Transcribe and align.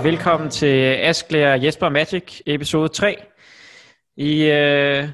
og 0.00 0.04
velkommen 0.04 0.50
til 0.50 0.94
Askler 0.94 1.54
Jesper 1.54 1.88
Magic 1.88 2.40
episode 2.46 2.88
3. 2.88 3.16
I, 4.16 4.42
øh, 4.42 5.08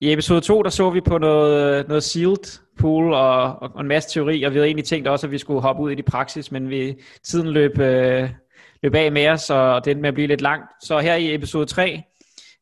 I 0.00 0.12
episode 0.12 0.40
2, 0.40 0.62
der 0.62 0.70
så 0.70 0.90
vi 0.90 1.00
på 1.00 1.18
noget, 1.18 1.88
noget 1.88 2.02
sealed 2.02 2.60
pool 2.78 3.12
og, 3.14 3.62
og 3.62 3.80
en 3.80 3.88
masse 3.88 4.10
teori, 4.10 4.42
og 4.42 4.52
vi 4.52 4.56
havde 4.56 4.66
egentlig 4.66 4.84
tænkt 4.84 5.08
også, 5.08 5.26
at 5.26 5.30
vi 5.30 5.38
skulle 5.38 5.60
hoppe 5.60 5.82
ud 5.82 5.90
i 5.90 5.94
det 5.94 6.04
praksis, 6.04 6.52
men 6.52 6.70
vi, 6.70 6.94
tiden 7.24 7.48
løb, 7.48 7.78
øh, 7.78 8.30
løb 8.82 8.94
af 8.94 9.12
med 9.12 9.28
os, 9.28 9.50
og 9.50 9.84
det 9.84 9.90
endte 9.90 10.02
med 10.02 10.08
at 10.08 10.14
blive 10.14 10.28
lidt 10.28 10.40
langt. 10.40 10.70
Så 10.82 10.98
her 10.98 11.14
i 11.14 11.34
episode 11.34 11.66
3, 11.66 12.02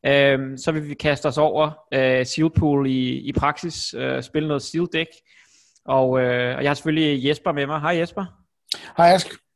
øh, 0.05 0.39
så 0.57 0.71
vil 0.71 0.89
vi 0.89 0.93
kaste 0.93 1.25
os 1.25 1.37
over 1.37 1.71
øh, 1.93 2.25
sealed 2.25 2.51
pool 2.51 2.87
i, 2.87 3.17
i 3.17 3.31
praksis, 3.33 3.93
øh, 3.93 4.23
spille 4.23 4.47
noget 4.47 4.61
sealed 4.61 4.87
deck, 4.93 5.09
og, 5.85 6.19
øh, 6.19 6.57
og 6.57 6.63
jeg 6.63 6.69
har 6.69 6.73
selvfølgelig 6.73 7.27
Jesper 7.27 7.51
med 7.51 7.65
mig. 7.65 7.81
Hej 7.81 7.97
Jesper. 7.97 8.25
Hej 8.97 9.13
Ask. 9.13 9.50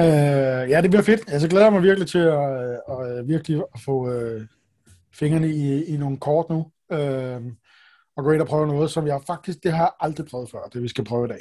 Øh, 0.00 0.70
ja, 0.70 0.80
det 0.82 0.90
bliver 0.90 1.02
fedt. 1.02 1.20
Altså, 1.20 1.32
jeg 1.32 1.40
så 1.40 1.48
glæder 1.48 1.70
mig 1.70 1.82
virkelig 1.82 2.08
til 2.08 2.18
at, 2.18 2.70
øh, 2.70 2.76
at, 2.88 3.18
at 3.18 3.28
virkelig 3.28 3.62
at 3.74 3.80
få 3.80 4.12
øh, 4.12 4.46
fingrene 5.14 5.48
i, 5.48 5.84
i 5.84 5.96
nogle 5.96 6.16
kort 6.16 6.46
nu. 6.50 6.70
Øh, 6.92 7.40
og 8.16 8.24
gå 8.24 8.32
ind 8.32 8.42
og 8.42 8.48
prøve 8.48 8.66
noget, 8.66 8.90
som 8.90 9.06
jeg 9.06 9.20
faktisk, 9.26 9.62
det 9.62 9.72
har 9.72 9.82
jeg 9.82 9.90
aldrig 10.00 10.26
prøvet 10.26 10.50
før, 10.50 10.68
det 10.72 10.82
vi 10.82 10.88
skal 10.88 11.04
prøve 11.04 11.24
i 11.24 11.28
dag. 11.28 11.38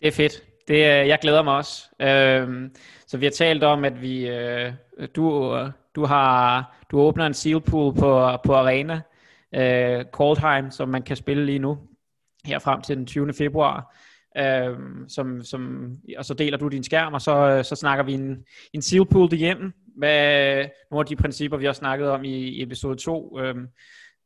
Det 0.00 0.08
er 0.08 0.12
fedt. 0.12 0.42
Det, 0.68 0.74
øh, 0.74 1.08
jeg 1.08 1.18
glæder 1.22 1.42
mig 1.42 1.56
også. 1.56 1.88
Øh, 2.00 2.70
så 3.06 3.18
vi 3.18 3.26
har 3.26 3.30
talt 3.30 3.64
om, 3.64 3.84
at 3.84 4.02
vi, 4.02 4.28
øh, 4.28 4.72
du, 5.16 5.56
du, 5.94 6.04
har, 6.04 6.76
du 6.90 7.00
åbner 7.00 7.26
en 7.26 7.34
seal 7.34 7.60
pool 7.60 7.94
på, 7.94 8.38
på 8.44 8.54
Arena, 8.54 9.00
øh, 9.54 10.04
Coldheim, 10.12 10.70
som 10.70 10.88
man 10.88 11.02
kan 11.02 11.16
spille 11.16 11.46
lige 11.46 11.58
nu, 11.58 11.78
her 12.44 12.58
frem 12.58 12.82
til 12.82 12.96
den 12.96 13.06
20. 13.06 13.32
februar 13.32 13.94
øh, 14.38 14.78
som, 15.08 15.42
som, 15.44 15.92
og 16.18 16.24
så 16.24 16.34
deler 16.34 16.58
du 16.58 16.68
din 16.68 16.84
skærm, 16.84 17.14
og 17.14 17.20
så, 17.20 17.62
så 17.62 17.76
snakker 17.76 18.04
vi 18.04 18.12
en, 18.12 18.44
en 18.72 18.82
seal 18.82 19.06
pool 19.06 19.32
igennem. 19.32 19.72
Hvad, 19.96 20.56
nogle 20.90 21.00
af 21.00 21.06
de 21.06 21.16
principper, 21.16 21.56
vi 21.56 21.64
har 21.64 21.72
snakket 21.72 22.08
om 22.08 22.24
i, 22.24 22.34
i 22.34 22.62
episode 22.62 22.96
2. 22.96 23.38
Øh, 23.40 23.54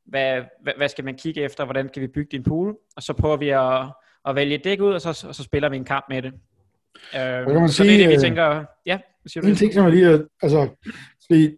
hvad, 0.07 0.43
hvad, 0.63 0.73
hvad 0.77 0.89
skal 0.89 1.05
man 1.05 1.15
kigge 1.15 1.43
efter? 1.43 1.65
Hvordan 1.65 1.89
kan 1.95 2.03
vi 2.03 2.07
bygge 2.07 2.29
din 2.33 2.43
pool? 2.43 2.77
Og 2.97 3.03
så 3.03 3.13
prøver 3.13 3.37
vi 3.37 3.49
at, 3.49 3.93
at 4.29 4.37
vælge 4.37 4.55
et 4.55 4.65
dæk 4.65 4.81
ud, 4.81 4.93
og 4.93 5.01
så, 5.01 5.27
og 5.29 5.35
så 5.35 5.43
spiller 5.43 5.69
vi 5.69 5.77
en 5.77 5.85
kamp 5.85 6.05
med 6.09 6.23
det. 6.23 6.33
Øh, 7.15 7.47
kan 7.47 7.55
man 7.55 7.69
så 7.69 7.75
sige, 7.75 7.89
det 7.89 7.95
er 7.95 7.99
det, 7.99 8.09
vi 8.09 8.15
øh, 8.15 8.21
tænker... 8.21 8.65
Ja, 8.87 8.99
siger 9.27 9.43
du? 9.43 9.49
En 9.49 9.57
ting, 9.57 9.75
som 9.75 9.85
jeg 9.85 9.93
lige... 9.93 10.27
Altså, 10.43 10.69
fordi, 11.27 11.51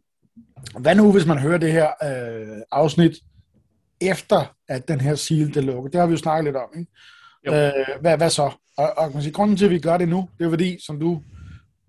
hvad 0.78 0.94
nu, 0.94 1.12
hvis 1.12 1.26
man 1.26 1.38
hører 1.38 1.58
det 1.58 1.72
her 1.72 1.86
øh, 1.86 2.62
afsnit, 2.70 3.12
efter 4.00 4.56
at 4.68 4.88
den 4.88 5.00
her 5.00 5.14
seal 5.14 5.58
er 5.58 5.60
lukket? 5.60 5.92
Det 5.92 6.00
har 6.00 6.06
vi 6.06 6.10
jo 6.10 6.16
snakket 6.16 6.44
lidt 6.44 6.56
om, 6.56 6.68
ikke? 6.78 6.90
Øh, 7.46 8.00
hvad, 8.00 8.16
hvad 8.16 8.30
så? 8.30 8.52
Og, 8.76 8.98
og 8.98 9.10
man 9.12 9.22
siger, 9.22 9.32
grunden 9.32 9.56
til, 9.56 9.64
at 9.64 9.70
vi 9.70 9.78
gør 9.78 9.96
det 9.96 10.08
nu, 10.08 10.28
det 10.38 10.44
er 10.44 10.50
fordi, 10.50 10.78
som 10.86 11.00
du 11.00 11.22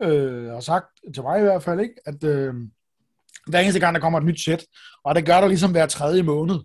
øh, 0.04 0.52
har 0.52 0.60
sagt 0.60 0.86
til 1.14 1.24
mig 1.24 1.40
i 1.40 1.44
hvert 1.44 1.64
fald, 1.64 1.80
ikke, 1.80 1.96
at 2.06 2.24
øh, 2.24 2.54
hver 3.48 3.60
eneste 3.60 3.80
gang, 3.80 3.96
der 3.96 4.02
kommer 4.02 4.20
et 4.20 4.26
nyt 4.26 4.44
sæt, 4.44 4.66
og 5.04 5.16
det 5.16 5.26
gør 5.26 5.42
der 5.42 5.48
ligesom 5.48 5.72
hver 5.72 5.86
tredje 5.86 6.24
måned, 6.24 6.56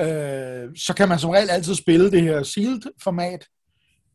øh, 0.00 0.76
så 0.76 0.94
kan 0.96 1.08
man 1.08 1.18
som 1.18 1.30
regel 1.30 1.50
altid 1.50 1.74
spille 1.74 2.10
det 2.10 2.22
her 2.22 2.42
sealed 2.42 2.82
format, 3.02 3.46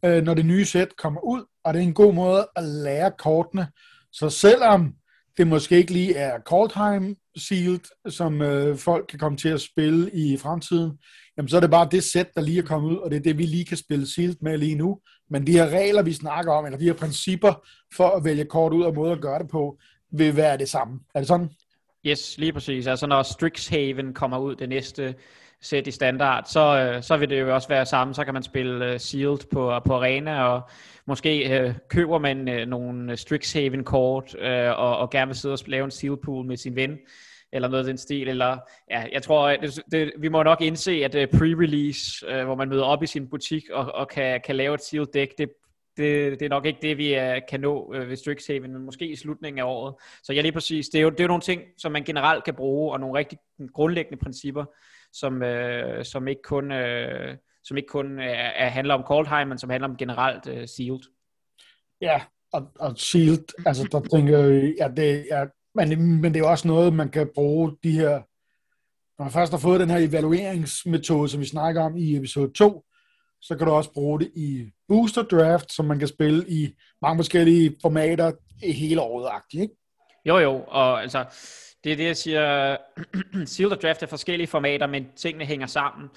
øh, 0.06 0.24
når 0.24 0.34
det 0.34 0.46
nye 0.46 0.66
sæt 0.66 0.96
kommer 0.98 1.22
ud, 1.22 1.46
og 1.64 1.74
det 1.74 1.80
er 1.80 1.84
en 1.84 1.94
god 1.94 2.14
måde 2.14 2.48
at 2.56 2.64
lære 2.64 3.12
kortene. 3.20 3.68
Så 4.12 4.30
selvom 4.30 4.94
det 5.38 5.48
måske 5.48 5.78
ikke 5.78 5.94
lige 5.94 6.16
er 6.16 6.40
Coldheim 6.40 7.16
sealed, 7.38 8.10
som 8.10 8.42
øh, 8.42 8.78
folk 8.78 9.06
kan 9.10 9.20
komme 9.20 9.38
til 9.38 9.50
at 9.50 9.62
spille 9.62 10.12
i 10.14 10.38
fremtiden, 10.38 10.92
jamen 11.38 11.50
så 11.50 11.56
er 11.56 11.62
det 11.62 11.72
bare 11.72 11.88
det 11.92 12.04
sæt, 12.04 12.36
der 12.36 12.42
lige 12.42 12.60
er 12.60 12.66
kommet 12.66 12.92
ud, 12.92 12.98
og 12.98 13.12
det 13.12 13.18
er 13.18 13.22
det, 13.22 13.38
vi 13.38 13.44
lige 13.44 13.66
kan 13.66 13.78
spille 13.78 14.08
sealed 14.08 14.36
med 14.42 14.58
lige 14.58 14.76
nu. 14.76 15.00
Men 15.30 15.48
de 15.48 15.52
her 15.52 15.70
regler, 15.70 16.02
vi 16.02 16.14
snakker 16.14 16.54
om, 16.54 16.66
eller 16.66 16.78
de 16.78 16.86
her 16.86 16.94
principper 16.94 17.68
for 17.96 18.08
at 18.08 18.24
vælge 18.24 18.46
kort 18.46 18.74
ud 18.74 18.84
og 18.84 18.96
måde 18.96 19.12
at 19.12 19.22
gøre 19.22 19.40
det 19.40 19.50
på, 19.50 19.78
vil 20.12 20.36
være 20.36 20.58
det 20.58 20.70
samme. 20.70 21.00
Er 21.16 21.20
det 21.20 21.28
sådan? 21.28 21.50
Yes, 22.06 22.38
lige 22.38 22.54
præcis. 22.54 22.88
Altså 22.88 23.08
når 23.08 23.24
Strixhaven 23.24 24.14
kommer 24.14 24.38
ud 24.38 24.56
det 24.56 24.70
næste 24.70 25.16
sæt 25.62 25.88
i 25.88 25.92
standard, 25.92 26.44
så, 26.46 26.78
øh, 26.78 27.04
så 27.04 27.18
vil 27.18 27.30
det 27.30 27.40
jo 27.40 27.54
også 27.56 27.68
være 27.68 27.86
samme. 27.86 28.14
Så 28.14 28.26
kan 28.26 28.34
man 28.34 28.44
spille 28.44 28.94
uh, 28.94 29.00
sealed 29.00 29.50
på, 29.52 29.80
på 29.86 29.96
arena, 29.96 30.44
og 30.44 30.62
måske 31.06 31.64
uh, 31.66 31.76
køber 31.90 32.20
man 32.20 32.62
uh, 32.62 32.68
nogle 32.68 33.18
Strixhaven 33.18 33.84
kort, 33.84 34.36
uh, 34.36 34.80
og, 34.80 34.98
og 34.98 35.10
gerne 35.10 35.28
vil 35.28 35.36
sidde 35.36 35.54
og 35.54 35.60
lave 35.68 35.86
en 35.86 35.92
sealed 35.92 36.18
pool 36.18 36.46
med 36.46 36.58
sin 36.58 36.76
ven 36.76 36.98
eller 37.54 37.68
noget 37.68 37.84
af 37.84 37.88
den 37.88 37.98
stil, 37.98 38.28
eller 38.28 38.58
ja, 38.92 39.06
jeg 39.12 39.24
tror, 39.24 39.50
det, 39.50 39.82
det, 39.92 40.12
vi 40.18 40.30
må 40.30 40.44
nok 40.44 40.62
indse, 40.62 40.92
at 40.92 41.16
uh, 41.16 41.40
pre-release, 41.40 42.36
uh, 42.36 42.44
hvor 42.46 42.56
man 42.56 42.70
møder 42.70 42.84
op 42.84 43.04
i 43.04 43.08
sin 43.08 43.30
butik 43.30 43.70
og, 43.70 43.92
og 43.92 44.10
kan, 44.10 44.42
kan 44.46 44.56
lave 44.56 44.76
et 44.76 44.82
sealed 44.82 45.08
deck, 45.14 45.38
det, 45.38 45.50
det, 45.98 46.40
det 46.40 46.46
er 46.46 46.50
nok 46.50 46.66
ikke 46.66 46.80
det, 46.82 46.98
vi 46.98 47.18
uh, 47.18 47.38
kan 47.50 47.60
nå 47.60 47.94
uh, 47.96 48.10
ved 48.10 48.16
Strixhaven, 48.16 48.74
men 48.74 48.82
måske 48.82 49.08
i 49.08 49.16
slutningen 49.16 49.60
af 49.60 49.64
året. 49.64 49.96
Så 50.24 50.34
ja, 50.34 50.42
lige 50.42 50.52
præcis, 50.52 50.90
det 50.90 51.00
er, 51.00 51.04
jo, 51.04 51.10
det 51.10 51.20
er 51.20 51.24
jo 51.24 51.28
nogle 51.28 51.42
ting, 51.42 51.62
som 51.78 51.92
man 51.92 52.04
generelt 52.04 52.44
kan 52.44 52.56
bruge, 52.56 52.94
og 52.94 53.00
nogle 53.00 53.20
rigtig 53.20 53.38
grundlæggende 53.74 54.24
principper, 54.24 54.66
som, 55.14 55.42
uh, 55.42 56.04
som 56.04 56.28
ikke 56.28 56.42
kun, 56.42 56.72
uh, 56.72 57.36
som 57.64 57.78
ikke 57.78 57.88
kun 57.88 58.20
er, 58.20 58.24
er, 58.34 58.70
handler 58.70 58.94
om 58.94 59.04
Coldheim, 59.08 59.48
men 59.48 59.58
som 59.58 59.70
handler 59.70 59.90
om 59.90 59.98
generelt 59.98 60.48
uh, 60.48 60.66
Sealed. 60.66 61.02
Ja, 62.02 62.22
og, 62.54 62.72
og 62.80 62.98
Sealed, 62.98 63.66
altså 63.66 63.88
der 63.92 64.18
tænker 64.18 64.38
jeg, 64.40 64.74
ja, 64.80 64.88
det 64.88 65.26
er 65.32 65.48
men, 65.76 66.22
men 66.22 66.34
det 66.34 66.42
er 66.42 66.48
også 66.48 66.68
noget, 66.68 66.94
man 66.94 67.10
kan 67.10 67.30
bruge 67.36 67.78
de 67.84 67.92
her, 67.92 68.12
når 69.18 69.24
man 69.24 69.32
først 69.32 69.52
har 69.52 69.60
fået 69.60 69.80
den 69.80 69.90
her 69.90 69.98
evalueringsmetode, 69.98 71.30
som 71.30 71.40
vi 71.40 71.46
snakker 71.46 71.82
om 71.82 71.98
i 71.98 72.16
episode 72.16 72.52
2, 72.54 72.86
så 73.42 73.58
kan 73.58 73.68
du 73.68 73.74
også 73.74 73.94
bruge 73.94 74.20
det 74.20 74.32
i 74.36 74.72
booster 74.88 75.24
draft, 75.24 75.74
som 75.74 75.86
man 75.86 76.00
kan 76.00 76.08
spille 76.08 76.46
i 76.50 76.74
mange 77.02 77.18
forskellige 77.18 77.76
formater 77.82 78.32
hele 78.64 79.02
året, 79.02 79.42
ikke? 79.54 79.76
Jo, 80.26 80.38
jo, 80.38 80.64
og 80.68 81.02
altså, 81.02 81.26
det 81.84 81.92
er 81.92 81.96
det, 81.96 82.06
jeg 82.06 82.18
siger, 82.18 82.78
Sealed 83.46 83.78
Draft 83.78 84.04
er 84.04 84.08
forskellige 84.08 84.48
formater, 84.48 84.88
men 84.88 85.08
tingene 85.16 85.46
hænger 85.46 85.68
sammen. 85.68 86.10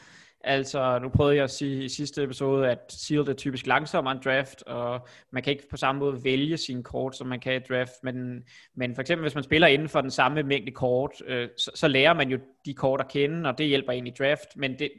Altså, 0.47 0.99
nu 0.99 1.09
prøvede 1.09 1.37
jeg 1.37 1.45
at 1.45 1.51
sige 1.51 1.85
i 1.85 1.89
sidste 1.89 2.23
episode, 2.23 2.71
at 2.71 2.79
sealed 2.89 3.29
er 3.29 3.33
typisk 3.35 3.67
langsommere 3.67 4.15
en 4.15 4.23
draft, 4.25 4.63
og 4.63 5.09
man 5.31 5.43
kan 5.43 5.51
ikke 5.51 5.69
på 5.71 5.77
samme 5.77 5.99
måde 5.99 6.25
vælge 6.25 6.57
sine 6.57 6.83
kort, 6.83 7.17
som 7.17 7.27
man 7.27 7.41
kan 7.41 7.55
i 7.55 7.65
draft, 7.69 7.93
men, 8.03 8.43
men 8.75 8.95
for 8.95 9.01
eksempel 9.01 9.23
hvis 9.23 9.35
man 9.35 9.45
spiller 9.45 9.67
inden 9.67 9.89
for 9.89 10.01
den 10.01 10.11
samme 10.11 10.43
mængde 10.43 10.73
kort, 10.73 11.11
øh, 11.27 11.49
så, 11.59 11.71
så 11.75 11.89
lærer 11.89 12.15
man 12.15 12.29
jo 12.29 12.39
de 12.65 12.75
kort 12.75 13.01
at 13.01 13.09
kende, 13.09 13.49
og 13.49 13.59
det 13.59 13.67
hjælper 13.67 13.93
en 13.93 14.07
i 14.07 14.13
draft, 14.19 14.57
men 14.57 14.79
det, 14.79 14.91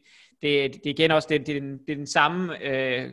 det, 0.42 0.74
det 0.74 0.86
er 0.86 0.94
igen 0.94 1.12
også 1.12 1.28
det, 1.32 1.48
det, 1.48 1.58
er 1.58 1.60
den, 1.60 1.78
det 1.78 1.90
er 1.90 1.96
den 1.96 2.08
samme... 2.08 2.66
Øh, 2.66 3.12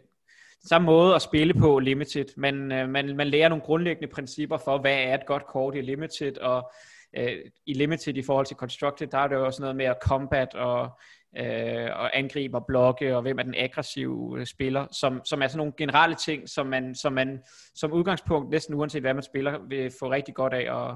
samme 0.65 0.87
måde 0.87 1.15
at 1.15 1.23
spille 1.23 1.55
på 1.55 1.79
Limited. 1.79 2.25
Man, 2.37 2.73
øh, 2.73 2.89
man, 2.89 3.17
man 3.17 3.29
lærer 3.29 3.49
nogle 3.49 3.65
grundlæggende 3.65 4.15
principper 4.15 4.59
for, 4.59 4.79
hvad 4.79 4.95
er 4.95 5.15
et 5.15 5.27
godt 5.27 5.47
kort 5.47 5.75
i 5.77 5.81
Limited, 5.81 6.39
og 6.39 6.73
øh, 7.17 7.37
i 7.67 7.75
Limited 7.75 8.17
i 8.17 8.23
forhold 8.23 8.47
til 8.47 8.57
Constructed, 8.57 9.07
der 9.07 9.19
er 9.19 9.29
det 9.29 9.35
jo 9.35 9.47
også 9.47 9.63
noget 9.63 9.77
med 9.77 9.85
at 9.85 9.97
combat 10.03 10.55
og 10.55 10.91
øh, 11.39 11.91
og 11.95 12.19
angriber, 12.19 12.61
blokke, 12.61 13.17
og 13.17 13.23
hvem 13.23 13.39
er 13.39 13.43
den 13.43 13.55
aggressive 13.55 14.41
øh, 14.41 14.47
spiller, 14.47 14.87
som, 14.91 15.21
som 15.25 15.43
er 15.43 15.47
sådan 15.47 15.59
nogle 15.59 15.73
generelle 15.77 16.17
ting, 16.17 16.49
som 16.49 16.67
man, 16.67 16.95
som 16.95 17.13
man 17.13 17.41
som 17.75 17.93
udgangspunkt, 17.93 18.51
næsten 18.51 18.75
uanset 18.75 19.03
hvad 19.03 19.15
man 19.15 19.23
spiller, 19.23 19.59
vil 19.69 19.93
få 20.01 20.11
rigtig 20.11 20.35
godt 20.35 20.55
af 20.55 20.89
at, 20.89 20.95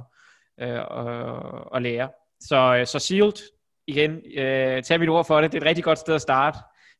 øh, 0.68 0.80
at, 0.80 1.66
at 1.74 1.82
lære. 1.82 2.08
Så, 2.40 2.76
øh, 2.80 2.86
så 2.86 2.98
Sealed, 2.98 3.52
igen, 3.86 4.22
øh, 4.36 4.82
tag 4.82 5.00
mit 5.00 5.08
ord 5.08 5.26
for 5.26 5.40
det, 5.40 5.52
det 5.52 5.58
er 5.58 5.62
et 5.62 5.68
rigtig 5.68 5.84
godt 5.84 5.98
sted 5.98 6.14
at 6.14 6.22
starte 6.22 6.58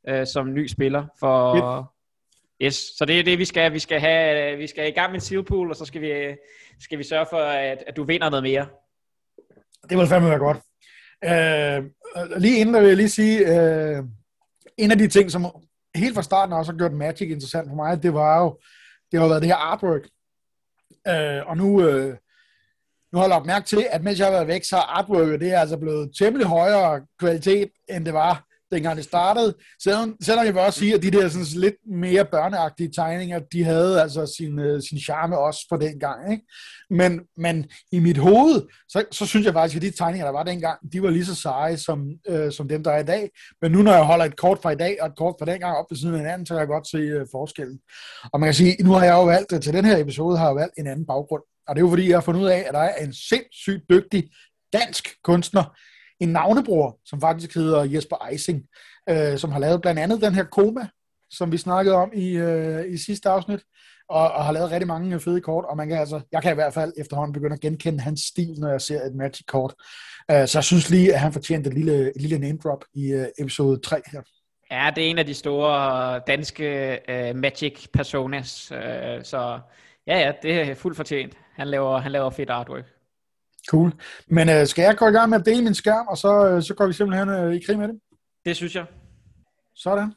øh, 0.09 0.27
som 0.27 0.55
ny 0.55 0.67
spiller, 0.67 1.07
for... 1.21 1.93
Yes, 2.63 2.75
så 2.99 3.05
det 3.05 3.21
er 3.21 3.25
det, 3.25 3.39
vi 3.39 3.45
skal. 3.45 3.73
Vi 3.73 3.79
skal, 3.79 4.01
have, 4.01 4.57
vi 4.59 4.67
skal 4.67 4.89
i 4.89 4.91
gang 4.91 5.11
med 5.11 5.15
en 5.15 5.21
seal 5.21 5.45
pool, 5.45 5.71
og 5.71 5.77
så 5.77 5.85
skal 5.85 6.01
vi, 6.01 6.37
skal 6.81 6.99
vi 6.99 7.03
sørge 7.03 7.27
for, 7.31 7.39
at, 7.39 7.85
at 7.87 7.97
du 7.97 8.05
vinder 8.05 8.31
noget 8.31 8.43
mere. 8.43 8.67
Det 9.91 9.99
vil 9.99 10.07
fandme 10.07 10.29
være 10.31 10.39
godt. 10.39 10.57
Øh, 11.25 11.91
Øh, 12.17 12.37
lige 12.37 12.59
inden 12.59 12.75
vil 12.75 12.89
jeg 12.89 12.97
lige 12.97 13.09
sige, 13.09 13.39
øh, 13.39 14.05
en 14.77 14.91
af 14.91 14.99
de 14.99 15.09
ting, 15.09 15.31
som 15.31 15.47
helt 15.95 16.15
fra 16.15 16.23
starten 16.23 16.53
også 16.53 16.73
har 16.73 16.79
gjort 16.79 16.93
Magic 16.93 17.31
interessant 17.31 17.69
for 17.69 17.77
mig, 17.77 18.03
det 18.03 18.15
var 18.15 18.43
jo, 18.43 18.59
det 19.13 19.21
har 19.21 19.29
været 19.29 19.43
det 19.43 19.49
her 19.49 19.57
artwork. 19.57 20.03
Øh, 21.09 21.47
og 21.47 21.57
nu, 21.57 21.89
øh, 21.89 22.17
nu 23.13 23.19
har 23.19 23.23
jeg 23.23 23.29
lagt 23.29 23.47
mærke 23.47 23.67
til, 23.67 23.87
at 23.91 24.03
mens 24.03 24.19
jeg 24.19 24.27
har 24.27 24.33
været 24.33 24.47
væk, 24.47 24.65
så 24.65 24.77
er 24.77 24.99
artworket 24.99 25.41
det 25.41 25.53
er 25.53 25.61
altså 25.61 25.77
blevet 25.77 26.13
temmelig 26.19 26.47
højere 26.47 27.07
kvalitet, 27.19 27.71
end 27.89 28.05
det 28.05 28.15
var 28.15 28.46
dengang 28.73 28.97
det 28.97 29.05
startede. 29.05 29.55
Selvom, 29.83 30.17
selvom 30.23 30.47
jeg 30.47 30.55
vil 30.55 30.63
også 30.63 30.79
sige, 30.79 30.95
at 30.95 31.03
de 31.03 31.11
der 31.11 31.29
sådan, 31.29 31.47
lidt 31.61 31.75
mere 31.91 32.25
børneagtige 32.25 32.91
tegninger, 32.97 33.39
de 33.39 33.65
havde 33.65 34.03
altså 34.03 34.35
sin, 34.39 34.59
øh, 34.59 34.83
sin 34.83 34.99
charme 34.99 35.39
også 35.39 35.67
for 35.69 35.77
den 35.77 36.01
gang. 36.01 36.33
Ikke? 36.33 36.45
Men, 36.91 37.21
men 37.37 37.67
i 37.93 37.99
mit 37.99 38.19
hoved, 38.19 38.63
så, 38.89 39.05
så 39.11 39.27
synes 39.27 39.47
jeg 39.47 39.53
faktisk, 39.53 39.77
at 39.77 39.83
de 39.83 39.91
tegninger, 39.91 40.27
der 40.27 40.33
var 40.33 40.43
dengang, 40.43 40.93
de 40.93 41.03
var 41.03 41.11
lige 41.11 41.25
så 41.25 41.35
seje 41.35 41.77
som, 41.77 42.09
øh, 42.29 42.53
som 42.53 42.69
dem, 42.69 42.83
der 42.85 42.91
er 42.91 42.99
i 42.99 43.05
dag. 43.05 43.31
Men 43.63 43.73
nu 43.73 43.83
når 43.83 43.93
jeg 43.93 44.05
holder 44.05 44.25
et 44.25 44.37
kort 44.37 44.59
fra 44.63 44.71
i 44.71 44.77
dag 44.77 44.97
og 45.01 45.07
et 45.07 45.17
kort 45.17 45.35
fra 45.39 45.47
dengang 45.47 45.77
op 45.77 45.87
ved 45.91 45.99
siden 45.99 46.15
af 46.15 46.21
hinanden, 46.21 46.47
så 46.47 46.55
kan 46.55 46.61
jeg 46.61 46.69
godt 46.69 46.89
se 46.89 46.99
øh, 46.99 47.27
forskellen. 47.33 47.79
Og 48.33 48.41
man 48.41 48.47
kan 48.47 48.55
sige, 48.55 48.83
nu 48.83 48.93
har 48.93 49.05
jeg 49.05 49.13
jo 49.13 49.25
valgt, 49.25 49.53
øh, 49.53 49.61
til 49.61 49.73
den 49.73 49.85
her 49.85 49.97
episode 49.97 50.39
har 50.39 50.47
jeg 50.47 50.57
valgt 50.57 50.75
en 50.79 50.87
anden 50.87 51.07
baggrund. 51.07 51.43
Og 51.69 51.75
det 51.75 51.81
er 51.81 51.85
jo 51.85 51.91
fordi, 51.91 52.09
jeg 52.09 52.17
har 52.17 52.23
fundet 52.23 52.41
ud 52.41 52.47
af, 52.47 52.65
at 52.69 52.75
der 52.75 52.81
er 52.81 53.05
en 53.05 53.13
sindssygt 53.13 53.83
dygtig 53.91 54.31
dansk 54.73 55.09
kunstner, 55.25 55.65
en 56.21 56.29
navnebror, 56.29 56.99
som 57.05 57.21
faktisk 57.21 57.55
hedder 57.55 57.85
Jesper 57.85 58.29
Eising, 58.31 58.63
øh, 59.09 59.39
som 59.39 59.53
har 59.53 59.59
lavet 59.59 59.83
blandt 59.83 60.01
andet 60.01 60.23
den 60.23 60.35
her 60.35 60.45
Koma 60.45 60.89
som 61.31 61.53
vi 61.53 61.57
snakkede 61.57 61.97
om 61.97 62.13
i, 62.15 62.37
øh, 62.37 62.93
i 62.93 62.97
sidste 62.97 63.29
afsnit, 63.29 63.61
og, 64.09 64.33
og 64.33 64.45
har 64.45 64.53
lavet 64.53 64.71
rigtig 64.71 64.87
mange 64.87 65.15
øh, 65.15 65.21
fede 65.21 65.41
kort, 65.41 65.65
og 65.65 65.77
man 65.77 65.89
kan 65.89 65.99
altså, 65.99 66.21
jeg 66.33 66.43
kan 66.43 66.53
i 66.53 66.55
hvert 66.55 66.75
fald 66.75 66.93
efterhånden 66.97 67.33
begynde 67.33 67.55
at 67.55 67.61
genkende 67.61 68.01
hans 68.01 68.21
stil, 68.21 68.55
når 68.59 68.71
jeg 68.71 68.81
ser 68.81 69.03
et 69.03 69.15
Magic-kort. 69.15 69.75
Øh, 70.31 70.47
så 70.47 70.59
jeg 70.59 70.65
synes 70.65 70.91
lige, 70.91 71.15
at 71.15 71.21
han 71.21 71.33
fortjente 71.33 71.71
et 71.71 71.75
lille, 71.75 72.17
et 72.17 72.23
lille 72.23 72.39
name 72.39 72.59
drop 72.65 72.85
i 72.95 73.13
øh, 73.13 73.27
episode 73.39 73.81
3 73.81 74.01
her. 74.13 74.23
Ja, 74.71 74.91
det 74.97 75.07
er 75.07 75.11
en 75.11 75.19
af 75.19 75.27
de 75.27 75.35
store 75.35 76.15
øh, 76.15 76.21
danske 76.27 76.99
øh, 77.09 77.37
Magic 77.37 77.89
personas, 77.93 78.73
øh, 78.73 79.25
så 79.25 79.61
ja, 80.07 80.19
ja, 80.19 80.33
det 80.43 80.61
er 80.61 80.75
fuldt 80.75 80.97
fortjent. 80.97 81.35
Han 81.55 81.69
laver, 81.69 81.99
han 81.99 82.13
laver 82.13 82.31
fedt 82.31 82.51
artwork. 82.51 82.96
Cool. 83.69 83.93
Men 84.27 84.49
uh, 84.49 84.67
skal 84.67 84.83
jeg 84.83 84.97
gå 84.97 85.09
i 85.09 85.11
gang 85.11 85.31
med 85.31 85.39
at 85.41 85.47
dele 85.47 85.63
min 85.63 85.75
skærm, 85.75 86.07
og 86.07 86.19
så, 86.19 86.55
uh, 86.57 86.63
så 86.63 86.75
går 86.75 86.87
vi 86.87 86.93
simpelthen 86.93 87.29
uh, 87.29 87.55
i 87.55 87.59
krig 87.59 87.79
med 87.79 87.89
det? 87.89 88.01
Det 88.45 88.57
synes 88.57 88.75
jeg. 88.75 88.87
Sådan. 89.75 90.13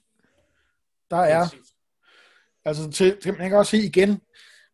Der 1.10 1.18
er... 1.18 1.56
Altså, 2.66 2.92
til, 2.92 3.18
til, 3.24 3.38
man 3.38 3.50
kan 3.50 3.58
også 3.58 3.70
sige 3.70 3.84
igen, 3.84 4.22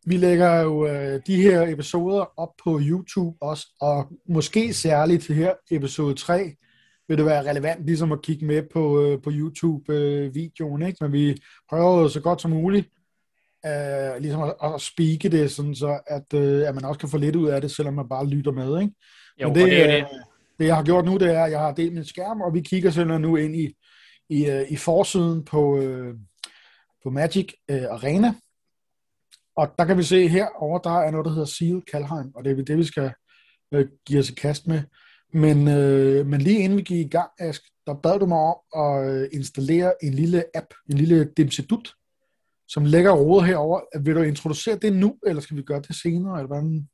vi 0.06 0.16
lægger 0.16 0.60
jo 0.60 0.84
uh, 0.84 1.20
de 1.26 1.42
her 1.42 1.62
episoder 1.62 2.40
op 2.40 2.50
på 2.64 2.80
YouTube 2.82 3.36
også, 3.40 3.66
og 3.80 4.12
måske 4.28 4.74
særligt 4.74 5.24
til 5.24 5.34
her 5.34 5.54
episode 5.70 6.14
3, 6.14 6.56
vil 7.08 7.18
det 7.18 7.26
være 7.26 7.50
relevant 7.50 7.86
ligesom 7.86 8.12
at 8.12 8.22
kigge 8.22 8.46
med 8.46 8.62
på, 8.72 9.12
uh, 9.12 9.22
på 9.22 9.30
YouTube-videoen, 9.32 10.82
uh, 10.82 10.88
ikke? 10.88 11.04
Men 11.04 11.12
vi 11.12 11.42
prøver 11.68 12.08
så 12.08 12.20
godt 12.20 12.40
som 12.40 12.50
muligt 12.50 12.88
uh, 13.64 14.22
ligesom 14.22 14.42
at, 14.42 14.54
at 14.64 14.80
speake 14.80 15.28
det, 15.28 15.50
sådan 15.50 15.74
så 15.74 16.00
at, 16.06 16.32
uh, 16.34 16.68
at 16.68 16.74
man 16.74 16.84
også 16.84 17.00
kan 17.00 17.08
få 17.08 17.18
lidt 17.18 17.36
ud 17.36 17.48
af 17.48 17.60
det, 17.60 17.70
selvom 17.70 17.94
man 17.94 18.08
bare 18.08 18.26
lytter 18.26 18.52
med, 18.52 18.80
ikke? 18.80 18.94
Jo, 19.42 19.48
Men 19.48 19.56
det, 19.56 19.66
det, 19.66 19.82
er 19.82 19.96
det. 19.96 20.06
det 20.58 20.66
jeg 20.66 20.76
har 20.76 20.84
gjort 20.84 21.04
nu, 21.04 21.16
det 21.16 21.34
er, 21.34 21.44
at 21.44 21.50
jeg 21.50 21.60
har 21.60 21.72
delt 21.72 21.94
min 21.94 22.04
skærm, 22.04 22.40
og 22.40 22.54
vi 22.54 22.60
kigger 22.60 22.90
simpelthen 22.90 23.22
nu 23.22 23.36
ind 23.36 23.56
i, 23.56 23.74
i, 24.30 24.50
uh, 24.50 24.72
i 24.72 24.76
forsiden 24.76 25.44
på, 25.44 25.76
uh, 25.76 26.14
på 27.02 27.10
Magic 27.10 27.52
uh, 27.72 27.76
Arena. 27.76 28.34
Og 29.56 29.68
der 29.78 29.84
kan 29.84 29.98
vi 29.98 30.02
se 30.02 30.28
her 30.28 30.46
over 30.56 30.78
der 30.78 31.00
er 31.00 31.10
noget, 31.10 31.24
der 31.24 31.30
hedder 31.30 31.46
Seal 31.46 31.82
Kalheim, 31.92 32.32
og 32.34 32.44
det 32.44 32.58
er 32.58 32.64
det, 32.64 32.78
vi 32.78 32.84
skal 32.84 33.12
uh, 33.76 33.82
give 34.06 34.18
os 34.18 34.30
i 34.30 34.34
kast 34.34 34.66
med. 34.66 34.82
Men, 35.32 35.58
uh, 35.58 36.26
men 36.26 36.40
lige 36.40 36.58
inden 36.58 36.78
vi 36.78 36.82
gik 36.82 37.06
i 37.06 37.08
gang, 37.08 37.30
Ask, 37.38 37.62
der 37.86 37.94
bad 37.94 38.18
du 38.18 38.26
mig 38.26 38.38
om 38.38 38.84
at 38.84 39.28
installere 39.32 39.92
en 40.02 40.14
lille 40.14 40.44
app, 40.54 40.66
en 40.90 40.96
lille 40.96 41.30
dimsedut, 41.36 41.94
som 42.68 42.84
ligger 42.84 43.12
rodet 43.12 43.46
herover. 43.46 43.80
Vil 44.00 44.14
du 44.14 44.22
introducere 44.22 44.76
det 44.76 44.92
nu, 44.92 45.16
eller 45.26 45.42
skal 45.42 45.56
vi 45.56 45.62
gøre 45.62 45.80
det 45.80 45.96
senere? 45.96 46.38
Eller 46.38 46.46
hvordan? 46.46 46.88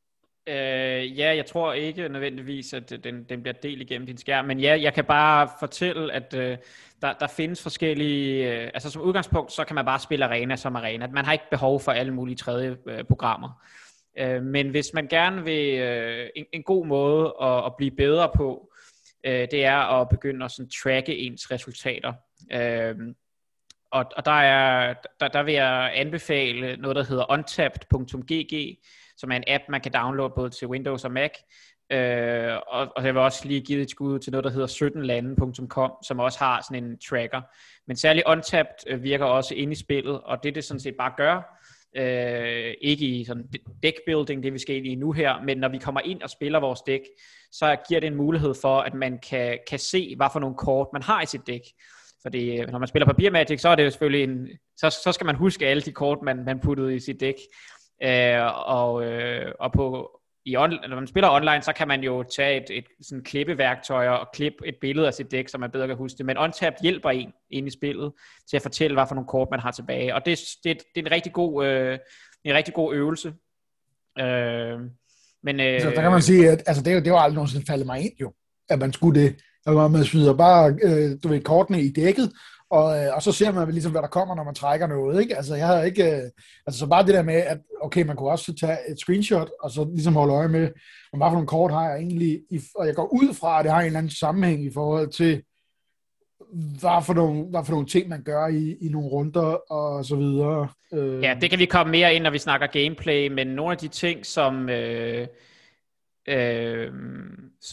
Øh, 0.46 1.18
ja, 1.18 1.36
jeg 1.36 1.46
tror 1.46 1.72
ikke 1.72 2.08
nødvendigvis, 2.08 2.72
at 2.72 2.92
den, 3.04 3.24
den 3.24 3.42
bliver 3.42 3.54
delt 3.62 3.82
igennem 3.82 4.06
din 4.06 4.16
skærm, 4.16 4.44
men 4.44 4.60
ja, 4.60 4.78
jeg 4.82 4.94
kan 4.94 5.04
bare 5.04 5.48
fortælle, 5.60 6.12
at 6.12 6.34
øh, 6.34 6.58
der, 7.02 7.12
der 7.12 7.26
findes 7.26 7.62
forskellige, 7.62 8.52
øh, 8.52 8.70
altså 8.74 8.90
som 8.90 9.02
udgangspunkt, 9.02 9.52
så 9.52 9.64
kan 9.64 9.74
man 9.74 9.84
bare 9.84 9.98
spille 9.98 10.24
arena 10.24 10.56
som 10.56 10.76
arena. 10.76 11.06
Man 11.06 11.24
har 11.24 11.32
ikke 11.32 11.50
behov 11.50 11.80
for 11.80 11.92
alle 11.92 12.14
mulige 12.14 12.36
tredje 12.36 12.76
øh, 12.86 13.04
programmer. 13.04 13.64
Øh, 14.18 14.42
men 14.42 14.68
hvis 14.68 14.90
man 14.94 15.06
gerne 15.06 15.44
vil 15.44 15.78
øh, 15.78 16.28
en, 16.36 16.44
en 16.52 16.62
god 16.62 16.86
måde 16.86 17.34
at, 17.42 17.66
at 17.66 17.72
blive 17.76 17.90
bedre 17.90 18.30
på, 18.36 18.72
øh, 19.26 19.48
det 19.50 19.64
er 19.64 20.00
at 20.00 20.08
begynde 20.08 20.44
at 20.44 20.50
sådan, 20.50 20.70
tracke 20.82 21.18
ens 21.18 21.50
resultater. 21.50 22.12
Øh, 22.52 22.94
og, 23.92 24.04
og 24.16 24.24
der, 24.24 24.40
er, 24.40 24.94
der, 25.20 25.28
der 25.28 25.42
vil 25.42 25.54
jeg 25.54 25.92
anbefale 25.94 26.76
noget, 26.76 26.96
der 26.96 27.04
hedder 27.04 27.32
untapped.gg, 27.32 28.78
som 29.16 29.32
er 29.32 29.36
en 29.36 29.44
app, 29.46 29.64
man 29.68 29.80
kan 29.80 29.92
downloade 29.92 30.32
både 30.36 30.50
til 30.50 30.68
Windows 30.68 31.04
og 31.04 31.12
Mac. 31.12 31.30
Øh, 31.92 32.56
og, 32.66 32.88
og 32.96 33.04
jeg 33.04 33.14
vil 33.14 33.22
også 33.22 33.48
lige 33.48 33.60
give 33.60 33.82
et 33.82 33.90
skud 33.90 34.18
til 34.18 34.32
noget, 34.32 34.44
der 34.44 34.50
hedder 34.50 34.66
17lande.com, 34.66 36.06
som 36.06 36.18
også 36.18 36.38
har 36.38 36.64
sådan 36.68 36.84
en 36.84 36.98
tracker. 36.98 37.40
Men 37.86 37.96
særligt 37.96 38.26
Untapped 38.26 38.74
øh, 38.86 39.02
virker 39.02 39.24
også 39.24 39.54
inde 39.54 39.72
i 39.72 39.76
spillet, 39.76 40.20
og 40.20 40.42
det 40.42 40.54
det 40.54 40.64
sådan 40.64 40.80
set 40.80 40.94
bare 40.98 41.12
gør, 41.16 41.58
øh, 41.96 42.74
ikke 42.80 43.06
i 43.06 43.24
sådan 43.24 43.48
deckbuilding, 43.82 44.42
det 44.42 44.52
vi 44.52 44.58
skal 44.58 44.76
ind 44.76 44.86
i 44.86 44.94
nu 44.94 45.12
her, 45.12 45.42
men 45.42 45.58
når 45.58 45.68
vi 45.68 45.78
kommer 45.78 46.00
ind 46.00 46.22
og 46.22 46.30
spiller 46.30 46.60
vores 46.60 46.80
dæk, 46.80 47.00
så 47.52 47.76
giver 47.88 48.00
det 48.00 48.06
en 48.06 48.14
mulighed 48.14 48.54
for, 48.62 48.80
at 48.80 48.94
man 48.94 49.18
kan, 49.18 49.58
kan 49.68 49.78
se, 49.78 50.16
hvad 50.16 50.28
for 50.32 50.40
nogle 50.40 50.56
kort 50.56 50.88
man 50.92 51.02
har 51.02 51.22
i 51.22 51.26
sit 51.26 51.46
dæk. 51.46 51.62
Fordi 52.22 52.60
øh, 52.60 52.70
når 52.70 52.78
man 52.78 52.88
spiller 52.88 53.06
papir 53.06 53.30
Magic, 53.30 53.60
så 53.60 53.68
er 53.68 53.74
det 53.74 53.84
jo 53.84 53.90
selvfølgelig 53.90 54.22
en, 54.24 54.48
så, 54.76 55.00
så 55.04 55.12
skal 55.12 55.24
man 55.24 55.36
huske 55.36 55.66
alle 55.66 55.82
de 55.82 55.92
kort, 55.92 56.18
man, 56.22 56.44
man 56.44 56.60
puttede 56.60 56.94
i 56.94 57.00
sit 57.00 57.20
dæk. 57.20 57.34
Øh, 58.02 58.66
og, 58.66 59.04
øh, 59.04 59.52
og 59.60 59.72
på, 59.72 60.10
i 60.44 60.56
on, 60.56 60.70
når 60.70 60.96
man 60.96 61.06
spiller 61.06 61.30
online, 61.30 61.62
så 61.62 61.72
kan 61.72 61.88
man 61.88 62.02
jo 62.02 62.22
tage 62.36 62.56
et, 62.56 62.78
et 62.78 62.84
sådan 63.02 63.24
klippeværktøj 63.24 64.08
og 64.08 64.28
klippe 64.34 64.66
et 64.66 64.74
billede 64.80 65.06
af 65.06 65.14
sit 65.14 65.30
dæk, 65.30 65.48
så 65.48 65.58
man 65.58 65.70
bedre 65.70 65.86
kan 65.86 65.96
huske 65.96 66.18
det. 66.18 66.26
Men 66.26 66.38
Untapped 66.38 66.82
hjælper 66.82 67.10
en 67.10 67.32
ind 67.50 67.66
i 67.66 67.70
spillet 67.70 68.12
til 68.50 68.56
at 68.56 68.62
fortælle, 68.62 68.96
hvad 68.96 69.06
for 69.08 69.14
nogle 69.14 69.28
kort 69.28 69.48
man 69.50 69.60
har 69.60 69.70
tilbage. 69.70 70.14
Og 70.14 70.26
det, 70.26 70.38
det, 70.64 70.78
det 70.94 71.02
er 71.02 71.06
en 71.06 71.12
rigtig 71.12 71.32
god, 71.32 71.66
øh, 71.66 71.98
en 72.44 72.54
rigtig 72.54 72.74
god 72.74 72.94
øvelse. 72.94 73.28
Øh, 74.18 74.80
men, 75.42 75.60
øh, 75.60 75.80
så 75.80 75.90
der 75.90 76.02
kan 76.02 76.10
man 76.10 76.22
sige, 76.22 76.50
at 76.50 76.62
altså, 76.66 76.82
det, 76.82 76.92
er 76.92 77.00
det 77.00 77.12
var 77.12 77.18
aldrig 77.18 77.34
nogensinde 77.34 77.66
faldet 77.66 77.86
mig 77.86 78.00
ind 78.00 78.12
jo, 78.20 78.32
at 78.68 78.78
man 78.78 78.92
skulle 78.92 79.20
det. 79.20 79.36
Altså, 79.66 79.84
at 79.84 79.90
man 79.90 80.04
smider 80.04 80.34
bare 80.34 80.74
øh, 80.82 81.10
du 81.22 81.28
ved, 81.28 81.40
kortene 81.40 81.82
i 81.82 81.92
dækket, 81.92 82.32
og, 82.70 82.98
øh, 82.98 83.14
og 83.14 83.22
så 83.22 83.32
ser 83.32 83.52
man 83.52 83.70
ligesom, 83.70 83.92
hvad 83.92 84.02
der 84.02 84.08
kommer, 84.08 84.34
når 84.34 84.44
man 84.44 84.54
trækker 84.54 84.86
noget. 84.86 85.20
Ikke? 85.20 85.36
Altså, 85.36 85.54
jeg 85.54 85.66
har 85.66 85.82
ikke, 85.82 86.04
øh, 86.04 86.22
altså, 86.66 86.78
så 86.78 86.86
bare 86.86 87.06
det 87.06 87.14
der 87.14 87.22
med, 87.22 87.34
at 87.34 87.58
okay, 87.82 88.02
man 88.06 88.16
kunne 88.16 88.30
også 88.30 88.54
tage 88.54 88.78
et 88.90 88.98
screenshot, 88.98 89.50
og 89.62 89.70
så 89.70 89.90
ligesom 89.94 90.14
holde 90.14 90.34
øje 90.34 90.48
med, 90.48 90.68
hvad 91.16 91.26
for 91.26 91.30
nogle 91.30 91.46
kort 91.46 91.72
har 91.72 91.88
jeg 91.88 91.98
egentlig, 91.98 92.40
i, 92.50 92.60
og 92.74 92.86
jeg 92.86 92.94
går 92.94 93.08
ud 93.12 93.34
fra, 93.34 93.58
at 93.58 93.64
det 93.64 93.72
har 93.72 93.80
en 93.80 93.86
eller 93.86 93.98
anden 93.98 94.12
sammenhæng 94.12 94.64
i 94.64 94.72
forhold 94.74 95.08
til, 95.08 95.42
hvad 96.80 97.02
for 97.06 97.14
nogle, 97.14 97.44
hvad 97.44 97.64
for 97.64 97.72
nogle 97.72 97.86
ting, 97.86 98.08
man 98.08 98.22
gør 98.22 98.46
i, 98.46 98.76
i 98.80 98.88
nogle 98.88 99.08
runder 99.08 99.72
og 99.72 100.04
så 100.04 100.16
videre. 100.16 100.68
Øh. 100.92 101.22
Ja, 101.22 101.36
det 101.40 101.50
kan 101.50 101.58
vi 101.58 101.66
komme 101.66 101.90
mere 101.90 102.14
ind, 102.14 102.22
når 102.22 102.30
vi 102.30 102.38
snakker 102.38 102.66
gameplay, 102.66 103.28
men 103.28 103.46
nogle 103.46 103.72
af 103.72 103.78
de 103.78 103.88
ting, 103.88 104.26
som... 104.26 104.68
Øh 104.68 105.26
øh, 106.26 106.92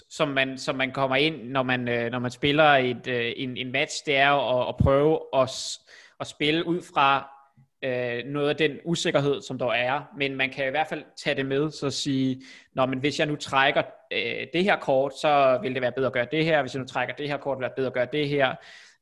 som, 0.09 0.27
man, 0.27 0.57
som 0.57 0.75
man 0.75 0.91
kommer 0.91 1.15
ind, 1.15 1.43
når 1.43 1.63
man, 1.63 1.87
øh, 1.87 2.11
når 2.11 2.19
man 2.19 2.31
spiller 2.31 2.63
et, 2.63 3.07
øh, 3.07 3.33
en, 3.35 3.57
en 3.57 3.71
match, 3.71 4.05
det 4.05 4.15
er 4.15 4.29
jo 4.29 4.59
at, 4.59 4.67
at 4.69 4.75
prøve 4.77 5.19
at, 5.33 5.77
at 6.19 6.27
spille 6.27 6.67
ud 6.67 6.81
fra 6.93 7.29
øh, 7.83 8.25
noget 8.25 8.49
af 8.49 8.55
den 8.55 8.71
usikkerhed, 8.85 9.41
som 9.41 9.57
der 9.57 9.71
er, 9.71 10.01
men 10.17 10.35
man 10.35 10.49
kan 10.49 10.67
i 10.67 10.69
hvert 10.69 10.87
fald 10.87 11.03
tage 11.23 11.35
det 11.35 11.45
med, 11.45 11.71
så 11.71 11.89
sige, 11.89 12.41
Nå, 12.75 12.85
men 12.85 12.99
hvis 12.99 13.19
jeg 13.19 13.27
nu 13.27 13.35
trækker 13.35 13.83
øh, 14.13 14.47
det 14.53 14.63
her 14.63 14.79
kort, 14.79 15.13
så 15.13 15.59
vil 15.61 15.73
det 15.73 15.81
være 15.81 15.91
bedre 15.91 16.07
at 16.07 16.13
gøre 16.13 16.27
det 16.31 16.45
her, 16.45 16.61
hvis 16.61 16.73
jeg 16.73 16.79
nu 16.79 16.87
trækker 16.87 17.15
det 17.15 17.27
her 17.27 17.37
kort, 17.37 17.57
vil 17.57 17.63
det 17.63 17.69
være 17.69 17.75
bedre 17.75 17.87
at 17.87 17.93
gøre 17.93 18.07
det 18.13 18.29
her, 18.29 18.55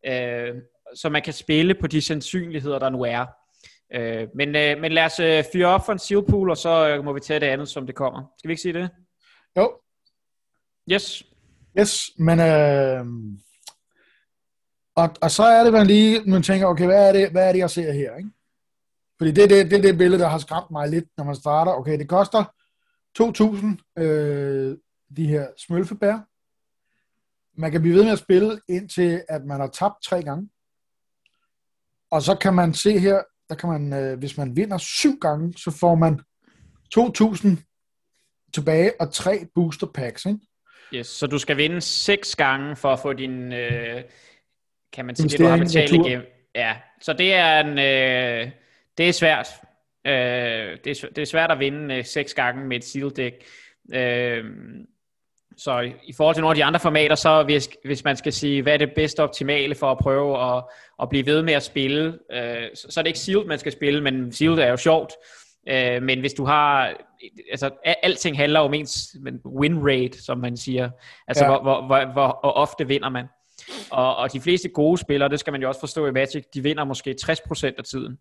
øh, 0.05 0.55
så 0.95 1.09
man 1.09 1.21
kan 1.21 1.33
spille 1.33 1.73
på 1.73 1.87
de 1.87 2.01
sandsynligheder, 2.01 2.79
der 2.79 2.89
nu 2.89 3.03
er. 3.03 3.25
Øh, 3.93 4.27
men, 4.35 4.55
øh, 4.55 4.81
men 4.81 4.91
lad 4.91 5.05
os 5.05 5.19
øh, 5.19 5.43
fyre 5.53 5.67
op 5.67 5.85
for 5.85 5.93
en 5.93 5.99
sealpool, 5.99 6.49
og 6.49 6.57
så 6.57 6.89
øh, 6.89 7.03
må 7.03 7.13
vi 7.13 7.19
tage 7.19 7.39
det 7.39 7.47
andet, 7.47 7.67
som 7.67 7.85
det 7.85 7.95
kommer. 7.95 8.33
Skal 8.37 8.47
vi 8.47 8.51
ikke 8.51 8.61
sige 8.61 8.73
det? 8.73 8.89
Jo. 9.55 9.79
Yes. 10.91 11.23
Yes, 11.79 12.09
men 12.17 12.39
øh, 12.39 13.05
og, 14.95 15.09
og 15.21 15.31
så 15.31 15.43
er 15.43 15.63
det 15.63 15.73
man 15.73 15.87
lige, 15.87 16.21
man 16.21 16.43
tænker, 16.43 16.67
okay, 16.67 16.85
hvad 16.85 17.07
er 17.07 17.13
det, 17.13 17.31
hvad 17.31 17.47
er 17.47 17.51
det 17.51 17.59
jeg 17.59 17.69
ser 17.69 17.91
her, 17.91 18.15
ikke? 18.15 18.29
Fordi 19.17 19.31
det 19.31 19.43
er 19.43 19.47
det, 19.47 19.71
det, 19.71 19.83
det 19.83 19.97
billede, 19.97 20.21
der 20.21 20.27
har 20.27 20.37
skræmt 20.37 20.71
mig 20.71 20.89
lidt, 20.89 21.05
når 21.17 21.23
man 21.23 21.35
starter. 21.35 21.71
Okay, 21.71 21.99
det 21.99 22.09
koster 22.09 22.43
2.000, 23.19 24.01
øh, 24.03 24.77
de 25.17 25.27
her 25.27 25.47
smølfebær. 25.57 26.19
Man 27.61 27.71
kan 27.71 27.81
blive 27.81 27.95
ved 27.95 28.03
med 28.03 28.11
at 28.11 28.19
spille, 28.19 28.61
indtil 28.69 29.23
at 29.29 29.45
man 29.45 29.59
har 29.59 29.67
tabt 29.67 30.03
tre 30.03 30.23
gange. 30.23 30.49
Og 32.11 32.21
så 32.21 32.35
kan 32.35 32.53
man 32.53 32.73
se 32.73 32.99
her, 32.99 33.21
der 33.49 33.55
kan 33.55 33.69
man, 33.69 33.93
øh, 33.93 34.19
hvis 34.19 34.37
man 34.37 34.55
vinder 34.55 34.77
syv 34.77 35.19
gange, 35.19 35.53
så 35.57 35.71
får 35.71 35.95
man 35.95 36.19
2.000 36.97 37.66
tilbage 38.53 38.91
og 38.99 39.13
tre 39.13 39.45
booster 39.55 39.87
packs, 39.87 40.25
ikke? 40.25 40.39
Yes, 40.93 41.07
så 41.07 41.27
du 41.27 41.39
skal 41.39 41.57
vinde 41.57 41.81
seks 41.81 42.35
gange 42.35 42.75
for 42.75 42.89
at 42.93 42.99
få 42.99 43.13
din, 43.13 43.53
øh, 43.53 44.01
kan 44.93 45.05
man 45.05 45.15
sige, 45.15 45.29
det 45.29 45.39
du 45.39 45.45
har 45.45 45.57
betalt 45.57 45.91
igennem. 45.91 46.25
Ja, 46.55 46.75
så 47.01 47.13
det 47.13 47.33
er 47.33 47.59
en, 47.59 47.77
øh, 47.77 48.51
det 48.97 49.09
er 49.09 49.13
svært. 49.13 49.47
Øh, 50.07 50.77
det, 50.83 51.03
er, 51.03 51.07
det 51.15 51.21
er 51.21 51.25
svært 51.25 51.51
at 51.51 51.59
vinde 51.59 51.95
øh, 51.95 52.05
seks 52.05 52.33
gange 52.33 52.65
med 52.65 52.77
et 52.77 52.83
seal 52.83 53.15
deck. 53.15 53.35
Øh, 53.93 54.45
så 55.57 55.79
i, 55.79 55.93
i 56.03 56.13
forhold 56.13 56.35
til 56.35 56.41
nogle 56.41 56.51
af 56.51 56.55
de 56.55 56.63
andre 56.63 56.79
formater, 56.79 57.15
så 57.15 57.43
hvis, 57.43 57.69
hvis 57.85 58.03
man 58.03 58.17
skal 58.17 58.33
sige, 58.33 58.61
hvad 58.61 58.73
er 58.73 58.77
det 58.77 58.93
bedste 58.95 59.23
optimale 59.23 59.75
for 59.75 59.91
at 59.91 59.97
prøve 59.97 60.55
at, 60.55 60.63
at 61.01 61.09
blive 61.09 61.25
ved 61.25 61.41
med 61.41 61.53
at 61.53 61.63
spille, 61.63 62.19
øh, 62.31 62.67
så, 62.73 62.87
så 62.89 62.99
er 62.99 63.01
det 63.01 63.09
ikke 63.09 63.19
sealed, 63.19 63.45
man 63.45 63.59
skal 63.59 63.71
spille, 63.71 64.03
men 64.03 64.31
sealed 64.31 64.59
er 64.59 64.69
jo 64.69 64.77
sjovt. 64.77 65.13
Øh, 65.69 66.03
men 66.03 66.19
hvis 66.19 66.33
du 66.33 66.45
har, 66.45 66.93
altså 67.51 67.69
alting 68.03 68.37
handler 68.37 68.59
om 68.59 68.73
ens 68.73 69.15
win 69.45 69.79
rate, 69.87 70.23
som 70.23 70.37
man 70.37 70.57
siger. 70.57 70.89
Altså 71.27 71.45
ja. 71.45 71.49
hvor, 71.49 71.61
hvor, 71.61 71.85
hvor, 71.85 72.05
hvor, 72.13 72.39
hvor 72.41 72.51
ofte 72.51 72.87
vinder 72.87 73.09
man. 73.09 73.25
Og, 73.91 74.15
og 74.15 74.33
de 74.33 74.41
fleste 74.41 74.69
gode 74.69 74.97
spillere, 74.97 75.29
det 75.29 75.39
skal 75.39 75.51
man 75.51 75.61
jo 75.61 75.67
også 75.67 75.79
forstå 75.79 76.07
i 76.07 76.11
Magic, 76.11 76.43
de 76.53 76.63
vinder 76.63 76.83
måske 76.83 77.15
60% 77.21 77.65
af 77.77 77.83
tiden. 77.83 78.17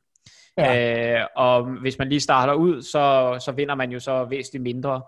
Ja. 0.59 1.21
Øh, 1.21 1.27
og 1.37 1.81
hvis 1.81 1.99
man 1.99 2.09
lige 2.09 2.21
starter 2.21 2.55
ud, 2.55 2.83
så, 2.83 3.37
så 3.45 3.53
vinder 3.53 3.75
man 3.75 3.91
jo 3.91 4.01
så 4.01 4.25
væsentligt 4.25 4.63
mindre. 4.63 5.03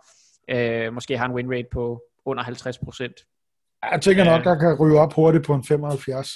Øh, 0.50 0.92
måske 0.92 1.18
har 1.18 1.26
en 1.26 1.32
win 1.32 1.52
rate 1.52 1.68
på 1.72 2.02
under 2.24 2.44
50%. 2.44 3.90
Jeg 3.92 4.00
tænker 4.00 4.24
nok, 4.24 4.40
øh. 4.40 4.44
der 4.44 4.58
kan 4.58 4.76
ryge 4.80 5.00
op 5.00 5.12
hurtigt 5.12 5.44
på 5.44 5.54
en 5.54 5.64
75. 5.64 6.30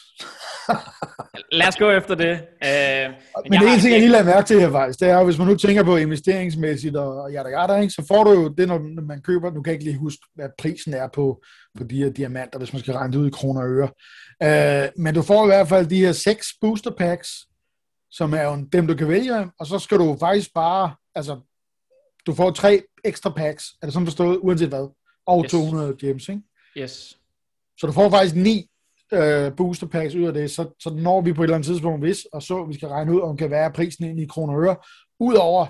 Lad 1.53 1.69
os 1.69 1.77
gå 1.77 1.91
efter 1.91 2.15
det. 2.15 2.33
Uh, 2.33 3.13
men 3.43 3.51
men 3.51 3.61
det 3.61 3.69
er 3.69 3.75
en 3.75 3.81
ting, 3.81 3.93
jeg 3.93 4.01
lige 4.01 4.11
lader 4.11 4.25
mærke 4.25 4.47
til 4.47 4.61
her 4.61 4.71
faktisk, 4.71 5.01
det 5.01 5.09
er 5.09 5.25
hvis 5.25 5.39
man 5.39 5.47
nu 5.47 5.57
tænker 5.57 5.83
på 5.83 5.97
investeringsmæssigt 5.97 6.97
og 6.97 7.31
yada 7.33 7.51
yada, 7.51 7.81
ikke, 7.81 7.95
så 7.95 8.05
får 8.09 8.25
du 8.25 8.31
jo 8.31 8.49
det, 8.49 8.69
når 8.69 9.07
man 9.07 9.23
køber, 9.23 9.51
nu 9.51 9.63
kan 9.63 9.73
jeg 9.73 9.81
ikke 9.81 9.85
lige 9.85 9.99
huske, 9.99 10.21
hvad 10.35 10.49
prisen 10.59 10.95
er 10.95 11.09
på, 11.15 11.43
på 11.79 11.85
de 11.85 11.97
her 11.97 12.11
diamanter, 12.11 12.59
hvis 12.59 12.73
man 12.73 12.81
skal 12.81 12.95
regne 12.95 13.13
det 13.13 13.19
ud 13.19 13.29
i 13.29 13.31
kroner 13.31 13.61
og 13.61 13.69
øre. 13.69 13.91
Uh, 14.45 15.03
men 15.03 15.15
du 15.15 15.23
får 15.23 15.45
i 15.45 15.49
hvert 15.49 15.69
fald 15.69 15.87
de 15.87 16.05
her 16.05 16.13
seks 16.13 16.47
booster 16.61 16.91
packs, 16.91 17.31
som 18.11 18.35
er 18.35 18.43
jo 18.43 18.67
dem, 18.73 18.87
du 18.87 18.95
kan 18.95 19.09
vælge, 19.09 19.51
og 19.61 19.67
så 19.67 19.79
skal 19.79 19.99
du 19.99 20.17
faktisk 20.21 20.51
bare, 20.55 20.95
altså, 21.15 21.41
du 22.27 22.35
får 22.35 22.51
tre 22.51 22.83
ekstra 23.05 23.31
packs, 23.31 23.65
er 23.83 23.87
det 23.87 23.93
sådan 23.93 24.07
forstået, 24.07 24.39
uanset 24.43 24.69
hvad, 24.69 24.95
og 25.27 25.45
yes. 25.45 25.51
200 25.51 25.97
gems, 26.01 26.29
ikke? 26.29 26.43
Yes. 26.77 27.19
Så 27.79 27.87
du 27.87 27.93
får 27.93 28.11
faktisk 28.11 28.35
ni 28.35 28.69
øh, 29.13 29.53
booster 29.57 29.87
packs 29.87 30.15
ud 30.15 30.25
af 30.25 30.35
det, 30.35 30.51
så, 30.51 30.77
så 30.81 30.91
når 30.91 31.21
vi 31.21 31.33
på 31.33 31.43
et 31.43 31.47
eller 31.47 31.57
andet 31.57 31.67
tidspunkt, 31.67 32.01
hvis, 32.01 32.25
og 32.33 32.43
så 32.43 32.65
vi 32.65 32.75
skal 32.75 32.89
regne 32.89 33.15
ud, 33.15 33.21
om 33.21 33.37
kan 33.37 33.51
være 33.51 33.73
prisen 33.73 34.05
ind 34.05 34.21
i 34.21 34.27
kroner 34.27 34.55
og 34.55 34.63
øre, 34.63 34.77
udover 35.21 35.67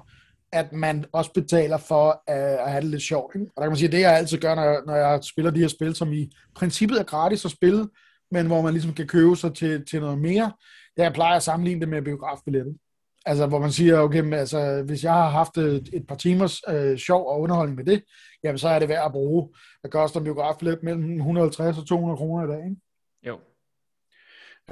at 0.53 0.73
man 0.73 1.05
også 1.13 1.33
betaler 1.33 1.77
for 1.77 2.09
øh, 2.09 2.65
at 2.67 2.71
have 2.71 2.81
det 2.81 2.91
lidt 2.91 3.03
sjovt. 3.03 3.35
Ikke? 3.35 3.47
Og 3.47 3.53
der 3.57 3.63
kan 3.63 3.71
man 3.71 3.77
sige, 3.77 3.89
at 3.89 3.93
det 3.93 4.01
jeg 4.01 4.17
altid 4.17 4.39
gør, 4.39 4.55
når 4.55 4.63
jeg, 4.63 4.81
når 4.87 4.95
jeg 4.95 5.25
spiller 5.25 5.51
de 5.51 5.61
her 5.61 5.69
spil, 5.69 5.95
som 5.95 6.13
i 6.13 6.31
princippet 6.55 7.01
er 7.01 7.05
gratis 7.05 7.45
at 7.45 7.51
spille, 7.51 7.89
men 8.31 8.47
hvor 8.47 8.63
man 8.63 8.73
ligesom 8.73 8.95
kan 8.95 9.07
købe 9.07 9.37
sig 9.37 9.55
til, 9.55 9.87
til 9.87 10.01
noget 10.01 10.19
mere, 10.19 10.53
det 10.97 11.03
jeg 11.03 11.13
plejer 11.13 11.37
at 11.37 11.43
sammenligne 11.43 11.81
det 11.81 11.89
med 11.89 12.03
biografbilletten. 12.03 12.79
Altså, 13.27 13.47
hvor 13.47 13.59
man 13.59 13.73
siger, 13.73 13.99
okay, 13.99 14.21
men, 14.21 14.33
altså, 14.33 14.83
hvis 14.87 15.05
jeg 15.05 15.13
har 15.13 15.29
haft 15.29 15.59
et, 15.59 15.89
et 15.93 16.07
par 16.09 16.15
timers 16.15 16.61
øh, 16.69 16.99
sjov 16.99 17.29
og 17.29 17.41
underholdning 17.41 17.77
med 17.77 17.85
det, 17.85 18.03
jamen 18.45 18.59
så 18.59 18.69
er 18.69 18.79
det 18.79 18.89
værd 18.89 19.07
at 19.07 19.13
bruge. 19.13 19.49
Det 19.83 19.91
koster 19.91 20.21
en 20.21 20.25
biografbillet 20.25 20.83
mellem 20.83 21.17
150 21.17 21.79
og 21.79 21.87
200 21.87 22.17
kroner 22.17 22.45
i 22.45 22.51
dag, 22.51 22.65
ikke? 22.65 22.77
Jo. 23.27 23.39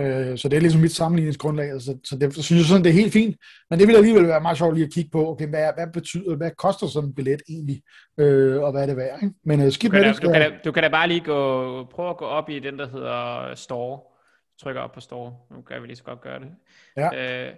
Øh, 0.01 0.39
så 0.39 0.49
det 0.49 0.57
er 0.57 0.61
ligesom 0.61 0.81
mit 0.81 0.93
sammenligningsgrundlag, 0.93 1.71
altså, 1.71 1.99
så 2.05 2.17
det 2.19 2.35
så 2.35 2.43
synes 2.43 2.61
jeg 2.61 2.67
sådan, 2.67 2.85
det 2.85 2.91
er 2.91 2.95
helt 2.95 3.13
fint, 3.13 3.37
men 3.71 3.79
det 3.79 3.89
vil 3.89 3.97
alligevel 3.97 4.29
være 4.29 4.41
meget 4.41 4.59
sjovt 4.59 4.75
lige 4.75 4.87
at 4.87 4.93
kigge 4.93 5.11
på, 5.11 5.31
okay, 5.31 5.49
hvad, 5.49 5.73
hvad 5.77 5.87
betyder, 5.93 6.37
hvad 6.37 6.51
koster 6.51 6.87
sådan 6.87 7.09
en 7.09 7.15
billet 7.15 7.43
egentlig, 7.49 7.83
øh, 8.19 8.63
og 8.63 8.73
hvad 8.73 8.83
er 8.83 8.87
det 8.87 8.97
værd, 8.97 9.23
ikke? 9.23 9.35
Men 9.45 9.61
øh, 9.61 9.73
du, 9.83 9.89
kan 9.91 10.03
da, 10.03 10.09
det, 10.09 10.23
du, 10.23 10.33
kan 10.33 10.41
da, 10.41 10.59
du 10.65 10.73
kan 10.73 10.83
da 10.83 10.89
bare 10.89 11.09
lige 11.09 11.21
gå, 11.21 11.85
prøve 11.85 12.11
at 12.11 12.17
gå 12.17 12.25
op 12.25 12.49
i 12.51 12.59
den, 12.59 12.79
der 12.79 12.89
hedder 12.89 13.55
Store, 13.55 14.01
trykker 14.63 14.83
op 14.83 14.93
på 14.93 15.01
Store, 15.01 15.37
nu 15.51 15.63
kan 15.63 15.83
vi 15.83 15.87
lige 15.87 15.97
så 15.97 16.05
godt 16.05 16.21
gøre 16.21 16.41
det. 16.41 16.49
Ja. 16.97 17.49
Øh, 17.49 17.55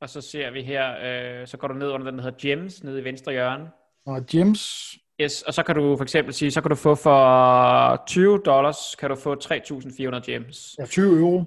og 0.00 0.08
så 0.08 0.20
ser 0.20 0.50
vi 0.50 0.62
her, 0.62 0.94
øh, 1.04 1.46
så 1.46 1.56
går 1.56 1.68
du 1.68 1.74
ned 1.74 1.88
under 1.88 2.10
den, 2.10 2.18
der 2.18 2.24
hedder 2.24 2.38
Gems, 2.38 2.84
nede 2.84 3.00
i 3.00 3.04
venstre 3.04 3.32
hjørne. 3.32 3.70
Og 4.06 4.26
Gems. 4.26 4.94
Yes, 5.20 5.42
og 5.42 5.54
så 5.54 5.62
kan 5.62 5.74
du 5.74 5.96
for 5.96 6.02
eksempel 6.02 6.34
sige, 6.34 6.50
så 6.50 6.60
kan 6.60 6.68
du 6.68 6.74
få 6.74 6.94
for 6.94 8.02
20 8.06 8.38
dollars, 8.44 8.94
kan 8.98 9.10
du 9.10 9.16
få 9.16 9.34
3.400 9.34 10.18
gems. 10.18 10.76
Ja, 10.78 10.86
20 10.86 11.18
euro. 11.18 11.44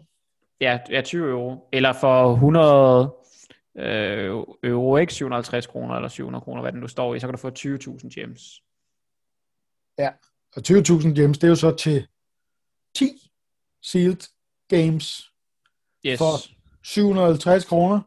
Ja, 0.62 0.80
ja 0.90 1.02
20 1.02 1.30
euro. 1.30 1.70
Eller 1.72 1.94
for 1.94 2.34
100 2.34 3.14
øh, 3.78 4.44
euro, 4.64 4.98
ikke 4.98 5.14
750 5.14 5.68
kroner 5.68 5.96
eller 5.96 6.10
700 6.10 6.44
kroner, 6.44 6.62
hvad 6.62 6.72
den 6.72 6.80
nu 6.80 6.88
står 6.88 7.16
i, 7.16 7.20
så 7.20 7.28
kan 7.28 7.34
du 7.34 7.38
få 7.38 7.50
20.000 7.50 8.10
gems. 8.10 8.62
Ja, 9.98 10.10
og 10.56 10.62
20.000 10.68 11.22
gems, 11.22 11.38
det 11.38 11.44
er 11.44 11.50
jo 11.50 11.56
så 11.56 11.76
til 11.76 12.08
10 12.96 13.06
sealed 13.82 14.30
games 14.68 15.32
yes. 16.06 16.18
for 16.18 16.32
750 16.84 17.66
kroner. 17.66 18.02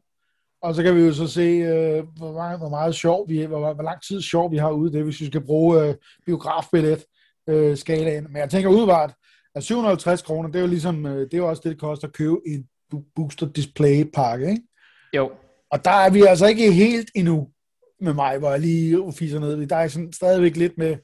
Og 0.62 0.75
så 0.75 0.83
kan 0.83 0.97
vi 0.97 1.00
jo 1.00 1.12
så 1.12 1.26
se, 1.26 1.40
øh, 1.40 2.04
hvor, 2.16 2.33
meget, 2.33 2.59
hvor 2.59 2.69
meget 2.69 2.95
sjov 2.95 3.28
vi, 3.28 3.45
hvor, 3.45 3.75
hvor 3.75 3.83
lang 3.83 4.02
tid 4.02 4.23
sjov 4.23 4.50
vi 4.50 4.57
har 4.57 4.71
ude 4.71 4.92
det, 4.92 5.04
hvis 5.04 5.21
vi 5.21 5.26
skal 5.26 5.40
bruge 5.40 5.83
øh, 5.83 5.95
biografbillet 6.26 7.04
øh, 7.49 7.76
skalaen. 7.76 8.26
Men 8.31 8.37
jeg 8.37 8.50
tænker 8.50 8.71
udvart, 8.71 9.14
at 9.54 9.64
750 9.64 10.23
kroner, 10.23 10.49
det 10.49 10.57
er 10.57 10.61
jo 10.61 10.66
ligesom, 10.66 11.07
øh, 11.07 11.21
det 11.21 11.35
er 11.35 11.38
jo 11.38 11.49
også 11.49 11.62
det, 11.64 11.71
det 11.71 11.81
koster 11.81 12.09
at 12.09 12.14
købe 12.14 12.37
en 12.47 12.66
booster 13.16 13.47
display 13.47 14.11
pakke, 14.14 14.50
ikke? 14.50 14.62
Jo. 15.16 15.31
Og 15.71 15.85
der 15.85 15.90
er 15.90 16.11
vi 16.11 16.23
altså 16.23 16.47
ikke 16.47 16.73
helt 16.73 17.11
endnu 17.14 17.49
med 18.00 18.14
mig, 18.14 18.38
hvor 18.38 18.50
jeg 18.50 18.61
lige 18.61 19.12
fiser 19.12 19.38
ned. 19.38 19.66
Der 19.66 19.76
er 19.76 19.88
sådan 19.88 20.12
stadigvæk 20.12 20.57
lidt 20.57 20.78
med, 20.78 20.97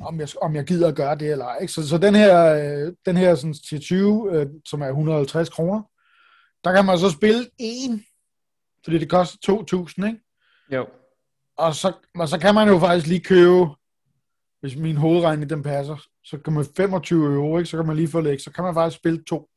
om 0.00 0.20
jeg, 0.20 0.28
om 0.42 0.54
jeg 0.54 0.64
gider 0.64 0.88
at 0.88 0.96
gøre 0.96 1.18
det 1.18 1.32
eller 1.32 1.44
ej. 1.44 1.58
Ikke? 1.60 1.72
Så, 1.72 1.88
så 1.88 1.98
den 1.98 2.14
her, 2.14 2.44
øh, 2.54 2.92
den 3.06 3.16
her 3.16 3.34
sådan, 3.34 3.54
til 3.68 3.80
20, 3.80 4.30
øh, 4.32 4.46
som 4.64 4.82
er 4.82 4.88
150 4.88 5.48
kroner, 5.48 5.82
der 6.64 6.74
kan 6.74 6.84
man 6.84 6.98
så 6.98 7.10
spille 7.10 7.46
en 7.58 8.04
fordi 8.84 8.98
det 8.98 9.10
koster 9.10 9.64
2.000, 10.00 10.06
ikke? 10.06 10.20
Jo. 10.70 10.86
Og 11.56 11.74
så, 11.74 11.92
og 12.14 12.28
så 12.28 12.38
kan 12.38 12.54
man 12.54 12.68
jo 12.68 12.78
faktisk 12.78 13.06
lige 13.06 13.20
købe, 13.20 13.66
hvis 14.60 14.76
min 14.76 14.96
hovedregning 14.96 15.50
den 15.50 15.62
passer, 15.62 15.96
så 16.24 16.38
kan 16.38 16.52
man 16.52 16.66
25 16.76 17.34
euro, 17.34 17.58
ikke? 17.58 17.70
så 17.70 17.76
kan 17.76 17.86
man 17.86 17.96
lige 17.96 18.08
få 18.08 18.20
læg, 18.20 18.40
så 18.40 18.50
kan 18.50 18.64
man 18.64 18.74
faktisk 18.74 18.96
spille 18.96 19.24
to. 19.24 19.48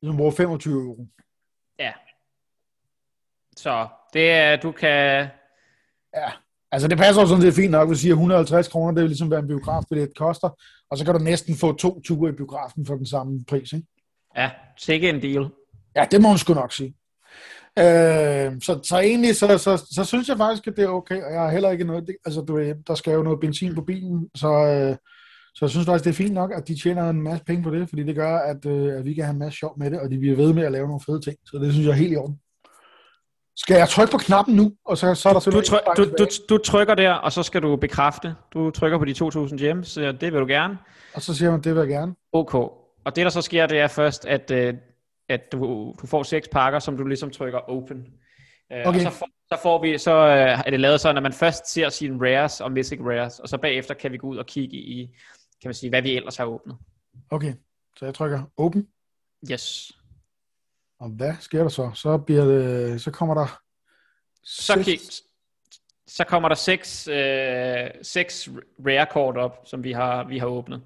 Hvis 0.00 0.08
man 0.08 0.16
bruger 0.16 0.30
25 0.30 0.74
euro. 0.74 1.06
Ja. 1.78 1.92
Så 3.56 3.88
det 4.12 4.30
er, 4.30 4.56
du 4.56 4.72
kan... 4.72 5.28
Ja, 6.14 6.30
altså 6.72 6.88
det 6.88 6.98
passer 6.98 7.22
jo 7.22 7.28
sådan, 7.28 7.46
er 7.46 7.52
fint 7.52 7.70
nok, 7.70 7.88
hvis 7.88 7.98
du 7.98 8.00
siger 8.00 8.12
150 8.12 8.68
kroner, 8.68 8.94
det 8.94 9.02
vil 9.02 9.10
ligesom 9.10 9.30
være 9.30 9.40
en 9.40 9.46
biograf, 9.46 9.82
det 9.90 10.16
koster, 10.16 10.48
og 10.90 10.98
så 10.98 11.04
kan 11.04 11.14
du 11.14 11.20
næsten 11.20 11.56
få 11.56 11.72
to 11.72 12.00
ture 12.00 12.30
i 12.30 12.32
biografen 12.32 12.86
for 12.86 12.94
den 12.94 13.06
samme 13.06 13.44
pris, 13.48 13.72
ikke? 13.72 13.86
Ja, 14.36 14.50
sikke 14.76 15.08
en 15.08 15.22
deal. 15.22 15.50
Ja, 15.96 16.06
det 16.10 16.22
må 16.22 16.28
man 16.28 16.38
sgu 16.38 16.54
nok 16.54 16.72
sige. 16.72 16.94
Øh, 17.78 18.52
så, 18.62 18.80
så 18.82 18.98
egentlig, 18.98 19.36
så, 19.36 19.58
så, 19.58 19.86
så 19.90 20.04
synes 20.04 20.28
jeg 20.28 20.36
faktisk, 20.36 20.66
at 20.66 20.76
det 20.76 20.84
er 20.84 20.88
okay, 20.88 21.22
og 21.22 21.32
jeg 21.32 21.40
har 21.40 21.50
heller 21.50 21.70
ikke 21.70 21.84
noget, 21.84 22.06
det, 22.06 22.16
altså 22.24 22.40
du, 22.40 22.72
der 22.86 22.94
skal 22.94 23.12
jo 23.12 23.22
noget 23.22 23.40
benzin 23.40 23.74
på 23.74 23.82
bilen, 23.82 24.28
så, 24.34 24.48
øh, 24.48 24.96
så 25.54 25.58
jeg 25.64 25.70
synes 25.70 25.86
faktisk, 25.86 26.04
det 26.04 26.10
er 26.10 26.24
fint 26.24 26.34
nok, 26.34 26.52
at 26.56 26.68
de 26.68 26.82
tjener 26.82 27.10
en 27.10 27.22
masse 27.22 27.44
penge 27.44 27.62
på 27.62 27.70
det, 27.70 27.88
fordi 27.88 28.02
det 28.02 28.14
gør, 28.14 28.38
at, 28.38 28.66
øh, 28.66 28.98
at 28.98 29.04
vi 29.04 29.14
kan 29.14 29.24
have 29.24 29.32
en 29.32 29.38
masse 29.38 29.58
sjov 29.58 29.78
med 29.78 29.90
det, 29.90 30.00
og 30.00 30.10
de 30.10 30.18
bliver 30.18 30.36
ved 30.36 30.52
med 30.52 30.62
at 30.62 30.72
lave 30.72 30.86
nogle 30.86 31.00
fede 31.06 31.20
ting, 31.20 31.36
så 31.46 31.58
det 31.58 31.72
synes 31.72 31.86
jeg 31.86 31.92
er 31.92 31.96
helt 31.96 32.12
i 32.12 32.16
orden. 32.16 32.40
Skal 33.56 33.76
jeg 33.76 33.88
trykke 33.88 34.12
på 34.12 34.18
knappen 34.18 34.56
nu, 34.56 34.72
og 34.84 34.98
så, 34.98 35.14
så 35.14 35.28
er 35.28 35.32
der 35.32 35.40
du, 35.40 35.60
tryk, 35.60 35.80
du, 35.96 36.04
du, 36.18 36.26
du 36.48 36.58
trykker 36.58 36.94
der, 36.94 37.12
og 37.12 37.32
så 37.32 37.42
skal 37.42 37.62
du 37.62 37.76
bekræfte. 37.76 38.34
Du 38.52 38.70
trykker 38.70 38.98
på 38.98 39.04
de 39.04 39.12
2.000 39.12 39.56
gems, 39.56 39.88
så 39.88 40.12
det 40.12 40.32
vil 40.32 40.40
du 40.40 40.46
gerne. 40.46 40.78
Og 41.14 41.22
så 41.22 41.34
siger 41.34 41.50
man, 41.50 41.60
det 41.60 41.74
vil 41.74 41.80
jeg 41.80 41.88
gerne. 41.88 42.14
Ok. 42.32 42.54
Og 42.54 43.16
det, 43.16 43.24
der 43.24 43.28
så 43.28 43.42
sker, 43.42 43.66
det 43.66 43.80
er 43.80 43.88
først, 43.88 44.26
at 44.26 44.50
øh, 44.50 44.74
at 45.28 45.52
du, 45.52 45.94
du 46.02 46.06
får 46.06 46.22
seks 46.22 46.48
pakker, 46.48 46.78
som 46.78 46.96
du 46.96 47.04
ligesom 47.04 47.30
trykker 47.30 47.58
open. 47.58 48.06
Øh, 48.72 48.86
okay. 48.86 48.86
Og 48.86 48.94
så 48.94 49.10
får, 49.10 49.28
så 49.48 49.58
får 49.62 49.82
vi, 49.82 49.98
så 49.98 50.12
øh, 50.12 50.60
er 50.66 50.70
det 50.70 50.80
lavet 50.80 51.00
sådan, 51.00 51.16
at 51.16 51.22
man 51.22 51.32
først 51.32 51.72
ser 51.72 51.88
sine 51.88 52.18
rares 52.20 52.60
og 52.60 52.72
mythic 52.72 53.00
rares, 53.00 53.40
og 53.40 53.48
så 53.48 53.58
bagefter 53.58 53.94
kan 53.94 54.12
vi 54.12 54.16
gå 54.16 54.26
ud 54.26 54.36
og 54.36 54.46
kigge 54.46 54.76
i, 54.76 55.06
kan 55.62 55.68
man 55.68 55.74
sige, 55.74 55.90
hvad 55.90 56.02
vi 56.02 56.16
ellers 56.16 56.36
har 56.36 56.44
åbnet. 56.44 56.76
Okay, 57.30 57.54
så 57.96 58.04
jeg 58.04 58.14
trykker 58.14 58.42
open. 58.56 58.88
Yes. 59.50 59.92
Og 61.00 61.08
hvad 61.08 61.34
sker 61.40 61.62
der 61.62 61.68
så? 61.68 61.90
Så 61.94 62.18
bliver 62.18 62.44
det, 62.44 63.00
så 63.00 63.10
kommer 63.10 63.34
der 63.34 63.60
så, 64.42 64.82
kig, 64.84 65.00
så 66.06 66.24
kommer 66.24 66.48
der 66.48 66.56
seks, 66.56 67.08
øh, 67.08 67.90
seks 68.02 68.48
rare 68.86 69.06
kort 69.10 69.36
op, 69.36 69.62
som 69.64 69.84
vi 69.84 69.92
har, 69.92 70.24
vi 70.24 70.38
har 70.38 70.46
åbnet. 70.46 70.82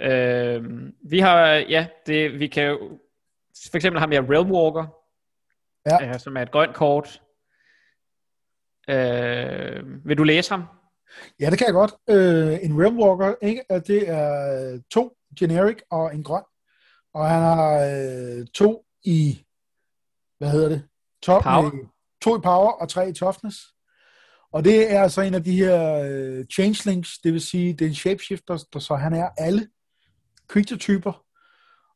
Øh, 0.00 0.64
vi 1.02 1.18
har, 1.18 1.46
ja, 1.48 1.86
det, 2.06 2.40
vi 2.40 2.46
kan 2.46 2.78
for 3.70 3.76
eksempel 3.76 4.00
har 4.00 4.06
vi 4.06 4.18
Realmwalker, 4.18 4.86
ja. 5.86 6.08
øh, 6.08 6.20
som 6.20 6.36
er 6.36 6.42
et 6.42 6.50
grønt 6.50 6.74
kort. 6.74 7.22
Øh, 8.88 10.06
vil 10.06 10.18
du 10.18 10.24
læse 10.24 10.50
ham? 10.50 10.64
Ja, 11.40 11.50
det 11.50 11.58
kan 11.58 11.66
jeg 11.66 11.74
godt. 11.74 11.94
Øh, 12.08 12.58
en 12.62 12.82
Realmwalker, 12.82 13.34
ikke? 13.42 13.64
det 13.70 14.08
er 14.08 14.80
to 14.90 15.16
generic 15.38 15.78
og 15.90 16.14
en 16.14 16.22
grøn. 16.22 16.42
Og 17.14 17.28
han 17.28 17.42
har 17.42 17.72
øh, 17.80 18.46
to 18.54 18.84
i, 19.04 19.44
hvad 20.38 20.50
hedder 20.50 20.68
det? 20.68 20.88
Top, 21.22 21.42
power. 21.42 21.62
Med, 21.62 21.84
to 22.22 22.38
i 22.38 22.40
power 22.40 22.70
og 22.70 22.88
tre 22.88 23.08
i 23.08 23.12
toughness. 23.12 23.58
Og 24.52 24.64
det 24.64 24.92
er 24.92 25.02
altså 25.02 25.20
en 25.20 25.34
af 25.34 25.44
de 25.44 25.56
her 25.56 26.04
øh, 26.10 26.46
changelings, 26.46 27.18
det 27.18 27.32
vil 27.32 27.40
sige, 27.40 27.72
det 27.72 27.84
er 27.84 27.88
en 27.88 27.94
shapeshifter, 27.94 28.64
der, 28.72 28.78
så 28.78 28.94
han 28.94 29.14
er 29.14 29.28
alle 29.38 29.68
creature-typer, 30.48 31.24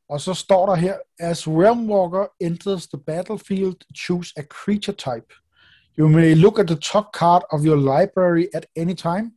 og 0.09 0.21
så 0.21 0.35
står 0.35 0.67
der 0.67 0.75
her, 0.75 0.97
as 1.19 1.49
Realmwalker 1.49 2.27
enters 2.41 2.87
the 2.87 2.99
battlefield, 3.07 3.77
choose 3.95 4.33
a 4.37 4.43
creature 4.43 4.97
type. 4.97 5.35
You 5.99 6.09
may 6.09 6.35
look 6.35 6.59
at 6.59 6.67
the 6.67 6.77
top 6.77 7.05
card 7.19 7.43
of 7.51 7.65
your 7.65 7.77
library 7.77 8.47
at 8.55 8.67
any 8.77 8.95
time. 8.95 9.33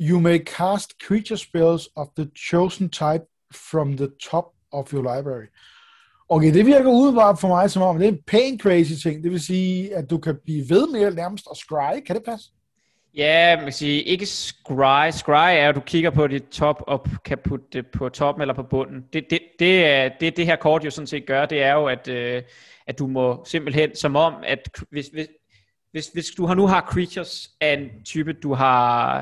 You 0.00 0.20
may 0.20 0.38
cast 0.38 0.94
creature 1.06 1.36
spells 1.36 1.88
of 1.96 2.06
the 2.16 2.30
chosen 2.36 2.88
type 2.88 3.24
from 3.52 3.96
the 3.96 4.10
top 4.30 4.54
of 4.72 4.92
your 4.92 5.02
library. 5.02 5.48
Okay, 6.30 6.54
det 6.54 6.66
virker 6.66 6.90
udenbart 6.90 7.38
for 7.40 7.48
mig 7.48 7.70
som 7.70 7.82
om, 7.82 7.98
det 7.98 8.08
er 8.08 8.12
en 8.12 8.22
pæn 8.26 8.58
crazy 8.60 8.92
ting. 9.02 9.24
Det 9.24 9.30
vil 9.30 9.40
sige, 9.40 9.96
at 9.96 10.10
du 10.10 10.18
kan 10.18 10.38
blive 10.44 10.70
ved 10.70 10.92
med 10.92 11.14
nærmest 11.14 11.46
at 11.50 11.56
scry. 11.56 12.00
Kan 12.06 12.16
det 12.16 12.24
passe? 12.24 12.50
Ja, 13.14 13.56
man 13.56 13.64
kan 13.64 13.72
sige, 13.72 14.02
ikke 14.02 14.26
scry. 14.26 15.10
Scry 15.10 15.56
er, 15.56 15.68
at 15.68 15.74
du 15.74 15.80
kigger 15.80 16.10
på 16.10 16.26
dit 16.26 16.44
top 16.50 16.82
og 16.86 17.06
kan 17.24 17.38
putte 17.44 17.66
det 17.72 17.86
på 17.86 18.08
toppen 18.08 18.42
eller 18.42 18.54
på 18.54 18.62
bunden. 18.62 19.04
Det, 19.12 19.30
det, 19.30 19.40
det, 19.58 19.86
er, 19.86 20.08
det, 20.20 20.36
det 20.36 20.46
her 20.46 20.56
kort 20.56 20.84
jo 20.84 20.90
sådan 20.90 21.06
set 21.06 21.26
gør, 21.26 21.46
det 21.46 21.62
er 21.62 21.72
jo, 21.72 21.86
at, 21.86 22.08
øh, 22.08 22.42
at 22.86 22.98
du 22.98 23.06
må 23.06 23.44
simpelthen, 23.46 23.96
som 23.96 24.16
om, 24.16 24.34
at 24.46 24.68
hvis, 24.90 25.06
hvis, 25.06 25.26
hvis, 25.92 26.06
hvis 26.06 26.26
du 26.36 26.46
har, 26.46 26.54
nu 26.54 26.66
har 26.66 26.88
creatures 26.92 27.50
af 27.60 27.72
en 27.72 28.04
type, 28.04 28.32
du 28.32 28.54
har 28.54 29.18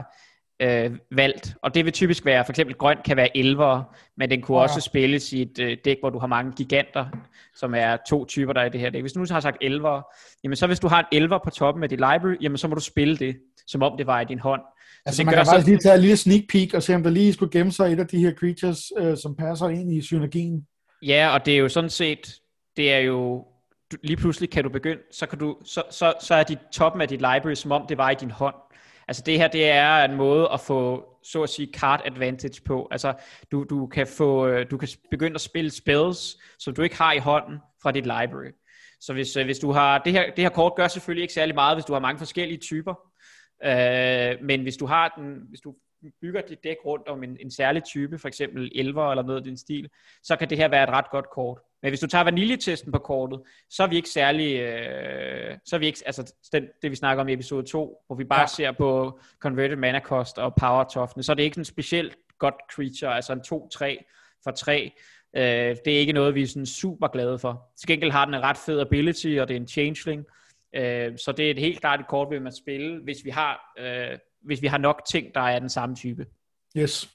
øh, 0.61 0.91
valgt. 1.11 1.57
Og 1.63 1.75
det 1.75 1.85
vil 1.85 1.93
typisk 1.93 2.25
være, 2.25 2.45
for 2.45 2.53
eksempel 2.53 2.77
grøn 2.77 2.97
kan 3.05 3.17
være 3.17 3.37
elver, 3.37 3.97
men 4.17 4.31
den 4.31 4.43
kunne 4.43 4.59
ja. 4.59 4.63
også 4.63 4.81
spilles 4.81 5.33
i 5.33 5.43
et 5.43 5.59
øh, 5.59 5.77
dæk, 5.85 5.97
hvor 6.01 6.11
du 6.11 6.19
har 6.19 6.27
mange 6.27 6.53
giganter, 6.53 7.07
som 7.55 7.75
er 7.75 7.97
to 8.09 8.25
typer, 8.25 8.53
der 8.53 8.61
er 8.61 8.67
i 8.67 8.71
det 8.71 8.81
her 8.81 8.91
dæk. 8.91 9.01
Hvis 9.01 9.13
du 9.13 9.19
nu 9.19 9.27
har 9.31 9.41
sagt 9.41 9.57
elver, 9.61 10.03
jamen 10.45 10.57
så 10.57 10.67
hvis 10.67 10.81
du 10.81 10.89
har 10.89 11.01
en 11.01 11.07
elver 11.13 11.39
på 11.45 11.51
toppen 11.51 11.83
af 11.83 11.89
dit 11.89 11.99
library, 11.99 12.37
jamen 12.41 12.59
så 12.59 12.69
må 12.69 12.75
du 12.75 12.81
spille 12.81 13.17
det, 13.17 13.37
som 13.67 13.83
om 13.83 13.97
det 13.97 14.07
var 14.07 14.21
i 14.21 14.25
din 14.25 14.39
hånd. 14.39 14.63
Altså 15.07 15.25
man 15.25 15.35
kan 15.35 15.45
så... 15.45 15.51
faktisk 15.51 15.67
lige 15.67 15.79
tage 15.79 15.95
en 15.95 16.01
lille 16.01 16.17
sneak 16.17 16.43
peek 16.49 16.75
og 16.75 16.83
se, 16.83 16.95
om 16.95 17.03
der 17.03 17.11
lige 17.11 17.33
skulle 17.33 17.53
gemme 17.53 17.73
sig 17.73 17.93
et 17.93 18.01
af 18.01 18.07
de 18.07 18.19
her 18.19 18.33
creatures, 18.35 18.93
øh, 18.99 19.17
som 19.17 19.37
passer 19.37 19.69
ind 19.69 19.93
i 19.93 20.03
synergien. 20.03 20.67
Ja, 21.03 21.31
og 21.35 21.47
det 21.47 21.55
er 21.55 21.59
jo 21.59 21.69
sådan 21.69 21.91
set, 21.91 22.35
det 22.77 22.93
er 22.93 22.99
jo, 22.99 23.45
lige 24.03 24.17
pludselig 24.17 24.51
kan 24.51 24.65
du 24.65 24.71
begynde, 24.71 25.03
så, 25.13 25.27
kan 25.27 25.39
du, 25.39 25.57
så, 25.65 25.83
så, 25.91 26.15
så 26.21 26.35
er 26.35 26.43
dit 26.43 26.59
toppen 26.73 27.03
af 27.03 27.09
dit 27.09 27.21
library, 27.21 27.55
som 27.55 27.73
om 27.73 27.87
det 27.89 27.99
var 27.99 28.11
i 28.11 28.15
din 28.15 28.31
hånd. 28.31 28.55
Altså 29.09 29.23
det 29.27 29.39
her, 29.39 29.49
det 29.49 29.69
er 29.69 30.05
en 30.05 30.15
måde 30.15 30.49
at 30.53 30.61
få, 30.61 31.05
så 31.25 31.43
at 31.43 31.49
sige, 31.49 31.69
card 31.75 32.03
advantage 32.05 32.63
på. 32.65 32.89
Altså 32.91 33.15
du, 33.53 33.65
du, 33.71 33.87
kan 33.87 34.07
få, 34.07 34.47
øh, 34.47 34.67
du 34.71 34.77
kan 34.77 34.89
begynde 35.11 35.35
at 35.35 35.41
spille 35.41 35.71
spells, 35.71 36.37
som 36.59 36.75
du 36.75 36.83
ikke 36.83 36.97
har 36.97 37.13
i 37.13 37.19
hånden 37.19 37.59
fra 37.83 37.93
dit 37.93 38.05
library. 38.05 38.53
Så 39.01 39.13
hvis, 39.13 39.37
øh, 39.37 39.45
hvis 39.45 39.59
du 39.59 39.73
har, 39.73 39.99
det 39.99 40.13
her, 40.13 40.25
det 40.37 40.45
her 40.45 40.49
kort 40.49 40.73
gør 40.77 40.89
selvfølgelig 40.89 41.23
ikke 41.23 41.35
særlig 41.35 41.55
meget, 41.55 41.77
hvis 41.77 41.85
du 41.85 41.93
har 41.93 42.01
mange 42.01 42.19
forskellige 42.19 42.59
typer. 42.59 42.95
Øh, 43.65 44.45
men 44.45 44.63
hvis 44.63 44.77
du 44.77 44.87
har 44.87 45.15
den, 45.19 45.43
hvis 45.49 45.61
du 45.61 45.75
bygger 46.21 46.41
dit 46.41 46.65
dæk 46.65 46.77
rundt 46.85 47.09
om 47.09 47.23
en, 47.23 47.37
en 47.41 47.51
særlig 47.51 47.85
type, 47.85 48.19
for 48.19 48.29
eksempel 48.29 48.73
elver 48.75 49.11
eller 49.11 49.23
noget 49.23 49.39
af 49.39 49.45
din 49.45 49.57
stil, 49.57 49.89
så 50.23 50.37
kan 50.37 50.51
det 50.51 50.59
her 50.59 50.69
være 50.69 50.83
et 50.83 50.91
ret 50.91 51.11
godt 51.11 51.31
kort. 51.35 51.59
Men 51.83 51.91
hvis 51.91 52.01
du 52.01 52.07
tager 52.07 52.25
vaniljetesten 52.25 52.93
på 52.93 52.99
kortet, 52.99 53.43
så 53.71 53.83
er 53.83 53.87
vi 53.87 53.97
ikke 53.97 54.09
særlig, 54.09 54.61
øh, 54.61 55.59
så 55.65 55.77
er 55.77 55.81
vi 55.81 55.87
ikke, 55.87 56.03
altså 56.07 56.35
den, 56.53 56.69
det 56.83 56.91
vi 56.91 56.97
snakker 56.97 57.21
om 57.21 57.29
i 57.29 57.33
episode 57.33 57.67
2, 57.67 58.05
hvor 58.07 58.17
vi 58.17 58.25
bare 58.25 58.41
ja. 58.41 58.47
ser 58.47 58.73
på 58.73 59.21
converted 59.39 59.77
mana 59.77 60.01
cost 60.01 60.39
og 60.39 60.55
power 60.55 60.85
toughness, 60.85 61.27
så 61.27 61.33
er 61.33 61.35
det 61.35 61.43
ikke 61.43 61.59
en 61.59 61.65
specielt 61.65 62.17
godt 62.39 62.55
creature, 62.75 63.15
altså 63.15 63.33
en 63.33 63.41
2-3 63.41 64.41
for 64.45 64.51
3. 64.51 64.93
Øh, 65.37 65.77
det 65.85 65.95
er 65.95 65.99
ikke 65.99 66.13
noget, 66.13 66.35
vi 66.35 66.43
er 66.43 66.47
sådan 66.47 66.67
super 66.67 67.09
glade 67.09 67.39
for. 67.39 67.73
Til 67.79 67.89
gengæld 67.89 68.11
har 68.11 68.25
den 68.25 68.35
en 68.35 68.43
ret 68.43 68.57
fed 68.57 68.81
ability, 68.81 69.37
og 69.41 69.49
det 69.49 69.57
er 69.57 69.61
en 69.61 69.69
changeling, 69.69 70.25
øh, 70.77 71.19
så 71.19 71.33
det 71.37 71.47
er 71.47 71.51
et 71.51 71.59
helt 71.59 71.81
klart 71.81 72.01
et 72.01 72.09
kort, 72.09 72.31
vi 72.31 72.39
må 72.39 72.51
spille, 72.51 73.03
hvis 73.03 73.25
vi 73.25 73.31
har, 73.31 73.61
øh, 73.79 74.19
hvis 74.45 74.63
vi 74.63 74.67
har 74.67 74.79
nok 74.79 75.03
ting, 75.11 75.35
der 75.35 75.41
er 75.41 75.59
den 75.59 75.69
samme 75.69 75.97
type. 75.97 76.27
Yes. 76.77 77.11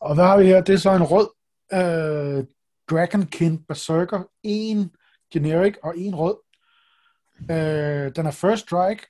Og 0.00 0.14
hvad 0.14 0.24
har 0.24 0.38
vi 0.38 0.46
her? 0.46 0.60
Det 0.60 0.72
er 0.72 0.78
så 0.78 0.90
en 0.90 1.02
rød 1.02 1.28
øh, 1.72 2.44
Dragonkin 2.90 3.64
Berserker, 3.64 4.22
en 4.42 4.90
generic 5.32 5.74
og 5.82 5.98
en 5.98 6.14
rød. 6.14 6.36
Øh, 7.50 8.12
den 8.16 8.26
er 8.26 8.30
first 8.30 8.62
strike, 8.62 9.06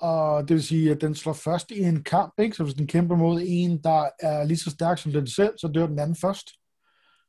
og 0.00 0.48
det 0.48 0.54
vil 0.54 0.62
sige, 0.62 0.90
at 0.90 1.00
den 1.00 1.14
slår 1.14 1.32
først 1.32 1.70
i 1.70 1.80
en 1.80 2.02
kamp, 2.04 2.34
ikke? 2.38 2.56
så 2.56 2.64
hvis 2.64 2.74
den 2.74 2.86
kæmper 2.86 3.16
mod 3.16 3.42
en, 3.44 3.82
der 3.82 4.08
er 4.20 4.44
lige 4.44 4.58
så 4.58 4.70
stærk 4.70 4.98
som 4.98 5.12
den 5.12 5.26
selv, 5.26 5.58
så 5.58 5.68
dør 5.68 5.86
den 5.86 5.98
anden 5.98 6.16
først. 6.16 6.50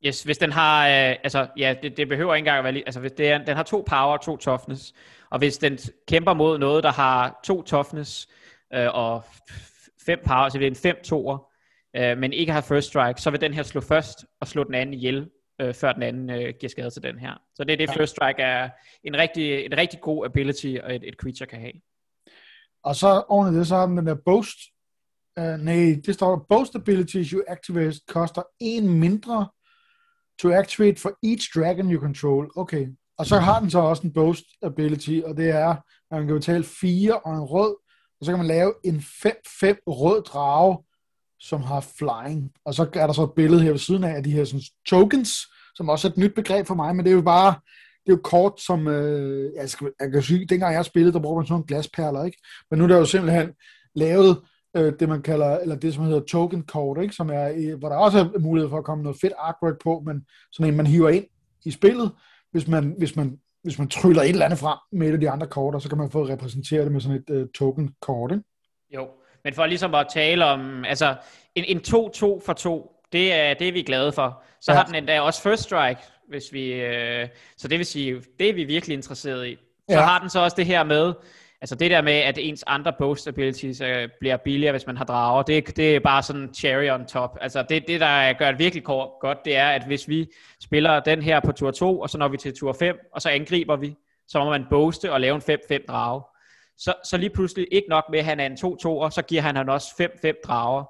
Yes, 0.05 0.23
hvis 0.23 0.37
den 0.37 0.51
har, 0.51 0.87
øh, 0.87 1.15
altså 1.23 1.47
ja, 1.57 1.75
det, 1.81 1.97
det 1.97 2.07
behøver 2.07 2.35
ikke 2.35 2.41
engang 2.41 2.57
at 2.57 2.63
være 2.63 2.73
lige, 2.73 2.87
altså 2.87 2.99
hvis 2.99 3.11
det 3.11 3.29
er, 3.29 3.37
den 3.37 3.55
har 3.55 3.63
to 3.63 3.83
power 3.89 4.17
og 4.17 4.21
to 4.21 4.37
toughness, 4.37 4.93
og 5.29 5.37
hvis 5.37 5.57
den 5.57 5.77
kæmper 6.07 6.33
mod 6.33 6.57
noget, 6.57 6.83
der 6.83 6.91
har 6.91 7.39
to 7.43 7.61
toughness 7.61 8.27
øh, 8.73 8.87
og 8.93 9.23
fem 10.05 10.19
power, 10.25 10.49
så 10.49 10.57
vil 10.57 10.65
det 10.65 10.77
en 10.77 10.81
fem 10.81 10.95
toer, 11.03 11.51
øh, 11.95 12.17
men 12.17 12.33
ikke 12.33 12.51
har 12.51 12.61
first 12.61 12.87
strike, 12.87 13.21
så 13.21 13.29
vil 13.29 13.41
den 13.41 13.53
her 13.53 13.63
slå 13.63 13.81
først 13.81 14.25
og 14.41 14.47
slå 14.47 14.63
den 14.63 14.73
anden 14.73 14.93
ihjel, 14.93 15.29
øh, 15.61 15.73
før 15.73 15.93
den 15.93 16.03
anden 16.03 16.29
øh, 16.29 16.53
giver 16.59 16.69
skade 16.69 16.89
til 16.89 17.03
den 17.03 17.19
her. 17.19 17.33
Så 17.55 17.63
det 17.63 17.73
er 17.73 17.77
det, 17.77 17.87
ja. 17.87 17.93
First 17.93 18.15
Strike 18.15 18.41
er 18.41 18.69
en 19.03 19.17
rigtig, 19.17 19.65
en 19.65 19.77
rigtig 19.77 20.01
god 20.01 20.25
ability, 20.25 20.75
og 20.83 20.95
et, 20.95 21.03
et 21.07 21.13
creature 21.13 21.47
kan 21.47 21.59
have. 21.59 21.73
Og 22.83 22.95
så 22.95 23.23
oven 23.29 23.55
i 23.55 23.57
det, 23.57 23.67
så 23.67 23.75
har 23.75 23.85
den 23.85 23.97
den 23.97 24.07
der 24.07 24.15
Boast. 24.25 24.57
Uh, 25.39 25.43
nej, 25.43 26.01
det 26.05 26.13
står 26.13 26.29
der, 26.29 26.45
Boast 26.49 26.75
abilities 26.75 27.29
you 27.29 27.41
activate 27.47 27.99
koster 28.07 28.41
en 28.59 28.99
mindre 28.99 29.47
to 30.39 30.51
activate 30.51 30.99
for 30.99 31.11
each 31.23 31.49
dragon 31.55 31.91
you 31.91 32.01
control. 32.01 32.51
Okay. 32.55 32.87
Og 33.17 33.25
så 33.25 33.39
har 33.39 33.59
den 33.59 33.69
så 33.69 33.79
også 33.79 34.03
en 34.03 34.13
Boast 34.13 34.45
ability, 34.61 35.19
og 35.25 35.37
det 35.37 35.49
er, 35.49 35.69
at 36.11 36.17
man 36.17 36.27
kan 36.27 36.35
betale 36.35 36.63
fire 36.63 37.19
og 37.19 37.33
en 37.33 37.43
rød, 37.43 37.75
og 38.19 38.25
så 38.25 38.31
kan 38.31 38.37
man 38.37 38.47
lave 38.47 38.73
en 38.83 38.95
5-5 38.95 39.03
rød 39.87 40.23
drage, 40.23 40.77
som 41.39 41.61
har 41.61 41.79
flying. 41.97 42.51
Og 42.65 42.73
så 42.73 42.89
er 42.93 43.05
der 43.05 43.13
så 43.13 43.23
et 43.23 43.33
billede 43.35 43.61
her 43.61 43.71
ved 43.71 43.79
siden 43.79 44.03
af, 44.03 44.15
af 44.15 44.23
de 44.23 44.31
her 44.31 44.45
sådan, 44.45 44.61
tokens, 44.87 45.31
som 45.75 45.89
også 45.89 46.07
er 46.07 46.11
et 46.11 46.17
nyt 46.17 46.35
begreb 46.35 46.67
for 46.67 46.75
mig, 46.75 46.95
men 46.95 47.05
det 47.05 47.11
er 47.11 47.15
jo 47.15 47.21
bare, 47.21 47.53
det 48.05 48.11
er 48.11 48.17
jo 48.17 48.21
kort, 48.23 48.61
som, 48.61 48.87
øh, 48.87 49.51
jeg, 49.55 49.69
skal, 49.69 49.91
jeg 49.99 50.11
kan 50.11 50.23
sige, 50.23 50.45
dengang 50.45 50.73
jeg 50.75 50.85
spillede, 50.85 51.13
der 51.13 51.19
brugte 51.19 51.39
man 51.39 51.45
sådan 51.45 51.53
nogle 51.53 51.67
glasperler, 51.67 52.23
ikke? 52.23 52.37
Men 52.71 52.77
nu 52.79 52.83
er 52.83 52.87
der 52.87 52.97
jo 52.97 53.05
simpelthen 53.05 53.49
lavet 53.95 54.41
øh, 54.75 54.93
det, 54.99 55.09
man 55.09 55.21
kalder, 55.21 55.57
eller 55.57 55.75
det, 55.75 55.93
som 55.93 56.03
hedder 56.03 56.19
token 56.19 56.63
kort, 56.63 57.01
ikke? 57.01 57.15
Som 57.15 57.29
er, 57.29 57.75
hvor 57.75 57.89
der 57.89 57.95
også 57.95 58.19
er 58.19 58.39
mulighed 58.39 58.69
for 58.69 58.77
at 58.77 58.83
komme 58.83 59.03
noget 59.03 59.17
fedt 59.21 59.33
artwork 59.37 59.75
på, 59.83 60.03
men 60.05 60.25
sådan 60.51 60.71
en, 60.71 60.77
man 60.77 60.87
hiver 60.87 61.09
ind 61.09 61.25
i 61.65 61.71
spillet, 61.71 62.11
hvis 62.51 62.67
man, 62.67 62.95
hvis 62.97 63.15
man, 63.15 63.39
hvis 63.63 63.79
man 63.79 63.87
tryller 63.87 64.21
et 64.21 64.29
eller 64.29 64.45
andet 64.45 64.59
frem 64.59 64.77
med 64.91 65.07
et 65.07 65.13
af 65.13 65.19
de 65.19 65.29
andre 65.29 65.47
kort, 65.47 65.75
og 65.75 65.81
så 65.81 65.89
kan 65.89 65.97
man 65.97 66.11
få 66.11 66.27
repræsenteret 66.27 66.83
det 66.83 66.91
med 66.91 67.01
sådan 67.01 67.23
et 67.27 67.41
uh, 67.41 67.47
token 67.55 67.93
kort, 68.01 68.31
ikke? 68.31 68.43
Jo, 68.95 69.07
men 69.43 69.53
for 69.53 69.65
ligesom 69.65 69.95
at 69.95 70.07
tale 70.13 70.45
om, 70.45 70.85
altså 70.85 71.15
en, 71.55 71.63
en 71.63 71.77
2-2 71.77 72.45
for 72.45 72.53
2, 72.53 72.91
det 73.11 73.33
er, 73.33 73.53
det 73.53 73.67
er 73.67 73.71
vi 73.71 73.81
glade 73.81 74.11
for. 74.11 74.43
Så 74.61 74.71
ja. 74.71 74.77
har 74.77 74.85
den 74.85 74.95
endda 74.95 75.21
også 75.21 75.41
first 75.41 75.63
strike, 75.63 76.01
hvis 76.29 76.53
vi, 76.53 76.73
øh, 76.73 77.27
så 77.57 77.67
det 77.67 77.77
vil 77.77 77.85
sige, 77.85 78.21
det 78.39 78.49
er 78.49 78.53
vi 78.53 78.63
virkelig 78.63 78.93
interesseret 78.93 79.47
i. 79.47 79.55
Så 79.89 79.95
ja. 79.97 80.01
har 80.01 80.19
den 80.19 80.29
så 80.29 80.39
også 80.39 80.55
det 80.55 80.65
her 80.65 80.83
med, 80.83 81.13
altså 81.61 81.75
det 81.75 81.91
der 81.91 82.01
med, 82.01 82.13
at 82.13 82.37
ens 82.37 82.63
andre 82.67 82.93
boast 82.99 83.27
abilities 83.27 83.81
øh, 83.81 84.09
bliver 84.19 84.37
billigere, 84.37 84.71
hvis 84.71 84.87
man 84.87 84.97
har 84.97 85.05
drager, 85.05 85.43
det, 85.43 85.77
det 85.77 85.95
er 85.95 85.99
bare 85.99 86.23
sådan 86.23 86.53
cherry 86.53 86.89
on 86.89 87.05
top. 87.05 87.37
Altså 87.41 87.65
det, 87.69 87.87
det, 87.87 87.99
der 87.99 88.33
gør 88.33 88.51
det 88.51 88.59
virkelig 88.59 88.83
godt, 88.83 89.37
det 89.45 89.57
er, 89.57 89.69
at 89.69 89.85
hvis 89.85 90.07
vi 90.07 90.27
spiller 90.63 90.99
den 90.99 91.21
her 91.21 91.39
på 91.39 91.51
tur 91.51 91.71
2, 91.71 91.99
og 91.99 92.09
så 92.09 92.17
når 92.17 92.27
vi 92.27 92.37
til 92.37 92.57
tur 92.57 92.73
5, 92.79 92.97
og 93.13 93.21
så 93.21 93.29
angriber 93.29 93.75
vi, 93.75 93.95
så 94.27 94.39
må 94.39 94.49
man 94.49 94.65
boaste 94.69 95.11
og 95.11 95.21
lave 95.21 95.35
en 95.35 95.59
5-5 95.71 95.85
drage 95.87 96.21
så, 96.77 96.93
så 97.03 97.17
lige 97.17 97.29
pludselig 97.29 97.67
ikke 97.71 97.89
nok 97.89 98.03
med, 98.11 98.19
at 98.19 98.25
han 98.25 98.39
er 98.39 98.45
en 98.45 98.53
2-2'er, 98.53 99.09
så 99.09 99.23
giver 99.27 99.41
han 99.41 99.55
han 99.55 99.69
også 99.69 100.09
5-5 100.25 100.41
drager. 100.47 100.85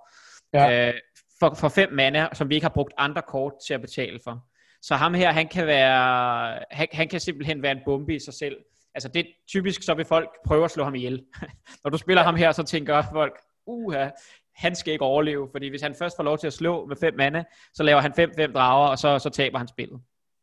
Ja. 0.54 0.88
Øh, 0.88 0.94
for, 1.40 1.54
for 1.54 1.70
fem 1.70 1.94
mana, 1.94 2.28
som 2.34 2.50
vi 2.50 2.56
ikke 2.56 2.66
har 2.66 2.74
brugt 2.74 2.94
andre 2.98 3.22
kort 3.22 3.54
til 3.68 3.74
at 3.74 3.82
betale 3.82 4.20
for. 4.24 4.46
Så 4.82 4.96
ham 4.96 5.14
her, 5.14 5.32
han 5.32 5.48
kan 5.48 5.68
være, 5.68 6.60
han, 6.72 6.88
han 6.92 7.08
kan 7.08 7.20
simpelthen 7.20 7.62
være 7.62 7.72
en 7.72 7.82
bombe 7.86 8.16
i 8.16 8.20
sig 8.20 8.34
selv. 8.34 8.58
Altså 8.98 9.10
det 9.10 9.28
typisk, 9.48 9.84
så 9.84 9.94
vil 9.94 10.06
folk 10.06 10.30
prøve 10.46 10.66
at 10.66 10.72
slå 10.72 10.84
ham 10.84 10.96
ihjel. 10.96 11.24
Når 11.84 11.92
du 11.92 11.98
spiller 11.98 12.22
ja. 12.22 12.26
ham 12.26 12.36
her, 12.36 12.52
så 12.52 12.64
tænker 12.64 13.04
folk, 13.14 13.34
uha, 13.68 14.10
han 14.56 14.76
skal 14.76 14.94
ikke 14.94 15.06
overleve, 15.06 15.50
fordi 15.52 15.68
hvis 15.70 15.82
han 15.82 15.96
først 15.96 16.16
får 16.16 16.24
lov 16.24 16.38
til 16.38 16.48
at 16.48 16.54
slå 16.54 16.86
med 16.86 16.96
fem 16.96 17.14
mana, 17.18 17.44
så 17.74 17.84
laver 17.84 18.02
han 18.02 18.12
5-5 18.12 18.52
drager, 18.54 18.88
og 18.88 18.98
så, 18.98 19.20
så 19.20 19.30
taber 19.30 19.58
han 19.58 19.68
spillet. 19.68 20.00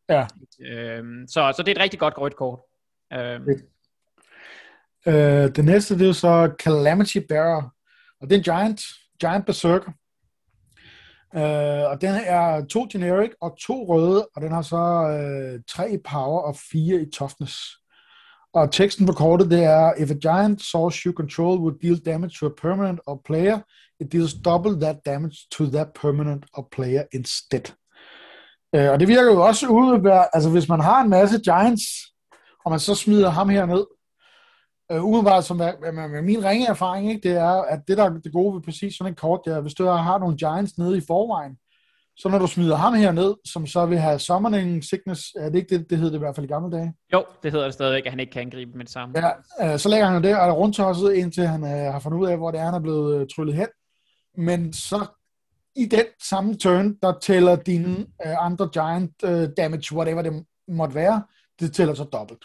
Ja. 0.09 0.27
Øhm, 0.61 1.27
så, 1.29 1.53
så 1.57 1.62
det 1.62 1.69
er 1.69 1.75
et 1.75 1.83
rigtig 1.83 2.01
godt 2.01 2.14
grønt 2.14 2.37
kort. 2.37 2.61
Øhm, 3.12 3.47
Uh, 5.07 5.12
det 5.57 5.64
næste, 5.64 5.99
det 5.99 6.09
er 6.09 6.12
så 6.12 6.55
Calamity 6.59 7.19
Bearer. 7.29 7.62
Og 8.21 8.31
det 8.31 8.33
er 8.33 8.38
en 8.38 8.43
giant, 8.43 8.81
giant 9.21 9.47
berserker. 9.47 9.93
Uh, 11.37 11.90
og 11.90 12.01
den 12.01 12.14
er 12.25 12.67
to 12.67 12.87
generic 12.93 13.31
og 13.40 13.57
to 13.61 13.85
røde, 13.88 14.29
og 14.37 14.43
den 14.43 14.53
har 14.53 14.62
så 14.62 14.77
uh, 14.77 15.61
tre 15.69 15.93
i 15.93 15.99
power 15.99 16.40
og 16.40 16.57
fire 16.57 17.01
i 17.01 17.11
toughness. 17.11 17.84
Og 18.55 18.73
teksten 18.73 19.07
på 19.07 19.12
kortet, 19.12 19.51
det 19.51 19.64
er, 19.64 19.93
if 19.99 20.11
a 20.11 20.14
giant 20.14 20.62
source 20.62 21.03
you 21.07 21.12
control 21.12 21.59
would 21.59 21.79
deal 21.83 21.99
damage 22.05 22.38
to 22.40 22.47
a 22.47 22.51
permanent 22.62 23.01
or 23.07 23.21
player, 23.27 23.59
it 24.01 24.12
deals 24.12 24.35
double 24.35 24.81
that 24.81 24.97
damage 25.07 25.37
to 25.51 25.67
that 25.67 25.88
permanent 26.03 26.45
or 26.53 26.69
player 26.73 27.03
instead. 27.12 27.73
Uh, 28.77 28.90
og 28.93 29.01
det 29.01 29.09
virker 29.09 29.33
jo 29.33 29.43
også 29.43 29.69
ud, 29.69 30.11
altså 30.33 30.51
hvis 30.51 30.69
man 30.69 30.81
har 30.81 31.01
en 31.03 31.11
masse 31.11 31.40
giants, 31.40 31.83
og 32.64 32.71
man 32.71 32.81
så 32.81 32.95
smider 32.95 33.31
ham 33.31 33.49
her 33.49 33.67
ned, 33.67 33.85
Uh, 34.93 35.05
umiddelbart, 35.05 35.45
som 35.45 35.61
er, 35.61 35.93
med, 35.93 36.09
med 36.09 36.23
min 36.23 36.45
ringe 36.45 36.67
erfaring, 36.67 37.11
ikke, 37.11 37.29
det 37.29 37.37
er, 37.37 37.62
at 37.62 37.81
det 37.88 37.97
der 37.99 38.05
er 38.05 38.09
det 38.09 38.33
gode 38.33 38.55
ved 38.55 38.62
præcis 38.62 38.97
sådan 38.97 39.12
en 39.12 39.17
kort, 39.17 39.40
det 39.45 39.53
er, 39.55 39.61
hvis 39.61 39.75
du 39.75 39.85
har 39.87 40.19
nogle 40.19 40.37
Giants 40.37 40.79
nede 40.79 40.97
i 40.99 41.03
forvejen, 41.07 41.57
så 42.16 42.29
når 42.29 42.38
du 42.38 42.46
smider 42.46 42.77
ham 42.77 42.94
her 42.94 43.12
ned, 43.12 43.35
som 43.44 43.66
så 43.66 43.87
vil 43.87 43.98
have 43.98 44.18
summoning 44.18 44.85
sickness, 44.85 45.22
er 45.37 45.48
det 45.48 45.59
ikke 45.59 45.79
det, 45.79 45.90
det 45.90 45.98
hedder 45.98 46.11
det 46.11 46.18
i 46.18 46.24
hvert 46.24 46.35
fald 46.35 46.46
i 46.46 46.53
gamle 46.53 46.77
dage? 46.77 46.94
Jo, 47.12 47.24
det 47.42 47.53
hedder 47.53 47.64
det 47.64 47.74
stadigvæk, 47.74 48.07
at 48.07 48.12
han 48.12 48.20
ikke 48.20 48.33
kan 48.33 48.42
angribe 48.42 48.70
med 48.74 48.85
det 48.85 48.92
samme. 48.92 49.14
Ja, 49.18 49.72
uh, 49.72 49.79
så 49.79 49.88
lægger 49.88 50.07
han 50.07 50.22
det 50.22 50.37
og 50.37 50.48
er 50.48 50.53
rundtosset, 50.53 51.12
indtil 51.12 51.46
han 51.46 51.62
uh, 51.62 51.68
har 51.68 51.98
fundet 51.98 52.18
ud 52.18 52.27
af, 52.27 52.37
hvor 52.37 52.50
det 52.50 52.61
er, 52.61 52.64
han 52.64 52.74
er 52.74 52.81
blevet 52.81 53.20
uh, 53.20 53.27
tryllet 53.37 53.55
hen. 53.55 53.66
Men 54.37 54.72
så 54.72 55.07
i 55.77 55.87
den 55.87 56.05
samme 56.22 56.57
turn, 56.57 56.94
der 57.03 57.18
tæller 57.22 57.57
dine 57.57 57.96
uh, 57.98 58.46
andre 58.46 58.68
giant 58.72 59.22
damage, 59.57 59.96
whatever 59.96 60.22
det 60.22 60.44
måtte 60.68 60.94
være, 60.94 61.22
det 61.61 61.72
tæller 61.72 61.94
så 61.94 62.05
dobbelt. 62.05 62.44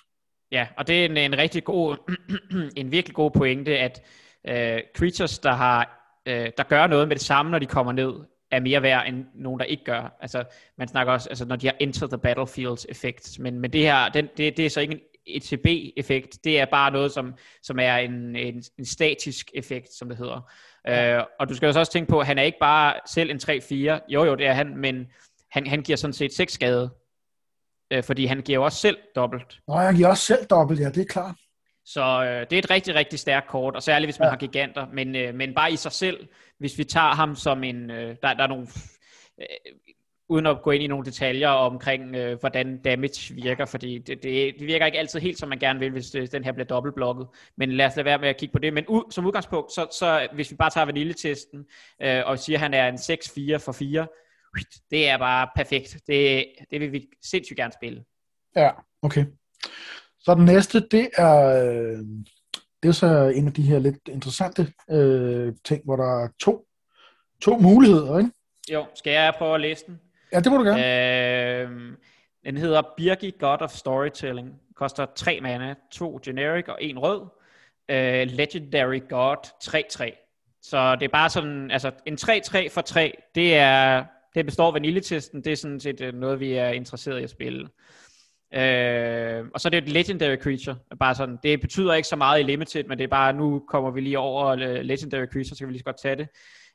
Ja, 0.52 0.68
og 0.78 0.88
det 0.88 1.02
er 1.02 1.06
en, 1.06 1.18
en 1.18 1.38
rigtig 1.38 1.64
god, 1.64 1.98
en 2.78 2.92
virkelig 2.92 3.16
god 3.16 3.32
pointe, 3.32 3.78
at 3.78 4.02
uh, 4.50 4.80
creatures, 4.98 5.40
der 5.40 5.52
har, 5.52 5.96
der 6.26 6.64
gør 6.64 6.88
noget 6.88 7.08
med 7.08 7.16
det 7.16 7.26
samme, 7.26 7.52
når 7.52 7.60
de 7.60 7.66
kommer 7.66 7.92
ned, 7.92 8.14
er 8.52 8.60
mere 8.60 8.82
værd 8.82 9.08
end 9.08 9.26
nogen, 9.36 9.60
der 9.60 9.66
ikke 9.66 9.84
gør. 9.84 10.18
Altså, 10.22 10.44
man 10.78 10.88
snakker 10.88 11.14
også, 11.14 11.30
altså, 11.30 11.46
når 11.46 11.56
de 11.56 11.68
har 11.68 11.76
enter 11.80 12.08
the 12.08 12.18
battlefield 12.18 12.86
effect. 12.90 13.40
Men, 13.40 13.60
men 13.60 13.74
det 13.74 13.82
her, 13.82 14.10
den, 14.10 14.28
det, 14.38 14.58
det 14.58 14.66
er 14.66 14.70
så 14.70 14.82
ikke 14.82 14.94
en 14.94 15.00
ETB-effekt. 15.26 16.40
Det 16.44 16.60
er 16.60 16.66
bare 16.66 16.92
noget, 16.92 17.12
som, 17.12 17.34
som 17.64 17.80
er 17.80 17.96
en, 17.96 18.36
en, 18.36 18.64
en 18.80 18.86
statisk 18.86 19.52
effekt, 19.54 19.94
som 19.94 20.10
det 20.10 20.18
hedder. 20.18 20.52
Ja. 20.88 21.18
Øh, 21.18 21.24
og 21.40 21.50
du 21.50 21.56
skal 21.56 21.78
også 21.78 21.92
tænke 21.92 22.10
på, 22.10 22.20
at 22.20 22.28
han 22.28 22.38
er 22.38 22.44
ikke 22.44 22.60
bare 22.60 22.94
selv 23.08 23.30
en 23.30 23.38
3-4. 23.38 24.06
Jo, 24.10 24.24
jo, 24.24 24.36
det 24.36 24.48
er 24.48 24.54
han, 24.54 24.78
men 24.78 25.06
han, 25.52 25.68
han 25.68 25.82
giver 25.82 25.96
sådan 25.96 26.14
set 26.14 26.34
6 26.34 26.54
skade. 26.54 26.90
Øh, 27.92 28.04
fordi 28.04 28.26
han 28.26 28.42
giver 28.42 28.60
jo 28.60 28.64
også 28.64 28.78
selv 28.78 28.98
dobbelt. 29.16 29.60
Nå, 29.68 29.74
han 29.74 29.96
giver 29.96 30.08
også 30.08 30.24
selv 30.24 30.46
dobbelt, 30.46 30.80
ja, 30.80 30.90
det 30.90 31.02
er 31.02 31.06
klart. 31.06 31.36
Så 31.94 32.24
øh, 32.24 32.40
det 32.50 32.54
er 32.54 32.60
et 32.60 32.70
rigtig, 32.70 32.96
rigtig 32.96 33.20
stærkt 33.20 33.48
kort, 33.48 33.76
og 33.76 33.84
særligt 33.84 34.08
hvis 34.08 34.20
man 34.20 34.26
ja. 34.26 34.30
har 34.30 34.38
giganter. 34.38 34.88
Men, 34.94 35.16
øh, 35.16 35.36
men 35.36 35.54
bare 35.54 35.72
i 35.72 35.76
sig 35.76 35.92
selv, 35.92 36.28
hvis 36.60 36.78
vi 36.78 36.84
tager 36.84 37.16
ham 37.16 37.36
som 37.36 37.64
en... 37.64 37.92
Øh, 37.92 38.16
der, 38.22 38.34
der 38.34 38.44
er 38.44 38.48
nogle... 38.48 38.68
Øh, 39.42 39.46
uden 40.30 40.46
at 40.46 40.62
gå 40.62 40.72
ind 40.72 40.84
i 40.84 40.88
nogle 40.88 41.06
detaljer 41.06 41.50
omkring, 41.50 42.16
øh, 42.16 42.40
hvordan 42.40 42.82
damage 42.82 43.36
virker, 43.36 43.66
fordi 43.66 43.98
det, 43.98 44.24
det, 44.24 44.56
det 44.60 44.68
virker 44.68 44.86
ikke 44.86 45.00
altid 45.00 45.20
helt, 45.20 45.40
som 45.40 45.50
man 45.50 45.60
gerne 45.60 45.80
vil, 45.80 45.92
hvis 45.92 46.10
det, 46.10 46.32
den 46.32 46.44
her 46.44 46.52
bliver 46.52 46.66
dobbeltblokket. 46.66 47.28
Men 47.58 47.72
lad 47.72 47.86
os 47.86 47.96
lade 47.96 48.06
være 48.06 48.18
med 48.18 48.30
at 48.30 48.38
kigge 48.38 48.54
på 48.54 48.60
det. 48.60 48.74
Men 48.74 48.86
ud, 48.88 49.12
som 49.12 49.26
udgangspunkt, 49.26 49.72
så, 49.72 49.88
så 50.00 50.28
hvis 50.34 50.52
vi 50.52 50.56
bare 50.56 50.70
tager 50.70 50.86
vaniljetesten, 50.86 51.66
øh, 52.02 52.22
og 52.26 52.40
siger, 52.40 52.58
at 52.58 52.62
han 52.62 52.74
er 52.74 52.88
en 52.88 52.96
6-4 52.96 53.58
for 53.58 53.72
4, 53.72 54.08
det 54.92 55.10
er 55.10 55.18
bare 55.18 55.48
perfekt. 55.56 55.98
Det, 56.08 56.46
det 56.72 56.82
vil 56.82 56.92
vi 56.92 57.08
sindssygt 57.22 57.58
gerne 57.58 57.74
spille. 57.74 58.04
Ja, 58.56 58.70
okay. 59.02 59.26
Så 60.30 60.36
den 60.36 60.46
næste, 60.46 60.80
det 60.80 61.10
er, 61.18 61.46
øh, 61.46 62.00
det 62.84 62.90
er 62.90 62.92
så 62.92 63.32
en 63.36 63.48
af 63.48 63.54
de 63.54 63.62
her 63.62 63.80
lidt 63.80 64.08
interessante 64.08 64.74
øh, 64.92 65.54
ting, 65.66 65.82
hvor 65.86 65.96
der 65.96 66.24
er 66.24 66.28
to, 66.40 66.66
to 67.42 67.58
muligheder, 67.58 68.18
ikke? 68.18 68.32
Jo, 68.72 68.86
skal 68.96 69.14
jeg 69.14 69.34
prøve 69.38 69.56
at 69.56 69.62
læse 69.62 69.86
den? 69.88 70.00
Ja, 70.34 70.40
det 70.40 70.52
må 70.52 70.58
du 70.58 70.64
gerne. 70.64 71.62
Øh, 71.62 71.70
den 72.46 72.58
hedder 72.58 72.82
Birgi 72.98 73.32
God 73.40 73.62
of 73.62 73.72
Storytelling. 73.72 74.56
Koster 74.76 75.06
3 75.16 75.40
mana, 75.42 75.76
to 75.92 76.20
generic 76.26 76.66
og 76.68 76.78
en 76.82 77.00
rød. 77.00 77.22
Øh, 77.90 78.28
Legendary 78.28 79.02
God 79.10 79.48
3-3. 79.64 80.60
Så 80.62 80.96
det 80.96 81.06
er 81.06 81.12
bare 81.12 81.30
sådan, 81.30 81.72
altså 81.72 81.92
en 82.06 82.18
3-3 82.22 82.70
for 82.70 82.82
3, 82.82 83.14
det 83.36 83.56
er, 83.56 84.06
det 84.36 84.46
består 84.46 84.68
af 84.68 84.74
vaniljetesten, 84.74 85.44
det 85.44 85.52
er 85.52 85.58
sådan 85.58 85.80
set 85.80 86.02
øh, 86.02 86.14
noget, 86.14 86.40
vi 86.40 86.54
er 86.54 86.70
interesseret 86.70 87.20
i 87.20 87.24
at 87.24 87.30
spille. 87.30 87.68
Øh, 88.54 89.46
og 89.54 89.60
så 89.60 89.68
er 89.68 89.70
det 89.70 89.78
et 89.78 89.90
legendary 89.90 90.38
creature. 90.38 90.78
Bare 91.00 91.16
sådan, 91.16 91.38
det 91.44 91.62
betyder 91.62 91.94
ikke 91.94 92.08
så 92.08 92.16
meget 92.16 92.40
i 92.40 92.44
limited, 92.44 92.84
men 92.84 92.98
det 92.98 93.04
er 93.04 93.08
bare, 93.08 93.34
nu 93.34 93.64
kommer 93.70 93.92
vi 93.92 94.02
lige 94.02 94.20
over 94.20 94.54
uh, 94.54 94.60
legendary 94.60 95.26
creature, 95.26 95.56
så 95.56 95.58
kan 95.58 95.68
vi 95.68 95.74
lige 95.74 95.80
så 95.80 95.86
godt 95.86 96.02
tage 96.02 96.16
det. 96.16 96.28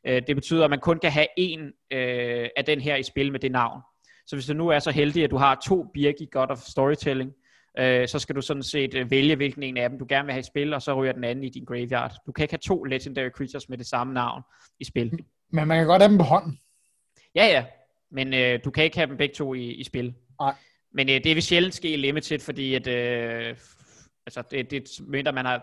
Øh, 0.06 0.22
det 0.26 0.36
betyder, 0.36 0.64
at 0.64 0.70
man 0.70 0.80
kun 0.80 0.98
kan 0.98 1.12
have 1.12 1.26
en 1.36 1.60
øh, 1.90 2.48
af 2.56 2.64
den 2.66 2.80
her 2.80 2.96
i 2.96 3.02
spil 3.02 3.32
med 3.32 3.40
det 3.40 3.52
navn. 3.52 3.80
Så 4.26 4.36
hvis 4.36 4.46
du 4.46 4.54
nu 4.54 4.68
er 4.68 4.78
så 4.78 4.90
heldig, 4.90 5.24
at 5.24 5.30
du 5.30 5.36
har 5.36 5.60
to 5.64 5.84
Birgi 5.94 6.28
God 6.32 6.46
of 6.50 6.58
Storytelling, 6.58 7.32
øh, 7.78 8.08
så 8.08 8.18
skal 8.18 8.36
du 8.36 8.40
sådan 8.40 8.62
set 8.62 8.94
øh, 8.94 9.10
vælge, 9.10 9.36
hvilken 9.36 9.62
en 9.62 9.76
af 9.76 9.90
dem 9.90 9.98
du 9.98 10.06
gerne 10.08 10.26
vil 10.26 10.32
have 10.32 10.40
i 10.40 10.46
spil, 10.46 10.74
og 10.74 10.82
så 10.82 10.94
ryger 10.94 11.12
den 11.12 11.24
anden 11.24 11.44
i 11.44 11.48
din 11.48 11.64
graveyard. 11.64 12.12
Du 12.26 12.32
kan 12.32 12.42
ikke 12.42 12.52
have 12.52 12.76
to 12.76 12.84
Legendary 12.84 13.30
Creatures 13.30 13.68
med 13.68 13.78
det 13.78 13.86
samme 13.86 14.14
navn 14.14 14.42
i 14.80 14.84
spil. 14.84 15.12
Men 15.52 15.68
man 15.68 15.78
kan 15.78 15.86
godt 15.86 16.02
have 16.02 16.10
dem 16.10 16.18
på 16.18 16.24
hånden. 16.24 16.58
Ja, 17.34 17.46
ja. 17.46 17.64
Men 18.10 18.34
øh, 18.34 18.60
du 18.64 18.70
kan 18.70 18.84
ikke 18.84 18.96
have 18.96 19.06
dem 19.06 19.16
begge 19.16 19.34
to 19.34 19.54
i, 19.54 19.72
i 19.72 19.84
spil. 19.84 20.14
Nej. 20.40 20.54
Men 20.94 21.08
øh, 21.08 21.24
det 21.24 21.34
vil 21.34 21.42
sjældent 21.42 21.74
ske 21.74 21.92
i 21.92 21.96
Limited, 21.96 22.38
fordi 22.38 22.74
at, 22.74 22.86
øh, 22.86 23.56
altså, 24.26 24.42
det, 24.50 24.70
det 24.70 24.88
mindre 25.00 25.32
man 25.32 25.44
har, 25.44 25.62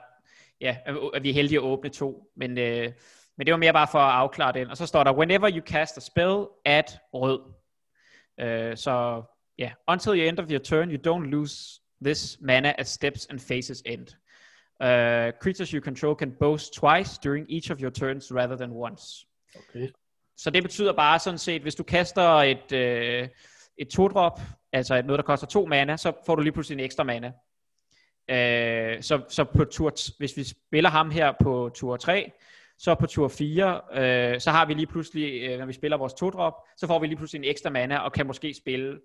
ja, 0.61 0.77
at 1.13 1.23
vi 1.23 1.29
er 1.29 1.33
heldige 1.33 1.57
at 1.57 1.63
åbne 1.63 1.89
to. 1.89 2.31
Men, 2.35 2.57
øh, 2.57 2.91
men 3.37 3.47
det 3.47 3.51
var 3.51 3.57
mere 3.57 3.73
bare 3.73 3.87
for 3.91 3.99
at 3.99 4.13
afklare 4.13 4.53
den. 4.53 4.69
Og 4.69 4.77
så 4.77 4.85
står 4.85 5.03
der, 5.03 5.13
whenever 5.13 5.51
you 5.51 5.61
cast 5.61 5.97
a 5.97 5.99
spell, 5.99 6.45
add 6.65 6.97
rød. 7.13 7.39
Øh, 8.39 8.77
så 8.77 9.23
ja, 9.57 9.63
yeah. 9.63 9.73
until 9.87 10.11
the 10.11 10.27
end 10.27 10.39
of 10.39 10.45
your 10.49 10.59
turn, 10.59 10.91
you 10.91 10.99
don't 11.07 11.29
lose 11.29 11.81
this 12.01 12.37
mana 12.41 12.73
as 12.77 12.87
steps 12.87 13.25
and 13.25 13.39
phases 13.39 13.83
end. 13.85 14.07
Uh, 14.83 15.31
creatures 15.41 15.69
you 15.69 15.81
control 15.81 16.15
can 16.15 16.31
boast 16.39 16.73
twice 16.73 17.19
during 17.23 17.45
each 17.49 17.71
of 17.71 17.81
your 17.81 17.91
turns 17.91 18.31
rather 18.31 18.55
than 18.55 18.71
once. 18.71 19.25
Okay. 19.55 19.89
Så 20.37 20.49
det 20.49 20.63
betyder 20.63 20.93
bare 20.93 21.19
sådan 21.19 21.37
set, 21.37 21.61
hvis 21.61 21.75
du 21.75 21.83
kaster 21.83 22.23
et, 22.23 22.71
øh, 22.71 23.27
et 23.77 23.89
to-drop, 23.89 24.39
altså 24.73 25.01
noget, 25.01 25.17
der 25.17 25.23
koster 25.23 25.47
to 25.47 25.65
mana, 25.65 25.97
så 25.97 26.13
får 26.25 26.36
du 26.36 26.41
lige 26.41 26.53
pludselig 26.53 26.75
en 26.79 26.86
ekstra 26.86 27.03
mana. 27.03 27.31
Øh, 28.29 29.01
så, 29.01 29.21
så 29.29 29.43
på 29.43 29.65
tur, 29.65 29.93
hvis 30.17 30.38
vi 30.38 30.43
spiller 30.43 30.89
ham 30.89 31.12
her 31.12 31.34
på 31.43 31.71
tur 31.75 31.97
3, 31.97 32.31
så 32.77 32.95
på 32.95 33.07
tur 33.07 33.27
4, 33.27 33.81
øh, 33.93 34.39
så 34.39 34.51
har 34.51 34.65
vi 34.65 34.73
lige 34.73 34.88
pludselig, 34.88 35.41
øh, 35.43 35.60
når 35.60 35.65
vi 35.65 35.73
spiller 35.73 35.97
vores 35.97 36.13
to-drop, 36.13 36.53
så 36.77 36.88
får 36.88 36.99
vi 36.99 37.07
lige 37.07 37.17
pludselig 37.17 37.39
en 37.39 37.49
ekstra 37.49 37.69
mana, 37.69 37.97
og 37.97 38.13
kan 38.13 38.27
måske 38.27 38.53
spille 38.53 38.99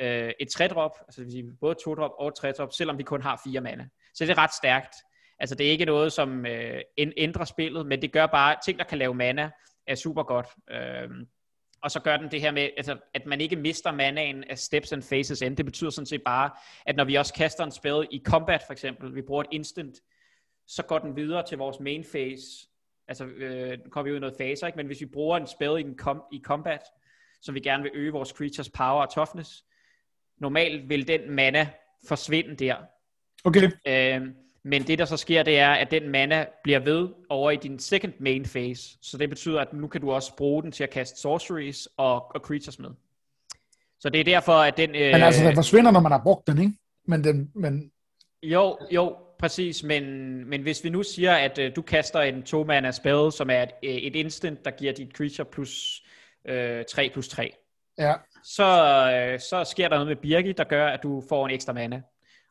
øh, 0.00 0.32
et 0.40 0.48
tre-drop, 0.48 0.90
altså 1.00 1.20
det 1.20 1.24
vil 1.24 1.32
sige 1.32 1.56
både 1.60 1.74
to-drop 1.84 2.10
og 2.18 2.36
tre-drop, 2.36 2.72
selvom 2.72 2.98
vi 2.98 3.02
kun 3.02 3.22
har 3.22 3.40
fire 3.44 3.60
mana. 3.60 3.88
Så 4.14 4.24
det 4.24 4.30
er 4.30 4.38
ret 4.38 4.54
stærkt. 4.54 4.94
Altså 5.38 5.54
det 5.54 5.66
er 5.66 5.70
ikke 5.70 5.84
noget, 5.84 6.12
som 6.12 6.46
øh, 6.46 6.80
ændrer 7.16 7.44
spillet, 7.44 7.86
men 7.86 8.02
det 8.02 8.12
gør 8.12 8.26
bare, 8.26 8.56
ting 8.64 8.78
der 8.78 8.84
kan 8.84 8.98
lave 8.98 9.14
mana, 9.14 9.50
er 9.86 9.94
super 9.94 10.22
godt. 10.22 10.46
Øh, 10.70 11.10
og 11.82 11.90
så 11.90 12.00
gør 12.00 12.16
den 12.16 12.30
det 12.30 12.40
her 12.40 12.50
med, 12.50 12.68
altså, 12.76 12.96
at 13.14 13.26
man 13.26 13.40
ikke 13.40 13.56
mister 13.56 13.92
manaen 13.92 14.44
af 14.44 14.58
steps 14.58 14.92
and 14.92 15.02
phases 15.02 15.42
end. 15.42 15.56
Det 15.56 15.64
betyder 15.64 15.90
sådan 15.90 16.06
set 16.06 16.22
bare, 16.24 16.50
at 16.86 16.96
når 16.96 17.04
vi 17.04 17.14
også 17.14 17.34
kaster 17.34 17.64
en 17.64 17.70
spil 17.70 18.08
i 18.10 18.22
combat 18.24 18.62
for 18.66 18.72
eksempel, 18.72 19.14
vi 19.14 19.22
bruger 19.22 19.42
et 19.42 19.48
instant, 19.52 20.00
så 20.66 20.82
går 20.82 20.98
den 20.98 21.16
videre 21.16 21.46
til 21.46 21.58
vores 21.58 21.80
main 21.80 22.04
phase. 22.12 22.68
Altså, 23.08 23.24
øh, 23.24 23.78
nu 23.84 23.90
kommer 23.90 24.04
vi 24.04 24.10
ud 24.10 24.16
i 24.16 24.20
noget 24.20 24.36
phase, 24.38 24.66
ikke? 24.66 24.76
men 24.76 24.86
hvis 24.86 25.00
vi 25.00 25.06
bruger 25.06 25.36
en 25.36 25.46
spil 25.46 25.68
i, 25.68 25.80
en 25.80 25.98
com- 26.02 26.28
i 26.32 26.40
combat, 26.44 26.82
så 27.40 27.52
vi 27.52 27.60
gerne 27.60 27.82
vil 27.82 27.92
øge 27.94 28.12
vores 28.12 28.28
creatures 28.28 28.70
power 28.70 29.02
og 29.06 29.14
toughness, 29.14 29.64
normalt 30.38 30.88
vil 30.88 31.08
den 31.08 31.30
mana 31.30 31.68
forsvinde 32.08 32.56
der. 32.56 32.76
Okay. 33.44 33.70
Øh, 33.88 34.28
men 34.64 34.82
det 34.82 34.98
der 34.98 35.04
så 35.04 35.16
sker, 35.16 35.42
det 35.42 35.58
er, 35.58 35.70
at 35.70 35.90
den 35.90 36.08
mana 36.08 36.46
bliver 36.62 36.78
ved 36.78 37.08
over 37.28 37.50
i 37.50 37.56
din 37.56 37.78
second 37.78 38.12
main 38.20 38.44
phase. 38.44 38.98
Så 39.02 39.18
det 39.18 39.28
betyder, 39.28 39.60
at 39.60 39.72
nu 39.72 39.86
kan 39.86 40.00
du 40.00 40.12
også 40.12 40.36
bruge 40.36 40.62
den 40.62 40.72
til 40.72 40.84
at 40.84 40.90
kaste 40.90 41.20
sorceries 41.20 41.88
og, 41.96 42.34
og 42.34 42.40
creatures 42.40 42.78
med. 42.78 42.90
Så 44.00 44.08
det 44.08 44.20
er 44.20 44.24
derfor, 44.24 44.52
at 44.52 44.76
den... 44.76 44.90
Øh, 44.90 45.12
men 45.12 45.22
altså, 45.22 45.44
den 45.44 45.54
forsvinder, 45.54 45.90
når 45.90 46.00
man 46.00 46.12
har 46.12 46.20
brugt 46.22 46.46
den, 46.46 46.58
ikke? 46.58 46.72
Men 47.06 47.24
den... 47.24 47.50
Men... 47.54 47.90
Jo, 48.42 48.78
jo, 48.90 49.16
præcis. 49.38 49.82
Men, 49.82 50.04
men 50.48 50.62
hvis 50.62 50.84
vi 50.84 50.90
nu 50.90 51.02
siger, 51.02 51.34
at 51.34 51.58
øh, 51.58 51.76
du 51.76 51.82
kaster 51.82 52.20
en 52.20 52.42
to 52.42 52.64
mana 52.64 52.90
spell, 52.90 53.32
som 53.32 53.50
er 53.50 53.62
et, 53.62 53.70
øh, 53.82 53.90
et 53.90 54.16
instant, 54.16 54.64
der 54.64 54.70
giver 54.70 54.92
dit 54.92 55.12
creature 55.16 55.44
plus 55.44 56.02
øh, 56.44 56.84
3 56.84 57.10
plus 57.12 57.28
3. 57.28 57.56
Ja. 57.98 58.14
Så, 58.44 58.64
øh, 59.12 59.40
så 59.40 59.64
sker 59.64 59.88
der 59.88 59.96
noget 59.96 60.08
med 60.08 60.16
Birgi, 60.16 60.52
der 60.52 60.64
gør, 60.64 60.86
at 60.86 61.02
du 61.02 61.22
får 61.28 61.46
en 61.46 61.54
ekstra 61.54 61.72
mana 61.72 62.02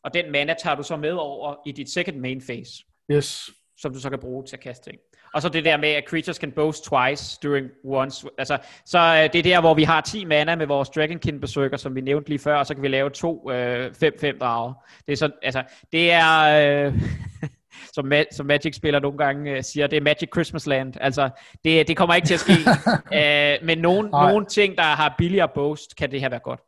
og 0.04 0.14
den 0.14 0.32
mana 0.32 0.54
tager 0.54 0.76
du 0.76 0.84
så 0.84 0.96
med 0.96 1.12
over 1.12 1.56
i 1.66 1.72
dit 1.72 1.90
second 1.90 2.18
main 2.18 2.42
phase. 2.42 2.84
Yes. 3.12 3.50
Som 3.78 3.94
du 3.94 4.00
så 4.00 4.10
kan 4.10 4.20
bruge 4.20 4.46
til 4.46 4.56
at 4.56 4.60
kaste 4.60 4.90
ting. 4.90 5.00
Og 5.34 5.42
så 5.42 5.50
det 5.50 5.66
der 5.66 5.78
med, 5.78 5.90
at 5.90 6.04
creatures 6.08 6.38
can 6.38 6.52
boast 6.52 6.84
twice 6.84 7.40
during 7.44 7.70
once. 7.84 8.28
Altså, 8.38 8.58
så 8.86 9.00
øh, 9.00 9.34
det 9.34 9.40
er 9.40 9.44
der, 9.44 9.62
hvor 9.62 9.74
vi 9.74 9.84
har 9.84 10.02
10 10.02 10.26
mana 10.26 10.56
med 10.56 10.68
vores 10.68 10.90
Dragonkin 10.90 11.40
besøger, 11.40 11.78
som 11.78 11.96
vi 11.96 12.02
nævnte 12.02 12.30
lige 12.30 12.40
før, 12.40 12.56
og 12.56 12.66
så 12.66 12.74
kan 12.74 12.84
vi 12.84 12.88
lave 12.88 13.10
to 13.10 13.50
5-5 13.50 13.54
øh, 13.54 14.40
drager. 14.40 14.74
Det 15.08 15.14
er 15.14 15.18
så, 15.18 15.32
altså, 15.42 15.64
det 15.92 16.12
er, 16.12 16.88
øh, 16.88 17.02
som, 17.96 18.14
Ma- 18.14 18.36
som 18.36 18.46
Magic-spiller 18.46 19.00
nogle 19.00 19.18
gange 19.18 19.52
øh, 19.52 19.64
siger, 19.64 19.88
det 19.88 19.98
er 19.98 20.02
Magic 20.02 20.30
Christmas 20.34 20.68
Land. 20.68 20.94
Altså, 21.02 21.30
det, 21.64 21.88
det 21.88 21.98
kommer 21.98 22.16
ikke 22.16 22.28
til 22.28 22.34
at 22.34 22.40
ske. 22.40 22.54
øh, 23.20 23.66
men 23.66 23.78
nogle, 23.78 24.10
nogle 24.10 24.46
ting, 24.46 24.78
der 24.78 24.84
har 24.84 25.16
billigere 25.18 25.50
boast, 25.56 25.96
kan 25.96 26.12
det 26.12 26.20
her 26.22 26.30
være 26.30 26.40
godt. 26.40 26.60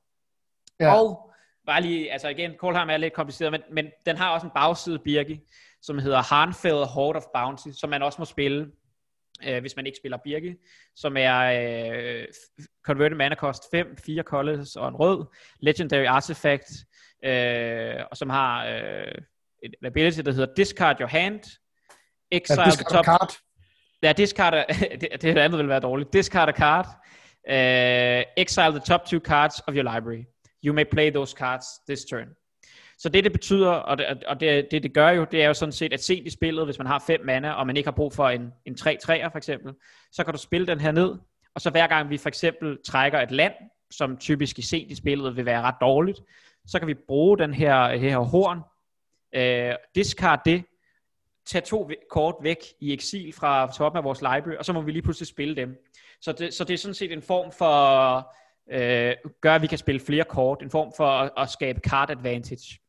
Ja. 0.79 0.95
Og 0.95 1.32
bare 1.65 1.81
lige, 1.81 2.11
altså 2.11 2.27
igen, 2.27 2.53
Kohlheim 2.59 2.89
er 2.89 2.97
lidt 2.97 3.13
kompliceret, 3.13 3.51
men, 3.51 3.61
men 3.71 3.87
den 4.05 4.17
har 4.17 4.29
også 4.29 4.47
en 4.47 4.51
bagside, 4.55 4.99
Birgi, 4.99 5.39
som 5.81 5.99
hedder 5.99 6.21
Harnfeld 6.21 6.85
Horde 6.87 7.17
of 7.17 7.23
Bounty, 7.33 7.67
som 7.79 7.89
man 7.89 8.03
også 8.03 8.21
må 8.21 8.25
spille, 8.25 8.71
øh, 9.47 9.61
hvis 9.61 9.75
man 9.75 9.85
ikke 9.85 9.97
spiller 9.97 10.17
Birgi, 10.23 10.55
som 10.95 11.17
er 11.17 11.39
øh, 11.39 12.27
Converted 12.85 13.17
Mana 13.17 13.35
Cost 13.35 13.63
5, 13.71 13.97
4 14.05 14.23
colors 14.23 14.75
og 14.75 14.87
en 14.87 14.95
rød, 14.95 15.25
Legendary 15.59 16.05
Artifact, 16.05 16.71
øh, 17.25 17.95
og 18.11 18.17
som 18.17 18.29
har 18.29 18.65
øh, 18.65 19.15
et 19.63 19.75
ability, 19.85 20.19
der 20.19 20.31
hedder 20.31 20.53
Discard 20.53 20.99
Your 20.99 21.09
Hand, 21.09 21.43
Exile 22.31 22.61
ja, 22.61 22.69
discard 22.69 22.73
the 22.73 22.97
top... 22.97 23.05
Card. 23.05 23.33
Ja, 24.03 24.11
discard, 24.11 24.53
det, 25.01 25.21
det 25.21 25.37
andet 25.37 25.59
vil 25.59 25.69
være 25.69 25.79
dårligt. 25.79 26.13
Discard 26.13 26.49
a 26.49 26.51
card, 26.51 26.85
uh, 27.49 28.23
exile 28.37 28.71
the 28.71 28.79
top 28.79 29.05
two 29.05 29.19
cards 29.19 29.59
of 29.67 29.75
your 29.75 29.93
library. 29.93 30.25
You 30.65 30.73
may 30.73 30.85
play 30.91 31.11
those 31.11 31.35
cards 31.37 31.65
this 31.87 32.05
turn. 32.05 32.27
Så 32.97 33.09
det, 33.09 33.23
det 33.23 33.31
betyder, 33.31 33.69
og 33.69 33.97
det, 33.97 34.05
og 34.05 34.39
det, 34.39 34.67
det, 34.71 34.83
det 34.83 34.93
gør 34.93 35.09
jo, 35.09 35.25
det 35.31 35.43
er 35.43 35.47
jo 35.47 35.53
sådan 35.53 35.73
set, 35.73 35.93
at 35.93 36.03
se 36.03 36.15
i 36.15 36.29
spillet, 36.29 36.65
hvis 36.65 36.77
man 36.77 36.87
har 36.87 37.03
fem 37.07 37.21
mana, 37.25 37.51
og 37.51 37.67
man 37.67 37.77
ikke 37.77 37.87
har 37.87 37.95
brug 37.95 38.13
for 38.13 38.29
en, 38.29 38.51
en 38.65 38.75
3-3'er 38.79 39.27
for 39.31 39.37
eksempel, 39.37 39.73
så 40.11 40.23
kan 40.23 40.33
du 40.33 40.39
spille 40.39 40.67
den 40.67 40.79
her 40.79 40.91
ned, 40.91 41.15
og 41.55 41.61
så 41.61 41.69
hver 41.69 41.87
gang 41.87 42.09
vi 42.09 42.17
for 42.17 42.27
eksempel 42.27 42.77
trækker 42.85 43.19
et 43.19 43.31
land, 43.31 43.53
som 43.91 44.17
typisk 44.17 44.59
i 44.59 44.61
sent 44.61 44.91
i 44.91 44.95
spillet 44.95 45.35
vil 45.35 45.45
være 45.45 45.61
ret 45.61 45.75
dårligt, 45.81 46.19
så 46.67 46.79
kan 46.79 46.87
vi 46.87 46.93
bruge 46.93 47.37
den 47.37 47.53
her, 47.53 47.95
her 47.95 48.17
horn, 48.17 48.59
øh, 49.35 49.75
discard 49.95 50.41
det, 50.45 50.63
tage 51.45 51.61
to 51.61 51.91
kort 52.09 52.35
væk 52.41 52.57
i 52.79 52.93
eksil 52.93 53.33
fra 53.33 53.71
toppen 53.71 53.97
af 53.97 54.03
vores 54.03 54.21
library, 54.21 54.55
og 54.55 54.65
så 54.65 54.73
må 54.73 54.81
vi 54.81 54.91
lige 54.91 55.01
pludselig 55.01 55.27
spille 55.27 55.55
dem. 55.55 55.75
Så 56.21 56.31
det, 56.31 56.53
så 56.53 56.63
det 56.63 56.73
er 56.73 56.77
sådan 56.77 56.93
set 56.93 57.11
en 57.11 57.21
form 57.21 57.51
for 57.51 58.33
øh, 58.71 59.13
gør, 59.41 59.55
at 59.55 59.61
vi 59.61 59.67
kan 59.67 59.77
spille 59.77 60.01
flere 60.01 60.23
kort. 60.29 60.57
En 60.61 60.69
form 60.69 60.91
for 60.97 61.07
at, 61.07 61.31
at 61.37 61.49
skabe 61.49 61.79
card 61.79 62.09
advantage. 62.09 62.79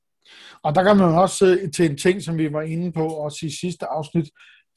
Og 0.62 0.74
der 0.74 0.82
kan 0.82 0.96
man 0.96 1.14
også 1.14 1.68
til 1.76 1.90
en 1.90 1.96
ting, 1.96 2.22
som 2.22 2.38
vi 2.38 2.52
var 2.52 2.62
inde 2.62 2.92
på 2.92 3.06
også 3.06 3.46
i 3.46 3.50
sidste 3.50 3.86
afsnit, 3.86 4.30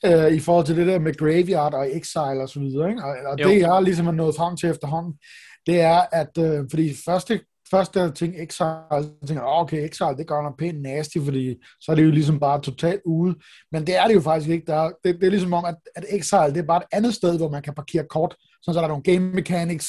øh, 0.05 0.31
i 0.31 0.39
forhold 0.39 0.65
til 0.65 0.77
det 0.77 0.87
der 0.87 0.99
med 0.99 1.13
Graveyard 1.17 1.73
og 1.73 1.95
Exile 1.95 2.41
og 2.41 2.49
så 2.49 2.59
videre. 2.59 2.89
Ikke? 2.89 3.03
Og, 3.03 3.15
og 3.25 3.37
det 3.37 3.59
jeg 3.59 3.83
ligesom 3.83 4.07
er 4.07 4.11
nået 4.11 4.35
frem 4.35 4.57
til 4.57 4.69
efterhånden, 4.69 5.13
det 5.67 5.81
er, 5.81 6.01
at 6.11 6.37
øh, 6.39 6.65
fordi 6.69 6.95
første, 7.05 7.39
første 7.71 8.11
ting 8.11 8.33
Exile, 8.35 9.03
så 9.03 9.27
tænker 9.27 9.43
jeg, 9.43 9.51
okay, 9.61 9.89
Exile, 9.89 10.17
det 10.17 10.27
gør 10.27 10.41
noget 10.41 10.57
pænt 10.57 10.81
nasty, 10.81 11.17
fordi 11.25 11.55
så 11.81 11.91
er 11.91 11.95
det 11.95 12.03
jo 12.03 12.11
ligesom 12.11 12.39
bare 12.39 12.61
totalt 12.61 13.01
ude. 13.05 13.35
Men 13.71 13.87
det 13.87 13.95
er 13.95 14.07
det 14.07 14.15
jo 14.15 14.21
faktisk 14.21 14.49
ikke. 14.49 14.65
Der 14.65 14.75
er, 14.75 14.91
det, 15.03 15.15
det 15.15 15.23
er 15.23 15.29
ligesom 15.29 15.53
om, 15.53 15.65
at, 15.65 15.75
at 15.95 16.05
Exile, 16.09 16.53
det 16.53 16.57
er 16.57 16.67
bare 16.67 16.81
et 16.81 16.87
andet 16.97 17.13
sted, 17.13 17.37
hvor 17.37 17.49
man 17.49 17.61
kan 17.61 17.73
parkere 17.73 18.05
kort, 18.09 18.35
så 18.61 18.71
er 18.71 18.81
der 18.81 18.87
nogle 18.87 19.03
game 19.03 19.19
mechanics, 19.19 19.87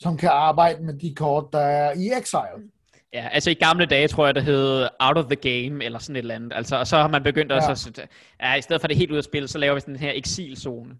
som 0.00 0.16
kan 0.16 0.28
arbejde 0.28 0.82
med 0.82 0.94
de 0.94 1.14
kort, 1.14 1.44
der 1.52 1.60
er 1.60 1.92
i 1.92 2.10
Exile. 2.20 2.70
Ja, 3.12 3.28
altså 3.32 3.50
i 3.50 3.54
gamle 3.54 3.86
dage 3.86 4.08
tror 4.08 4.26
jeg, 4.26 4.34
det 4.34 4.44
hed 4.44 4.88
Out 5.00 5.18
of 5.18 5.24
the 5.24 5.36
Game, 5.36 5.84
eller 5.84 5.98
sådan 5.98 6.16
et 6.16 6.20
eller 6.20 6.34
andet. 6.34 6.52
Altså, 6.54 6.76
og 6.76 6.86
så 6.86 6.96
har 6.96 7.08
man 7.08 7.22
begyndt 7.22 7.52
ja. 7.52 7.70
at, 7.70 7.78
så, 7.78 8.06
ja, 8.40 8.54
i 8.54 8.62
stedet 8.62 8.80
for 8.80 8.88
det 8.88 8.96
helt 8.96 9.10
ud 9.10 9.16
af 9.16 9.24
spil, 9.24 9.48
så 9.48 9.58
laver 9.58 9.74
vi 9.74 9.80
sådan 9.80 9.94
den 9.94 10.00
her 10.00 10.12
eksilzone. 10.14 10.94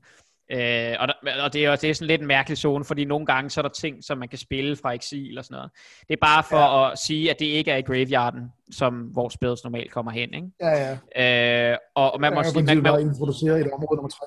Øh, 0.53 0.95
og, 1.01 1.09
der, 1.09 1.43
og 1.45 1.53
det 1.53 1.65
er, 1.65 1.77
det 1.77 1.91
er 1.91 1.95
sådan 1.95 2.07
lidt 2.07 2.21
en 2.21 2.27
mærkelig 2.27 2.59
zone, 2.59 2.85
fordi 2.85 3.05
nogle 3.05 3.27
gange 3.27 3.51
så 3.51 3.61
er 3.61 3.63
der 3.63 3.69
ting, 3.69 4.05
som 4.05 4.19
man 4.19 4.29
kan 4.29 4.39
spille 4.39 4.77
fra 4.77 4.93
eksil 4.93 5.39
og 5.39 5.45
sådan 5.45 5.57
noget. 5.57 5.71
Det 6.09 6.15
er 6.15 6.27
bare 6.27 6.43
for 6.43 6.85
ja. 6.85 6.93
at 6.93 6.99
sige, 6.99 7.31
at 7.31 7.39
det 7.39 7.47
ikke 7.47 7.71
er 7.71 7.77
i 7.77 7.83
graveyarden, 7.83 8.53
som 8.71 9.15
vores 9.15 9.35
spils 9.35 9.65
normalt 9.65 9.93
kommer 9.93 10.13
hen. 10.13 10.35
Ikke? 10.35 10.49
Ja, 10.61 10.97
ja. 11.17 11.73
Øh, 11.73 11.79
og, 11.95 12.21
man 12.21 12.35
må 12.35 12.43
sige... 12.43 12.63
Man, 12.63 12.83
man, 12.83 13.01
introducere 13.01 13.61
et 13.61 13.73
område 13.73 13.97
nummer 13.97 14.09
3. 14.09 14.25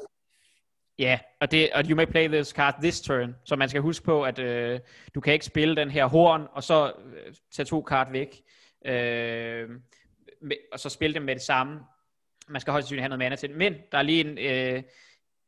Ja, 0.99 1.19
og, 1.41 1.51
det, 1.51 1.69
og 1.73 1.83
you 1.89 1.95
may 1.95 2.05
play 2.05 2.27
this 2.27 2.47
card 2.47 2.75
this 2.81 3.01
turn, 3.01 3.35
så 3.45 3.55
man 3.55 3.69
skal 3.69 3.81
huske 3.81 4.05
på, 4.05 4.23
at 4.23 4.39
øh, 4.39 4.79
du 5.15 5.21
kan 5.21 5.33
ikke 5.33 5.45
spille 5.45 5.75
den 5.75 5.91
her 5.91 6.05
horn, 6.05 6.47
og 6.51 6.63
så 6.63 6.93
øh, 7.05 7.33
tage 7.51 7.65
to 7.65 7.81
kart 7.81 8.13
væk, 8.13 8.41
øh, 8.85 9.69
med, 10.41 10.57
og 10.71 10.79
så 10.79 10.89
spille 10.89 11.13
dem 11.13 11.21
med 11.21 11.35
det 11.35 11.43
samme. 11.43 11.79
Man 12.47 12.61
skal 12.61 12.71
højst 12.71 12.85
sandsynligt 12.85 13.01
have 13.01 13.09
noget 13.09 13.19
mana 13.19 13.35
til 13.35 13.49
det. 13.49 13.57
Men 13.57 13.75
der 13.91 13.97
er 13.97 14.01
lige 14.01 14.21
en, 14.21 14.37
øh, 14.37 14.83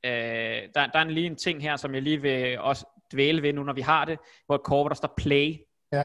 øh, 0.06 0.70
der, 0.76 0.88
der 0.88 1.00
er 1.00 1.04
lige 1.04 1.26
en 1.26 1.36
ting 1.36 1.62
her, 1.62 1.76
som 1.76 1.94
jeg 1.94 2.02
lige 2.02 2.22
vil 2.22 2.60
også 2.60 2.86
dvæle 3.14 3.42
ved 3.42 3.54
nu, 3.54 3.64
når 3.64 3.74
vi 3.74 3.82
har 3.82 4.06
det, 4.06 4.20
hvor 4.46 4.56
et 4.56 4.64
kort, 4.64 4.84
hvor 4.84 4.90
der 4.90 4.96
står 4.96 5.14
play. 5.18 5.56
Ja. 5.92 6.04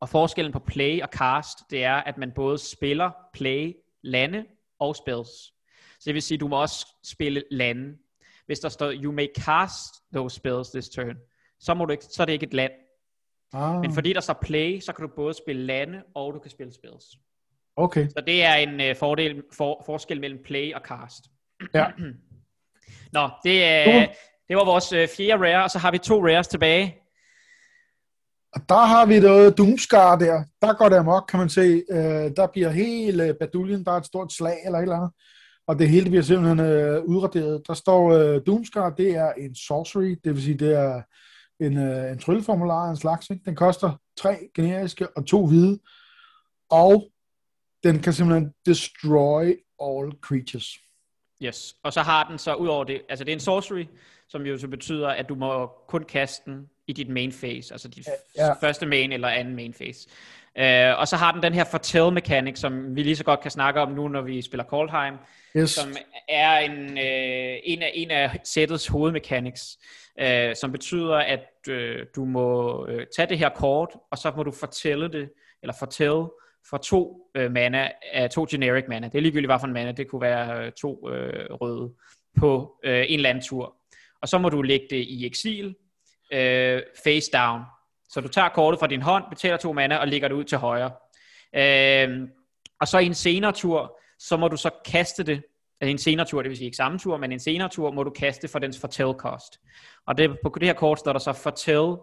Og 0.00 0.08
forskellen 0.08 0.52
på 0.52 0.58
play 0.58 1.02
og 1.02 1.08
cast, 1.08 1.58
det 1.70 1.84
er, 1.84 1.94
at 1.94 2.18
man 2.18 2.32
både 2.32 2.58
spiller, 2.58 3.10
play, 3.32 3.72
lande 4.02 4.44
og 4.78 4.96
spells. 4.96 5.30
Så 6.00 6.02
det 6.04 6.14
vil 6.14 6.22
sige, 6.22 6.36
at 6.36 6.40
du 6.40 6.48
må 6.48 6.60
også 6.60 6.86
spille 7.04 7.44
lande 7.50 7.98
hvis 8.46 8.58
der 8.58 8.68
står, 8.68 8.92
you 8.92 9.12
may 9.12 9.26
cast 9.38 9.94
those 10.14 10.36
spells 10.36 10.70
this 10.70 10.88
turn, 10.88 11.16
så, 11.60 11.74
må 11.74 11.84
du 11.84 11.92
ikke, 11.92 12.04
så 12.04 12.22
er 12.22 12.26
det 12.26 12.32
ikke 12.32 12.46
et 12.46 12.54
land. 12.54 12.72
Ah. 13.52 13.80
Men 13.80 13.92
fordi 13.92 14.12
der 14.12 14.20
står 14.20 14.38
play, 14.42 14.80
så 14.80 14.92
kan 14.92 15.08
du 15.08 15.12
både 15.16 15.34
spille 15.34 15.62
lande, 15.62 16.02
og 16.14 16.34
du 16.34 16.38
kan 16.38 16.50
spille 16.50 16.74
spells. 16.74 17.04
Okay. 17.76 18.08
Så 18.08 18.22
det 18.26 18.44
er 18.44 18.54
en 18.54 18.90
uh, 18.90 18.96
fordel, 18.96 19.42
for, 19.52 19.82
forskel 19.86 20.20
mellem 20.20 20.38
play 20.44 20.74
og 20.74 20.80
cast. 20.80 21.24
Ja. 21.74 21.86
Nå, 23.16 23.30
det, 23.44 23.86
uh, 23.86 24.02
det 24.48 24.56
var 24.56 24.64
vores 24.64 24.92
uh, 24.92 25.16
fjerde 25.16 25.42
rare, 25.42 25.64
og 25.64 25.70
så 25.70 25.78
har 25.78 25.90
vi 25.90 25.98
to 25.98 26.26
rares 26.26 26.48
tilbage. 26.48 26.96
Og 28.54 28.60
der 28.68 28.84
har 28.86 29.06
vi 29.06 29.20
noget 29.20 29.58
Doomscar 29.58 30.16
der. 30.16 30.44
Der 30.62 30.74
går 30.74 30.88
det 30.88 30.96
amok, 30.96 31.24
kan 31.28 31.38
man 31.38 31.48
se. 31.48 31.82
Uh, 31.92 31.98
der 32.36 32.48
bliver 32.52 32.70
hele 32.70 33.34
baduljen, 33.40 33.84
der 33.84 33.92
er 33.92 33.96
et 33.96 34.06
stort 34.06 34.32
slag 34.32 34.56
eller 34.64 34.78
et 34.78 34.82
eller 34.82 34.96
andet 34.96 35.10
og 35.66 35.78
det 35.78 35.88
hele 35.88 36.10
bliver 36.10 36.22
simpelthen 36.22 36.60
øh, 36.60 37.04
udraderet. 37.04 37.62
Der 37.66 37.74
står 37.74 38.12
øh, 38.12 38.40
Doomscar, 38.46 38.90
det 38.90 39.10
er 39.10 39.32
en 39.32 39.54
sorcery, 39.54 40.16
det 40.24 40.34
vil 40.34 40.42
sige, 40.42 40.58
det 40.58 40.74
er 40.74 41.02
en, 41.60 41.78
øh, 41.78 42.12
en 42.12 42.18
trylleformular 42.18 42.86
af 42.86 42.90
en 42.90 42.96
slags. 42.96 43.30
Ikke? 43.30 43.42
Den 43.44 43.56
koster 43.56 43.92
tre 44.16 44.38
generiske 44.54 45.08
og 45.16 45.26
to 45.26 45.46
hvide, 45.46 45.78
og 46.70 47.10
den 47.84 48.00
kan 48.00 48.12
simpelthen 48.12 48.52
destroy 48.66 49.54
all 49.82 50.12
creatures. 50.20 50.78
Yes, 51.42 51.76
og 51.82 51.92
så 51.92 52.02
har 52.02 52.28
den 52.28 52.38
så 52.38 52.54
ud 52.54 52.68
over 52.68 52.84
det, 52.84 53.02
altså 53.08 53.24
det 53.24 53.32
er 53.32 53.36
en 53.36 53.40
sorcery, 53.40 53.84
som 54.28 54.42
jo 54.42 54.58
så 54.58 54.68
betyder, 54.68 55.08
at 55.08 55.28
du 55.28 55.34
må 55.34 55.70
kun 55.88 56.04
kaste 56.04 56.50
den 56.50 56.68
i 56.86 56.92
dit 56.92 57.08
main 57.08 57.32
phase, 57.32 57.74
altså 57.74 57.88
dit 57.88 58.06
ja, 58.36 58.46
ja. 58.46 58.52
første 58.52 58.86
main 58.86 59.12
eller 59.12 59.28
anden 59.28 59.56
main 59.56 59.72
phase. 59.72 60.08
Uh, 60.60 60.98
og 61.00 61.08
så 61.08 61.16
har 61.16 61.32
den 61.32 61.42
den 61.42 61.54
her 61.54 61.64
fortell 61.64 62.12
mechanic, 62.12 62.58
som 62.58 62.96
vi 62.96 63.02
lige 63.02 63.16
så 63.16 63.24
godt 63.24 63.40
kan 63.40 63.50
snakke 63.50 63.80
om 63.80 63.92
nu, 63.92 64.08
når 64.08 64.22
vi 64.22 64.42
spiller 64.42 64.64
Coldheim, 64.64 65.14
yes. 65.56 65.70
som 65.70 65.88
er 66.28 66.58
en, 66.58 66.82
uh, 66.82 67.60
en, 67.64 67.82
af, 67.82 67.90
en 67.94 68.10
af 68.10 68.40
sættets 68.44 68.86
hovedmechanics, 68.86 69.78
uh, 70.22 70.52
som 70.54 70.72
betyder, 70.72 71.16
at 71.16 71.48
uh, 71.70 72.06
du 72.16 72.24
må 72.24 72.80
uh, 72.84 73.00
tage 73.16 73.28
det 73.28 73.38
her 73.38 73.48
kort, 73.48 73.88
og 74.10 74.18
så 74.18 74.32
må 74.36 74.42
du 74.42 74.52
fortælle 74.52 75.12
det, 75.12 75.30
eller 75.62 75.74
fortælle 75.78 76.24
for 76.70 76.76
to 76.76 77.30
uh, 77.38 77.52
mana, 77.52 77.90
uh, 78.22 78.28
to 78.28 78.46
generic 78.50 78.84
mana. 78.88 79.06
Det 79.06 79.14
er 79.14 79.22
ligegyldigt, 79.22 79.48
hvad 79.48 79.58
for 79.58 79.66
en 79.66 79.72
mana, 79.72 79.92
det 79.92 80.08
kunne 80.08 80.22
være 80.22 80.66
uh, 80.66 80.72
to 80.72 80.92
uh, 81.02 81.12
røde 81.60 81.92
på 82.38 82.76
uh, 82.86 82.90
en 82.90 83.14
eller 83.14 83.30
anden 83.30 83.44
tur. 83.44 83.76
Og 84.22 84.28
så 84.28 84.38
må 84.38 84.48
du 84.48 84.62
lægge 84.62 84.86
det 84.90 85.02
i 85.08 85.26
eksil, 85.26 85.66
uh, 86.34 86.80
face 87.04 87.30
down, 87.32 87.60
så 88.14 88.20
du 88.20 88.28
tager 88.28 88.48
kortet 88.48 88.80
fra 88.80 88.86
din 88.86 89.02
hånd, 89.02 89.24
betaler 89.30 89.56
to 89.56 89.72
mana 89.72 89.96
og 89.96 90.08
lægger 90.08 90.28
det 90.28 90.34
ud 90.34 90.44
til 90.44 90.58
højre. 90.58 90.90
Øh, 91.54 92.28
og 92.80 92.88
så 92.88 92.98
i 92.98 93.06
en 93.06 93.14
senere 93.14 93.52
tur, 93.52 93.98
så 94.18 94.36
må 94.36 94.48
du 94.48 94.56
så 94.56 94.70
kaste 94.84 95.22
det, 95.22 95.42
altså 95.80 95.90
en 95.90 95.98
senere 95.98 96.26
tur, 96.26 96.42
det 96.42 96.48
vil 96.48 96.56
sige 96.56 96.66
ikke 96.66 96.76
samme 96.76 96.98
tur, 96.98 97.16
men 97.16 97.32
en 97.32 97.40
senere 97.40 97.68
tur 97.68 97.90
må 97.90 98.02
du 98.02 98.10
kaste 98.10 98.48
for 98.48 98.58
dens 98.58 98.80
fortell 98.80 99.12
cost. 99.12 99.60
Og 100.06 100.18
det, 100.18 100.36
på 100.42 100.56
det 100.60 100.68
her 100.68 100.74
kort 100.74 100.98
står 100.98 101.12
der 101.12 101.18
så 101.18 101.32
fortell 101.32 101.96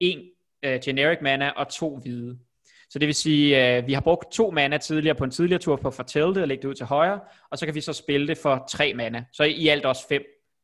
en 0.00 0.18
øh, 0.62 0.80
generic 0.84 1.18
mana 1.22 1.50
og 1.50 1.68
to 1.68 1.96
hvide. 1.96 2.38
Så 2.90 2.98
det 2.98 3.06
vil 3.06 3.14
sige, 3.14 3.76
øh, 3.76 3.86
vi 3.86 3.92
har 3.92 4.00
brugt 4.00 4.32
to 4.32 4.50
mana 4.50 4.78
tidligere 4.78 5.14
på 5.14 5.24
en 5.24 5.30
tidligere 5.30 5.60
tur 5.60 5.76
på 5.76 5.88
at 5.88 5.94
fortælle 5.94 6.34
det 6.34 6.42
og 6.42 6.48
lægge 6.48 6.62
det 6.62 6.68
ud 6.68 6.74
til 6.74 6.86
højre, 6.86 7.20
og 7.50 7.58
så 7.58 7.66
kan 7.66 7.74
vi 7.74 7.80
så 7.80 7.92
spille 7.92 8.28
det 8.28 8.38
for 8.38 8.64
tre 8.70 8.94
mana. 8.94 9.24
Så 9.32 9.44
i 9.44 9.68
alt 9.68 9.84
også 9.84 10.08
fem 10.08 10.22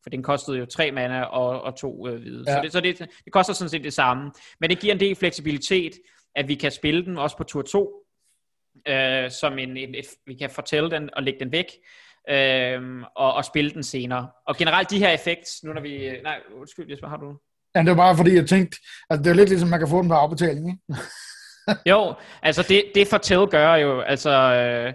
for 0.09 0.11
den 0.11 0.23
kostede 0.23 0.59
jo 0.59 0.67
tre 0.67 0.93
mana 0.93 1.23
og, 1.23 1.63
og 1.63 1.77
to 1.77 2.09
øh, 2.09 2.21
hvide. 2.21 2.45
Ja. 2.47 2.55
Så, 2.55 2.63
det, 2.63 2.73
så 2.73 2.81
det, 2.81 2.99
det 2.99 3.33
koster 3.33 3.53
sådan 3.53 3.69
set 3.69 3.85
det 3.85 3.93
samme. 3.93 4.33
Men 4.61 4.71
det 4.71 4.79
giver 4.79 4.95
en 4.95 5.01
del 5.01 5.17
fleksibilitet, 5.17 5.93
at 6.37 6.49
vi 6.49 6.55
kan 6.55 6.71
spille 6.71 7.05
den 7.05 7.19
også 7.19 7.37
på 7.37 7.45
tur 7.45 7.63
2, 7.63 8.05
øh, 8.89 9.31
som 9.31 9.59
en, 9.59 9.77
en, 9.77 9.95
et, 9.95 10.07
vi 10.27 10.35
kan 10.35 10.51
fortælle 10.51 10.91
den 10.91 11.11
og 11.17 11.23
lægge 11.23 11.41
den 11.41 11.53
væk, 11.53 11.67
øh, 12.31 13.03
og, 13.17 13.35
og 13.35 13.45
spille 13.45 13.71
den 13.71 13.83
senere. 13.83 14.29
Og 14.47 14.57
generelt 14.57 14.91
de 14.91 14.99
her 14.99 15.11
effekter, 15.11 15.51
nu 15.65 15.73
når 15.73 15.81
vi... 15.81 16.11
Nej, 16.23 16.41
undskyld 16.61 16.91
Jesper, 16.91 17.09
har 17.09 17.17
du... 17.17 17.37
Ja, 17.75 17.81
det 17.81 17.89
var 17.89 17.97
bare 17.97 18.17
fordi, 18.17 18.35
jeg 18.35 18.49
tænkte, 18.49 18.79
at 19.11 19.19
det 19.19 19.27
er 19.27 19.35
lidt 19.35 19.49
ligesom, 19.49 19.69
man 19.69 19.79
kan 19.79 19.89
få 19.89 20.03
den 20.03 20.09
på 20.09 20.15
afbetaling, 20.15 20.69
ikke? 20.69 21.03
jo, 21.91 22.15
altså 22.43 22.67
det, 22.69 22.85
det 22.95 23.09
fortæl 23.09 23.47
gør 23.47 23.75
jo, 23.75 24.01
altså 24.01 24.31
øh, 24.31 24.95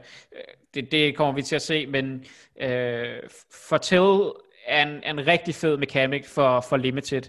det, 0.74 0.92
det 0.92 1.16
kommer 1.18 1.34
vi 1.34 1.42
til 1.42 1.56
at 1.56 1.62
se, 1.62 1.88
men 1.88 2.26
øh, 2.62 3.20
fortæl 3.70 4.32
er 4.68 4.84
en, 4.84 5.04
en 5.04 5.28
rigtig 5.28 5.56
fed 5.56 5.78
mechanic 5.78 6.28
for, 6.28 6.62
for 6.62 6.78
Limited. 6.78 7.22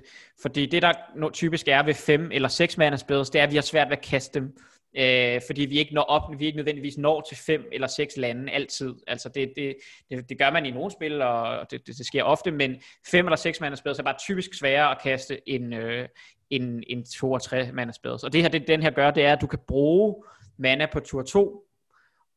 Fordi 0.43 0.67
det, 0.67 0.83
der 0.83 0.93
typisk 1.33 1.69
er 1.69 1.83
ved 1.83 1.95
5 1.95 2.31
eller 2.33 2.49
6 2.49 2.79
mana 2.79 2.97
spells, 2.97 3.31
det 3.31 3.39
er, 3.39 3.45
at 3.45 3.51
vi 3.51 3.57
har 3.57 3.63
svært 3.63 3.89
ved 3.89 3.97
at 3.97 4.03
kaste 4.03 4.41
dem. 4.41 4.57
Øh, 4.97 5.41
fordi 5.47 5.63
vi 5.65 5.79
ikke 5.79 5.95
når 5.95 6.03
op, 6.03 6.23
vi 6.39 6.47
ikke 6.47 6.57
nødvendigvis 6.57 6.99
når 6.99 7.21
til 7.21 7.37
5 7.37 7.65
eller 7.73 7.87
6 7.87 8.17
lande 8.17 8.53
altid. 8.53 8.95
Altså 9.07 9.29
det, 9.29 9.53
det, 9.57 9.77
det, 10.11 10.29
det 10.29 10.39
gør 10.39 10.51
man 10.51 10.67
i 10.67 10.71
nogle 10.71 10.91
spil, 10.91 11.23
og 11.23 11.71
det, 11.71 11.87
det, 11.87 11.99
det 11.99 12.07
sker 12.07 12.23
ofte, 12.23 12.51
men 12.51 12.77
5 13.07 13.27
eller 13.27 13.37
6 13.37 13.61
mana 13.61 13.77
spells 13.77 13.99
er 13.99 14.03
bare 14.03 14.19
typisk 14.19 14.59
sværere 14.59 14.91
at 14.91 15.03
kaste 15.03 15.49
end, 15.49 15.75
øh, 15.75 16.09
end, 16.51 16.83
end 16.87 17.05
2 17.05 17.33
og 17.33 17.43
3 17.43 17.73
mana 17.73 17.93
spells. 17.93 18.25
Og 18.25 18.33
det 18.33 18.43
her, 18.43 18.49
det 18.49 18.69
den 18.69 18.83
her 18.83 18.91
gør, 18.91 19.11
det 19.11 19.25
er, 19.25 19.33
at 19.33 19.41
du 19.41 19.47
kan 19.47 19.59
bruge 19.69 20.25
mana 20.59 20.87
på 20.93 21.01
tur 21.01 21.23
2, 21.23 21.65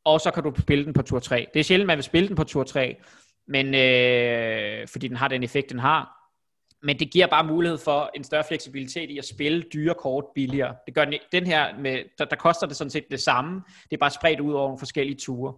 og 0.06 0.22
så 0.22 0.32
kan 0.32 0.44
du 0.44 0.54
spille 0.60 0.86
den 0.86 0.94
på 0.94 1.02
tur 1.02 1.20
3. 1.20 1.48
Det 1.54 1.60
er 1.60 1.64
sjældent, 1.64 1.88
man 1.88 1.98
vil 1.98 2.04
spille 2.04 2.28
den 2.28 2.36
på 2.36 2.44
tur 2.44 2.64
3, 2.64 2.96
men 3.48 3.76
øh, 3.76 4.88
fordi 4.88 5.08
den 5.08 5.18
har 5.18 5.28
den 5.28 5.44
effekt, 5.44 5.70
den 5.70 5.80
har. 5.80 6.14
Men 6.84 7.00
det 7.00 7.12
giver 7.12 7.28
bare 7.28 7.44
mulighed 7.44 7.78
for 7.78 8.12
en 8.16 8.24
større 8.24 8.44
fleksibilitet 8.48 9.10
i 9.10 9.18
at 9.18 9.26
spille 9.26 9.64
dyre 9.74 9.94
kort 9.94 10.26
billigere. 10.36 10.76
Det 10.86 10.96
gør 10.96 11.06
den, 11.06 11.14
den 11.32 11.48
her, 11.48 11.78
med, 11.78 12.04
der, 12.18 12.26
der 12.26 12.36
koster 12.36 12.68
det 12.68 12.76
sådan 12.76 12.92
set 12.92 13.06
det 13.12 13.22
samme. 13.22 13.62
Det 13.84 13.94
er 13.94 13.98
bare 13.98 14.12
spredt 14.12 14.40
ud 14.40 14.54
over 14.54 14.64
nogle 14.68 14.80
forskellige 14.80 15.18
ture. 15.18 15.54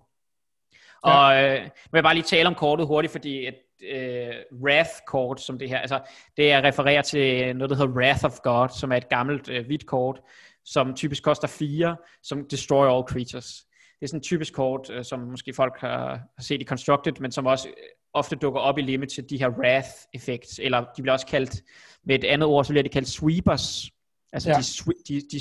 Ja. 1.05 1.11
Og 1.11 1.43
øh, 1.43 1.61
vil 1.63 1.71
jeg 1.93 2.03
bare 2.03 2.13
lige 2.13 2.23
tale 2.23 2.47
om 2.47 2.55
kortet 2.55 2.87
hurtigt, 2.87 3.11
fordi 3.11 3.47
et 3.47 3.55
øh, 3.91 4.33
Wrath-kort 4.63 5.41
som 5.41 5.59
det 5.59 5.69
her, 5.69 5.79
altså 5.79 5.99
det 6.37 6.51
er 6.51 6.63
refererer 6.63 7.01
til 7.01 7.55
noget, 7.55 7.69
der 7.69 7.75
hedder 7.75 7.93
Wrath 7.93 8.25
of 8.25 8.39
God, 8.43 8.69
som 8.69 8.91
er 8.91 8.97
et 8.97 9.09
gammelt 9.09 9.49
øh, 9.49 9.65
hvidt 9.65 9.85
kort, 9.85 10.21
som 10.65 10.93
typisk 10.93 11.23
koster 11.23 11.47
4, 11.47 11.95
som 12.23 12.47
destroy 12.49 12.87
all 12.87 13.03
creatures 13.03 13.65
det 13.99 14.05
er 14.05 14.07
sådan 14.07 14.17
et 14.17 14.23
typisk 14.23 14.53
kort, 14.53 14.89
øh, 14.89 15.05
som 15.05 15.19
måske 15.19 15.53
folk 15.53 15.79
har, 15.79 16.07
har 16.09 16.41
set 16.41 16.61
i 16.61 16.65
Constructed, 16.65 17.13
men 17.19 17.31
som 17.31 17.45
også 17.45 17.67
øh, 17.67 17.73
ofte 18.13 18.35
dukker 18.35 18.59
op 18.59 18.77
i 18.77 18.81
Limited, 18.81 19.23
de 19.23 19.39
her 19.39 19.49
Wrath 19.49 19.89
effects, 20.13 20.59
eller 20.63 20.85
de 20.97 21.01
bliver 21.01 21.13
også 21.13 21.25
kaldt, 21.27 21.55
med 22.03 22.15
et 22.15 22.23
andet 22.23 22.47
ord, 22.47 22.65
så 22.65 22.73
bliver 22.73 22.83
de 22.83 22.89
kaldt 22.89 23.07
sweepers. 23.07 23.89
Altså 24.33 24.49
ja. 24.49 24.55
de, 24.55 24.93
de, 25.07 25.21
de, 25.31 25.39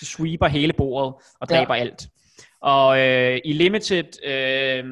de 0.00 0.06
sweeper 0.06 0.46
hele 0.46 0.72
bordet 0.72 1.14
og 1.40 1.48
dræber 1.48 1.74
ja. 1.74 1.80
alt. 1.80 2.08
Og 2.60 3.00
øh, 3.00 3.40
i 3.44 3.52
Limited, 3.52 4.24
øh, 4.24 4.84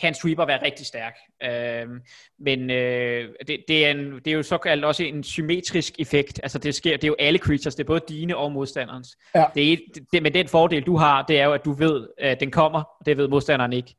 kan 0.00 0.14
sweeper 0.14 0.44
være 0.44 0.64
rigtig 0.64 0.86
stærk. 0.86 1.16
Øh, 1.42 1.88
men 2.38 2.70
øh, 2.70 3.28
det, 3.46 3.64
det, 3.68 3.86
er 3.86 3.90
en, 3.90 4.14
det 4.14 4.26
er 4.26 4.32
jo 4.32 4.42
såkaldt 4.42 4.84
også 4.84 5.04
en 5.04 5.24
symmetrisk 5.24 5.94
effekt. 5.98 6.40
Altså 6.42 6.58
det 6.58 6.74
sker, 6.74 6.96
det 6.96 7.04
er 7.04 7.08
jo 7.08 7.16
alle 7.18 7.38
creatures, 7.38 7.74
det 7.74 7.82
er 7.82 7.86
både 7.86 8.00
dine 8.08 8.36
og 8.36 8.52
modstanderens. 8.52 9.16
Ja. 9.34 9.44
Det 9.54 9.72
er, 9.72 9.76
det, 10.12 10.22
men 10.22 10.34
den 10.34 10.48
fordel 10.48 10.82
du 10.82 10.96
har, 10.96 11.22
det 11.22 11.40
er 11.40 11.44
jo, 11.44 11.52
at 11.52 11.64
du 11.64 11.72
ved, 11.72 12.08
at 12.18 12.40
den 12.40 12.50
kommer, 12.50 12.82
og 13.00 13.06
det 13.06 13.16
ved 13.16 13.28
modstanderen 13.28 13.72
ikke. 13.72 13.94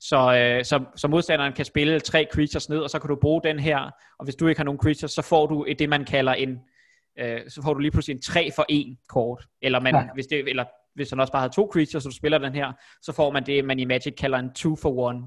Så, 0.00 0.16
øh, 0.16 0.64
så, 0.64 0.84
så 0.96 1.08
modstanderen 1.08 1.52
kan 1.52 1.64
spille 1.64 2.00
tre 2.00 2.26
creatures 2.32 2.68
ned, 2.68 2.78
og 2.78 2.90
så 2.90 2.98
kan 2.98 3.08
du 3.08 3.16
bruge 3.16 3.40
den 3.44 3.58
her, 3.58 3.78
og 4.18 4.24
hvis 4.24 4.34
du 4.34 4.46
ikke 4.46 4.58
har 4.58 4.64
nogen 4.64 4.80
creatures, 4.80 5.12
så 5.12 5.22
får 5.22 5.46
du 5.46 5.66
det, 5.78 5.88
man 5.88 6.04
kalder 6.04 6.32
en, 6.34 6.58
øh, 7.18 7.40
så 7.48 7.62
får 7.62 7.74
du 7.74 7.80
lige 7.80 7.90
pludselig 7.90 8.14
en 8.14 8.22
3 8.22 8.50
for 8.56 8.66
1 8.68 8.96
kort, 9.08 9.46
eller, 9.62 9.80
man, 9.80 9.94
ja. 9.94 10.02
hvis, 10.14 10.26
det, 10.26 10.48
eller 10.48 10.64
hvis 10.96 11.10
han 11.10 11.20
også 11.20 11.32
bare 11.32 11.42
har 11.42 11.48
to 11.48 11.70
creatures, 11.72 12.02
så 12.02 12.08
du 12.08 12.14
spiller 12.14 12.38
den 12.38 12.54
her, 12.54 12.72
så 13.02 13.12
får 13.12 13.32
man 13.32 13.46
det, 13.46 13.64
man 13.64 13.78
i 13.78 13.84
Magic 13.84 14.14
kalder 14.14 14.38
en 14.38 14.52
2 14.52 14.76
for 14.76 15.10
1, 15.10 15.24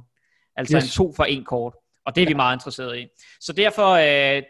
altså 0.56 0.78
yes. 0.78 0.84
en 0.84 1.06
2 1.06 1.14
for 1.16 1.26
1 1.30 1.46
kort, 1.46 1.74
og 2.06 2.16
det 2.16 2.22
er 2.22 2.26
ja. 2.26 2.30
vi 2.30 2.36
meget 2.36 2.56
interesseret 2.56 3.00
i. 3.00 3.08
Så 3.40 3.54
derfor, 3.54 3.90
øh, 3.90 4.44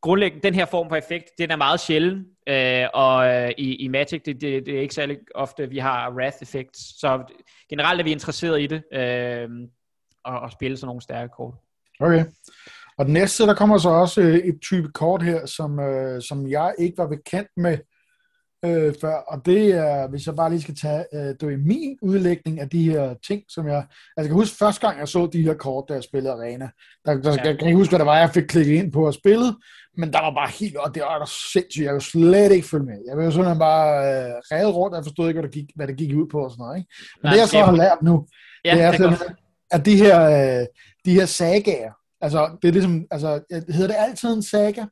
grundlæggende, 0.00 0.42
den 0.42 0.54
her 0.54 0.64
form 0.64 0.88
for 0.88 0.96
effekt, 0.96 1.24
den 1.38 1.50
er 1.50 1.56
meget 1.56 1.80
sjælden, 1.80 2.24
øh, 2.48 2.86
og 2.94 3.26
øh, 3.26 3.50
i, 3.58 3.74
i 3.74 3.88
Magic, 3.88 4.22
det, 4.24 4.40
det, 4.40 4.66
det 4.66 4.76
er 4.76 4.80
ikke 4.80 4.94
særlig 4.94 5.18
ofte, 5.34 5.68
vi 5.68 5.78
har 5.78 6.10
Wrath 6.10 6.36
effects, 6.42 7.00
så 7.00 7.22
generelt 7.70 8.00
er 8.00 8.04
vi 8.04 8.12
interesseret 8.12 8.62
i 8.62 8.66
det, 8.66 8.82
øh, 8.92 9.48
og, 10.24 10.40
og 10.40 10.52
spille 10.52 10.76
sådan 10.76 10.86
nogle 10.86 11.02
stærke 11.02 11.32
kort. 11.36 11.54
Okay. 12.00 12.24
Og 12.98 13.04
den 13.04 13.14
næste, 13.14 13.46
der 13.46 13.54
kommer 13.54 13.78
så 13.78 13.88
også 13.88 14.20
øh, 14.20 14.34
et 14.34 14.58
type 14.62 14.88
kort 14.92 15.22
her, 15.22 15.46
som, 15.46 15.80
øh, 15.80 16.22
som 16.22 16.50
jeg 16.50 16.74
ikke 16.78 16.98
var 16.98 17.06
bekendt 17.08 17.50
med 17.56 17.78
øh, 18.64 18.94
før, 19.00 19.14
og 19.14 19.46
det 19.46 19.72
er, 19.72 20.08
hvis 20.08 20.26
jeg 20.26 20.36
bare 20.36 20.50
lige 20.50 20.60
skal 20.60 20.76
tage, 20.76 21.04
øh, 21.14 21.20
det 21.20 21.42
er 21.42 21.66
min 21.66 21.98
udlægning 22.02 22.60
af 22.60 22.68
de 22.68 22.90
her 22.90 23.14
ting, 23.26 23.42
som 23.48 23.68
jeg, 23.68 23.76
altså 23.76 23.90
jeg 24.16 24.24
kan 24.24 24.34
huske 24.34 24.56
første 24.56 24.86
gang, 24.86 24.98
jeg 24.98 25.08
så 25.08 25.26
de 25.32 25.42
her 25.42 25.54
kort, 25.54 25.84
da 25.88 25.94
jeg 25.94 26.02
spillede 26.02 26.34
Arena, 26.34 26.68
der, 27.04 27.14
der 27.14 27.30
ja. 27.30 27.44
jeg 27.44 27.58
kan 27.58 27.68
ikke 27.68 27.78
huske, 27.78 27.90
hvad 27.90 27.98
det 27.98 28.06
var, 28.06 28.18
jeg 28.18 28.30
fik 28.30 28.44
klikket 28.44 28.74
ind 28.74 28.92
på 28.92 29.06
og 29.06 29.14
spillet, 29.14 29.56
men 29.96 30.12
der 30.12 30.20
var 30.20 30.34
bare 30.34 30.50
helt, 30.60 30.76
og 30.76 30.94
det 30.94 31.02
var 31.02 31.18
der 31.18 31.30
sindssygt, 31.52 31.84
jeg 31.84 31.92
kunne 31.92 32.02
slet 32.02 32.52
ikke 32.52 32.68
følge 32.68 32.84
med. 32.84 32.98
Jeg 33.08 33.16
var 33.16 33.24
jo 33.24 33.30
sådan 33.30 33.58
bare 33.58 33.88
øh, 34.06 34.34
revet 34.52 34.74
rundt, 34.74 34.96
jeg 34.96 35.04
forstod 35.04 35.28
ikke, 35.28 35.40
hvad 35.40 35.48
det 35.48 35.54
gik, 35.54 35.68
hvad 35.76 35.86
det 35.86 35.96
gik 35.96 36.16
ud 36.16 36.28
på 36.32 36.38
og 36.44 36.50
sådan 36.50 36.62
noget, 36.62 36.78
ikke? 36.78 36.90
Men 37.22 37.26
Nej, 37.26 37.32
det 37.32 37.40
jeg 37.40 37.48
så 37.48 37.64
har 37.64 37.76
lært 37.76 38.02
nu, 38.02 38.26
ja, 38.64 38.74
det 38.74 38.82
er, 38.82 38.90
det 38.92 39.00
er 39.00 39.34
at 39.70 39.86
de 39.86 39.96
her, 39.96 40.18
øh, 40.60 40.66
de 41.04 41.14
her 41.14 41.26
sagaer, 41.26 41.92
altså 42.20 42.56
det 42.62 42.68
er 42.68 42.72
ligesom, 42.72 43.06
altså 43.10 43.40
hedder 43.50 43.86
det 43.86 43.96
altid 43.98 44.34
en 44.34 44.42
saga? 44.42 44.84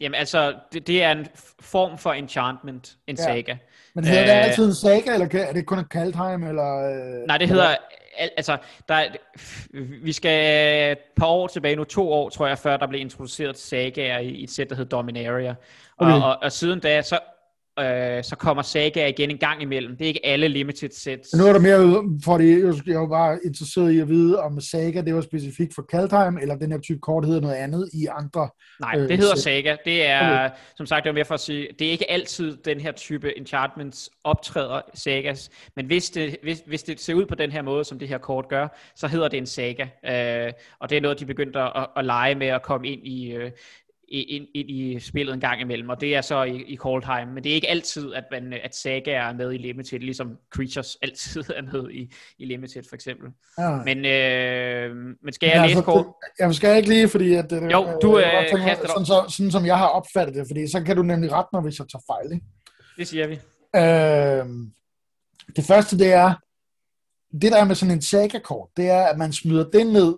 Jamen 0.00 0.14
altså, 0.14 0.54
det, 0.72 0.86
det 0.86 1.02
er 1.02 1.12
en 1.12 1.26
form 1.60 1.98
for 1.98 2.12
enchantment, 2.12 2.96
en 3.06 3.16
ja. 3.16 3.22
saga. 3.22 3.56
Men 3.94 4.04
hedder 4.04 4.24
det 4.24 4.30
altid 4.30 4.66
en 4.66 4.74
saga, 4.74 5.14
eller 5.14 5.28
er 5.32 5.52
det 5.52 5.66
kun 5.66 5.84
Kaldheim, 5.84 6.42
eller... 6.42 6.90
Øh, 6.90 7.26
Nej, 7.26 7.38
det 7.38 7.48
hedder, 7.48 7.76
altså, 8.36 8.56
der, 8.88 9.04
vi 10.02 10.12
skal 10.12 10.92
et 10.92 10.98
par 11.16 11.26
år 11.26 11.46
tilbage 11.46 11.76
nu, 11.76 11.84
to 11.84 12.12
år 12.12 12.28
tror 12.28 12.46
jeg, 12.46 12.58
før 12.58 12.76
der 12.76 12.86
blev 12.86 13.00
introduceret 13.00 13.58
sagaer 13.58 14.18
i, 14.18 14.28
i 14.28 14.44
et 14.44 14.50
sæt, 14.50 14.70
der 14.70 14.76
hed 14.76 14.84
Dominaria. 14.84 15.54
Okay. 15.98 16.12
Og, 16.12 16.22
og, 16.22 16.38
og 16.42 16.52
siden 16.52 16.80
da, 16.80 17.02
så 17.02 17.18
øh, 17.80 18.24
så 18.24 18.36
kommer 18.36 18.62
Saga 18.62 19.06
igen 19.06 19.30
en 19.30 19.38
gang 19.38 19.62
imellem. 19.62 19.96
Det 19.96 20.04
er 20.04 20.08
ikke 20.08 20.26
alle 20.26 20.48
limited 20.48 20.90
sets. 20.90 21.34
Nu 21.34 21.46
er 21.46 21.52
der 21.52 21.60
mere, 21.60 22.04
fordi 22.24 22.50
jeg 22.86 23.00
var 23.00 23.08
bare 23.08 23.38
interesseret 23.44 23.92
i 23.92 23.98
at 24.00 24.08
vide, 24.08 24.40
om 24.40 24.60
Saga 24.60 25.00
det 25.00 25.14
var 25.14 25.20
specifikt 25.20 25.74
for 25.74 25.82
Kaldheim, 25.82 26.38
eller 26.38 26.56
den 26.56 26.72
her 26.72 26.78
type 26.78 26.98
kort 26.98 27.26
hedder 27.26 27.40
noget 27.40 27.54
andet 27.54 27.90
i 27.92 28.06
andre 28.06 28.48
Nej, 28.80 28.92
det 28.94 29.10
øh, 29.10 29.18
hedder 29.18 29.34
set. 29.34 29.42
Saga. 29.42 29.76
Det 29.84 30.06
er, 30.06 30.44
okay. 30.44 30.56
som 30.76 30.86
sagt, 30.86 31.04
det 31.04 31.10
var 31.10 31.14
mere 31.14 31.24
for 31.24 31.34
at 31.34 31.40
sige, 31.40 31.68
det 31.78 31.86
er 31.86 31.90
ikke 31.90 32.10
altid 32.10 32.56
den 32.56 32.80
her 32.80 32.92
type 32.92 33.38
enchantments 33.38 34.10
optræder 34.24 34.80
Sagas, 34.94 35.50
men 35.76 35.86
hvis 35.86 36.10
det, 36.10 36.36
hvis, 36.42 36.62
hvis 36.66 36.82
det 36.82 37.00
ser 37.00 37.14
ud 37.14 37.26
på 37.26 37.34
den 37.34 37.52
her 37.52 37.62
måde, 37.62 37.84
som 37.84 37.98
det 37.98 38.08
her 38.08 38.18
kort 38.18 38.48
gør, 38.48 38.68
så 38.96 39.08
hedder 39.08 39.28
det 39.28 39.36
en 39.36 39.46
Saga. 39.46 39.82
Øh, 39.82 40.52
og 40.80 40.90
det 40.90 40.96
er 40.96 41.00
noget, 41.00 41.20
de 41.20 41.26
begyndte 41.26 41.58
at, 41.58 41.86
at 41.96 42.04
lege 42.04 42.34
med 42.34 42.46
at 42.46 42.62
komme 42.62 42.88
ind 42.88 43.06
i, 43.06 43.32
øh, 43.32 43.50
ind, 44.10 44.46
ind 44.54 44.70
i 44.70 45.00
spillet 45.00 45.34
en 45.34 45.40
gang 45.40 45.60
imellem, 45.60 45.88
og 45.88 46.00
det 46.00 46.16
er 46.16 46.20
så 46.20 46.42
i, 46.42 46.62
i 46.62 46.76
Coldheim, 46.76 47.28
men 47.28 47.44
det 47.44 47.50
er 47.50 47.54
ikke 47.54 47.68
altid, 47.68 48.14
at, 48.14 48.24
man, 48.30 48.52
at 48.64 48.74
Saga 48.74 49.12
er 49.12 49.32
med 49.32 49.52
i 49.52 49.56
Limited, 49.56 49.98
ligesom 49.98 50.36
Creatures 50.54 50.96
altid 51.02 51.44
er 51.56 51.62
med 51.72 51.90
i, 51.90 52.14
i 52.38 52.44
Limited 52.44 52.82
for 52.88 52.94
eksempel. 52.94 53.30
Ja. 53.58 53.70
Men, 53.70 54.04
øh, 54.04 54.96
men 55.22 55.32
skal 55.32 55.46
jeg 55.46 55.56
ja, 55.56 55.62
læse 55.62 55.76
altså, 55.76 55.82
kort? 55.82 56.06
Jeg 56.38 56.54
skal 56.54 56.76
ikke 56.76 56.88
lige, 56.88 57.08
fordi 57.08 57.34
at, 57.34 57.52
øh, 57.52 57.62
jo, 57.72 57.98
du 58.02 58.18
øh, 58.18 58.24
tænker, 58.50 58.74
sådan, 58.86 59.06
så, 59.06 59.34
sådan 59.36 59.50
som 59.50 59.66
jeg 59.66 59.78
har 59.78 59.86
opfattet 59.86 60.34
det, 60.34 60.46
fordi 60.46 60.70
så 60.70 60.82
kan 60.82 60.96
du 60.96 61.02
nemlig 61.02 61.32
rette 61.32 61.48
mig, 61.52 61.62
hvis 61.62 61.78
jeg 61.78 61.86
tager 61.92 62.02
fejl. 62.06 62.32
Ikke? 62.32 62.46
Det 62.96 63.08
siger 63.08 63.26
vi. 63.26 63.34
Øh, 63.76 64.68
det 65.56 65.64
første, 65.64 65.98
det 65.98 66.12
er, 66.12 66.34
det 67.32 67.52
der 67.52 67.58
er 67.58 67.64
med 67.64 67.74
sådan 67.74 67.94
en 67.94 68.02
saga-kort, 68.02 68.68
det 68.76 68.90
er, 68.90 69.02
at 69.02 69.18
man 69.18 69.32
smider 69.32 69.70
den 69.70 69.86
ned, 69.86 70.16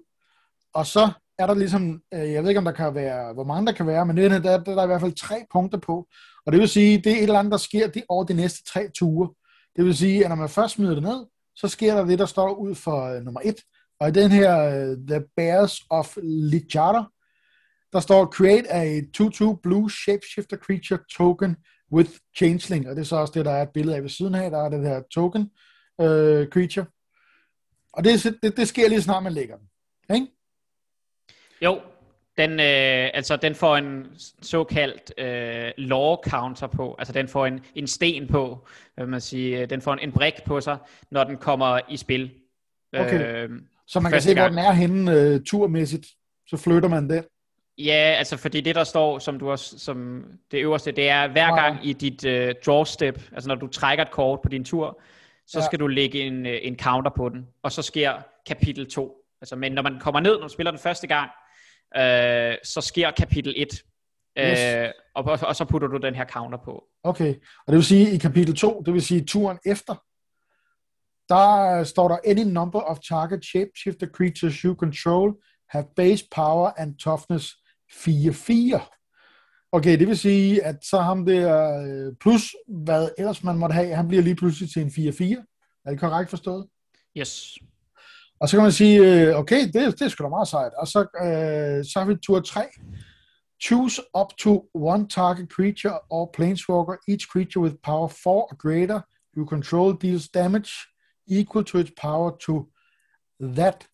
og 0.75 0.87
så 0.87 1.11
er 1.41 1.47
der 1.47 1.55
ligesom, 1.55 2.03
øh, 2.15 2.33
jeg 2.33 2.43
ved 2.43 2.51
ikke 2.51 2.59
om 2.59 2.65
der 2.65 2.73
kan 2.73 2.95
være, 2.95 3.33
hvor 3.33 3.45
mange 3.45 3.67
der 3.67 3.73
kan 3.73 3.87
være, 3.87 4.07
men 4.07 4.17
det, 4.17 4.31
der, 4.31 4.39
der, 4.39 4.59
der 4.59 4.77
er 4.77 4.85
i 4.85 4.87
hvert 4.87 5.01
fald 5.01 5.13
tre 5.13 5.45
punkter 5.53 5.79
på. 5.79 6.09
Og 6.47 6.53
det 6.53 6.61
vil 6.61 6.69
sige, 6.69 6.99
det 6.99 7.13
er 7.13 7.17
et 7.17 7.23
eller 7.23 7.39
andet, 7.39 7.53
der 7.53 7.59
sker 7.59 7.89
det 7.89 8.05
over 8.09 8.25
de 8.25 8.35
næste 8.35 8.65
tre 8.73 8.89
ture. 8.95 9.35
Det 9.77 9.85
vil 9.85 9.97
sige, 9.97 10.25
at 10.25 10.29
når 10.29 10.37
man 10.37 10.49
først 10.49 10.75
smider 10.75 10.95
det 10.95 11.03
ned, 11.03 11.27
så 11.57 11.69
sker 11.69 11.95
der 11.95 12.05
det, 12.05 12.19
der 12.19 12.27
står 12.27 12.55
ud 12.55 12.75
for 12.75 13.17
uh, 13.17 13.25
nummer 13.25 13.41
et. 13.45 13.61
Og 14.01 14.09
i 14.09 14.13
den 14.13 14.31
her 14.31 14.55
uh, 14.69 14.97
The 15.07 15.25
Bears 15.37 15.81
of 15.91 16.17
Lichara, 16.23 17.11
der 17.93 18.01
står 18.01 18.27
Create 18.27 18.73
a 18.73 19.01
2-2 19.01 19.61
blue 19.63 19.91
shapeshifter 19.91 20.57
creature 20.57 20.99
token 21.17 21.57
with 21.93 22.11
changeling. 22.37 22.89
Og 22.89 22.97
det 22.97 23.01
er 23.01 23.07
så 23.07 23.17
også 23.17 23.33
det, 23.37 23.45
der 23.45 23.51
er 23.51 23.63
et 23.63 23.73
billede 23.75 23.97
af 23.97 24.03
ved 24.03 24.11
siden 24.11 24.35
af. 24.35 24.51
Der 24.51 24.59
er 24.59 24.69
det 24.69 24.89
her 24.89 25.03
token 25.11 25.43
uh, 25.99 26.47
creature. 26.53 26.87
Og 27.93 28.05
det, 28.05 28.39
det, 28.43 28.57
det 28.57 28.69
sker 28.69 28.89
lige 28.89 29.03
snart, 29.03 29.23
man 29.23 29.33
lægger 29.33 29.57
den. 29.57 29.67
Ikke? 30.17 30.27
Jo, 31.65 31.81
den, 32.39 32.51
øh, 32.51 33.11
altså, 33.15 33.37
den 33.37 33.55
får 33.55 33.77
en 33.77 34.07
såkaldt 34.43 35.13
øh, 35.19 35.73
law 35.89 36.17
counter 36.29 36.67
på, 36.67 36.97
altså 36.99 37.13
den 37.13 37.29
får 37.29 37.47
en, 37.47 37.61
en 37.75 37.87
sten 37.87 38.27
på, 38.27 38.67
hvad 38.95 39.07
man 39.07 39.21
sige, 39.21 39.67
den 39.67 39.81
får 39.81 39.93
en, 39.93 39.99
en 39.99 40.13
brik 40.13 40.35
på 40.47 40.61
sig, 40.61 40.79
når 41.11 41.25
den 41.25 41.37
kommer 41.37 41.81
i 41.89 41.97
spil. 41.97 42.31
Okay. 42.93 43.49
Øh, 43.49 43.51
så 43.87 44.01
man 44.01 44.13
kan 44.13 44.23
se, 44.23 44.35
gang. 44.35 44.55
hvor 44.55 44.61
den 44.61 44.69
er 44.69 44.73
henne 44.73 45.13
øh, 45.13 45.41
turmæssigt, 45.47 46.07
så 46.47 46.57
flytter 46.57 46.89
man 46.89 47.11
den. 47.11 47.25
Ja, 47.79 48.15
altså 48.19 48.37
fordi 48.37 48.61
det 48.61 48.75
der 48.75 48.85
står, 48.85 49.19
som 49.19 49.39
du 49.39 49.51
også, 49.51 49.79
som 49.79 50.25
det 50.51 50.59
øverste, 50.59 50.93
det 50.93 51.09
er 51.09 51.29
hver 51.29 51.57
gang 51.57 51.87
i 51.87 51.93
dit 51.93 52.25
øh, 52.25 52.55
draw 52.67 52.85
step, 52.85 53.23
altså 53.33 53.49
når 53.49 53.55
du 53.55 53.67
trækker 53.67 54.05
et 54.05 54.11
kort 54.11 54.41
på 54.43 54.49
din 54.49 54.65
tur, 54.65 55.01
så 55.47 55.59
ja. 55.59 55.65
skal 55.65 55.81
du 55.81 55.87
lægge 55.87 56.21
en, 56.21 56.47
øh, 56.47 56.59
en 56.63 56.79
counter 56.79 57.11
på 57.17 57.29
den, 57.29 57.47
og 57.63 57.73
så 57.73 57.83
sker 57.83 58.13
kapitel 58.47 58.91
2. 58.91 59.17
Altså, 59.41 59.57
men 59.57 59.73
når 59.73 59.83
man 59.83 59.99
kommer 60.01 60.21
ned, 60.21 60.39
når 60.39 60.47
du 60.47 60.53
spiller 60.53 60.71
den 60.71 60.81
første 60.81 61.07
gang, 61.07 61.31
øh, 61.97 62.57
så 62.65 62.81
sker 62.81 63.11
kapitel 63.11 63.55
1. 63.57 63.69
Yes. 64.39 64.61
Øh, 64.61 64.91
og, 65.15 65.39
og 65.43 65.57
så 65.57 65.65
putter 65.65 65.89
du 65.89 65.97
den 65.97 66.15
her 66.15 66.25
counter 66.25 66.59
på. 66.65 66.85
Okay, 67.03 67.35
og 67.67 67.73
det 67.73 67.75
vil 67.75 67.85
sige 67.85 68.11
i 68.11 68.19
kapitel 68.19 68.57
2, 68.57 68.83
det 68.87 68.95
vil 68.95 69.03
sige 69.03 69.25
turen 69.25 69.59
efter, 69.67 69.95
der 71.29 71.85
står 71.85 72.09
der 72.09 72.19
any 72.25 72.53
number 72.53 72.81
of 72.81 72.99
target 72.99 73.45
shapeshifter 73.45 74.07
creatures 74.07 74.55
you 74.55 74.75
control 74.75 75.35
have 75.69 75.85
base 75.97 76.25
power 76.35 76.71
and 76.77 76.99
toughness 76.99 77.55
4-4. 77.93 78.97
Okay, 79.73 79.99
det 79.99 80.09
vil 80.09 80.19
sige, 80.19 80.65
at 80.65 80.77
så 80.85 81.01
ham 81.01 81.27
der 81.27 81.81
øh, 81.83 82.13
plus 82.21 82.55
hvad 82.69 83.09
ellers 83.19 83.45
man 83.45 83.59
måtte 83.59 83.73
have, 83.73 83.95
han 83.95 84.09
bliver 84.09 84.23
lige 84.23 84.37
pludselig 84.37 84.71
til 84.71 84.83
en 84.83 84.89
4-4. 84.89 85.83
Er 85.85 85.91
det 85.91 86.01
korrekt 86.01 86.31
forstået? 86.31 86.67
Yes. 87.17 87.59
Og 88.41 88.49
så 88.49 88.57
kan 88.57 88.63
man 88.63 88.73
sige, 88.73 88.99
øh, 88.99 89.37
okay, 89.37 89.67
det, 89.67 89.75
det 89.75 90.03
er 90.03 90.09
sgu 90.09 90.25
da 90.25 90.29
meget 90.29 90.49
sejt. 90.49 90.73
Og 90.75 90.89
så, 90.89 91.01
øh, 91.01 91.85
så 91.85 91.93
har 91.97 92.05
vi 92.05 92.17
tur 92.17 92.41
3. 92.41 92.61
Choose 93.63 94.03
up 94.21 94.27
to 94.39 94.71
one 94.75 95.09
target 95.09 95.49
creature 95.49 95.99
or 96.11 96.31
planeswalker. 96.37 96.97
Each 97.09 97.27
creature 97.33 97.63
with 97.63 97.77
power 97.83 98.09
4 98.09 98.33
or 98.33 98.57
greater 98.57 99.01
you 99.37 99.47
control 99.47 99.93
deals 99.93 100.29
damage 100.29 100.73
equal 101.27 101.65
to 101.65 101.79
its 101.79 101.93
power 101.97 102.31
to 102.31 102.69
that 103.41 103.87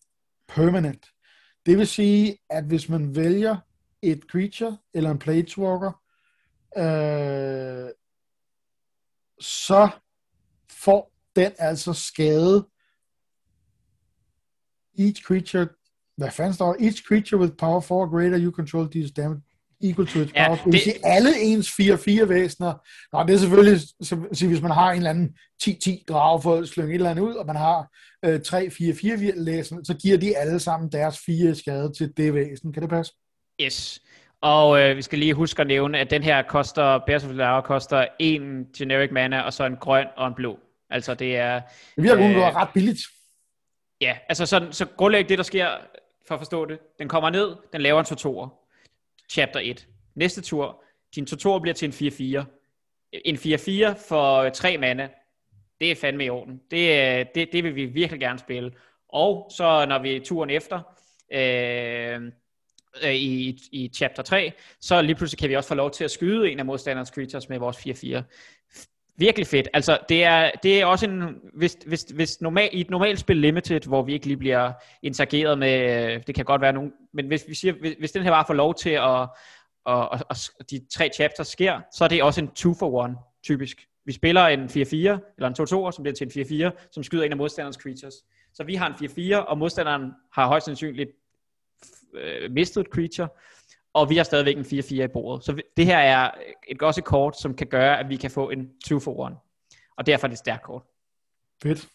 permanent. 0.47 1.05
Det 1.65 1.77
vil 1.77 1.87
sige, 1.87 2.37
at 2.49 2.63
hvis 2.63 2.89
man 2.89 3.15
vælger 3.15 3.57
et 4.01 4.21
creature 4.31 4.77
eller 4.93 5.11
en 5.11 5.19
planeswalker, 5.19 5.91
øh, 6.77 7.89
så 9.41 9.89
får 10.69 11.11
den 11.35 11.51
altså 11.59 11.93
skade 11.93 12.67
each 14.97 15.23
creature, 15.23 15.67
hvad 16.17 16.31
fanden 16.31 16.53
står 16.53 16.75
Each 16.79 17.03
creature 17.07 17.41
with 17.41 17.53
power 17.57 17.81
4 17.81 18.07
greater 18.07 18.39
you 18.39 18.51
control 18.51 18.93
deals 18.93 19.11
damage 19.11 19.41
equal 19.81 20.07
to 20.07 20.19
its 20.19 20.31
power. 20.31 20.49
Ja, 20.49 20.55
det 20.65 20.73
vil 20.73 20.79
sige, 20.79 20.95
alle 21.03 21.29
ens 21.41 21.69
4-4 21.69 22.25
væsener, 22.25 22.73
Nå, 23.13 23.23
det 23.23 23.33
er 23.33 23.37
selvfølgelig, 23.37 23.79
så, 23.81 24.27
så 24.33 24.47
hvis 24.47 24.61
man 24.61 24.71
har 24.71 24.91
en 24.91 24.97
eller 24.97 25.09
anden 25.09 25.35
10-10 25.63 26.03
drag 26.09 26.43
for 26.43 26.55
at 26.55 26.67
slynge 26.67 26.89
et 26.89 26.95
eller 26.95 27.09
andet 27.09 27.23
ud, 27.23 27.33
og 27.33 27.45
man 27.45 27.55
har 27.55 27.87
øh, 28.25 28.39
3-4-4 28.47 29.39
læsner, 29.39 29.79
så 29.83 29.93
giver 29.93 30.17
de 30.17 30.37
alle 30.37 30.59
sammen 30.59 30.91
deres 30.91 31.19
fire 31.25 31.55
skade 31.55 31.93
til 31.97 32.13
det 32.17 32.33
væsen. 32.33 32.73
Kan 32.73 32.81
det 32.81 32.89
passe? 32.89 33.13
Yes. 33.61 34.01
Og 34.41 34.81
øh, 34.81 34.97
vi 34.97 35.01
skal 35.01 35.19
lige 35.19 35.33
huske 35.33 35.61
at 35.61 35.67
nævne, 35.67 35.99
at 35.99 36.09
den 36.09 36.23
her 36.23 36.41
koster, 36.41 36.99
Bears 37.07 37.23
of 37.23 37.31
Lara 37.33 37.61
koster 37.61 38.05
en 38.19 38.65
generic 38.77 39.11
mana, 39.11 39.41
og 39.41 39.53
så 39.53 39.65
en 39.65 39.75
grøn 39.75 40.07
og 40.17 40.27
en 40.27 40.33
blå. 40.33 40.59
Altså 40.89 41.13
det 41.13 41.37
er... 41.37 41.61
Det 41.95 42.03
virker 42.03 42.29
øh, 42.29 42.55
ret 42.55 42.69
billigt. 42.73 42.99
Ja, 44.01 44.17
altså 44.29 44.45
sådan, 44.45 44.73
så 44.73 44.85
grundlæggende 44.85 45.29
det, 45.29 45.37
der 45.37 45.43
sker, 45.43 45.69
for 46.27 46.35
at 46.35 46.39
forstå 46.39 46.65
det, 46.65 46.79
den 46.99 47.09
kommer 47.09 47.29
ned, 47.29 47.55
den 47.73 47.81
laver 47.81 47.99
en 47.99 48.17
2 48.17 48.47
chapter 49.29 49.59
1. 49.63 49.87
Næste 50.15 50.41
tur, 50.41 50.83
din 51.15 51.25
2 51.25 51.59
bliver 51.59 51.73
til 51.73 51.87
en 51.87 52.41
4-4. 52.41 52.45
En 53.11 53.35
4-4 53.35 54.07
for 54.07 54.35
øh, 54.35 54.51
tre 54.51 54.77
mande, 54.77 55.09
det 55.79 55.91
er 55.91 55.95
fandme 55.95 56.25
i 56.25 56.29
orden. 56.29 56.61
Det, 56.71 57.19
øh, 57.19 57.25
det, 57.35 57.49
det 57.53 57.63
vil 57.63 57.75
vi 57.75 57.85
virkelig 57.85 58.19
gerne 58.19 58.39
spille. 58.39 58.71
Og 59.09 59.51
så 59.51 59.85
når 59.85 59.99
vi 59.99 60.19
turen 60.25 60.49
efter, 60.49 60.81
øh, 61.31 62.21
øh, 63.03 63.15
i, 63.15 63.59
i 63.71 63.91
chapter 63.95 64.23
3, 64.23 64.51
så 64.81 65.01
lige 65.01 65.15
pludselig 65.15 65.39
kan 65.39 65.49
vi 65.49 65.55
også 65.55 65.67
få 65.67 65.75
lov 65.75 65.91
til 65.91 66.03
at 66.03 66.11
skyde 66.11 66.51
en 66.51 66.59
af 66.59 66.65
modstanderens 66.65 67.09
creatures 67.09 67.49
med 67.49 67.59
vores 67.59 67.77
4-4. 67.77 68.21
Virkelig 69.19 69.47
fedt. 69.47 69.67
Altså, 69.73 69.97
det 70.09 70.23
er, 70.23 70.51
det 70.63 70.81
er 70.81 70.85
også 70.85 71.05
en, 71.05 71.23
hvis, 71.53 71.77
hvis, 71.87 72.01
hvis 72.01 72.41
normal, 72.41 72.69
i 72.73 72.81
et 72.81 72.89
normalt 72.89 73.19
spil 73.19 73.37
Limited, 73.37 73.81
hvor 73.87 74.01
vi 74.01 74.13
ikke 74.13 74.25
lige 74.25 74.37
bliver 74.37 74.71
interageret 75.03 75.57
med, 75.57 76.19
det 76.19 76.35
kan 76.35 76.45
godt 76.45 76.61
være 76.61 76.73
nogen, 76.73 76.93
men 77.13 77.27
hvis 77.27 77.43
vi 77.47 77.55
siger, 77.55 77.73
hvis, 77.73 77.95
hvis 77.99 78.11
den 78.11 78.23
her 78.23 78.31
bare 78.31 78.43
får 78.47 78.53
lov 78.53 78.75
til 78.75 78.89
at, 78.89 79.27
og, 79.87 80.09
og, 80.09 80.19
og 80.59 80.69
de 80.71 80.81
tre 80.93 81.09
chapters 81.15 81.47
sker, 81.47 81.81
så 81.93 82.03
er 82.03 82.07
det 82.07 82.23
også 82.23 82.41
en 82.41 82.47
2 82.47 82.73
for 82.73 83.05
1, 83.05 83.15
typisk. 83.43 83.87
Vi 84.05 84.11
spiller 84.11 84.47
en 84.47 84.65
4-4, 84.65 84.73
eller 84.75 85.47
en 85.47 85.55
2-2, 85.89 85.91
som 85.91 86.03
bliver 86.03 86.13
til 86.13 86.39
en 86.39 86.67
4-4, 86.71 86.89
som 86.91 87.03
skyder 87.03 87.23
en 87.23 87.31
af 87.31 87.37
modstanderens 87.37 87.77
creatures. 87.77 88.15
Så 88.53 88.63
vi 88.63 88.75
har 88.75 88.87
en 88.87 89.33
4-4, 89.33 89.35
og 89.35 89.57
modstanderen 89.57 90.11
har 90.33 90.47
højst 90.47 90.65
sandsynligt 90.65 91.09
øh, 92.13 92.51
mistet 92.51 92.81
et 92.81 92.87
creature, 92.93 93.27
og 93.93 94.09
vi 94.09 94.17
har 94.17 94.23
stadigvæk 94.23 94.57
en 94.57 94.79
4-4 94.79 94.93
i 94.93 95.07
bordet. 95.07 95.45
Så 95.45 95.61
det 95.77 95.85
her 95.85 95.97
er 95.97 96.31
et 96.67 96.79
godt 96.79 97.03
kort, 97.03 97.39
som 97.39 97.55
kan 97.55 97.67
gøre, 97.67 97.99
at 97.99 98.09
vi 98.09 98.15
kan 98.15 98.31
få 98.31 98.49
en 98.49 98.69
2 98.85 98.99
for 98.99 99.27
1. 99.27 99.35
Og 99.97 100.05
derfor 100.05 100.27
er 100.27 100.29
det 100.29 100.35
et 100.35 100.39
stærkt 100.39 100.63
kort. 100.63 100.81
Fedt. 101.63 101.87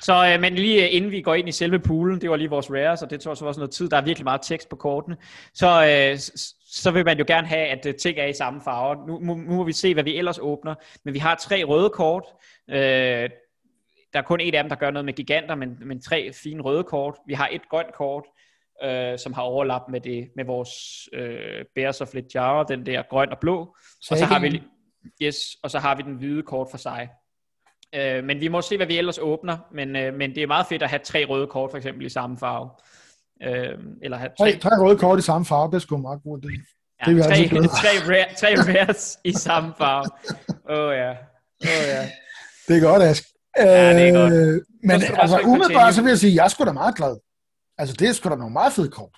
Så, 0.00 0.32
øh, 0.32 0.40
men 0.40 0.54
lige 0.54 0.90
inden 0.90 1.10
vi 1.10 1.20
går 1.20 1.34
ind 1.34 1.48
i 1.48 1.52
selve 1.52 1.78
poolen, 1.78 2.20
det 2.20 2.30
var 2.30 2.36
lige 2.36 2.50
vores 2.50 2.70
rares, 2.70 3.02
og 3.02 3.10
det 3.10 3.20
tog 3.20 3.36
så 3.36 3.46
også 3.46 3.60
noget 3.60 3.70
tid, 3.70 3.88
der 3.88 3.96
er 3.96 4.02
virkelig 4.02 4.24
meget 4.24 4.40
tekst 4.42 4.68
på 4.68 4.76
kortene, 4.76 5.16
så, 5.54 5.86
øh, 5.86 6.18
så 6.66 6.90
vil 6.90 7.04
man 7.04 7.18
jo 7.18 7.24
gerne 7.26 7.46
have, 7.46 7.66
at 7.66 7.86
øh, 7.86 7.94
ting 7.94 8.18
er 8.18 8.26
i 8.26 8.32
samme 8.32 8.60
farve. 8.60 9.06
Nu, 9.06 9.18
nu, 9.18 9.34
nu 9.34 9.54
må 9.54 9.64
vi 9.64 9.72
se, 9.72 9.94
hvad 9.94 10.04
vi 10.04 10.16
ellers 10.16 10.38
åbner, 10.42 10.74
men 11.04 11.14
vi 11.14 11.18
har 11.18 11.34
tre 11.34 11.64
røde 11.64 11.90
kort, 11.90 12.24
øh, 12.70 13.30
der 14.12 14.20
er 14.20 14.22
kun 14.22 14.40
et 14.40 14.54
af 14.54 14.62
dem, 14.62 14.68
der 14.68 14.76
gør 14.76 14.90
noget 14.90 15.04
med 15.04 15.12
giganter, 15.12 15.54
men, 15.54 15.78
men 15.84 16.00
tre 16.00 16.32
fine 16.32 16.62
røde 16.62 16.84
kort. 16.84 17.14
Vi 17.26 17.34
har 17.34 17.48
et 17.52 17.68
grønt 17.68 17.94
kort, 17.94 18.24
øh, 18.82 19.18
som 19.18 19.32
har 19.32 19.42
overlap 19.42 19.82
med, 19.88 20.00
det, 20.00 20.28
med 20.36 20.44
vores 20.44 20.70
øh, 21.12 21.64
Bears 21.74 22.00
of 22.00 22.14
Littjara, 22.14 22.64
den 22.68 22.86
der 22.86 23.02
grøn 23.10 23.30
og 23.30 23.38
blå. 23.40 23.76
Så 24.00 24.14
og 24.14 24.18
så 24.18 24.24
har 24.24 24.40
vi, 24.40 24.62
yes, 25.22 25.36
og 25.62 25.70
så 25.70 25.78
har 25.78 25.94
vi 25.94 26.02
den 26.02 26.14
hvide 26.14 26.42
kort 26.42 26.68
for 26.70 26.78
sig. 26.78 27.08
Øh, 27.94 28.24
men 28.24 28.40
vi 28.40 28.48
må 28.48 28.62
se, 28.62 28.76
hvad 28.76 28.86
vi 28.86 28.98
ellers 28.98 29.18
åbner, 29.18 29.58
men, 29.74 29.96
øh, 29.96 30.14
men 30.14 30.34
det 30.34 30.42
er 30.42 30.46
meget 30.46 30.66
fedt 30.66 30.82
at 30.82 30.90
have 30.90 31.00
tre 31.04 31.24
røde 31.24 31.46
kort 31.46 31.70
for 31.70 31.76
eksempel 31.76 32.06
i 32.06 32.08
samme 32.08 32.38
farve. 32.38 32.70
Øh, 33.42 33.78
eller 34.02 34.16
have 34.16 34.30
tre... 34.38 34.52
Tre, 34.52 34.58
tre 34.58 34.70
røde 34.80 34.98
kort 34.98 35.18
i 35.18 35.22
samme 35.22 35.44
farve, 35.44 35.72
det 35.72 35.82
sgu 35.82 35.96
meget 35.96 36.20
godt. 36.24 36.42
Det. 36.42 36.50
Ja, 37.06 37.12
det 37.12 37.18
er 37.18 37.24
tre, 37.24 37.48
tre, 37.48 38.12
rare, 38.12 38.34
tre 38.36 38.48
rares 38.56 39.18
i 39.24 39.32
samme 39.32 39.72
farve. 39.78 40.10
Åh 40.70 40.88
oh, 40.88 40.94
ja. 40.96 41.10
Oh, 41.10 41.16
ja. 41.62 42.08
Det 42.68 42.76
er 42.76 42.80
godt, 42.80 43.02
Ask. 43.02 43.24
Ja, 43.56 43.98
det 43.98 44.08
er 44.08 44.12
godt. 44.12 44.32
Øh, 44.32 44.62
men 44.82 45.02
altså, 45.02 45.40
umiddelbart 45.44 45.94
så 45.94 46.02
vil 46.02 46.08
jeg 46.08 46.18
sige, 46.18 46.30
at 46.30 46.36
jeg 46.36 46.44
er 46.44 46.48
sgu 46.48 46.64
da 46.64 46.72
meget 46.72 46.96
glad. 46.96 47.16
Altså, 47.78 47.96
det 47.98 48.08
er 48.08 48.12
sgu 48.12 48.28
da 48.28 48.34
nogle 48.34 48.52
meget 48.52 48.72
fede 48.72 48.90
kort. 48.90 49.16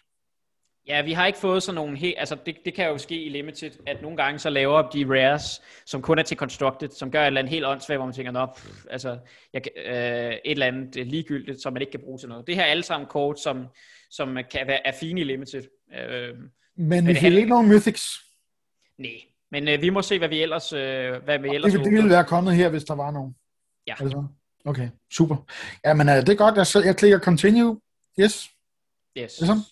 Ja, 0.89 1.03
vi 1.03 1.13
har 1.13 1.27
ikke 1.27 1.39
fået 1.39 1.63
sådan 1.63 1.75
nogle 1.75 1.99
helt, 1.99 2.15
altså 2.19 2.37
det, 2.47 2.57
det 2.65 2.75
kan 2.75 2.89
jo 2.89 2.99
ske 2.99 3.23
i 3.23 3.29
Limited, 3.29 3.71
at 3.87 4.03
nogle 4.03 4.17
gange 4.17 4.39
så 4.39 4.51
laver 4.51 4.91
de 4.91 5.05
rares, 5.09 5.63
som 5.87 6.03
kun 6.03 6.19
er 6.19 6.23
til 6.23 6.37
Constructed, 6.37 6.89
som 6.89 7.11
gør 7.11 7.23
et 7.23 7.27
eller 7.27 7.41
andet 7.41 7.51
helt 7.51 7.67
åndssvagt, 7.67 7.99
hvor 7.99 8.07
man 8.07 8.15
tænker, 8.15 8.33
nå, 8.33 8.47
pff, 8.47 8.85
altså 8.91 9.19
jeg, 9.53 9.63
øh, 9.87 9.95
et 9.95 10.41
eller 10.45 10.67
andet 10.67 11.07
ligegyldigt, 11.07 11.63
som 11.63 11.73
man 11.73 11.83
ikke 11.83 11.91
kan 11.91 12.01
bruge 12.01 12.19
til 12.19 12.29
noget. 12.29 12.47
Det 12.47 12.55
her 12.55 12.63
er 12.63 12.67
alle 12.67 12.83
sammen 12.83 13.09
kort, 13.09 13.41
som, 13.41 13.67
som 14.11 14.39
kan 14.51 14.67
være, 14.67 14.87
er 14.87 14.93
fine 15.01 15.21
i 15.21 15.25
Limited. 15.25 15.63
Øh, 15.99 16.35
men 16.77 17.07
vi 17.07 17.15
fik 17.15 17.33
ikke 17.33 17.49
nogen 17.49 17.69
Mythics. 17.69 18.05
Nej, 18.99 19.11
men 19.51 19.69
øh, 19.69 19.83
vi 19.83 19.91
må 19.91 20.03
se, 20.03 20.19
hvad 20.19 20.29
vi 20.29 20.43
ellers, 20.43 20.73
øh, 20.73 21.23
hvad 21.25 21.39
vi 21.39 21.49
ellers 21.49 21.73
det, 21.73 21.85
det 21.85 21.93
ville 21.93 22.11
være 22.11 22.25
kommet 22.25 22.55
her, 22.55 22.69
hvis 22.69 22.85
der 22.85 22.95
var 22.95 23.11
nogen. 23.11 23.35
Ja. 23.87 23.95
Altså, 24.01 24.25
okay, 24.65 24.89
super. 25.13 25.37
Jamen, 25.85 26.09
øh, 26.09 26.15
det 26.15 26.29
er 26.29 26.35
godt. 26.35 26.75
Jeg, 26.75 26.85
jeg 26.85 26.97
klikker 26.97 27.19
continue. 27.19 27.81
Yes. 28.21 28.51
Yes. 29.19 29.33
Sådan? 29.33 29.63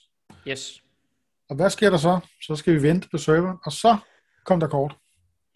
Yes. 0.49 0.83
Og 1.49 1.57
hvad 1.57 1.71
sker 1.71 1.91
der 1.91 1.97
så? 1.97 2.21
Så 2.43 2.57
skal 2.57 2.75
vi 2.75 2.83
vente 2.83 3.09
på 3.11 3.19
serveren, 3.19 3.59
og 3.65 3.73
så 3.73 3.97
kom 4.45 4.61
der 4.61 4.69
kort. 4.69 4.97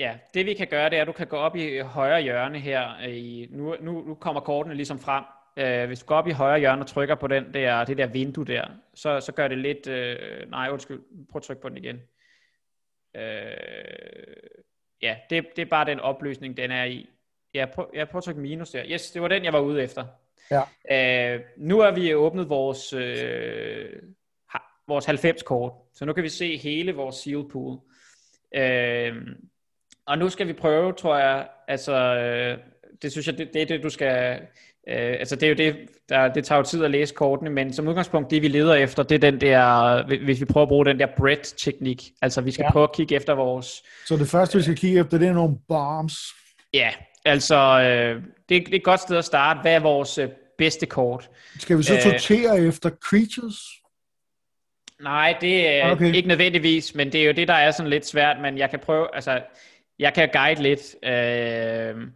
Ja, 0.01 0.19
det 0.35 0.47
vi 0.47 0.55
kan 0.55 0.67
gøre, 0.67 0.91
det 0.91 0.99
er, 0.99 1.03
at 1.03 1.09
du 1.09 1.13
kan 1.13 1.27
gå 1.27 1.37
op 1.37 1.57
i 1.57 1.79
højre 1.79 2.23
hjørne 2.23 2.59
her. 2.59 3.01
I, 3.01 3.49
nu, 3.51 3.77
nu, 3.81 4.05
nu 4.07 4.15
kommer 4.15 4.41
kortene 4.41 4.75
ligesom 4.75 4.99
frem. 4.99 5.25
Uh, 5.61 5.87
hvis 5.87 6.01
du 6.01 6.07
går 6.07 6.17
op 6.17 6.27
i 6.27 6.33
højre 6.33 6.59
hjørne 6.59 6.83
og 6.83 6.87
trykker 6.87 7.15
på 7.15 7.27
den 7.27 7.55
der, 7.55 7.85
det 7.85 7.99
der 7.99 8.07
vindue 8.07 8.45
der, 8.45 8.67
så, 8.95 9.21
så 9.21 9.33
gør 9.33 9.49
det 9.49 9.59
lidt... 9.59 9.87
Uh, 9.87 10.51
nej, 10.51 10.69
undskyld. 10.71 11.01
Prøv 11.31 11.39
at 11.39 11.43
trykke 11.43 11.63
på 11.63 11.69
den 11.69 11.77
igen. 11.77 11.97
Uh, 13.15 13.23
ja, 15.03 15.17
det, 15.31 15.47
det 15.57 15.63
er 15.63 15.67
bare 15.71 15.85
den 15.85 16.01
opløsning, 16.01 16.57
den 16.57 16.71
er 16.71 16.85
i. 16.85 17.09
Ja, 17.55 17.67
prøv, 17.75 17.91
ja, 17.95 18.05
prøv 18.05 18.19
at 18.19 18.25
trykke 18.25 18.41
minus 18.41 18.71
der. 18.71 18.85
Yes, 18.87 19.11
det 19.11 19.23
var 19.23 19.29
den, 19.29 19.45
jeg 19.45 19.53
var 19.53 19.61
ude 19.61 19.83
efter. 19.83 20.05
Ja. 20.51 21.35
Uh, 21.37 21.41
nu 21.57 21.81
har 21.81 21.91
vi 21.91 22.15
åbnet 22.15 22.49
vores... 22.49 22.93
Uh, 22.93 24.09
vores 24.89 25.05
90 25.05 25.43
kort. 25.43 25.73
Så 25.95 26.05
nu 26.05 26.13
kan 26.13 26.25
vi 26.25 26.29
se 26.29 26.57
hele 26.57 26.93
vores 26.93 27.17
seal 27.17 27.45
pool. 27.53 27.79
Øh, 28.57 29.13
og 30.07 30.19
nu 30.19 30.29
skal 30.29 30.47
vi 30.47 30.53
prøve, 30.53 30.93
tror 30.93 31.17
jeg, 31.17 31.49
altså, 31.69 31.93
øh, 31.95 32.59
det 33.03 33.13
synes 33.13 33.27
jeg, 33.27 33.39
det, 33.39 33.51
det 33.55 33.63
er 33.63 33.67
det, 33.67 33.83
du 33.83 33.91
skal, 33.91 34.41
øh, 34.89 35.17
altså 35.19 35.37
det 35.37 35.43
er 35.43 35.49
jo 35.49 35.55
det, 35.55 35.77
der, 36.09 36.33
det 36.33 36.45
tager 36.45 36.57
jo 36.57 36.65
tid 36.65 36.85
at 36.85 36.91
læse 36.91 37.15
kortene, 37.15 37.51
men 37.51 37.73
som 37.73 37.89
udgangspunkt, 37.89 38.31
det 38.31 38.43
vi 38.43 38.49
leder 38.49 38.75
efter, 38.75 39.03
det 39.03 39.15
er 39.15 39.31
den 39.31 39.41
der, 39.41 40.03
hvis 40.25 40.41
vi 40.41 40.45
prøver 40.45 40.63
at 40.63 40.69
bruge 40.69 40.85
den 40.85 40.99
der 40.99 41.07
bread-teknik, 41.17 42.03
altså 42.23 42.41
vi 42.41 42.51
skal 42.51 42.63
ja. 42.63 42.73
prøve 42.73 42.83
at 42.83 42.93
kigge 42.95 43.15
efter 43.15 43.33
vores... 43.33 43.83
Så 44.07 44.17
det 44.17 44.29
første, 44.29 44.59
vi 44.59 44.63
skal 44.63 44.77
kigge 44.77 45.01
efter, 45.01 45.19
det 45.19 45.29
er 45.29 45.33
nogle 45.33 45.57
bombs. 45.69 46.19
Ja, 46.75 46.91
altså, 47.29 47.57
øh, 47.57 48.23
det, 48.23 48.67
det 48.67 48.73
er 48.73 48.77
et 48.77 48.85
godt 48.85 49.01
sted 49.01 49.17
at 49.17 49.25
starte. 49.25 49.61
Hvad 49.61 49.75
er 49.75 49.81
vores 49.81 50.19
øh, 50.19 50.29
bedste 50.59 50.87
kort? 50.87 51.31
Skal 51.59 51.79
vi 51.79 51.83
så 51.83 52.01
sortere 52.01 52.61
øh, 52.61 52.69
efter 52.69 52.91
creatures? 52.91 53.57
Nej, 55.03 55.37
det 55.41 55.69
er 55.69 55.91
okay. 55.91 56.15
ikke 56.15 56.29
nødvendigvis, 56.29 56.95
men 56.95 57.13
det 57.13 57.23
er 57.23 57.27
jo 57.27 57.33
det, 57.33 57.49
der 57.49 57.55
er 57.55 57.71
sådan 57.71 57.91
lidt 57.91 58.07
svært, 58.07 58.41
men 58.41 58.59
jeg 58.59 58.71
kan 58.71 58.79
prøve, 58.79 59.15
altså, 59.15 59.43
jeg 59.99 60.15
kan 60.15 60.29
guide 60.33 60.63
lidt, 60.63 61.05
øh, 61.05 62.09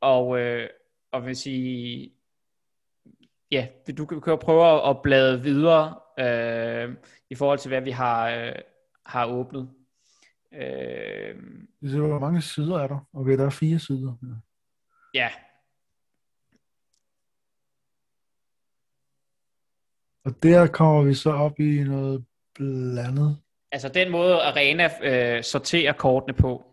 og, 0.00 0.38
øh, 0.38 0.68
og 1.12 1.26
vil 1.26 1.36
sige, 1.36 2.12
ja, 3.50 3.66
du 3.98 4.06
kan 4.06 4.20
jo 4.26 4.36
prøve 4.36 4.88
at 4.88 5.02
blade 5.02 5.42
videre 5.42 5.94
øh, 6.18 6.94
i 7.30 7.34
forhold 7.34 7.58
til, 7.58 7.68
hvad 7.68 7.80
vi 7.80 7.90
har, 7.90 8.30
øh, 8.30 8.54
har 9.06 9.26
åbnet. 9.26 9.70
Øh, 10.54 11.34
hvor 11.80 12.18
mange 12.18 12.42
sider 12.42 12.78
er 12.78 12.86
der? 12.86 13.06
Okay, 13.14 13.38
der 13.38 13.46
er 13.46 13.50
fire 13.50 13.78
sider. 13.78 14.12
Ja. 14.22 14.51
Ja. 15.14 15.28
Og 20.24 20.42
der 20.42 20.66
kommer 20.66 21.02
vi 21.02 21.14
så 21.14 21.30
op 21.30 21.60
i 21.60 21.82
noget 21.82 22.24
blandet. 22.54 23.38
Altså 23.72 23.88
den 23.88 24.10
måde 24.10 24.42
Arena 24.42 24.90
øh, 25.02 25.42
sorterer 25.42 25.92
kortene 25.92 26.34
på, 26.34 26.64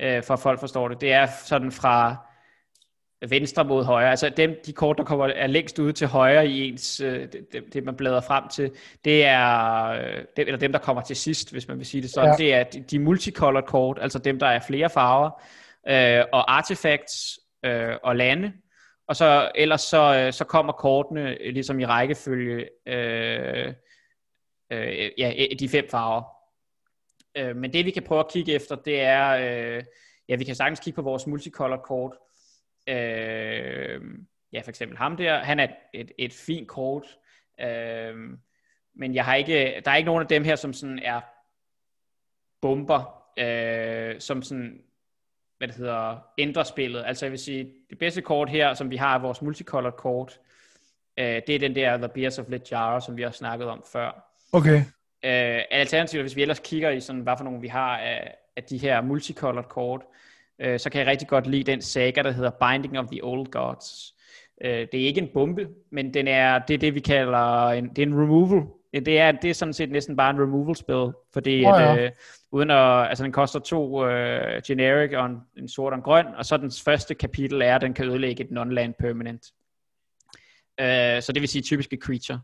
øh, 0.00 0.22
for 0.22 0.34
at 0.34 0.40
folk 0.40 0.60
forstår 0.60 0.88
det, 0.88 1.00
det 1.00 1.12
er 1.12 1.26
sådan 1.44 1.72
fra 1.72 2.16
venstre 3.28 3.64
mod 3.64 3.84
højre. 3.84 4.10
Altså 4.10 4.28
dem, 4.28 4.56
de 4.66 4.72
kort, 4.72 4.98
der 4.98 5.04
kommer, 5.04 5.26
er 5.26 5.46
længst 5.46 5.78
ude 5.78 5.92
til 5.92 6.06
højre 6.06 6.48
i 6.48 6.68
ens, 6.68 7.00
øh, 7.00 7.28
det, 7.52 7.64
det, 7.72 7.84
man 7.84 7.96
bladrer 7.96 8.20
frem 8.20 8.48
til, 8.48 8.70
det 9.04 9.24
er, 9.24 9.86
øh, 9.86 10.24
det, 10.36 10.46
eller 10.46 10.58
dem, 10.58 10.72
der 10.72 10.78
kommer 10.78 11.02
til 11.02 11.16
sidst, 11.16 11.52
hvis 11.52 11.68
man 11.68 11.78
vil 11.78 11.86
sige 11.86 12.02
det 12.02 12.10
sådan, 12.10 12.30
ja. 12.30 12.36
det 12.36 12.54
er 12.54 12.62
de, 12.62 12.80
de 12.80 12.98
multicolored 12.98 13.66
kort, 13.66 13.98
altså 14.00 14.18
dem, 14.18 14.38
der 14.38 14.46
er 14.46 14.60
flere 14.60 14.90
farver, 14.90 15.30
øh, 15.88 16.24
og 16.32 16.56
artifacts 16.56 17.40
øh, 17.62 17.96
og 18.02 18.16
lande, 18.16 18.52
og 19.06 19.16
så 19.16 19.52
ellers 19.54 19.80
så, 19.80 20.14
øh, 20.14 20.32
så 20.32 20.44
kommer 20.44 20.72
kortene 20.72 21.38
øh, 21.40 21.52
ligesom 21.52 21.80
i 21.80 21.86
rækkefølge 21.86 22.68
øh, 22.86 23.74
øh, 24.70 25.10
ja, 25.18 25.46
de 25.60 25.68
fem 25.68 25.88
farver. 25.90 26.22
Øh, 27.36 27.56
men 27.56 27.72
det 27.72 27.84
vi 27.84 27.90
kan 27.90 28.02
prøve 28.02 28.20
at 28.20 28.30
kigge 28.32 28.52
efter, 28.52 28.76
det 28.76 29.00
er, 29.00 29.28
øh, 29.30 29.84
ja 30.28 30.36
vi 30.36 30.44
kan 30.44 30.54
sagtens 30.54 30.80
kigge 30.80 30.94
på 30.94 31.02
vores 31.02 31.26
multicolor 31.26 31.76
kort. 31.76 32.12
Øh, 32.88 34.00
ja 34.52 34.60
for 34.60 34.68
eksempel 34.68 34.98
ham 34.98 35.16
der, 35.16 35.38
han 35.38 35.60
er 35.60 35.68
et, 35.94 36.12
et 36.18 36.32
fint 36.32 36.68
kort. 36.68 37.18
Øh, 37.60 38.14
men 38.94 39.14
jeg 39.14 39.24
har 39.24 39.34
ikke, 39.34 39.82
der 39.84 39.90
er 39.90 39.96
ikke 39.96 40.06
nogen 40.06 40.22
af 40.22 40.28
dem 40.28 40.44
her, 40.44 40.56
som 40.56 40.72
sådan 40.72 40.98
er 40.98 41.20
bomber, 42.60 43.24
øh, 43.38 44.20
som 44.20 44.42
sådan 44.42 44.82
hvad 45.60 45.68
det 45.68 45.76
hedder, 45.76 46.16
ændrer 46.38 46.62
spillet. 46.62 47.04
Altså 47.06 47.26
jeg 47.26 47.30
vil 47.30 47.38
sige, 47.38 47.72
det 47.90 47.98
bedste 47.98 48.22
kort 48.22 48.50
her, 48.50 48.74
som 48.74 48.90
vi 48.90 48.96
har, 48.96 49.14
er 49.14 49.18
vores 49.18 49.42
multicolored 49.42 49.92
kort. 49.92 50.40
Øh, 51.18 51.42
det 51.46 51.54
er 51.54 51.58
den 51.58 51.74
der 51.74 51.96
The 51.96 52.08
Beers 52.08 52.38
of 52.38 52.46
Littjara, 52.48 53.00
som 53.00 53.16
vi 53.16 53.22
har 53.22 53.30
snakket 53.30 53.68
om 53.68 53.82
før. 53.92 54.36
Okay. 54.52 54.76
Øh, 55.24 55.62
alternativt, 55.70 56.22
hvis 56.22 56.36
vi 56.36 56.42
ellers 56.42 56.58
kigger 56.58 56.90
i 56.90 57.00
sådan, 57.00 57.22
hvad 57.22 57.34
for 57.36 57.44
nogle 57.44 57.60
vi 57.60 57.68
har 57.68 57.98
af, 57.98 58.34
af 58.56 58.62
de 58.62 58.78
her 58.78 59.00
multicolored 59.00 59.64
kort, 59.64 60.02
øh, 60.58 60.78
så 60.80 60.90
kan 60.90 60.98
jeg 60.98 61.06
rigtig 61.06 61.28
godt 61.28 61.46
lide 61.46 61.72
den 61.72 61.82
saga, 61.82 62.22
der 62.22 62.30
hedder 62.30 62.50
Binding 62.50 62.98
of 62.98 63.06
the 63.12 63.24
Old 63.24 63.46
Gods. 63.46 64.14
Øh, 64.60 64.86
det 64.92 65.02
er 65.02 65.06
ikke 65.06 65.20
en 65.20 65.30
bombe, 65.34 65.68
men 65.90 66.14
den 66.14 66.28
er, 66.28 66.58
det 66.58 66.74
er 66.74 66.78
det, 66.78 66.94
vi 66.94 67.00
kalder 67.00 67.68
en, 67.68 67.88
det 67.88 68.02
er 68.02 68.06
en 68.06 68.22
removal. 68.22 68.66
Det 68.94 69.18
er, 69.18 69.32
det 69.32 69.50
er 69.50 69.54
sådan 69.54 69.72
set 69.72 69.90
næsten 69.90 70.16
bare 70.16 70.30
en 70.30 70.42
removal 70.42 70.76
spil, 70.76 71.12
fordi 71.32 71.56
oh, 71.56 71.80
ja. 71.80 71.92
at, 71.92 72.04
øh, 72.04 72.10
uden 72.50 72.70
at, 72.70 73.08
altså 73.08 73.24
den 73.24 73.32
koster 73.32 73.60
to 73.60 74.06
øh, 74.06 74.62
generic 74.66 75.12
og 75.14 75.26
en, 75.26 75.38
en 75.56 75.68
sort 75.68 75.92
og 75.92 75.96
en 75.96 76.02
grøn, 76.02 76.26
og 76.26 76.44
så 76.46 76.56
den 76.56 76.72
første 76.84 77.14
kapitel 77.14 77.62
er, 77.62 77.74
at 77.74 77.80
den 77.80 77.94
kan 77.94 78.08
ødelægge 78.08 78.44
et 78.44 78.50
non-land 78.50 78.94
permanent. 78.98 79.46
Øh, 80.80 81.22
så 81.22 81.32
det 81.32 81.40
vil 81.40 81.48
sige 81.48 81.62
typiske 81.62 81.98
creature. 82.02 82.40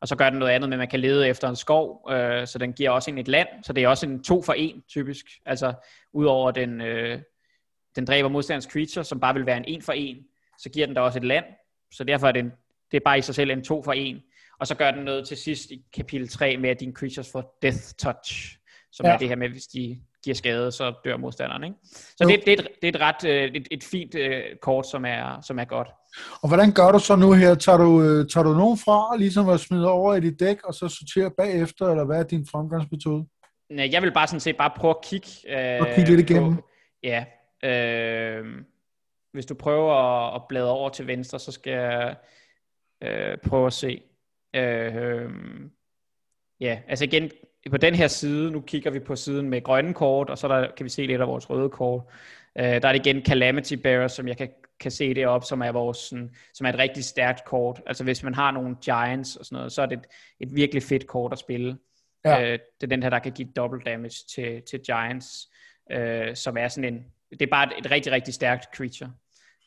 Og 0.00 0.08
så 0.08 0.16
gør 0.16 0.30
den 0.30 0.38
noget 0.38 0.52
andet, 0.52 0.70
men 0.70 0.78
man 0.78 0.88
kan 0.88 1.00
lede 1.00 1.28
efter 1.28 1.48
en 1.48 1.56
skov, 1.56 2.10
øh, 2.10 2.46
så 2.46 2.58
den 2.58 2.72
giver 2.72 2.90
også 2.90 3.10
en 3.10 3.18
et 3.18 3.28
land, 3.28 3.48
så 3.62 3.72
det 3.72 3.84
er 3.84 3.88
også 3.88 4.06
en 4.06 4.22
to 4.22 4.42
for 4.42 4.52
en 4.52 4.82
typisk. 4.88 5.26
Altså 5.46 5.72
udover 6.12 6.50
den, 6.50 6.80
øh, 6.80 7.20
den 7.96 8.04
dræber 8.04 8.28
modstanders 8.28 8.64
creature, 8.64 9.04
som 9.04 9.20
bare 9.20 9.34
vil 9.34 9.46
være 9.46 9.56
en 9.56 9.64
en 9.66 9.82
for 9.82 9.92
en, 9.92 10.24
så 10.58 10.70
giver 10.70 10.86
den 10.86 10.94
da 10.94 11.00
også 11.00 11.18
et 11.18 11.24
land, 11.24 11.44
så 11.92 12.04
derfor 12.04 12.28
er 12.28 12.32
det, 12.32 12.40
en, 12.40 12.52
det 12.90 12.96
er 12.96 13.04
bare 13.04 13.18
i 13.18 13.22
sig 13.22 13.34
selv 13.34 13.50
en 13.50 13.64
to 13.64 13.82
for 13.82 13.92
en. 13.92 14.22
Og 14.60 14.66
så 14.66 14.74
gør 14.74 14.90
den 14.90 15.04
noget 15.04 15.28
til 15.28 15.36
sidst 15.36 15.70
i 15.70 15.82
kapitel 15.92 16.28
3 16.28 16.56
med, 16.56 16.70
at 16.70 16.80
dine 16.80 16.92
creatures 16.92 17.32
får 17.32 17.58
death 17.62 17.78
touch, 17.98 18.58
som 18.92 19.06
ja. 19.06 19.12
er 19.12 19.18
det 19.18 19.28
her 19.28 19.36
med, 19.36 19.48
hvis 19.48 19.66
de 19.66 20.00
giver 20.24 20.34
skade, 20.34 20.72
så 20.72 20.94
dør 21.04 21.16
modstanderen. 21.16 21.64
Ikke? 21.64 21.76
Så 21.92 22.24
det, 22.28 22.42
det, 22.46 22.58
er 22.58 22.62
et, 22.62 22.68
det 22.82 22.88
er 22.88 22.98
et 22.98 23.00
ret 23.00 23.24
øh, 23.24 23.50
et, 23.54 23.68
et 23.70 23.84
fint 23.84 24.14
uh, 24.14 24.58
kort, 24.62 24.86
som 24.86 25.04
er, 25.04 25.40
som 25.40 25.58
er 25.58 25.64
godt. 25.64 25.88
Og 26.42 26.48
hvordan 26.48 26.72
gør 26.72 26.92
du 26.92 26.98
så 26.98 27.16
nu 27.16 27.32
her? 27.32 27.54
Tager 27.54 27.78
du, 27.78 28.02
øh, 28.02 28.28
tager 28.28 28.44
du 28.44 28.54
nogen 28.54 28.78
fra, 28.78 29.16
ligesom 29.16 29.48
at 29.48 29.60
smide 29.60 29.90
over 29.90 30.14
i 30.14 30.20
dit 30.20 30.40
dæk, 30.40 30.62
og 30.64 30.74
så 30.74 30.88
sortere 30.88 31.30
bagefter, 31.30 31.86
eller 31.86 32.04
hvad 32.04 32.18
er 32.18 32.22
din 32.22 32.46
fremgangsmetode? 32.46 33.26
Nej, 33.70 33.88
jeg 33.92 34.02
vil 34.02 34.12
bare 34.12 34.26
sådan 34.26 34.40
set 34.40 34.56
bare 34.56 34.70
prøve 34.76 34.90
at 34.90 35.04
kigge, 35.04 35.28
øh, 35.48 35.80
og 35.80 35.86
kigge 35.94 36.16
lidt 36.16 36.30
igennem. 36.30 36.56
På, 36.56 36.68
ja, 37.02 37.24
øh, 37.64 38.44
hvis 39.32 39.46
du 39.46 39.54
prøver 39.54 39.94
at, 39.94 40.34
at 40.34 40.42
bladre 40.48 40.70
over 40.70 40.88
til 40.88 41.06
venstre, 41.06 41.38
så 41.38 41.52
skal 41.52 41.72
jeg 41.72 42.16
øh, 43.02 43.36
prøve 43.46 43.66
at 43.66 43.72
se. 43.72 44.02
Øh, 44.54 45.30
ja, 46.60 46.80
altså 46.88 47.04
igen, 47.04 47.30
på 47.70 47.76
den 47.76 47.94
her 47.94 48.08
side, 48.08 48.50
nu 48.50 48.60
kigger 48.60 48.90
vi 48.90 48.98
på 48.98 49.16
siden 49.16 49.48
med 49.48 49.62
grønne 49.62 49.94
kort, 49.94 50.30
og 50.30 50.38
så 50.38 50.48
der, 50.48 50.70
kan 50.76 50.84
vi 50.84 50.90
se 50.90 51.06
lidt 51.06 51.20
af 51.20 51.28
vores 51.28 51.50
røde 51.50 51.70
kort. 51.70 52.02
Øh, 52.58 52.64
der 52.64 52.88
er 52.88 52.92
det 52.92 53.06
igen 53.06 53.24
Calamity 53.24 53.74
Bearer, 53.74 54.08
som 54.08 54.28
jeg 54.28 54.36
kan, 54.36 54.48
kan 54.80 54.90
se 54.90 55.14
det 55.14 55.26
op, 55.26 55.44
som 55.44 55.62
er, 55.62 55.72
vores, 55.72 55.98
sådan, 55.98 56.34
som 56.54 56.66
er 56.66 56.70
et 56.70 56.78
rigtig 56.78 57.04
stærkt 57.04 57.44
kort. 57.44 57.82
Altså 57.86 58.04
hvis 58.04 58.22
man 58.22 58.34
har 58.34 58.50
nogle 58.50 58.76
Giants 58.84 59.36
og 59.36 59.44
sådan 59.44 59.56
noget, 59.56 59.72
så 59.72 59.82
er 59.82 59.86
det 59.86 59.98
et, 59.98 60.06
et 60.40 60.54
virkelig 60.54 60.82
fedt 60.82 61.06
kort 61.06 61.32
at 61.32 61.38
spille. 61.38 61.78
Ja. 62.24 62.42
Øh, 62.42 62.52
det 62.52 62.82
er 62.82 62.86
den 62.86 63.02
her, 63.02 63.10
der 63.10 63.18
kan 63.18 63.32
give 63.32 63.48
double 63.56 63.80
damage 63.86 64.24
til, 64.34 64.62
til 64.70 64.80
Giants, 64.80 65.48
øh, 65.92 66.36
som 66.36 66.56
er 66.56 66.68
sådan 66.68 66.94
en, 66.94 67.04
det 67.30 67.42
er 67.42 67.50
bare 67.50 67.66
et, 67.66 67.72
et 67.78 67.90
rigtig, 67.90 68.12
rigtig 68.12 68.34
stærkt 68.34 68.76
creature. 68.76 69.12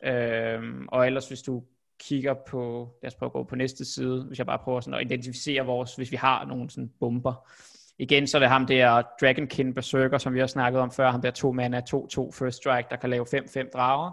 Øh, 0.04 0.64
og 0.88 1.08
ellers 1.08 1.28
hvis 1.28 1.42
du 1.42 1.64
kigger 2.02 2.34
på, 2.34 2.90
lad 3.02 3.12
os 3.12 3.16
prøve 3.16 3.28
at 3.28 3.34
gå 3.34 3.44
på 3.44 3.56
næste 3.56 3.86
side, 3.86 4.24
hvis 4.24 4.38
jeg 4.38 4.46
bare 4.46 4.60
prøver 4.60 4.82
sådan 4.82 5.00
at 5.00 5.06
identificere 5.06 5.66
vores, 5.66 5.96
hvis 5.96 6.12
vi 6.12 6.18
har 6.18 6.46
nogle 6.46 6.70
sådan 6.70 6.92
bomber. 7.00 7.50
Igen, 7.98 8.28
så 8.28 8.38
er 8.38 8.40
det 8.40 8.50
ham 8.50 8.66
der 8.66 9.02
Dragonkin 9.22 9.74
Berserker, 9.74 10.18
som 10.18 10.34
vi 10.34 10.40
har 10.40 10.48
snakket 10.48 10.82
om 10.82 10.92
før, 10.92 11.12
ham 11.12 11.22
der 11.22 11.32
to 11.32 11.52
mana, 11.52 11.82
2-2 11.90 12.32
first 12.32 12.58
strike, 12.58 12.88
der 12.90 12.96
kan 12.96 13.10
lave 13.10 13.26
5-5 13.26 13.70
drager. 13.70 14.12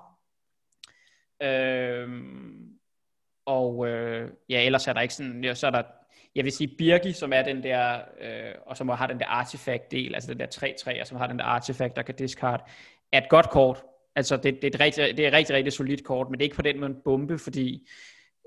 Øhm, 1.43 2.78
og 3.47 3.89
øh, 3.89 4.30
ja, 4.49 4.66
ellers 4.66 4.89
er 4.89 4.93
der 4.93 5.01
ikke 5.01 5.14
sådan, 5.14 5.45
ja, 5.45 5.55
så 5.55 5.66
er 5.66 5.70
der, 5.70 5.82
jeg 6.34 6.45
vil 6.45 6.53
sige 6.53 6.74
Birgi, 6.78 7.12
som 7.12 7.32
er 7.32 7.43
den 7.43 7.62
der, 7.62 8.01
øh, 8.20 8.55
og 8.66 8.76
som 8.76 8.89
har 8.89 9.07
den 9.07 9.18
der 9.18 9.26
artifact 9.26 9.91
del, 9.91 10.14
altså 10.14 10.34
den 10.34 10.41
der 10.41 10.47
3-3, 10.97 11.01
og 11.01 11.07
som 11.07 11.18
har 11.18 11.26
den 11.26 11.39
der 11.39 11.45
artifact, 11.45 11.97
der 11.97 12.03
kan 12.03 12.14
discard, 12.14 12.70
er 13.12 13.20
et 13.20 13.28
godt 13.28 13.51
kort. 13.51 13.82
Altså, 14.19 14.37
det, 14.37 14.45
det, 14.62 14.64
er 14.64 14.69
et 14.69 14.81
rigtig, 14.81 15.16
det 15.16 15.25
er 15.25 15.29
et 15.29 15.35
rigtig, 15.35 15.57
rigtig 15.57 15.73
solidt 15.73 16.05
kort, 16.05 16.31
men 16.31 16.39
det 16.39 16.45
er 16.45 16.47
ikke 16.47 16.57
på 16.57 16.62
den 16.62 16.81
måde 16.81 16.91
en 16.91 16.97
bombe, 17.05 17.39
fordi 17.39 17.89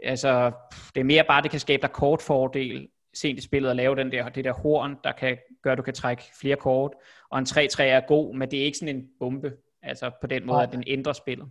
altså, 0.04 0.52
det 0.96 1.02
er 1.02 1.06
mere 1.06 1.24
bare, 1.28 1.42
det 1.42 1.52
kan 1.52 1.60
skabe 1.60 1.82
dig 1.82 1.92
kortfordel 1.92 2.88
sent 3.14 3.40
i 3.40 3.42
spillet 3.42 3.70
at 3.70 3.76
lave 3.76 3.96
den 3.96 4.12
der, 4.12 4.30
det 4.30 4.46
der 4.46 4.54
horn, 4.54 4.96
der 5.04 5.12
kan 5.12 5.38
gøre, 5.64 5.72
at 5.72 5.78
du 5.78 5.84
kan 5.84 5.94
trække 5.94 6.24
flere 6.42 6.56
kort. 6.56 6.92
Og 7.32 7.40
en 7.40 7.46
3-3 7.46 7.82
er 7.82 8.08
god, 8.08 8.36
men 8.36 8.52
det 8.52 8.60
er 8.60 8.64
ikke 8.64 8.78
sådan 8.78 8.96
en 8.96 9.04
bombe. 9.20 9.52
Altså 9.84 10.12
på 10.22 10.28
den 10.28 10.46
måde, 10.46 10.58
okay. 10.58 10.68
at 10.68 10.74
den 10.74 10.84
ændrer 10.88 11.14
spillet. 11.14 11.48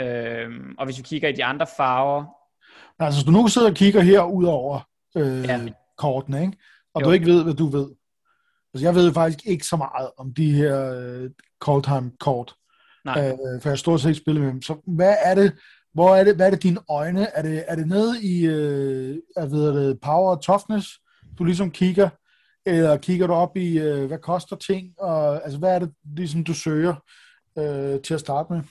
Øhm, 0.00 0.74
og 0.78 0.84
hvis 0.84 0.98
vi 0.98 1.02
kigger 1.02 1.28
i 1.28 1.32
de 1.32 1.44
andre 1.44 1.66
farver... 1.76 2.24
Altså, 2.98 3.20
hvis 3.20 3.24
du 3.24 3.30
nu 3.30 3.48
sidder 3.48 3.70
og 3.70 3.76
kigger 3.76 4.00
her 4.00 4.22
ud 4.22 4.44
over 4.44 4.80
øh, 5.16 5.44
ja. 5.44 5.60
kortene, 5.96 6.40
ikke? 6.40 6.58
og 6.94 7.00
jo. 7.00 7.06
du 7.06 7.12
ikke 7.12 7.26
ved, 7.26 7.44
hvad 7.44 7.54
du 7.54 7.66
ved. 7.66 7.90
Altså, 8.74 8.86
jeg 8.86 8.94
ved 8.94 9.14
faktisk 9.14 9.46
ikke 9.46 9.66
så 9.66 9.76
meget 9.76 10.10
om 10.16 10.34
de 10.34 10.52
her 10.52 10.92
øh, 10.94 11.30
call 11.66 11.82
time 11.82 12.12
kort. 12.20 12.54
Nej. 13.16 13.28
Øh, 13.28 13.62
for 13.62 13.68
jeg 13.68 13.78
stort 13.78 14.00
set 14.00 14.08
ikke 14.08 14.20
spillet 14.20 14.44
med 14.44 14.52
dem. 14.52 14.62
Så 14.62 14.76
hvad 14.86 15.14
er 15.24 15.34
det, 15.34 15.52
hvor 15.94 16.16
er 16.16 16.24
det, 16.24 16.36
hvad 16.36 16.46
er 16.46 16.50
det 16.50 16.62
dine 16.62 16.80
øjne? 16.90 17.26
Er 17.36 17.42
det, 17.42 17.64
er 17.68 17.76
det 17.76 17.86
nede 17.88 18.22
i 18.22 18.46
øh, 18.46 19.16
jeg 19.36 19.50
ved 19.50 19.88
det, 19.88 20.00
power 20.00 20.30
og 20.36 20.42
toughness, 20.42 20.88
du 21.38 21.44
ligesom 21.44 21.70
kigger? 21.70 22.08
Eller 22.66 22.96
kigger 22.96 23.26
du 23.26 23.32
op 23.32 23.56
i, 23.56 23.78
øh, 23.78 24.06
hvad 24.06 24.18
koster 24.18 24.56
ting? 24.56 24.94
Og, 24.98 25.44
altså, 25.44 25.58
hvad 25.58 25.74
er 25.74 25.78
det, 25.78 25.92
ligesom 26.16 26.44
du 26.44 26.54
søger 26.54 26.94
øh, 27.58 28.00
til 28.00 28.14
at 28.14 28.20
starte 28.20 28.52
med? 28.52 28.62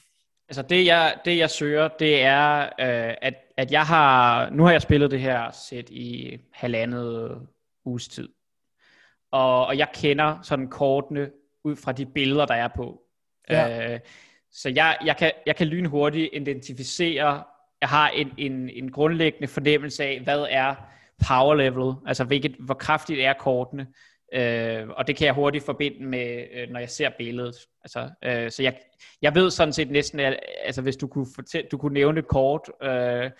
Altså 0.49 0.61
det 0.61 0.85
jeg, 0.85 1.15
det 1.25 1.37
jeg 1.37 1.49
søger, 1.49 1.87
det 1.87 2.23
er, 2.23 2.61
øh, 2.61 3.15
at, 3.21 3.33
at 3.57 3.71
jeg 3.71 3.83
har, 3.83 4.49
nu 4.49 4.63
har 4.63 4.71
jeg 4.71 4.81
spillet 4.81 5.11
det 5.11 5.19
her 5.19 5.51
sæt 5.51 5.89
i 5.89 6.37
halvandet 6.53 7.37
uges 7.85 8.07
tid. 8.07 8.29
Og, 9.31 9.65
og 9.65 9.77
jeg 9.77 9.87
kender 9.93 10.39
sådan 10.41 10.67
kortene 10.67 11.29
ud 11.63 11.75
fra 11.75 11.91
de 11.91 12.05
billeder, 12.05 12.45
der 12.45 12.53
er 12.53 12.69
på. 12.75 13.01
Ja. 13.49 13.93
Øh, 13.93 13.99
så 14.57 14.69
jeg, 14.75 14.97
jeg, 15.05 15.17
kan, 15.17 15.31
jeg 15.45 15.55
kan 15.55 15.67
lynhurtigt 15.67 16.29
identificere, 16.33 17.43
jeg 17.81 17.89
har 17.89 18.09
en, 18.09 18.31
en, 18.37 18.69
en 18.69 18.91
grundlæggende 18.91 19.47
fornemmelse 19.47 20.03
af, 20.03 20.21
hvad 20.23 20.45
er 20.49 20.75
power 21.27 21.55
level, 21.55 21.95
altså 22.07 22.23
hvilket, 22.23 22.55
hvor 22.59 22.73
kraftigt 22.73 23.19
er 23.19 23.33
kortene, 23.33 23.87
øh, 24.33 24.87
og 24.89 25.07
det 25.07 25.15
kan 25.15 25.25
jeg 25.25 25.33
hurtigt 25.33 25.65
forbinde 25.65 26.05
med, 26.05 26.45
øh, 26.53 26.69
når 26.69 26.79
jeg 26.79 26.89
ser 26.89 27.09
billedet. 27.17 27.55
Altså, 27.83 28.09
øh, 28.23 28.51
så 28.51 28.63
jeg, 28.63 28.77
jeg 29.21 29.35
ved 29.35 29.51
sådan 29.51 29.73
set 29.73 29.91
næsten, 29.91 30.19
at, 30.19 30.39
altså 30.63 30.81
hvis 30.81 30.97
du 30.97 31.07
kunne, 31.07 31.27
fortælle, 31.35 31.67
du 31.71 31.77
kunne 31.77 31.93
nævne 31.93 32.19
et 32.19 32.27
kort, 32.27 32.61
øh, 32.83 33.31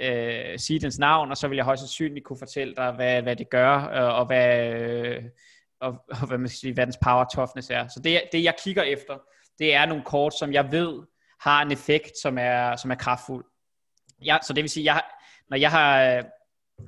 øh, 0.00 0.58
sige 0.58 0.80
dens 0.80 0.98
navn, 0.98 1.30
og 1.30 1.36
så 1.36 1.48
vil 1.48 1.56
jeg 1.56 1.64
højst 1.64 1.80
sandsynligt 1.80 2.24
kunne 2.24 2.38
fortælle 2.38 2.74
dig, 2.74 2.92
hvad, 2.92 3.22
hvad 3.22 3.36
det 3.36 3.50
gør, 3.50 3.76
øh, 3.76 4.18
og 4.18 4.26
hvad... 4.26 4.70
Øh, 4.70 5.22
og, 5.80 5.94
og 6.08 6.26
hvad 6.26 6.38
man 6.38 6.48
skal 6.48 6.58
sige, 6.58 6.74
hvad 6.74 6.86
dens 6.86 6.98
power 7.04 7.24
toughness 7.34 7.70
er. 7.70 7.88
Så 7.88 8.00
det, 8.04 8.22
det 8.32 8.44
jeg 8.44 8.54
kigger 8.64 8.82
efter, 8.82 9.14
det 9.58 9.74
er 9.74 9.86
nogle 9.86 10.04
kort, 10.04 10.38
som 10.38 10.52
jeg 10.52 10.72
ved 10.72 11.02
har 11.40 11.62
en 11.62 11.72
effekt, 11.72 12.18
som 12.22 12.38
er, 12.38 12.76
som 12.76 12.90
er 12.90 12.94
kraftfuld. 12.94 13.44
Ja, 14.24 14.36
så 14.42 14.52
det 14.52 14.62
vil 14.62 14.70
sige, 14.70 14.84
jeg, 14.84 15.02
når 15.50 15.56
jeg 15.56 15.70
har, 15.70 16.00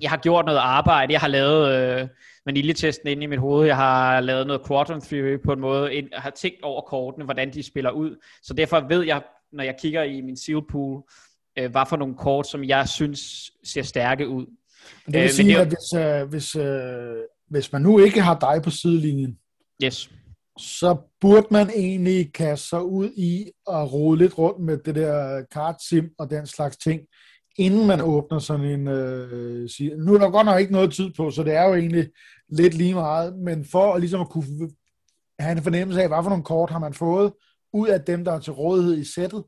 jeg 0.01 0.11
har 0.11 0.17
gjort 0.17 0.45
noget 0.45 0.59
arbejde, 0.59 1.13
jeg 1.13 1.21
har 1.21 1.29
lavet 1.29 1.75
øh, 1.75 2.09
vaniljetesten 2.47 3.09
inde 3.09 3.23
i 3.23 3.27
mit 3.27 3.39
hoved, 3.39 3.67
jeg 3.67 3.77
har 3.77 4.21
lavet 4.21 4.47
noget 4.47 4.67
quadrant 4.67 5.05
theory 5.05 5.39
på 5.45 5.53
en 5.53 5.61
måde, 5.61 5.95
jeg 5.95 6.05
har 6.13 6.31
tænkt 6.31 6.63
over 6.63 6.83
kortene, 6.83 7.25
hvordan 7.25 7.53
de 7.53 7.63
spiller 7.63 7.91
ud. 7.91 8.17
Så 8.43 8.55
derfor 8.55 8.81
ved 8.89 9.03
jeg, 9.03 9.23
når 9.53 9.65
jeg 9.65 9.77
kigger 9.81 10.03
i 10.03 10.21
min 10.21 10.37
seal 10.37 10.63
pool, 10.71 11.03
øh, 11.59 11.71
hvad 11.71 11.87
for 11.89 11.97
nogle 11.97 12.15
kort, 12.15 12.47
som 12.47 12.65
jeg 12.65 12.89
synes 12.89 13.51
ser 13.65 13.83
stærke 13.83 14.29
ud. 14.29 14.47
Det 15.07 15.15
vil 15.15 15.23
øh, 15.23 15.31
sige, 15.31 15.55
det, 15.55 15.61
at 15.61 15.67
hvis, 15.67 15.95
øh, 15.95 16.29
hvis, 16.29 16.57
øh, 16.57 17.17
hvis 17.51 17.73
man 17.73 17.83
nu 17.83 17.99
ikke 17.99 18.21
har 18.23 18.39
dig 18.39 18.63
på 18.63 18.71
sidelinjen, 18.71 19.39
yes 19.85 20.11
så 20.59 20.97
burde 21.21 21.47
man 21.51 21.71
egentlig 21.71 22.33
kaste 22.33 22.69
sig 22.69 22.83
ud 22.83 23.11
i 23.17 23.51
at 23.71 23.93
rode 23.93 24.19
lidt 24.19 24.39
rundt 24.39 24.61
med 24.61 24.79
det 24.79 24.95
der 24.95 25.43
kart-sim 25.53 26.11
og 26.19 26.31
den 26.31 26.47
slags 26.47 26.77
ting, 26.77 27.01
inden 27.59 27.87
man 27.87 28.01
åbner 28.01 28.39
sådan 28.39 28.67
en... 28.67 28.89
Øh, 28.89 29.69
siger. 29.69 29.97
Nu 29.97 30.15
er 30.15 30.19
der 30.19 30.31
godt 30.31 30.47
nok 30.47 30.61
ikke 30.61 30.73
noget 30.73 30.93
tid 30.93 31.11
på, 31.17 31.31
så 31.31 31.43
det 31.43 31.55
er 31.55 31.65
jo 31.65 31.75
egentlig 31.75 32.09
lidt 32.49 32.75
lige 32.75 32.95
meget, 32.95 33.39
men 33.39 33.65
for 33.65 33.95
at, 33.95 34.01
ligesom 34.01 34.21
at 34.21 34.29
kunne 34.29 34.71
have 35.39 35.53
en 35.53 35.63
fornemmelse 35.63 36.03
af, 36.03 36.09
hvad 36.09 36.23
for 36.23 36.31
nogle 36.31 36.45
kort 36.45 36.71
har 36.71 36.79
man 36.79 36.95
fået 36.95 37.33
ud 37.73 37.89
af 37.89 38.01
dem, 38.01 38.25
der 38.25 38.33
er 38.33 38.41
til 38.41 38.53
rådighed 38.53 38.99
i 38.99 39.05
sættet. 39.05 39.45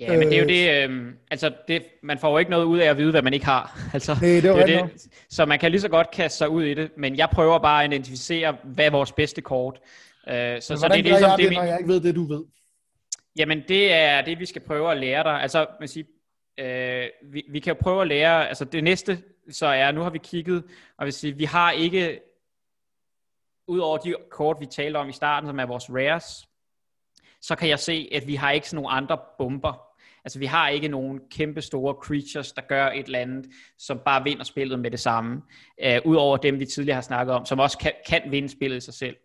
Ja, 0.00 0.18
men 0.18 0.28
det 0.28 0.36
er 0.36 0.42
jo 0.42 0.48
det, 0.48 0.90
øh, 0.90 1.12
altså 1.30 1.52
det, 1.68 1.82
man 2.02 2.18
får 2.18 2.30
jo 2.30 2.38
ikke 2.38 2.50
noget 2.50 2.64
ud 2.64 2.78
af 2.78 2.90
at 2.90 2.96
vide, 2.96 3.10
hvad 3.10 3.22
man 3.22 3.34
ikke 3.34 3.46
har. 3.46 3.78
Altså, 3.94 4.16
Nej, 4.20 4.30
det 4.30 4.42
det, 4.42 4.66
det. 4.66 5.06
Så 5.30 5.44
man 5.46 5.58
kan 5.58 5.70
lige 5.70 5.80
så 5.80 5.88
godt 5.88 6.10
kaste 6.10 6.38
sig 6.38 6.48
ud 6.48 6.64
i 6.64 6.74
det, 6.74 6.90
men 6.96 7.16
jeg 7.16 7.28
prøver 7.32 7.58
bare 7.58 7.84
at 7.84 7.92
identificere, 7.92 8.56
hvad 8.64 8.86
er 8.86 8.90
vores 8.90 9.12
bedste 9.12 9.40
kort. 9.40 9.80
Øh, 10.28 10.62
så, 10.62 10.76
så 10.76 10.88
det 10.88 10.98
er 10.98 11.02
ligesom 11.02 11.30
jeg 11.30 11.38
det, 11.38 11.48
det, 11.48 11.56
når 11.56 11.62
jeg 11.62 11.78
ikke 11.78 11.92
ved 11.92 12.00
det, 12.00 12.14
du 12.14 12.26
ved? 12.26 12.44
Jamen, 13.36 13.62
det 13.68 13.92
er 13.92 14.22
det, 14.22 14.38
vi 14.38 14.46
skal 14.46 14.62
prøve 14.62 14.90
at 14.90 14.96
lære 14.96 15.24
dig. 15.24 15.42
Altså, 15.42 15.66
man 15.80 15.88
siger, 15.88 16.06
øh, 16.58 17.08
vi, 17.22 17.44
vi 17.50 17.60
kan 17.60 17.76
prøve 17.76 18.02
at 18.02 18.08
lære, 18.08 18.48
altså 18.48 18.64
det 18.64 18.84
næste, 18.84 19.22
så 19.50 19.66
er, 19.66 19.92
nu 19.92 20.00
har 20.00 20.10
vi 20.10 20.18
kigget, 20.18 20.64
og 20.98 21.04
vil 21.04 21.12
sige, 21.12 21.36
vi 21.36 21.44
har 21.44 21.72
ikke, 21.72 22.20
udover 23.66 23.98
de 23.98 24.14
kort, 24.30 24.56
vi 24.60 24.66
talte 24.66 24.96
om 24.96 25.08
i 25.08 25.12
starten, 25.12 25.48
som 25.48 25.58
er 25.58 25.66
vores 25.66 25.90
rares, 25.90 26.48
så 27.40 27.56
kan 27.56 27.68
jeg 27.68 27.78
se, 27.78 28.08
at 28.12 28.26
vi 28.26 28.34
har 28.34 28.50
ikke 28.50 28.68
sådan 28.68 28.82
nogle 28.82 28.96
andre 28.96 29.18
bomber. 29.38 29.88
Altså 30.24 30.38
vi 30.38 30.46
har 30.46 30.68
ikke 30.68 30.88
nogen 30.88 31.20
kæmpe 31.30 31.62
store 31.62 31.94
creatures, 31.94 32.52
der 32.52 32.62
gør 32.62 32.86
et 32.86 33.06
eller 33.06 33.18
andet, 33.18 33.46
som 33.78 34.00
bare 34.04 34.24
vinder 34.24 34.44
spillet 34.44 34.78
med 34.78 34.90
det 34.90 35.00
samme. 35.00 35.42
Uh, 35.84 36.06
Udover 36.06 36.36
dem, 36.36 36.58
vi 36.58 36.66
tidligere 36.66 36.94
har 36.94 37.02
snakket 37.02 37.34
om, 37.34 37.46
som 37.46 37.58
også 37.58 37.78
kan, 37.78 37.92
kan 38.08 38.22
vinde 38.30 38.48
spillet 38.48 38.76
i 38.76 38.80
sig 38.80 38.94
selv. 38.94 39.16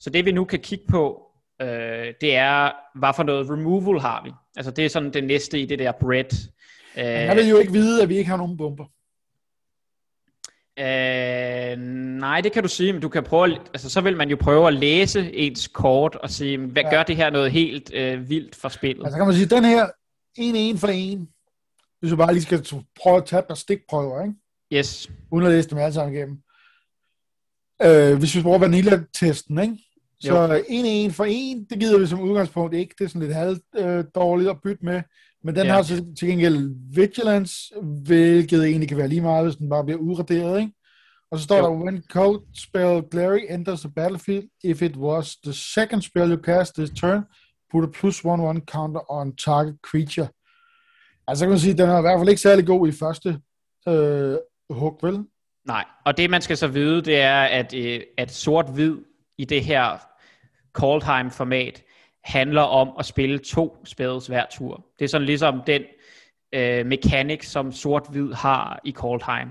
Så 0.00 0.10
det 0.10 0.24
vi 0.24 0.32
nu 0.32 0.44
kan 0.44 0.58
kigge 0.58 0.84
på, 0.88 1.22
øh, 1.62 2.14
det 2.20 2.36
er, 2.36 2.72
hvad 2.98 3.12
for 3.16 3.22
noget 3.22 3.50
removal 3.50 4.00
har 4.00 4.22
vi? 4.24 4.30
Altså 4.56 4.70
det 4.70 4.84
er 4.84 4.88
sådan 4.88 5.12
det 5.12 5.24
næste 5.24 5.60
i 5.60 5.66
det 5.66 5.78
der 5.78 5.92
bread. 5.92 6.48
Øh, 6.96 7.04
jeg 7.04 7.36
vil 7.36 7.48
jo 7.48 7.58
ikke 7.58 7.72
vide, 7.72 8.02
at 8.02 8.08
vi 8.08 8.16
ikke 8.16 8.30
har 8.30 8.36
nogen 8.36 8.56
bomber. 8.56 8.84
Øh, 10.78 11.78
nej, 12.20 12.40
det 12.40 12.52
kan 12.52 12.62
du 12.62 12.68
sige, 12.68 12.92
men 12.92 13.02
du 13.02 13.08
kan 13.08 13.22
prøve, 13.22 13.58
altså, 13.74 13.90
så 13.90 14.00
vil 14.00 14.16
man 14.16 14.30
jo 14.30 14.36
prøve 14.36 14.68
at 14.68 14.74
læse 14.74 15.32
ens 15.34 15.68
kort 15.68 16.14
og 16.14 16.30
sige, 16.30 16.58
hvad 16.58 16.82
ja. 16.82 16.90
gør 16.90 17.02
det 17.02 17.16
her 17.16 17.30
noget 17.30 17.52
helt 17.52 17.94
øh, 17.94 18.30
vildt 18.30 18.54
for 18.54 18.68
spillet? 18.68 19.04
Altså 19.04 19.18
kan 19.18 19.26
man 19.26 19.34
sige, 19.34 19.46
den 19.46 19.64
her 19.64 19.86
en 20.36 20.56
en 20.56 20.78
for 20.78 20.88
en, 20.88 21.28
hvis 22.00 22.10
du 22.10 22.16
bare 22.16 22.32
lige 22.32 22.42
skal 22.42 22.84
prøve 23.02 23.16
at 23.16 23.24
tage 23.24 23.40
et 23.40 23.46
par 23.46 23.54
stikprøver, 23.54 24.22
ikke? 24.22 24.34
Yes. 24.72 25.10
Uden 25.32 25.46
at 25.46 25.52
læse 25.52 25.70
dem 25.70 25.78
alle 25.78 25.94
sammen 25.94 26.14
igennem. 26.14 26.38
Øh, 27.82 28.18
hvis 28.18 28.36
vi 28.36 28.42
bruger 28.42 28.58
vanilla-testen, 28.58 29.58
ikke? 29.58 29.76
Så 30.20 30.64
en 30.68 30.84
en 30.84 31.10
for 31.10 31.24
en, 31.28 31.66
det 31.70 31.80
gider 31.80 31.98
vi 31.98 32.06
som 32.06 32.20
udgangspunkt 32.20 32.74
ikke. 32.74 32.94
Det 32.98 33.04
er 33.04 33.08
sådan 33.08 33.22
lidt 33.22 33.34
halvt 33.34 33.62
øh, 33.78 34.04
dårligt 34.14 34.50
at 34.50 34.56
bytte 34.64 34.84
med. 34.84 35.02
Men 35.44 35.56
den 35.56 35.66
ja. 35.66 35.72
har 35.72 35.82
så 35.82 36.04
til 36.18 36.28
gengæld 36.28 36.70
vigilance, 36.94 37.54
hvilket 38.06 38.64
egentlig 38.64 38.88
kan 38.88 38.98
være 38.98 39.08
lige 39.08 39.20
meget, 39.20 39.44
hvis 39.44 39.56
den 39.56 39.68
bare 39.68 39.84
bliver 39.84 39.98
udraderet, 39.98 40.60
ikke? 40.60 40.72
Og 41.30 41.38
så 41.38 41.44
står 41.44 41.56
jo. 41.56 41.64
der, 41.64 41.70
when 41.70 42.02
code 42.10 42.42
spell 42.54 43.02
Glary 43.10 43.40
enters 43.50 43.80
the 43.80 43.90
battlefield, 43.90 44.44
if 44.64 44.82
it 44.82 44.96
was 44.96 45.36
the 45.36 45.52
second 45.52 46.02
spell 46.02 46.32
you 46.32 46.42
cast 46.42 46.74
this 46.74 46.90
turn, 46.90 47.22
put 47.72 47.84
a 47.84 48.00
plus 48.00 48.24
one 48.24 48.42
one 48.42 48.60
counter 48.60 49.12
on 49.12 49.36
target 49.36 49.76
creature. 49.82 50.28
Altså 51.28 51.44
kan 51.44 51.50
man 51.50 51.58
sige, 51.58 51.74
den 51.74 51.88
er 51.88 51.98
i 51.98 52.00
hvert 52.00 52.20
fald 52.20 52.28
ikke 52.28 52.40
særlig 52.40 52.66
god 52.66 52.88
i 52.88 52.92
første 52.92 53.40
øh, 53.88 54.36
hug, 54.70 54.98
vel? 55.02 55.24
Nej, 55.66 55.84
og 56.06 56.16
det 56.16 56.30
man 56.30 56.42
skal 56.42 56.56
så 56.56 56.68
vide, 56.68 57.02
det 57.02 57.16
er, 57.20 57.42
at, 57.42 57.74
øh, 57.74 58.00
at 58.18 58.30
sort-hvid 58.30 58.96
i 59.38 59.44
det 59.44 59.64
her 59.64 59.98
Coldheim-format 60.72 61.82
handler 62.24 62.62
om 62.62 62.92
at 62.98 63.06
spille 63.06 63.38
to 63.38 63.76
spells 63.84 64.26
hver 64.26 64.44
tur. 64.50 64.86
Det 64.98 65.04
er 65.04 65.08
sådan 65.08 65.26
ligesom 65.26 65.62
den 65.66 65.82
øh, 66.52 66.86
mekanik, 66.86 67.42
som 67.42 67.72
sort-hvid 67.72 68.32
har 68.32 68.80
i 68.84 68.92
Coldheim. 68.92 69.48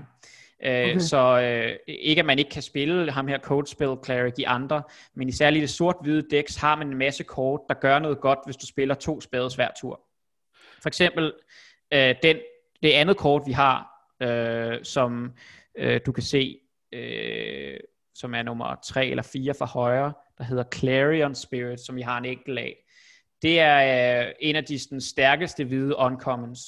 Øh, 0.64 0.84
okay. 0.84 0.98
Så 0.98 1.40
øh, 1.40 1.76
ikke 1.88 2.20
at 2.20 2.26
man 2.26 2.38
ikke 2.38 2.50
kan 2.50 2.62
spille 2.62 3.10
ham 3.10 3.28
her 3.28 3.38
Code 3.38 3.66
Spell 3.66 3.96
Cleric 4.04 4.34
i 4.38 4.44
andre, 4.44 4.82
men 5.14 5.28
i 5.28 5.32
særligt 5.32 5.62
det 5.62 5.70
sort-hvide 5.70 6.26
decks 6.30 6.56
har 6.56 6.76
man 6.76 6.86
en 6.86 6.98
masse 6.98 7.24
kort, 7.24 7.60
der 7.68 7.74
gør 7.74 7.98
noget 7.98 8.20
godt, 8.20 8.38
hvis 8.44 8.56
du 8.56 8.66
spiller 8.66 8.94
to 8.94 9.20
spells 9.20 9.54
hver 9.54 9.68
tur. 9.80 10.00
For 10.82 10.88
eksempel 10.88 11.32
øh, 11.92 12.14
den, 12.22 12.36
det 12.82 12.92
andet 12.92 13.16
kort, 13.16 13.42
vi 13.46 13.52
har, 13.52 13.86
øh, 14.22 14.84
som 14.84 15.32
øh, 15.78 16.00
du 16.06 16.12
kan 16.12 16.22
se, 16.22 16.38
øh, 16.38 16.65
som 18.20 18.34
er 18.34 18.42
nummer 18.42 18.74
3 18.84 19.06
eller 19.06 19.22
4 19.22 19.54
fra 19.54 19.66
højre, 19.66 20.12
der 20.38 20.44
hedder 20.44 20.64
Clarion 20.74 21.34
Spirit, 21.34 21.80
som 21.80 21.96
vi 21.96 22.02
har 22.02 22.18
en 22.18 22.24
enkelt 22.24 22.58
af. 22.58 22.76
Det 23.42 23.60
er 23.60 24.26
øh, 24.26 24.32
en 24.40 24.56
af 24.56 24.64
de 24.64 24.78
sådan, 24.78 25.00
stærkeste 25.00 25.64
hvide 25.64 25.96
uncommons, 25.96 26.60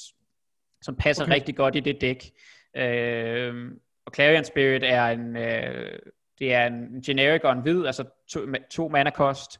som 0.81 0.95
passer 0.95 1.23
okay. 1.23 1.33
rigtig 1.33 1.55
godt 1.55 1.75
i 1.75 1.79
det 1.79 2.01
dæk. 2.01 2.31
Øh, 2.75 3.71
og 4.05 4.11
Clarion 4.15 4.43
Spirit 4.43 4.83
er 4.83 5.05
en, 5.05 5.37
øh, 5.37 5.99
det 6.39 6.53
er 6.53 6.67
en 6.67 7.01
generic 7.01 7.41
og 7.43 7.51
en 7.51 7.61
hvid, 7.61 7.85
altså 7.85 8.03
to, 8.29 8.39
to 8.71 8.87
mana 8.87 9.09
kost, 9.09 9.59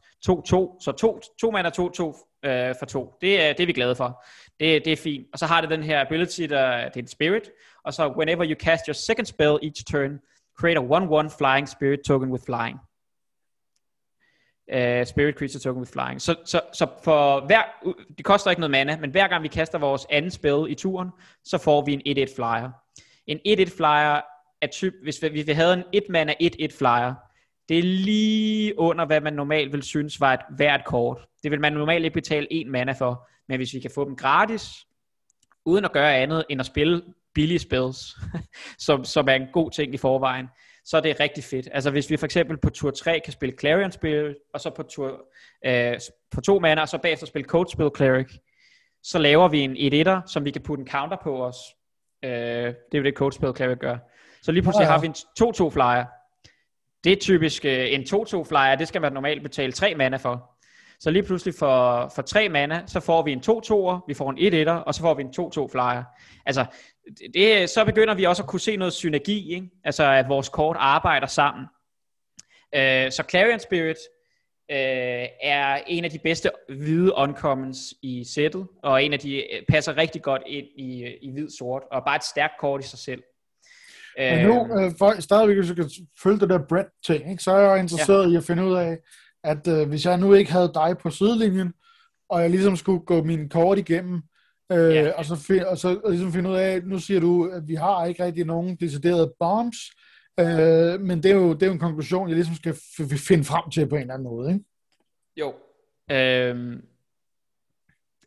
så 0.80 0.94
to, 0.98 1.20
to 1.40 1.50
mana 1.50 1.68
2-2 1.68 2.48
øh, 2.48 2.74
for 2.78 2.86
to. 2.86 3.14
Det 3.20 3.42
er, 3.42 3.52
det 3.52 3.62
er 3.62 3.66
vi 3.66 3.72
glade 3.72 3.94
for. 3.94 4.24
Det, 4.60 4.84
det 4.84 4.92
er 4.92 4.96
fint. 4.96 5.26
Og 5.32 5.38
så 5.38 5.46
har 5.46 5.60
det 5.60 5.70
den 5.70 5.82
her 5.82 6.00
ability, 6.00 6.42
der 6.42 6.88
det 6.88 6.96
er 6.96 7.00
en 7.00 7.06
spirit, 7.06 7.50
og 7.84 7.94
så 7.94 8.08
whenever 8.08 8.46
you 8.46 8.54
cast 8.54 8.86
your 8.86 8.94
second 8.94 9.26
spell 9.26 9.58
each 9.62 9.84
turn, 9.92 10.20
create 10.60 10.78
a 10.78 10.82
1-1 10.82 11.28
flying 11.38 11.68
spirit 11.68 12.00
token 12.06 12.30
with 12.30 12.44
flying. 12.44 12.78
Uh, 14.72 15.04
spirit 15.04 15.34
creature 15.38 15.60
token 15.60 15.80
with 15.80 15.92
flying. 15.92 16.20
Så, 16.20 16.34
så, 16.44 16.60
så 16.72 16.86
for 17.04 17.46
hver, 17.46 17.62
det 18.16 18.24
koster 18.24 18.50
ikke 18.50 18.60
noget 18.60 18.70
mana, 18.70 18.96
men 18.96 19.10
hver 19.10 19.28
gang 19.28 19.42
vi 19.42 19.48
kaster 19.48 19.78
vores 19.78 20.06
anden 20.10 20.30
spil 20.30 20.66
i 20.68 20.74
turen, 20.74 21.08
så 21.44 21.58
får 21.58 21.84
vi 21.84 21.92
en 21.92 22.28
1-1 22.28 22.36
flyer. 22.36 22.70
En 23.26 23.38
1-1 23.46 23.76
flyer 23.76 24.20
er 24.62 24.66
typ, 24.72 24.94
hvis 25.02 25.22
vi, 25.22 25.28
hvis 25.28 25.46
vi 25.46 25.52
havde 25.52 25.74
en 25.74 25.84
1 25.92 26.02
mana 26.10 26.34
1-1 26.42 26.78
flyer, 26.78 27.14
det 27.68 27.78
er 27.78 27.82
lige 27.82 28.78
under, 28.78 29.06
hvad 29.06 29.20
man 29.20 29.32
normalt 29.32 29.72
vil 29.72 29.82
synes 29.82 30.20
var 30.20 30.32
et 30.32 30.40
hvert 30.56 30.84
kort. 30.84 31.26
Det 31.42 31.50
vil 31.50 31.60
man 31.60 31.72
normalt 31.72 32.04
ikke 32.04 32.14
betale 32.14 32.46
en 32.52 32.70
mana 32.70 32.92
for, 32.92 33.28
men 33.48 33.56
hvis 33.56 33.74
vi 33.74 33.80
kan 33.80 33.90
få 33.94 34.04
dem 34.04 34.16
gratis, 34.16 34.86
uden 35.64 35.84
at 35.84 35.92
gøre 35.92 36.16
andet 36.16 36.44
end 36.48 36.60
at 36.60 36.66
spille 36.66 37.02
billige 37.34 37.58
spells, 37.58 38.16
som, 38.86 39.04
som 39.04 39.28
er 39.28 39.34
en 39.34 39.46
god 39.52 39.70
ting 39.70 39.94
i 39.94 39.96
forvejen, 39.96 40.46
så 40.84 40.96
er 40.96 41.00
det 41.00 41.20
rigtig 41.20 41.44
fedt. 41.44 41.68
Altså 41.72 41.90
hvis 41.90 42.10
vi 42.10 42.16
for 42.16 42.26
eksempel 42.26 42.56
på 42.56 42.70
tur 42.70 42.90
3 42.90 43.20
kan 43.24 43.32
spille 43.32 43.54
Clarion 43.60 43.92
spil, 43.92 44.36
og 44.54 44.60
så 44.60 44.70
på 44.70 44.82
tur 44.82 45.20
øh, 45.66 45.94
på 46.30 46.40
to 46.40 46.58
mana, 46.58 46.80
og 46.80 46.88
så 46.88 46.98
bagefter 46.98 47.26
spille 47.26 47.48
Code 47.48 47.70
Spell 47.70 47.90
Cleric, 47.96 48.38
så 49.02 49.18
laver 49.18 49.48
vi 49.48 49.60
en 49.60 49.76
1 49.76 49.94
1 49.94 50.22
som 50.26 50.44
vi 50.44 50.50
kan 50.50 50.62
putte 50.62 50.80
en 50.80 50.88
counter 50.88 51.16
på 51.22 51.44
os. 51.44 51.56
Øh, 52.24 52.30
det 52.30 52.74
er 52.92 52.98
jo 52.98 53.04
det 53.04 53.14
Code 53.14 53.34
Spell 53.34 53.56
Cleric 53.56 53.78
gør. 53.78 53.98
Så 54.42 54.52
lige 54.52 54.62
pludselig 54.62 54.84
ja, 54.84 54.88
ja. 54.88 54.92
har 54.92 55.00
vi 55.00 55.06
en 55.06 55.14
2-2 55.66 55.70
flyer. 55.70 56.04
Det 57.04 57.12
er 57.12 57.16
typisk 57.16 57.64
øh, 57.64 57.92
en 57.92 58.00
2-2 58.00 58.44
flyer, 58.44 58.74
det 58.74 58.88
skal 58.88 59.00
man 59.00 59.12
normalt 59.12 59.42
betale 59.42 59.72
3 59.72 59.94
mana 59.94 60.16
for. 60.16 60.50
Så 61.00 61.10
lige 61.10 61.22
pludselig 61.22 61.54
for, 61.58 62.12
for 62.14 62.22
3 62.22 62.48
mana, 62.48 62.82
så 62.86 63.00
får 63.00 63.22
vi 63.22 63.32
en 63.32 63.38
2-2'er, 63.38 64.04
vi 64.08 64.14
får 64.14 64.30
en 64.30 64.68
1-1'er, 64.68 64.72
og 64.72 64.94
så 64.94 65.00
får 65.00 65.14
vi 65.14 65.22
en 65.22 65.34
2-2 65.40 65.72
flyer. 65.72 66.04
Altså, 66.46 66.64
det, 67.34 67.70
så 67.70 67.84
begynder 67.84 68.14
vi 68.14 68.24
også 68.24 68.42
at 68.42 68.48
kunne 68.48 68.60
se 68.60 68.76
noget 68.76 68.92
synergi, 68.92 69.54
ikke? 69.54 69.70
altså 69.84 70.04
at 70.04 70.28
vores 70.28 70.48
kort 70.48 70.76
arbejder 70.78 71.26
sammen. 71.26 71.66
Øh, 72.74 73.12
så 73.12 73.24
Clarion 73.30 73.60
Spirit 73.60 73.96
øh, 74.70 75.26
er 75.42 75.80
en 75.86 76.04
af 76.04 76.10
de 76.10 76.18
bedste 76.18 76.50
hvide 76.68 77.14
uncommons 77.14 77.94
i 78.02 78.24
sættet, 78.34 78.66
og 78.82 79.04
en 79.04 79.12
af 79.12 79.18
de 79.18 79.36
øh, 79.36 79.62
passer 79.68 79.96
rigtig 79.96 80.22
godt 80.22 80.42
ind 80.46 80.66
i, 80.76 81.16
i 81.22 81.30
hvid-sort, 81.32 81.82
og 81.92 82.02
bare 82.06 82.16
et 82.16 82.24
stærkt 82.24 82.54
kort 82.60 82.84
i 82.84 82.88
sig 82.88 82.98
selv. 82.98 83.22
Men 84.18 84.46
nu, 84.46 84.78
øh, 84.78 84.92
for 84.98 85.20
stadigvæk, 85.20 85.56
hvis 85.56 85.68
du 85.68 85.74
kan 85.74 85.90
følge 86.22 86.40
det 86.40 86.48
der 86.48 86.66
bread 86.68 86.84
ting, 87.06 87.30
ikke, 87.30 87.42
så 87.42 87.50
er 87.50 87.70
jeg 87.70 87.80
interesseret 87.80 88.26
ja. 88.26 88.32
i 88.32 88.36
at 88.36 88.44
finde 88.44 88.64
ud 88.64 88.74
af, 88.74 88.98
at 89.44 89.68
øh, 89.68 89.88
hvis 89.88 90.04
jeg 90.04 90.18
nu 90.18 90.34
ikke 90.34 90.52
havde 90.52 90.70
dig 90.74 90.98
på 91.02 91.10
sidelinjen, 91.10 91.72
og 92.28 92.42
jeg 92.42 92.50
ligesom 92.50 92.76
skulle 92.76 93.00
gå 93.00 93.22
min 93.22 93.48
kort 93.48 93.78
igennem, 93.78 94.22
øh, 94.72 94.94
ja. 94.94 95.12
og 95.12 95.24
så, 95.24 95.36
find, 95.36 95.60
og 95.60 95.78
så 95.78 96.00
og 96.04 96.10
ligesom 96.10 96.32
finde 96.32 96.50
ud 96.50 96.56
af, 96.56 96.82
nu 96.82 96.98
siger 96.98 97.20
du, 97.20 97.50
at 97.50 97.68
vi 97.68 97.74
har 97.74 98.06
ikke 98.06 98.24
rigtig 98.24 98.44
nogen 98.44 98.76
deciderede 98.76 99.34
bombs, 99.38 99.76
øh, 100.40 101.00
men 101.00 101.22
det 101.22 101.30
er, 101.30 101.34
jo, 101.34 101.52
det 101.52 101.62
er 101.62 101.66
jo 101.66 101.72
en 101.72 101.78
konklusion, 101.78 102.28
jeg 102.28 102.34
ligesom 102.34 102.54
skal 102.54 102.72
f- 102.72 103.28
finde 103.28 103.44
frem 103.44 103.70
til 103.70 103.88
på 103.88 103.94
en 103.94 104.00
eller 104.00 104.14
anden 104.14 104.28
måde, 104.28 104.52
ikke? 104.52 104.64
Jo. 105.36 105.54
Øhm, 106.10 106.84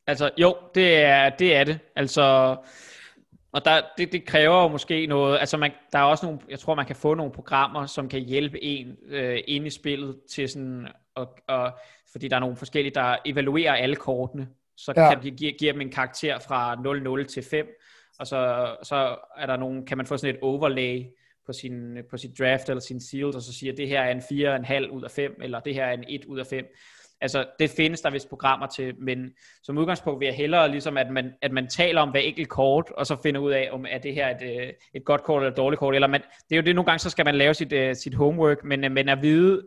altså, 0.07 0.29
jo, 0.37 0.55
det 0.75 0.95
er 0.95 1.29
det. 1.29 1.55
Er 1.55 1.63
det. 1.63 1.79
Altså, 1.95 2.57
og 3.51 3.65
der, 3.65 3.81
det, 3.97 4.11
det 4.11 4.25
kræver 4.25 4.61
jo 4.61 4.67
måske 4.67 5.07
noget, 5.07 5.39
altså 5.39 5.57
man, 5.57 5.71
der 5.91 5.99
er 5.99 6.03
også 6.03 6.25
nogle, 6.25 6.39
jeg 6.49 6.59
tror 6.59 6.75
man 6.75 6.85
kan 6.85 6.95
få 6.95 7.13
nogle 7.13 7.31
programmer, 7.31 7.85
som 7.85 8.09
kan 8.09 8.21
hjælpe 8.21 8.63
en 8.63 8.97
øh, 9.07 9.39
ind 9.47 9.67
i 9.67 9.69
spillet 9.69 10.19
til 10.29 10.49
sådan, 10.49 10.87
og, 11.15 11.37
og, 11.47 11.71
fordi 12.11 12.27
der 12.27 12.35
er 12.35 12.39
nogle 12.39 12.55
forskellige, 12.55 12.93
der 12.95 13.17
evaluerer 13.25 13.73
alle 13.73 13.95
kortene, 13.95 14.47
så 14.77 14.93
ja. 14.95 15.13
kan 15.13 15.23
de 15.23 15.31
give, 15.31 15.51
give 15.51 15.73
dem 15.73 15.81
en 15.81 15.91
karakter 15.91 16.39
fra 16.39 16.75
0-0 17.23 17.27
til 17.27 17.43
5, 17.43 17.67
og 18.19 18.27
så, 18.27 18.75
så 18.83 19.15
er 19.37 19.45
der 19.45 19.57
nogle, 19.57 19.85
kan 19.85 19.97
man 19.97 20.05
få 20.05 20.17
sådan 20.17 20.35
et 20.35 20.41
overlay 20.41 21.03
på 21.45 21.53
sin, 21.53 21.97
på 22.09 22.17
sit 22.17 22.39
draft 22.39 22.69
eller 22.69 22.81
sin 22.81 23.01
sealed, 23.01 23.35
og 23.35 23.41
så 23.41 23.53
siger, 23.53 23.71
at 23.71 23.77
det 23.77 23.87
her 23.87 24.01
er 24.01 24.11
en 24.11 24.85
4,5 24.87 24.91
ud 24.91 25.03
af 25.03 25.11
5, 25.11 25.35
eller 25.41 25.59
det 25.59 25.73
her 25.73 25.85
er 25.85 25.93
en 25.93 26.03
1 26.07 26.25
ud 26.25 26.39
af 26.39 26.47
5. 26.47 26.65
Altså, 27.21 27.45
det 27.59 27.69
findes 27.69 28.01
der 28.01 28.09
vist 28.09 28.29
programmer 28.29 28.67
til, 28.67 28.95
men 28.99 29.31
som 29.63 29.77
udgangspunkt 29.77 30.19
vil 30.19 30.25
jeg 30.25 30.35
hellere, 30.35 30.71
ligesom, 30.71 30.97
at 30.97 31.11
man, 31.11 31.33
at 31.41 31.51
man 31.51 31.67
taler 31.67 32.01
om 32.01 32.09
hver 32.09 32.19
enkelt 32.19 32.49
kort, 32.49 32.91
og 32.97 33.05
så 33.05 33.17
finder 33.23 33.41
ud 33.41 33.51
af, 33.51 33.69
om 33.71 33.85
er 33.89 33.97
det 33.97 34.13
her 34.13 34.29
et, 34.29 34.61
øh, 34.61 34.73
et 34.93 35.05
godt 35.05 35.23
kort 35.23 35.41
eller 35.41 35.51
et 35.51 35.57
dårligt 35.57 35.79
kort, 35.79 35.95
eller 35.95 36.07
man, 36.07 36.21
det 36.49 36.55
er 36.55 36.61
jo 36.61 36.65
det, 36.65 36.75
nogle 36.75 36.85
gange 36.85 36.99
så 36.99 37.09
skal 37.09 37.25
man 37.25 37.35
lave 37.35 37.53
sit, 37.53 37.73
uh, 37.73 37.93
sit 37.93 38.13
homework, 38.13 38.63
men, 38.63 38.83
uh, 38.83 38.91
men 38.91 39.09
at 39.09 39.21
vide, 39.21 39.61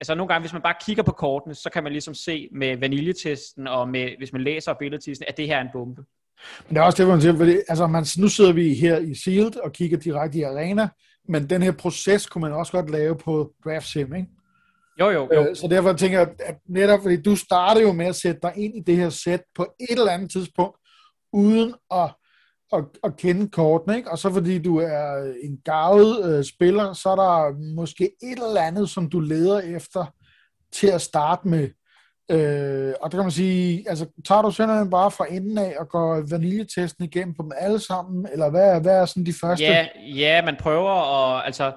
altså 0.00 0.14
nogle 0.14 0.28
gange, 0.28 0.42
hvis 0.42 0.52
man 0.52 0.62
bare 0.62 0.74
kigger 0.80 1.02
på 1.02 1.12
kortene, 1.12 1.54
så 1.54 1.70
kan 1.70 1.82
man 1.82 1.92
ligesom 1.92 2.14
se 2.14 2.48
med 2.52 2.76
vaniljetesten, 2.76 3.66
og 3.66 3.88
med, 3.88 4.10
hvis 4.18 4.32
man 4.32 4.42
læser 4.42 4.70
abilitiesen, 4.70 5.24
at 5.28 5.36
det 5.36 5.46
her 5.46 5.56
er 5.56 5.60
en 5.60 5.68
bombe. 5.72 6.02
Men 6.68 6.76
det 6.76 6.80
er 6.80 6.84
også 6.84 7.02
det, 7.02 7.08
man 7.10 7.20
siger, 7.20 7.36
fordi 7.36 7.56
altså, 7.68 7.86
man, 7.86 8.06
nu 8.18 8.28
sidder 8.28 8.52
vi 8.52 8.74
her 8.74 8.98
i 8.98 9.14
Sealed 9.14 9.56
og 9.56 9.72
kigger 9.72 9.98
direkte 9.98 10.38
i 10.38 10.42
arena, 10.42 10.88
men 11.28 11.50
den 11.50 11.62
her 11.62 11.72
proces 11.72 12.26
kunne 12.26 12.42
man 12.42 12.52
også 12.52 12.72
godt 12.72 12.90
lave 12.90 13.16
på 13.16 13.52
Draft 13.64 13.86
Sim, 13.86 14.14
ikke? 14.14 14.28
Jo, 15.00 15.10
jo, 15.10 15.28
jo. 15.34 15.48
Øh, 15.48 15.56
så 15.56 15.68
derfor 15.68 15.92
tænker 15.92 16.18
jeg, 16.18 16.28
at 16.38 16.58
netop 16.68 17.02
fordi 17.02 17.22
du 17.22 17.36
starter 17.36 17.80
jo 17.80 17.92
med 17.92 18.06
at 18.06 18.16
sætte 18.16 18.40
dig 18.42 18.52
ind 18.56 18.76
i 18.76 18.80
det 18.80 18.96
her 18.96 19.10
sæt 19.10 19.42
på 19.54 19.66
et 19.80 19.98
eller 19.98 20.12
andet 20.12 20.30
tidspunkt, 20.30 20.78
uden 21.32 21.74
at, 21.90 22.10
at, 22.72 22.84
at 23.04 23.16
kende 23.16 23.48
kortene, 23.48 23.96
ikke? 23.96 24.10
Og 24.10 24.18
så 24.18 24.32
fordi 24.32 24.58
du 24.58 24.78
er 24.78 25.32
en 25.42 25.58
gavet 25.64 26.38
øh, 26.38 26.44
spiller, 26.44 26.92
så 26.92 27.08
er 27.08 27.16
der 27.16 27.58
måske 27.74 28.04
et 28.22 28.38
eller 28.46 28.60
andet, 28.60 28.90
som 28.90 29.10
du 29.10 29.20
leder 29.20 29.60
efter 29.60 30.14
til 30.72 30.86
at 30.86 31.00
starte 31.00 31.48
med. 31.48 31.68
Øh, 32.30 32.94
og 33.00 33.12
der 33.12 33.18
kan 33.18 33.24
man 33.24 33.30
sige, 33.30 33.84
altså 33.88 34.06
tager 34.24 34.42
du 34.42 34.50
simpelthen 34.50 34.90
bare 34.90 35.10
fra 35.10 35.26
enden 35.30 35.58
af 35.58 35.74
og 35.78 35.88
går 35.88 36.24
vaniljetesten 36.30 37.04
igennem 37.04 37.34
på 37.34 37.42
dem 37.42 37.52
alle 37.58 37.78
sammen, 37.78 38.28
eller 38.32 38.50
hvad, 38.50 38.80
hvad 38.80 39.00
er 39.00 39.04
sådan 39.04 39.26
de 39.26 39.34
første? 39.40 39.64
Ja, 39.64 39.86
ja 40.14 40.44
man 40.44 40.56
prøver 40.60 40.90
at, 40.90 41.46
altså 41.46 41.72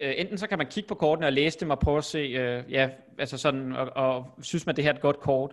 øh, 0.00 0.14
enten 0.16 0.38
så 0.38 0.46
kan 0.46 0.58
man 0.58 0.66
kigge 0.66 0.88
på 0.88 0.94
kortene 0.94 1.26
og 1.26 1.32
læse 1.32 1.60
dem 1.60 1.70
og 1.70 1.78
prøve 1.78 1.98
at 1.98 2.04
se, 2.04 2.18
øh, 2.18 2.72
ja, 2.72 2.88
altså 3.18 3.38
sådan, 3.38 3.72
og, 3.72 3.88
og 3.96 4.24
synes 4.42 4.66
man, 4.66 4.76
det 4.76 4.84
her 4.84 4.90
er 4.90 4.94
et 4.94 5.02
godt 5.02 5.20
kort. 5.20 5.52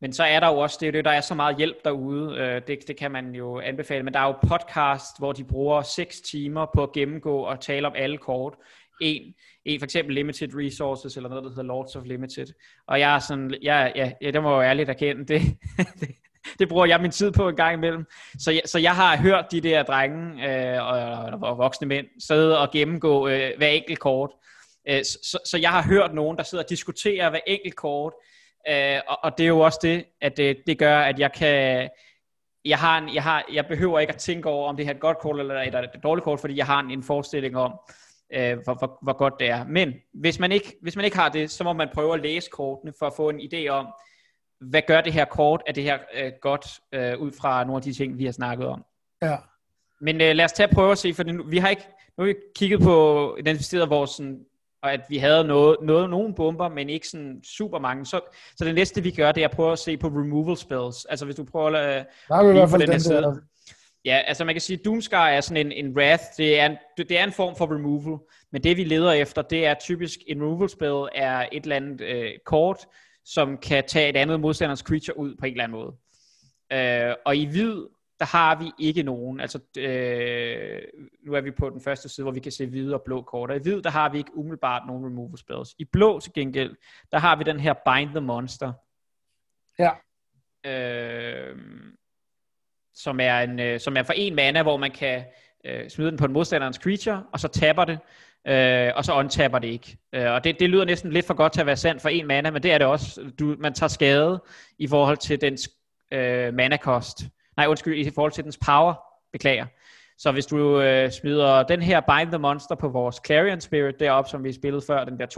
Men 0.00 0.12
så 0.12 0.24
er 0.24 0.40
der 0.40 0.48
jo 0.48 0.58
også 0.58 0.78
det, 0.80 0.94
det 0.94 1.04
der 1.04 1.10
er 1.10 1.20
så 1.20 1.34
meget 1.34 1.56
hjælp 1.56 1.84
derude, 1.84 2.36
øh, 2.36 2.62
det, 2.66 2.78
det 2.88 2.96
kan 2.96 3.10
man 3.10 3.34
jo 3.34 3.60
anbefale, 3.60 4.02
men 4.02 4.14
der 4.14 4.20
er 4.20 4.26
jo 4.26 4.34
podcast, 4.48 5.18
hvor 5.18 5.32
de 5.32 5.44
bruger 5.44 5.82
6 5.82 6.20
timer 6.20 6.66
på 6.74 6.82
at 6.82 6.92
gennemgå 6.92 7.38
og 7.38 7.60
tale 7.60 7.86
om 7.86 7.92
alle 7.96 8.18
kort. 8.18 8.54
En, 9.00 9.34
en 9.64 9.80
for 9.80 9.84
eksempel 9.84 10.14
Limited 10.14 10.48
Resources, 10.54 11.16
eller 11.16 11.28
noget, 11.28 11.44
der 11.44 11.50
hedder 11.50 11.62
Lords 11.62 11.96
of 11.96 12.02
Limited. 12.06 12.46
Og 12.86 13.00
jeg 13.00 13.14
er 13.14 13.18
sådan, 13.18 13.54
ja, 13.62 13.90
ja, 13.94 14.12
ja 14.22 14.30
det 14.30 14.42
må 14.42 14.50
jeg 14.50 14.56
jo 14.56 14.70
ærligt 14.70 14.88
erkende, 14.88 15.24
det, 15.24 15.42
det, 16.00 16.08
det 16.58 16.68
bruger 16.68 16.86
jeg 16.86 17.00
min 17.00 17.10
tid 17.10 17.32
på 17.32 17.48
en 17.48 17.56
gang 17.56 17.74
imellem. 17.74 18.04
Så 18.38 18.50
jeg, 18.50 18.62
så 18.66 18.78
jeg 18.78 18.96
har 18.96 19.16
hørt 19.16 19.46
de 19.50 19.60
der 19.60 19.82
drenge 19.82 20.48
øh, 20.48 20.86
og, 20.86 21.48
og 21.50 21.58
voksne 21.58 21.86
mænd 21.86 22.06
sidde 22.18 22.58
og 22.58 22.70
gennemgå 22.70 23.28
øh, 23.28 23.50
hver 23.56 23.68
enkelt 23.68 23.98
kort. 23.98 24.30
Øh, 24.88 25.04
så, 25.04 25.38
så 25.44 25.58
jeg 25.58 25.70
har 25.70 25.82
hørt 25.82 26.14
nogen, 26.14 26.36
der 26.36 26.42
sidder 26.42 26.64
og 26.64 26.70
diskuterer 26.70 27.30
hver 27.30 27.40
enkelt 27.46 27.76
kort, 27.76 28.12
øh, 28.68 29.00
og, 29.08 29.18
og 29.22 29.38
det 29.38 29.44
er 29.44 29.48
jo 29.48 29.60
også 29.60 29.78
det, 29.82 30.04
at 30.20 30.36
det, 30.36 30.56
det 30.66 30.78
gør, 30.78 30.98
at 30.98 31.18
jeg 31.18 31.32
kan... 31.32 31.88
Jeg, 32.64 32.78
har 32.78 32.98
en, 32.98 33.14
jeg, 33.14 33.22
har, 33.22 33.44
jeg 33.52 33.66
behøver 33.66 33.98
ikke 33.98 34.12
at 34.12 34.18
tænke 34.18 34.48
over, 34.48 34.68
om 34.68 34.76
det 34.76 34.84
her 34.84 34.92
er 34.92 34.96
et 34.96 35.00
godt 35.00 35.18
kort 35.18 35.40
eller 35.40 35.62
et, 35.62 35.74
et 35.74 36.02
dårligt 36.02 36.24
kort, 36.24 36.40
fordi 36.40 36.56
jeg 36.56 36.66
har 36.66 36.80
en, 36.80 36.90
en 36.90 37.02
forestilling 37.02 37.56
om, 37.56 37.72
øh, 38.32 38.58
hvor, 38.64 38.74
hvor, 38.74 38.98
hvor 39.02 39.12
godt 39.12 39.34
det 39.40 39.50
er. 39.50 39.64
Men 39.64 39.94
hvis 40.14 40.38
man, 40.38 40.52
ikke, 40.52 40.76
hvis 40.82 40.96
man 40.96 41.04
ikke 41.04 41.16
har 41.16 41.28
det, 41.28 41.50
så 41.50 41.64
må 41.64 41.72
man 41.72 41.88
prøve 41.94 42.14
at 42.14 42.20
læse 42.20 42.50
kortene, 42.50 42.92
for 42.98 43.06
at 43.06 43.12
få 43.16 43.28
en 43.28 43.40
idé 43.40 43.68
om, 43.68 43.86
hvad 44.60 44.82
gør 44.86 45.00
det 45.00 45.12
her 45.12 45.24
kort, 45.24 45.62
er 45.66 45.72
det 45.72 45.82
her 45.82 45.98
øh, 46.14 46.32
godt, 46.40 46.66
øh, 46.92 47.18
ud 47.18 47.32
fra 47.40 47.64
nogle 47.64 47.76
af 47.76 47.82
de 47.82 47.92
ting, 47.92 48.18
vi 48.18 48.24
har 48.24 48.32
snakket 48.32 48.66
om. 48.66 48.84
Ja. 49.22 49.36
Men 50.00 50.20
øh, 50.20 50.34
lad 50.36 50.44
os 50.44 50.52
tage 50.52 50.68
at 50.68 50.74
prøve 50.74 50.92
at 50.92 50.98
se, 50.98 51.14
for 51.14 51.22
nu, 51.22 51.44
vi 51.44 51.58
har 51.58 51.68
ikke, 51.68 51.88
nu 52.18 52.24
har 52.24 52.26
vi 52.26 52.34
kigget 52.56 52.80
på, 52.80 53.36
identificeret 53.38 53.90
vores 53.90 54.10
sådan, 54.10 54.40
og 54.82 54.92
at 54.92 55.00
vi 55.08 55.18
havde 55.18 55.44
noget, 55.44 55.76
noget, 55.82 56.10
nogle 56.10 56.34
bomber, 56.34 56.68
men 56.68 56.88
ikke 56.88 57.08
sådan 57.08 57.40
super 57.44 57.78
mange. 57.78 58.06
Så, 58.06 58.20
så 58.56 58.64
det 58.64 58.74
næste, 58.74 59.02
vi 59.02 59.10
gør, 59.10 59.32
det 59.32 59.42
er 59.42 59.48
at 59.48 59.54
prøve 59.54 59.72
at 59.72 59.78
se 59.78 59.96
på 59.96 60.06
removal 60.06 60.56
spells. 60.56 61.04
Altså 61.04 61.24
hvis 61.24 61.36
du 61.36 61.44
prøver 61.44 61.66
at 61.78 62.06
der 62.28 62.34
er 62.34 62.50
i 62.50 62.52
hvert 62.52 62.70
fald 62.70 62.82
den, 62.82 62.90
den 62.90 63.00
side. 63.00 63.22
Der. 63.22 63.34
Ja, 64.04 64.16
altså 64.26 64.44
man 64.44 64.54
kan 64.54 64.60
sige, 64.60 64.78
at 64.78 64.84
Doomscar 64.84 65.28
er 65.28 65.40
sådan 65.40 65.66
en, 65.66 65.72
en 65.72 65.96
wrath, 65.96 66.22
det 66.36 66.60
er 66.60 66.66
en, 66.66 66.76
det 66.98 67.18
er 67.18 67.24
en 67.24 67.32
form 67.32 67.56
for 67.56 67.74
removal, 67.74 68.18
men 68.52 68.62
det 68.62 68.76
vi 68.76 68.84
leder 68.84 69.12
efter, 69.12 69.42
det 69.42 69.66
er 69.66 69.74
typisk, 69.74 70.18
en 70.26 70.42
removal 70.42 70.68
spell 70.68 71.08
er 71.14 71.48
et 71.52 71.62
eller 71.62 71.76
andet 71.76 72.00
øh, 72.00 72.30
kort, 72.46 72.86
som 73.24 73.56
kan 73.56 73.84
tage 73.86 74.08
et 74.08 74.16
andet 74.16 74.40
modstanders 74.40 74.78
creature 74.78 75.18
ud 75.18 75.36
på 75.40 75.46
en 75.46 75.52
eller 75.52 75.64
anden 75.64 75.78
måde. 75.78 75.92
Øh, 76.72 77.14
og 77.26 77.36
i 77.36 77.44
hvid, 77.44 77.76
der 78.18 78.24
har 78.24 78.58
vi 78.58 78.72
ikke 78.78 79.02
nogen. 79.02 79.40
Altså, 79.40 79.58
øh, 79.78 80.82
nu 81.26 81.32
er 81.34 81.40
vi 81.40 81.50
på 81.50 81.70
den 81.70 81.80
første 81.80 82.08
side, 82.08 82.24
hvor 82.24 82.32
vi 82.32 82.40
kan 82.40 82.52
se 82.52 82.66
hvide 82.66 82.94
og 82.94 83.02
blå 83.02 83.22
kort. 83.22 83.50
Og 83.50 83.56
i 83.56 83.60
hvid, 83.60 83.82
der 83.82 83.90
har 83.90 84.08
vi 84.08 84.18
ikke 84.18 84.36
umiddelbart 84.36 84.82
nogen 84.86 85.06
removal 85.06 85.38
spells. 85.38 85.74
I 85.78 85.84
blå 85.84 86.20
til 86.20 86.32
gengæld, 86.32 86.76
der 87.12 87.18
har 87.18 87.36
vi 87.36 87.44
den 87.44 87.60
her 87.60 87.72
Bind 87.72 88.10
the 88.10 88.20
Monster. 88.20 88.72
Ja. 89.78 89.90
Øh, 90.66 91.56
som 92.94 93.20
er, 93.20 93.40
en, 93.40 93.60
øh, 93.60 93.80
som 93.80 93.96
er 93.96 94.02
for 94.02 94.12
en 94.12 94.34
mana, 94.34 94.62
hvor 94.62 94.76
man 94.76 94.90
kan 94.90 95.24
øh, 95.64 95.90
smide 95.90 96.10
den 96.10 96.18
på 96.18 96.24
en 96.24 96.32
modstanderens 96.32 96.76
creature, 96.76 97.24
og 97.32 97.40
så 97.40 97.48
tapper 97.48 97.84
det, 97.84 97.98
øh, 98.46 98.92
og 98.96 99.04
så 99.04 99.14
untapper 99.14 99.58
det 99.58 99.68
ikke. 99.68 99.98
Øh, 100.12 100.32
og 100.32 100.44
det, 100.44 100.60
det 100.60 100.70
lyder 100.70 100.84
næsten 100.84 101.12
lidt 101.12 101.26
for 101.26 101.34
godt 101.34 101.52
til 101.52 101.60
at 101.60 101.66
være 101.66 101.76
sandt 101.76 102.02
for 102.02 102.08
en 102.08 102.26
mana, 102.26 102.50
men 102.50 102.62
det 102.62 102.72
er 102.72 102.78
det 102.78 102.86
også. 102.86 103.30
Du, 103.38 103.56
man 103.58 103.74
tager 103.74 103.88
skade 103.88 104.42
i 104.78 104.88
forhold 104.88 105.16
til 105.16 105.40
dens 105.40 105.70
øh, 106.12 106.54
mana-kost. 106.54 107.24
Nej, 107.58 107.66
undskyld, 107.66 108.06
i 108.06 108.10
forhold 108.10 108.32
til 108.32 108.44
dens 108.44 108.58
power. 108.66 108.94
Beklager. 109.32 109.66
Så 110.18 110.32
hvis 110.32 110.46
du 110.46 110.80
øh, 110.80 111.10
smider 111.10 111.62
den 111.62 111.82
her 111.82 112.00
Bind 112.00 112.30
the 112.30 112.38
Monster 112.38 112.74
på 112.74 112.88
vores 112.88 113.20
Clarion 113.26 113.60
Spirit 113.60 114.00
derop, 114.00 114.28
som 114.28 114.44
vi 114.44 114.52
spillede 114.52 114.82
før, 114.86 115.04
den 115.04 115.18
der 115.18 115.26
2-2, 115.26 115.30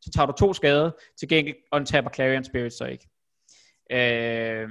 så 0.00 0.10
tager 0.14 0.26
du 0.26 0.32
to 0.32 0.52
skade, 0.52 0.96
til 1.18 1.28
gengæld 1.28 1.56
untapper 1.72 2.10
Clarion 2.10 2.44
Spirit 2.44 2.72
så 2.72 2.84
ikke. 2.84 3.08
Øh, 3.90 4.68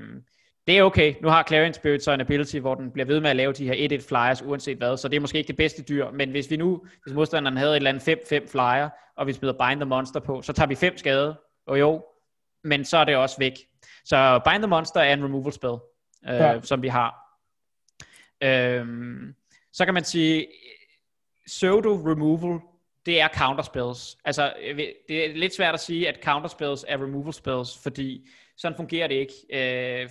det 0.68 0.78
er 0.78 0.84
okay. 0.84 1.16
Nu 1.22 1.28
har 1.28 1.44
Clarion 1.48 1.74
Spirit 1.74 2.04
så 2.04 2.12
en 2.12 2.22
ability, 2.22 2.58
hvor 2.58 2.76
den 2.76 2.92
bliver 2.92 3.06
ved 3.06 3.20
med 3.20 3.30
at 3.30 3.36
lave 3.36 3.54
de 3.54 3.68
her 3.68 4.00
1-1 4.00 4.08
flyers, 4.08 4.42
uanset 4.42 4.78
hvad, 4.78 4.98
så 4.98 5.08
det 5.08 5.16
er 5.16 5.22
måske 5.22 5.38
ikke 5.38 5.48
det 5.48 5.58
bedste 5.58 5.84
dyr, 5.84 6.12
men 6.12 6.32
hvis 6.32 6.50
vi 6.50 6.58
nu, 6.58 6.86
hvis 7.04 7.14
modstanderen 7.14 7.58
havde 7.58 7.72
et 7.72 7.76
eller 7.76 7.90
andet 7.90 8.10
5-5 8.10 8.52
flyer, 8.52 8.90
og 9.18 9.28
vi 9.28 9.34
smider 9.34 9.68
Bind 9.68 9.80
the 9.80 9.90
Monster 9.90 10.20
på, 10.20 10.42
så 10.42 10.54
tager 10.54 10.68
vi 10.68 10.76
fem 10.76 10.98
skade, 10.98 11.36
og 11.68 11.80
jo, 11.80 12.06
men 12.64 12.86
så 12.86 12.98
er 12.98 13.04
det 13.04 13.16
også 13.16 13.36
væk. 13.40 13.54
Så 14.06 14.40
Bind 14.46 14.62
the 14.64 14.68
Monster 14.68 15.00
er 15.00 15.14
en 15.14 15.24
removal 15.24 15.54
spell, 15.54 15.78
øh, 16.28 16.36
ja. 16.36 16.62
som 16.62 16.82
vi 16.82 16.88
har. 16.88 17.16
Øh, 18.44 18.88
så 19.74 19.86
kan 19.86 19.94
man 19.94 20.04
sige, 20.04 20.48
pseudo 21.46 21.94
removal, 22.12 22.60
det 23.06 23.22
er 23.22 23.28
counter 23.28 23.64
spells. 23.64 24.18
Altså, 24.26 24.54
det 25.10 25.26
er 25.26 25.34
lidt 25.34 25.56
svært 25.56 25.74
at 25.74 25.80
sige, 25.80 26.10
at 26.10 26.20
counter 26.24 26.50
spells 26.50 26.86
er 26.88 27.04
removal 27.04 27.34
spells, 27.34 27.84
fordi 27.84 28.30
sådan 28.58 28.78
fungerer 28.78 29.08
det 29.08 29.16
ikke. 29.16 29.34
Øh, 29.54 30.10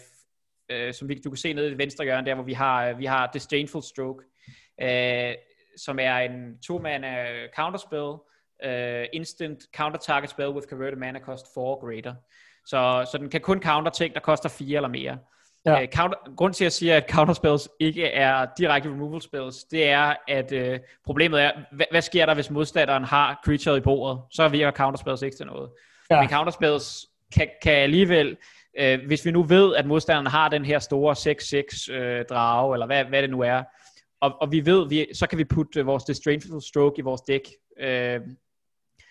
øh, 0.68 0.94
som 0.94 1.08
vi, 1.08 1.14
du 1.14 1.30
kan 1.30 1.36
se 1.36 1.52
nede 1.52 1.66
i 1.66 1.70
det 1.70 1.78
venstre 1.78 2.04
hjørne, 2.04 2.26
der 2.26 2.34
hvor 2.34 2.44
vi 2.44 2.52
har, 2.52 2.92
vi 2.92 3.04
har 3.04 3.30
Disdainful 3.32 3.82
Stroke, 3.82 4.24
øh, 4.82 5.34
som 5.76 5.98
er 5.98 6.16
en 6.16 6.58
to-mana 6.62 7.26
counterspell, 7.56 8.14
øh, 8.64 9.06
instant 9.12 9.62
counter 9.76 9.98
target 9.98 10.30
spell 10.30 10.48
with 10.48 10.68
converted 10.68 10.98
mana 10.98 11.18
cost 11.18 11.46
4 11.54 11.64
greater. 11.80 12.14
Så, 12.66 13.08
så 13.12 13.18
den 13.18 13.30
kan 13.30 13.40
kun 13.40 13.62
counter 13.62 13.90
ting, 13.90 14.14
der 14.14 14.20
koster 14.20 14.48
4 14.48 14.76
eller 14.76 14.88
mere. 14.88 15.18
Ja. 15.66 15.82
Øh, 15.82 15.88
counter, 15.88 16.34
grund 16.36 16.54
til 16.54 16.64
at 16.64 16.72
sige, 16.72 16.94
at 16.94 17.10
counterspells 17.10 17.68
ikke 17.80 18.06
er 18.06 18.46
direkte 18.58 18.88
removal 18.88 19.22
spells, 19.22 19.64
det 19.64 19.88
er, 19.88 20.14
at 20.28 20.52
øh, 20.52 20.78
problemet 21.04 21.42
er, 21.42 21.50
hvad, 21.72 21.86
hvad 21.90 22.02
sker 22.02 22.26
der, 22.26 22.34
hvis 22.34 22.50
modstanderen 22.50 23.04
har 23.04 23.40
creature 23.44 23.76
i 23.76 23.80
bordet? 23.80 24.20
Så 24.30 24.48
virker 24.48 24.70
counterspells 24.70 25.22
ikke 25.22 25.36
til 25.36 25.46
noget. 25.46 25.70
Ja. 26.10 26.20
Men 26.20 26.28
counterspells 26.28 27.06
kan, 27.34 27.48
kan 27.62 27.72
alligevel 27.72 28.36
øh, 28.78 29.06
hvis 29.06 29.24
vi 29.24 29.30
nu 29.30 29.42
ved, 29.42 29.74
at 29.74 29.86
modstanderen 29.86 30.26
har 30.26 30.48
den 30.48 30.64
her 30.64 30.78
store 30.78 31.14
6-6 31.92 31.92
øh, 31.92 32.24
drage, 32.24 32.74
eller 32.74 32.86
hvad, 32.86 33.04
hvad 33.04 33.22
det 33.22 33.30
nu 33.30 33.40
er, 33.40 33.62
og, 34.20 34.32
og 34.40 34.52
vi 34.52 34.66
ved, 34.66 34.88
vi, 34.88 35.06
så 35.14 35.26
kan 35.26 35.38
vi 35.38 35.44
putte 35.44 35.84
vores 35.84 36.04
Distractful 36.04 36.62
Stroke 36.62 36.98
i 36.98 37.02
vores 37.02 37.20
dæk, 37.20 37.50
øh, 37.80 38.20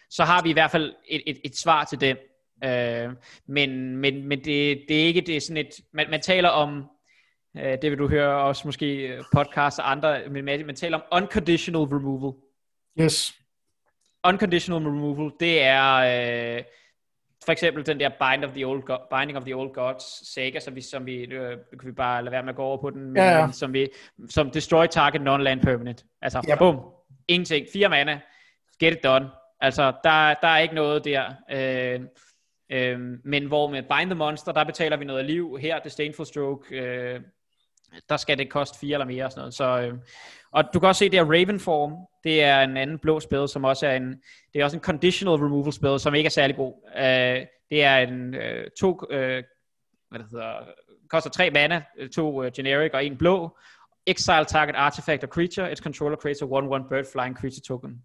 så 0.10 0.24
har 0.24 0.44
vi 0.44 0.50
i 0.50 0.54
hvert 0.54 0.72
fald 0.72 0.94
et, 1.08 1.22
et, 1.28 1.38
et 1.44 1.58
svar 1.58 1.84
til 1.84 2.02
den. 2.02 2.18
Øh, 2.64 3.10
men 3.48 3.98
men, 3.98 4.28
men 4.28 4.40
det, 4.40 4.86
det 4.88 5.02
er 5.02 5.06
ikke 5.06 5.22
det 5.22 5.38
er 5.38 5.42
sådan 5.42 5.58
et, 5.58 5.80
man, 5.92 6.10
man 6.10 6.22
taler 6.22 6.50
om, 6.50 6.90
øh, 7.58 7.78
det 7.82 7.92
vil 7.92 8.00
du 8.00 8.08
høre 8.08 8.44
også 8.44 8.62
måske 8.66 9.08
øh, 9.08 9.24
podcast 9.36 9.80
og 9.80 9.92
andre, 9.92 10.22
men 10.30 10.46
man 10.46 10.76
taler 10.76 10.98
om 10.98 11.22
unconditional 11.22 11.82
removal. 11.82 12.34
Yes. 13.02 13.34
Unconditional 14.24 14.84
removal, 14.84 15.32
det 15.40 15.64
er... 15.64 16.58
Øh, 16.58 16.64
for 17.46 17.52
eksempel 17.52 17.86
den 17.86 18.00
der 18.00 18.10
Bind 18.10 18.46
of 18.46 18.52
the 18.52 18.68
Old 18.68 18.82
God, 18.82 18.98
Binding 19.10 19.38
of 19.38 19.44
the 19.44 19.56
Old 19.56 19.74
Gods 19.74 20.34
saga, 20.34 20.60
som 20.60 20.76
vi, 20.76 20.82
som 20.82 21.06
vi 21.06 21.16
øh, 21.16 21.58
kan 21.80 21.88
vi 21.88 21.92
bare 21.92 22.24
lade 22.24 22.32
være 22.32 22.44
med 22.44 22.50
at 22.50 22.56
gå 22.56 22.64
over 22.64 22.78
på 22.78 22.90
den, 22.90 23.02
men, 23.06 23.16
ja, 23.16 23.40
ja. 23.40 23.52
som 23.52 23.74
vi, 23.74 23.90
som 24.30 24.52
destroy 24.52 24.86
target 24.86 25.22
non-land 25.22 25.62
permanent. 25.62 26.06
Altså, 26.22 26.46
yep. 26.50 26.58
bum, 26.58 26.80
ingenting, 27.28 27.68
fire 27.74 27.90
mana, 27.90 28.20
get 28.80 28.94
it 28.94 29.04
done. 29.04 29.30
Altså, 29.60 29.94
der, 30.04 30.34
der 30.34 30.48
er 30.48 30.58
ikke 30.58 30.76
noget 30.76 31.06
der. 31.06 31.34
Øh, 31.52 32.00
øh, 32.74 33.00
men 33.24 33.46
hvor 33.46 33.70
med 33.70 33.84
Bind 33.84 34.10
the 34.10 34.16
Monster, 34.16 34.52
der 34.52 34.64
betaler 34.64 34.98
vi 34.98 35.06
noget 35.06 35.26
liv. 35.26 35.58
Her, 35.62 35.80
Disdainful 35.80 36.26
Stroke, 36.26 36.76
øh, 36.76 37.22
der 38.10 38.18
skal 38.18 38.38
det 38.38 38.50
koste 38.50 38.80
fire 38.80 38.94
eller 38.94 39.06
mere 39.06 39.26
og 39.26 39.32
sådan 39.32 39.42
noget. 39.42 39.54
Så, 39.54 39.82
øh, 39.82 39.94
og 40.52 40.64
du 40.74 40.80
kan 40.80 40.90
også 40.90 41.00
se, 41.00 41.10
det 41.10 41.20
er 41.20 41.26
Raven 41.26 41.60
Form. 41.60 41.94
Det 42.24 42.44
er 42.44 42.62
en 42.62 42.78
anden 42.78 43.00
blå 43.00 43.20
spil, 43.20 43.48
som 43.48 43.64
også 43.64 43.88
er 43.88 43.96
en, 43.96 44.22
det 44.54 44.62
er 44.62 44.64
også 44.64 44.78
en 44.78 44.84
conditional 44.84 45.36
removal 45.36 45.74
spil, 45.74 46.00
som 46.00 46.16
ikke 46.16 46.28
er 46.28 46.32
særlig 46.32 46.56
god. 46.56 46.74
Øh, 46.98 47.46
det 47.70 47.84
er 47.84 47.98
en 47.98 48.36
øh, 48.36 48.68
to, 48.80 49.02
øh, 49.10 49.44
hvad 50.10 50.20
det 50.20 50.28
hedder, 50.32 50.54
koster 51.10 51.30
tre 51.30 51.50
mana, 51.50 51.84
øh, 51.98 52.10
to 52.10 52.44
øh, 52.44 52.52
generic 52.56 52.92
og 52.94 53.06
en 53.06 53.18
blå. 53.18 53.58
Exile 54.08 54.46
target 54.46 54.76
artifact 54.76 55.24
or 55.24 55.28
creature. 55.28 55.72
Its 55.72 55.82
controller 55.82 56.18
creates 56.18 56.42
a 56.42 56.46
1-1 56.46 56.90
bird 56.90 57.06
flying 57.12 57.38
creature 57.38 57.62
token. 57.68 58.04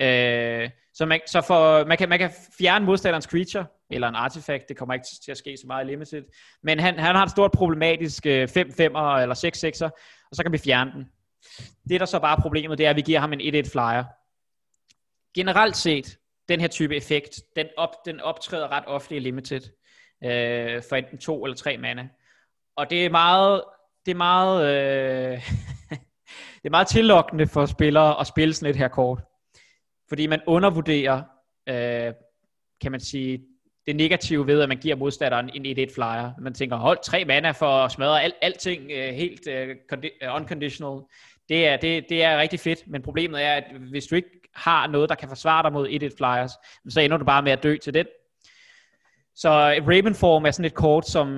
Øh, 0.00 0.70
så 0.94 1.06
man, 1.06 1.20
så 1.26 1.40
for, 1.40 1.84
man, 1.84 1.98
kan, 1.98 2.08
man 2.08 2.18
kan 2.18 2.30
fjerne 2.58 2.84
modstanderens 2.84 3.24
creature, 3.24 3.66
eller 3.90 4.08
en 4.08 4.14
artifact, 4.14 4.68
det 4.68 4.76
kommer 4.76 4.94
ikke 4.94 5.06
til 5.24 5.30
at 5.30 5.36
ske 5.36 5.56
så 5.56 5.66
meget 5.66 5.84
i 5.84 5.90
limited, 5.90 6.24
men 6.62 6.80
han, 6.80 6.98
han 6.98 7.14
har 7.14 7.24
et 7.24 7.30
stort 7.30 7.52
problematisk 7.52 8.26
øh, 8.26 8.48
5-5'er 8.56 9.20
eller 9.22 9.34
6-6'er, 9.84 9.90
og 10.30 10.36
så 10.36 10.42
kan 10.42 10.52
vi 10.52 10.58
fjerne 10.58 10.92
den. 10.92 11.04
Det 11.88 12.00
der 12.00 12.06
så 12.06 12.18
bare 12.18 12.36
er 12.36 12.40
problemet, 12.40 12.78
det 12.78 12.86
er, 12.86 12.90
at 12.90 12.96
vi 12.96 13.00
giver 13.00 13.20
ham 13.20 13.32
en 13.32 13.40
1-1 13.40 13.70
flyer. 13.72 14.04
Generelt 15.34 15.76
set, 15.76 16.18
den 16.48 16.60
her 16.60 16.68
type 16.68 16.96
effekt, 16.96 17.40
den, 17.56 17.66
op, 17.76 17.94
den 18.06 18.20
optræder 18.20 18.72
ret 18.72 18.84
ofte 18.86 19.16
i 19.16 19.18
limited, 19.18 19.60
øh, 20.24 20.82
for 20.88 20.96
enten 20.96 21.18
to 21.18 21.44
eller 21.44 21.56
tre 21.56 21.78
mana. 21.78 22.08
Og 22.76 22.90
det 22.90 23.06
er 23.06 23.10
meget, 23.10 23.64
det 24.06 24.10
er 24.10 24.16
meget, 24.16 24.66
øh, 24.66 25.42
det 26.62 26.64
er 26.64 26.70
meget 26.70 26.86
tillokkende 26.86 27.46
for 27.46 27.66
spillere 27.66 28.20
at 28.20 28.26
spille 28.26 28.54
sådan 28.54 28.70
et 28.70 28.76
her 28.76 28.88
kort. 28.88 29.22
Fordi 30.08 30.26
man 30.26 30.40
undervurderer, 30.46 31.22
øh, 31.68 32.12
kan 32.80 32.92
man 32.92 33.00
sige, 33.00 33.44
det 33.86 33.96
negative 33.96 34.46
ved, 34.46 34.60
at 34.60 34.68
man 34.68 34.78
giver 34.78 34.96
modstanderen 34.96 35.50
en 35.54 35.66
1-1 35.66 35.94
flyer. 35.94 36.40
Man 36.40 36.54
tænker, 36.54 36.76
hold 36.76 36.98
tre 37.04 37.24
mana 37.24 37.50
for 37.50 37.66
at 37.66 37.92
smadre 37.92 38.22
al, 38.22 38.32
alting 38.42 38.90
øh, 38.90 39.14
helt 39.14 39.48
uh, 39.48 40.34
unconditional. 40.34 41.00
Det 41.48 41.66
er, 41.66 41.76
det, 41.76 42.04
det 42.08 42.22
er 42.24 42.38
rigtig 42.38 42.60
fedt, 42.60 42.82
men 42.86 43.02
problemet 43.02 43.44
er, 43.44 43.52
at 43.52 43.64
hvis 43.90 44.06
du 44.06 44.14
ikke 44.14 44.28
har 44.54 44.86
noget, 44.86 45.08
der 45.08 45.14
kan 45.14 45.28
forsvare 45.28 45.62
dig 45.62 45.72
mod 45.72 45.88
1-1 45.88 46.16
flyers, 46.16 46.52
så 46.88 47.00
ender 47.00 47.16
du 47.16 47.24
bare 47.24 47.42
med 47.42 47.52
at 47.52 47.62
dø 47.62 47.76
til 47.76 47.94
den. 47.94 48.06
Så 49.34 49.50
Ravenform 49.88 50.44
er 50.44 50.50
sådan 50.50 50.64
et 50.64 50.74
kort, 50.74 51.08
som 51.08 51.28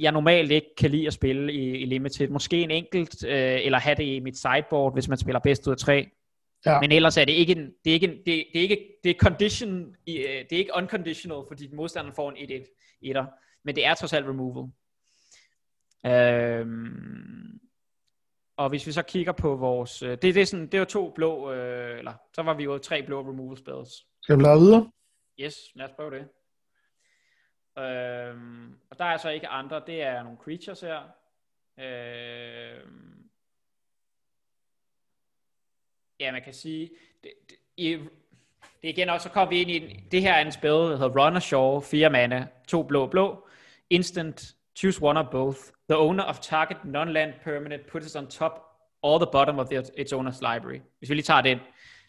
jeg 0.00 0.12
normalt 0.12 0.50
ikke 0.50 0.74
kan 0.78 0.90
lide 0.90 1.06
at 1.06 1.12
spille 1.12 1.52
i, 1.52 1.76
i 1.76 1.84
Limited. 1.84 2.28
Måske 2.28 2.62
en 2.62 2.70
enkelt, 2.70 3.24
øh, 3.24 3.58
eller 3.64 3.78
have 3.78 3.94
det 3.94 4.04
i 4.04 4.20
mit 4.20 4.38
sideboard, 4.38 4.92
hvis 4.92 5.08
man 5.08 5.18
spiller 5.18 5.38
bedst 5.38 5.66
ud 5.66 5.72
af 5.72 5.78
tre. 5.78 6.08
Ja. 6.66 6.80
Men 6.80 6.92
ellers 6.92 7.16
er 7.16 7.24
det 7.24 7.32
ikke 7.32 7.52
en, 7.52 7.72
det 7.84 7.90
er 7.90 7.94
ikke 7.94 8.06
en, 8.06 8.16
det, 8.16 8.26
det 8.26 8.56
er 8.56 8.60
ikke, 8.60 8.94
det 9.04 9.10
er 9.10 9.14
condition, 9.14 9.80
øh, 10.08 10.14
det 10.24 10.52
er 10.52 10.58
ikke 10.58 10.74
unconditional, 10.74 11.42
fordi 11.48 11.74
modstanderen 11.74 12.14
får 12.14 12.30
en 12.30 12.62
1-1 12.62 12.98
etter, 13.02 13.26
men 13.64 13.76
det 13.76 13.86
er 13.86 13.94
trods 13.94 14.12
alt 14.12 14.26
removal. 14.26 14.70
Øhm, 16.06 17.60
og 18.56 18.68
hvis 18.68 18.86
vi 18.86 18.92
så 18.92 19.02
kigger 19.02 19.32
på 19.32 19.56
vores, 19.56 20.02
øh, 20.02 20.10
det, 20.10 20.22
det 20.22 20.36
er 20.36 20.44
sådan, 20.44 20.66
det 20.66 20.80
var 20.80 20.86
to 20.86 21.10
blå, 21.10 21.52
øh, 21.52 21.98
eller 21.98 22.12
så 22.34 22.42
var 22.42 22.54
vi 22.54 22.64
jo 22.64 22.78
tre 22.78 23.02
blå 23.02 23.20
removal 23.20 23.58
spells. 23.58 23.90
Skal 24.22 24.38
vi 24.38 24.42
lade 24.42 24.60
videre? 24.60 24.90
Yes, 25.40 25.54
lad 25.74 25.86
os 25.86 25.92
prøve 25.96 26.10
det. 26.10 26.28
Øhm, 27.78 28.74
og 28.90 28.98
der 28.98 29.04
er 29.04 29.16
så 29.16 29.28
ikke 29.28 29.48
andre, 29.48 29.82
det 29.86 30.02
er 30.02 30.22
nogle 30.22 30.38
creatures 30.38 30.80
her. 30.80 31.00
Øhm, 31.78 33.17
ja, 36.20 36.32
man 36.32 36.42
kan 36.44 36.54
sige, 36.54 36.90
det, 37.22 37.30
det, 37.50 37.56
i, 37.76 37.92
det 38.82 38.84
er 38.84 38.88
igen 38.88 39.08
også, 39.08 39.22
så 39.22 39.30
kommer 39.30 39.50
vi 39.50 39.60
ind 39.60 39.70
i, 39.70 40.04
det 40.12 40.22
her 40.22 40.32
er 40.32 40.40
en 40.40 40.52
spil, 40.52 40.70
der 40.70 40.96
hedder 40.96 41.24
Runner 41.24 41.40
Shaw, 41.40 41.80
fire 41.80 42.10
mana, 42.10 42.46
to 42.68 42.82
blå 42.82 43.06
blå, 43.06 43.48
instant, 43.90 44.54
choose 44.76 45.02
one 45.02 45.20
or 45.20 45.28
both. 45.32 45.58
The 45.90 45.98
owner 45.98 46.24
of 46.24 46.38
target 46.38 46.76
non-land 46.84 47.32
permanent 47.44 47.86
puts 47.86 48.06
it 48.06 48.16
on 48.16 48.26
top 48.26 48.52
or 49.02 49.18
the 49.18 49.28
bottom 49.32 49.58
of 49.58 49.68
the, 49.68 49.82
its 49.96 50.12
owner's 50.12 50.40
library. 50.40 50.80
Hvis 50.98 51.10
vi 51.10 51.14
lige 51.14 51.24
tager 51.24 51.40
det 51.40 51.60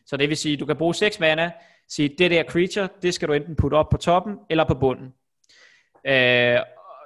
Så 0.06 0.18
det 0.18 0.30
vil 0.30 0.38
sige, 0.38 0.58
du 0.58 0.66
kan 0.66 0.78
bruge 0.78 0.96
6 0.96 1.20
mana, 1.20 1.52
sige, 1.88 2.10
det 2.18 2.32
der 2.32 2.44
creature, 2.44 2.90
det 3.02 3.14
skal 3.14 3.28
du 3.28 3.34
enten 3.34 3.56
putte 3.56 3.76
op 3.76 3.90
på 3.90 3.98
toppen 3.98 4.40
eller 4.50 4.64
på 4.64 4.76
bunden. 4.76 5.14
Øh, 6.08 6.60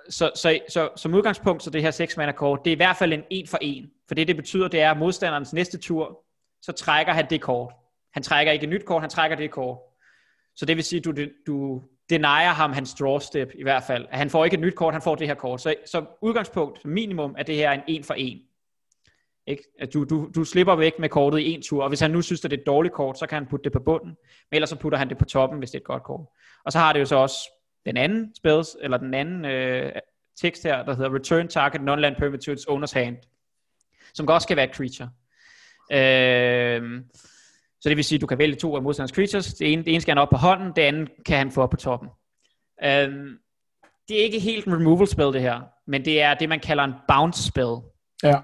så, 0.09 0.31
så, 0.35 0.59
så, 0.69 0.89
som 0.95 1.13
udgangspunkt, 1.13 1.63
så 1.63 1.69
det 1.69 1.81
her 1.81 1.91
6 1.91 2.17
mana 2.17 2.31
kort, 2.31 2.59
det 2.65 2.71
er 2.71 2.75
i 2.75 2.75
hvert 2.75 2.97
fald 2.97 3.13
en 3.13 3.23
en 3.29 3.47
for 3.47 3.57
en. 3.61 3.91
For 4.07 4.15
det, 4.15 4.27
det 4.27 4.35
betyder, 4.35 4.67
det 4.67 4.81
er, 4.81 4.91
at 4.91 4.97
modstanderens 4.97 5.53
næste 5.53 5.77
tur, 5.77 6.22
så 6.63 6.71
trækker 6.71 7.13
han 7.13 7.29
det 7.29 7.41
kort. 7.41 7.73
Han 8.13 8.23
trækker 8.23 8.53
ikke 8.53 8.63
et 8.63 8.69
nyt 8.69 8.85
kort, 8.85 9.01
han 9.01 9.09
trækker 9.09 9.37
det 9.37 9.51
kort. 9.51 9.77
Så 10.55 10.65
det 10.65 10.75
vil 10.75 10.83
sige, 10.83 10.99
du, 10.99 11.13
du 11.47 11.81
denier 12.09 12.49
ham 12.49 12.73
hans 12.73 12.93
draw 12.93 13.19
step 13.19 13.51
i 13.55 13.63
hvert 13.63 13.83
fald. 13.83 14.05
At 14.11 14.17
han 14.17 14.29
får 14.29 14.45
ikke 14.45 14.53
et 14.53 14.61
nyt 14.61 14.75
kort, 14.75 14.93
han 14.93 15.01
får 15.01 15.15
det 15.15 15.27
her 15.27 15.35
kort. 15.35 15.61
Så, 15.61 15.75
så 15.85 16.05
udgangspunkt, 16.21 16.85
minimum, 16.85 17.35
er 17.37 17.43
det 17.43 17.55
her 17.55 17.71
en 17.71 17.81
en 17.87 18.03
for 18.03 18.13
en. 18.13 18.41
Ikke? 19.47 19.63
At 19.79 19.93
du, 19.93 20.03
du, 20.03 20.29
du 20.35 20.43
slipper 20.43 20.75
væk 20.75 20.99
med 20.99 21.09
kortet 21.09 21.39
i 21.39 21.51
en 21.51 21.61
tur, 21.61 21.83
og 21.83 21.89
hvis 21.89 21.99
han 21.99 22.11
nu 22.11 22.21
synes, 22.21 22.45
at 22.45 22.51
det 22.51 22.57
er 22.57 22.61
et 22.61 22.67
dårligt 22.67 22.93
kort, 22.93 23.19
så 23.19 23.27
kan 23.27 23.35
han 23.35 23.45
putte 23.45 23.63
det 23.63 23.71
på 23.71 23.79
bunden, 23.79 24.09
men 24.09 24.55
ellers 24.55 24.69
så 24.69 24.75
putter 24.75 24.97
han 24.97 25.09
det 25.09 25.17
på 25.17 25.25
toppen, 25.25 25.59
hvis 25.59 25.71
det 25.71 25.77
er 25.77 25.81
et 25.81 25.85
godt 25.85 26.03
kort. 26.03 26.27
Og 26.65 26.71
så 26.71 26.79
har 26.79 26.93
det 26.93 26.99
jo 26.99 27.05
så 27.05 27.15
også 27.15 27.37
den 27.85 27.97
anden 27.97 28.35
spells, 28.35 28.77
eller 28.81 28.97
den 28.97 29.13
anden 29.13 29.45
øh, 29.45 29.91
tekst 30.41 30.63
her, 30.63 30.85
der 30.85 30.95
hedder 30.95 31.15
Return 31.15 31.47
Target 31.47 31.81
Non-Land 31.81 32.15
Permit 32.19 32.41
to 32.41 32.51
its 32.51 32.65
owner's 32.67 32.99
hand, 32.99 33.17
som 34.13 34.27
også 34.27 34.47
kan 34.47 34.57
være 34.57 34.69
et 34.69 34.75
creature. 34.75 35.09
Øh, 35.91 37.01
så 37.81 37.89
det 37.89 37.97
vil 37.97 38.03
sige, 38.03 38.17
at 38.17 38.21
du 38.21 38.27
kan 38.27 38.37
vælge 38.37 38.55
to 38.55 38.75
af 38.75 38.81
modstanders 38.81 39.15
creatures. 39.15 39.53
Det 39.53 39.73
ene, 39.73 39.83
det 39.83 39.91
ene 39.91 40.01
skal 40.01 40.11
han 40.11 40.21
op 40.21 40.29
på 40.29 40.37
hånden, 40.37 40.71
det 40.75 40.81
andet 40.81 41.09
kan 41.25 41.37
han 41.37 41.51
få 41.51 41.61
op 41.61 41.69
på 41.69 41.77
toppen. 41.77 42.09
Øh, 42.83 43.09
det 44.07 44.19
er 44.19 44.23
ikke 44.23 44.39
helt 44.39 44.65
en 44.65 44.75
removal 44.75 45.07
spell 45.07 45.33
det 45.33 45.41
her, 45.41 45.61
men 45.87 46.05
det 46.05 46.21
er 46.21 46.33
det, 46.33 46.49
man 46.49 46.59
kalder 46.59 46.83
en 46.83 46.93
bounce 47.07 47.47
spell. 47.47 47.75
Ja. 48.23 48.35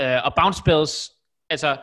Øh, 0.00 0.24
og 0.24 0.32
bounce 0.36 0.58
spells, 0.58 1.10
altså 1.50 1.76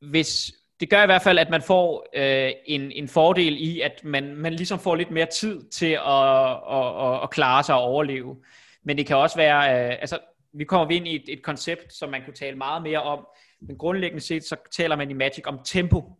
hvis, 0.00 0.52
det 0.80 0.90
gør 0.90 1.02
i 1.02 1.06
hvert 1.06 1.22
fald, 1.22 1.38
at 1.38 1.50
man 1.50 1.62
får 1.62 2.06
øh, 2.14 2.52
en, 2.66 2.92
en 2.92 3.08
fordel 3.08 3.56
i, 3.58 3.80
at 3.80 4.04
man, 4.04 4.36
man 4.36 4.52
ligesom 4.52 4.78
får 4.78 4.94
lidt 4.94 5.10
mere 5.10 5.26
tid 5.26 5.70
til 5.70 5.92
at, 6.06 6.50
at, 6.70 7.06
at, 7.06 7.22
at 7.22 7.30
klare 7.30 7.62
sig 7.62 7.74
og 7.74 7.82
overleve. 7.82 8.36
Men 8.84 8.98
det 8.98 9.06
kan 9.06 9.16
også 9.16 9.36
være, 9.36 9.86
øh, 9.86 9.96
altså 10.00 10.18
vi 10.54 10.64
kommer 10.64 10.90
ind 10.90 11.08
i 11.08 11.16
et, 11.16 11.24
et 11.28 11.42
koncept, 11.42 11.94
som 11.94 12.10
man 12.10 12.24
kunne 12.24 12.34
tale 12.34 12.56
meget 12.56 12.82
mere 12.82 13.02
om, 13.02 13.26
men 13.66 13.78
grundlæggende 13.78 14.24
set, 14.24 14.44
så 14.44 14.56
taler 14.76 14.96
man 14.96 15.10
i 15.10 15.14
Magic 15.14 15.46
om 15.46 15.58
tempo. 15.64 16.12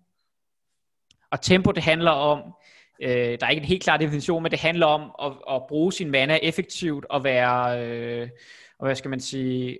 Og 1.30 1.40
tempo, 1.40 1.70
det 1.70 1.82
handler 1.82 2.10
om, 2.10 2.54
øh, 3.02 3.10
der 3.10 3.46
er 3.46 3.50
ikke 3.50 3.60
en 3.60 3.68
helt 3.68 3.82
klar 3.82 3.96
definition, 3.96 4.42
men 4.42 4.50
det 4.52 4.60
handler 4.60 4.86
om 4.86 5.10
at, 5.22 5.54
at 5.54 5.62
bruge 5.68 5.92
sin 5.92 6.10
mana 6.10 6.38
effektivt 6.42 7.04
og 7.10 7.24
være, 7.24 7.86
øh, 7.86 8.28
og 8.78 8.86
hvad 8.86 8.94
skal 8.94 9.10
man 9.10 9.20
sige, 9.20 9.70
øh, 9.70 9.78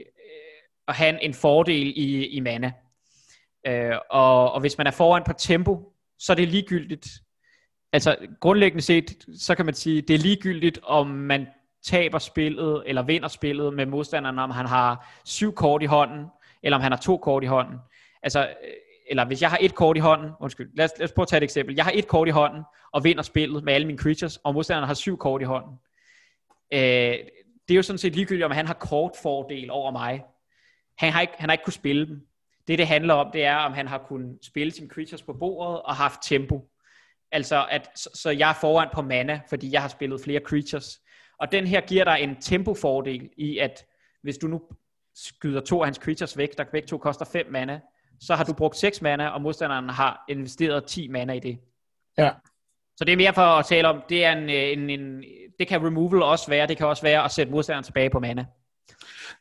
at 0.88 0.94
have 0.94 1.22
en 1.22 1.34
fordel 1.34 1.92
i, 1.96 2.26
i 2.26 2.40
mana. 2.40 2.72
Øh, 3.66 3.96
og, 4.10 4.52
og 4.52 4.60
hvis 4.60 4.78
man 4.78 4.86
er 4.86 4.90
foran 4.90 5.24
på 5.26 5.32
tempo, 5.32 5.92
så 6.18 6.32
er 6.32 6.36
det 6.36 6.48
ligegyldigt. 6.48 7.08
Altså 7.92 8.16
grundlæggende 8.40 8.82
set, 8.82 9.26
så 9.38 9.54
kan 9.54 9.64
man 9.64 9.74
sige, 9.74 10.02
det 10.02 10.14
er 10.14 10.18
ligegyldigt, 10.18 10.78
om 10.82 11.06
man 11.06 11.46
taber 11.82 12.18
spillet, 12.18 12.82
eller 12.86 13.02
vinder 13.02 13.28
spillet 13.28 13.74
med 13.74 13.86
modstanderen, 13.86 14.38
om 14.38 14.50
han 14.50 14.66
har 14.66 15.20
syv 15.24 15.54
kort 15.54 15.82
i 15.82 15.86
hånden, 15.86 16.26
eller 16.62 16.76
om 16.76 16.82
han 16.82 16.92
har 16.92 16.98
to 16.98 17.16
kort 17.16 17.44
i 17.44 17.46
hånden. 17.46 17.78
Altså, 18.22 18.40
øh, 18.40 18.72
eller 19.10 19.24
hvis 19.24 19.42
jeg 19.42 19.50
har 19.50 19.58
et 19.60 19.74
kort 19.74 19.96
i 19.96 20.00
hånden, 20.00 20.30
undskyld, 20.40 20.70
lad 20.74 20.84
os, 20.84 20.90
lad 20.98 21.04
os 21.04 21.12
prøve 21.12 21.24
at 21.24 21.28
tage 21.28 21.38
et 21.38 21.42
eksempel. 21.42 21.74
Jeg 21.74 21.84
har 21.84 21.92
et 21.94 22.08
kort 22.08 22.28
i 22.28 22.30
hånden, 22.30 22.62
og 22.92 23.04
vinder 23.04 23.22
spillet 23.22 23.64
med 23.64 23.72
alle 23.72 23.86
mine 23.86 23.98
creatures, 23.98 24.36
og 24.36 24.54
modstanderen 24.54 24.86
har 24.86 24.94
syv 24.94 25.18
kort 25.18 25.42
i 25.42 25.44
hånden. 25.44 25.78
Øh, 26.72 27.18
det 27.68 27.74
er 27.74 27.76
jo 27.76 27.82
sådan 27.82 27.98
set 27.98 28.14
ligegyldigt, 28.14 28.44
om 28.44 28.50
han 28.50 28.66
har 28.66 28.74
kortfordel 28.74 29.70
over 29.70 29.90
mig. 29.90 30.22
Han 30.98 31.12
har 31.12 31.20
ikke, 31.20 31.32
han 31.36 31.48
har 31.48 31.52
ikke 31.52 31.64
kunne 31.64 31.72
spille 31.72 32.06
dem. 32.06 32.26
Det, 32.68 32.78
det 32.78 32.86
handler 32.86 33.14
om, 33.14 33.30
det 33.32 33.44
er, 33.44 33.56
om 33.56 33.72
han 33.72 33.88
har 33.88 33.98
kunnet 33.98 34.38
spille 34.42 34.72
sine 34.72 34.88
creatures 34.88 35.22
på 35.22 35.32
bordet 35.32 35.82
og 35.82 35.94
haft 35.96 36.20
tempo. 36.22 36.68
Altså, 37.32 37.66
at, 37.70 37.90
så, 37.96 38.10
så 38.14 38.30
jeg 38.30 38.50
er 38.50 38.54
foran 38.60 38.88
på 38.94 39.02
mana, 39.02 39.40
fordi 39.48 39.72
jeg 39.72 39.82
har 39.82 39.88
spillet 39.88 40.20
flere 40.20 40.40
creatures. 40.40 41.00
Og 41.38 41.52
den 41.52 41.66
her 41.66 41.80
giver 41.80 42.04
dig 42.04 42.18
en 42.20 42.40
tempofordel 42.40 43.30
i, 43.36 43.58
at 43.58 43.84
hvis 44.22 44.38
du 44.38 44.46
nu 44.46 44.62
skyder 45.14 45.60
to 45.60 45.80
af 45.80 45.86
hans 45.86 45.96
creatures 45.96 46.36
væk, 46.36 46.58
der 46.58 46.64
begge 46.72 46.88
to 46.88 46.98
koster 46.98 47.24
5 47.24 47.46
mana, 47.50 47.80
så 48.20 48.34
har 48.34 48.44
du 48.44 48.52
brugt 48.52 48.76
6 48.76 49.02
mana, 49.02 49.28
og 49.28 49.42
modstanderen 49.42 49.88
har 49.88 50.24
investeret 50.28 50.84
10 50.84 51.08
mana 51.08 51.32
i 51.32 51.40
det. 51.40 51.58
Ja. 52.18 52.30
Så 52.96 53.04
det 53.04 53.12
er 53.12 53.16
mere 53.16 53.34
for 53.34 53.42
at 53.42 53.66
tale 53.66 53.88
om, 53.88 54.02
det 54.08 54.24
er 54.24 54.32
en, 54.32 54.48
en, 54.48 54.90
en 54.90 55.24
det 55.58 55.68
kan 55.68 55.86
removal 55.86 56.22
også 56.22 56.48
være, 56.48 56.66
det 56.66 56.76
kan 56.76 56.86
også 56.86 57.02
være 57.02 57.24
at 57.24 57.30
sætte 57.30 57.52
modstanderen 57.52 57.84
tilbage 57.84 58.10
på 58.10 58.20
mana. 58.20 58.44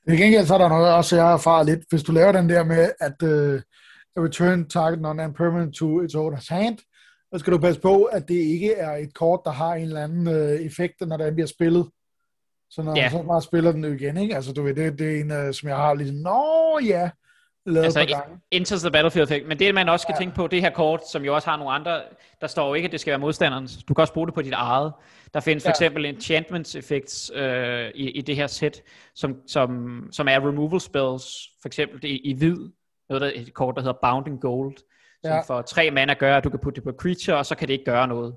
I 0.07 0.15
gengæld 0.15 0.45
så 0.45 0.53
er 0.53 0.57
der 0.57 0.69
noget 0.69 0.93
også, 0.93 1.15
jeg 1.15 1.25
har 1.25 1.33
erfaret 1.33 1.65
lidt. 1.65 1.79
Hvis 1.89 2.03
du 2.03 2.11
laver 2.11 2.31
den 2.31 2.49
der 2.49 2.63
med, 2.63 2.91
at 2.99 3.23
uh, 3.23 3.61
return 4.25 4.69
target 4.69 5.01
non 5.01 5.33
permanent 5.33 5.75
to 5.75 6.01
its 6.01 6.15
owner's 6.15 6.47
hand, 6.49 6.77
så 7.33 7.39
skal 7.39 7.53
du 7.53 7.57
passe 7.57 7.81
på, 7.81 8.03
at 8.03 8.27
det 8.27 8.35
ikke 8.35 8.73
er 8.73 8.91
et 8.91 9.13
kort, 9.13 9.39
der 9.45 9.51
har 9.51 9.73
en 9.73 9.81
eller 9.81 10.03
anden 10.03 10.27
uh, 10.27 10.65
effekt, 10.65 11.01
når 11.01 11.17
det 11.17 11.33
bliver 11.33 11.47
spillet. 11.47 11.89
Så 12.71 12.81
når 12.83 12.97
yeah. 12.97 13.11
så 13.11 13.23
bare 13.23 13.41
spiller 13.41 13.71
den 13.71 13.83
igen, 13.83 14.17
ikke? 14.17 14.35
Altså, 14.35 14.53
du 14.53 14.63
ved, 14.63 14.73
det, 14.75 14.99
det 14.99 15.17
er 15.17 15.21
en, 15.21 15.47
uh, 15.47 15.53
som 15.53 15.69
jeg 15.69 15.77
har 15.77 15.93
lidt, 15.93 16.15
nå 16.15 16.79
ja, 16.85 17.09
lavet 17.65 17.85
altså, 17.85 17.99
på 17.99 18.05
gang. 18.05 18.41
Into 18.51 18.77
the 18.77 18.91
Battlefield 18.91 19.31
effect. 19.31 19.47
Men 19.47 19.59
det, 19.59 19.75
man 19.75 19.89
også 19.89 20.03
skal 20.03 20.13
ja. 20.13 20.19
tænke 20.19 20.35
på, 20.35 20.47
det 20.47 20.61
her 20.61 20.69
kort, 20.69 21.09
som 21.11 21.25
jo 21.25 21.35
også 21.35 21.49
har 21.49 21.57
nogle 21.57 21.73
andre, 21.73 22.01
der 22.41 22.47
står 22.47 22.67
jo 22.67 22.73
ikke, 22.73 22.85
at 22.85 22.91
det 22.91 22.99
skal 22.99 23.11
være 23.11 23.19
modstanderens. 23.19 23.83
Du 23.87 23.93
kan 23.93 24.01
også 24.01 24.13
bruge 24.13 24.27
det 24.27 24.33
på 24.33 24.41
dit 24.41 24.53
eget. 24.53 24.93
Der 25.33 25.39
findes 25.39 25.63
for 25.63 25.69
ja. 25.69 25.71
eksempel 25.71 26.05
enchantments 26.05 26.75
effects 26.75 27.31
øh, 27.35 27.91
i, 27.95 28.09
i 28.09 28.21
det 28.21 28.35
her 28.35 28.47
set, 28.47 28.81
som, 29.15 29.35
som, 29.47 30.01
som 30.11 30.27
er 30.27 30.47
removal 30.47 30.81
spells, 30.81 31.25
for 31.61 31.67
eksempel 31.67 32.05
i, 32.05 32.17
i 32.17 32.33
hvid, 32.33 32.57
noget 33.09 33.21
der, 33.21 33.31
et 33.35 33.53
kort, 33.53 33.75
der 33.75 33.81
hedder 33.81 33.97
Bounding 34.01 34.41
Gold, 34.41 34.77
som 35.23 35.33
ja. 35.33 35.41
for 35.41 35.61
tre 35.61 35.91
mana 35.91 36.13
gør, 36.13 36.37
at 36.37 36.43
du 36.43 36.49
kan 36.49 36.59
putte 36.59 36.75
det 36.75 36.83
på 36.83 36.97
creature, 37.01 37.37
og 37.37 37.45
så 37.45 37.55
kan 37.55 37.67
det 37.67 37.73
ikke 37.73 37.85
gøre 37.85 38.07
noget. 38.07 38.35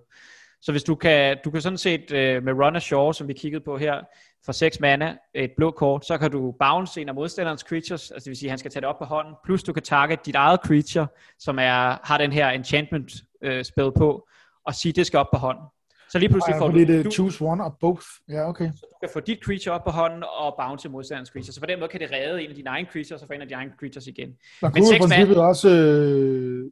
Så 0.64 0.72
hvis 0.72 0.84
du 0.84 0.94
kan, 0.94 1.36
du 1.44 1.50
kan 1.50 1.60
sådan 1.60 1.78
set 1.78 2.12
øh, 2.12 2.42
med 2.42 2.52
Run 2.52 2.76
Ashore, 2.76 3.14
som 3.14 3.28
vi 3.28 3.32
kiggede 3.32 3.64
på 3.64 3.76
her, 3.76 4.00
for 4.44 4.52
6 4.52 4.80
mana, 4.80 5.16
et 5.34 5.50
blå 5.56 5.70
kort, 5.70 6.06
så 6.06 6.18
kan 6.18 6.30
du 6.30 6.54
bounce 6.60 7.00
en 7.00 7.08
af 7.08 7.14
modstanderens 7.14 7.60
creatures, 7.60 8.10
altså 8.10 8.24
det 8.24 8.30
vil 8.30 8.36
sige, 8.36 8.48
at 8.48 8.50
han 8.50 8.58
skal 8.58 8.70
tage 8.70 8.80
det 8.80 8.88
op 8.88 8.98
på 8.98 9.04
hånden, 9.04 9.34
plus 9.44 9.62
du 9.62 9.72
kan 9.72 9.82
target 9.82 10.26
dit 10.26 10.34
eget 10.34 10.60
creature, 10.66 11.06
som 11.38 11.58
er, 11.58 12.06
har 12.06 12.18
den 12.18 12.32
her 12.32 12.48
enchantment 12.48 13.12
øh, 13.42 13.64
spil 13.64 13.90
på, 13.96 14.28
og 14.66 14.74
sige, 14.74 14.90
at 14.90 14.96
det 14.96 15.06
skal 15.06 15.18
op 15.18 15.30
på 15.32 15.38
hånden. 15.38 15.64
Så 16.08 16.18
lige 16.18 16.28
pludselig 16.28 16.56
får 16.58 16.68
du... 16.68 16.78
det 16.78 17.12
choose 17.12 17.44
one 17.44 17.64
or 17.64 17.76
both. 17.80 18.06
Ja, 18.28 18.48
okay. 18.48 18.70
Så 18.70 18.86
du 18.90 18.96
kan 19.02 19.10
få 19.12 19.20
dit 19.20 19.38
creature 19.44 19.74
op 19.74 19.84
på 19.84 19.90
hånden 19.90 20.22
og 20.22 20.54
bounce 20.60 20.88
modstanderens 20.88 21.28
creature. 21.28 21.52
Så 21.52 21.60
på 21.60 21.66
den 21.66 21.78
måde 21.78 21.88
kan 21.88 22.00
det 22.00 22.12
redde 22.12 22.42
en 22.42 22.50
af 22.50 22.56
dine 22.56 22.68
egne 22.70 22.88
creatures, 22.92 23.22
og 23.22 23.26
få 23.26 23.32
en 23.32 23.40
af 23.40 23.48
dine 23.48 23.56
egne 23.56 23.72
creatures 23.78 24.06
igen. 24.06 24.28
Man 24.62 24.72
kunne 24.72 24.96
i 24.96 24.98
princippet 24.98 25.36
man... 25.36 25.46
også 25.46 25.68
øh, 25.70 26.70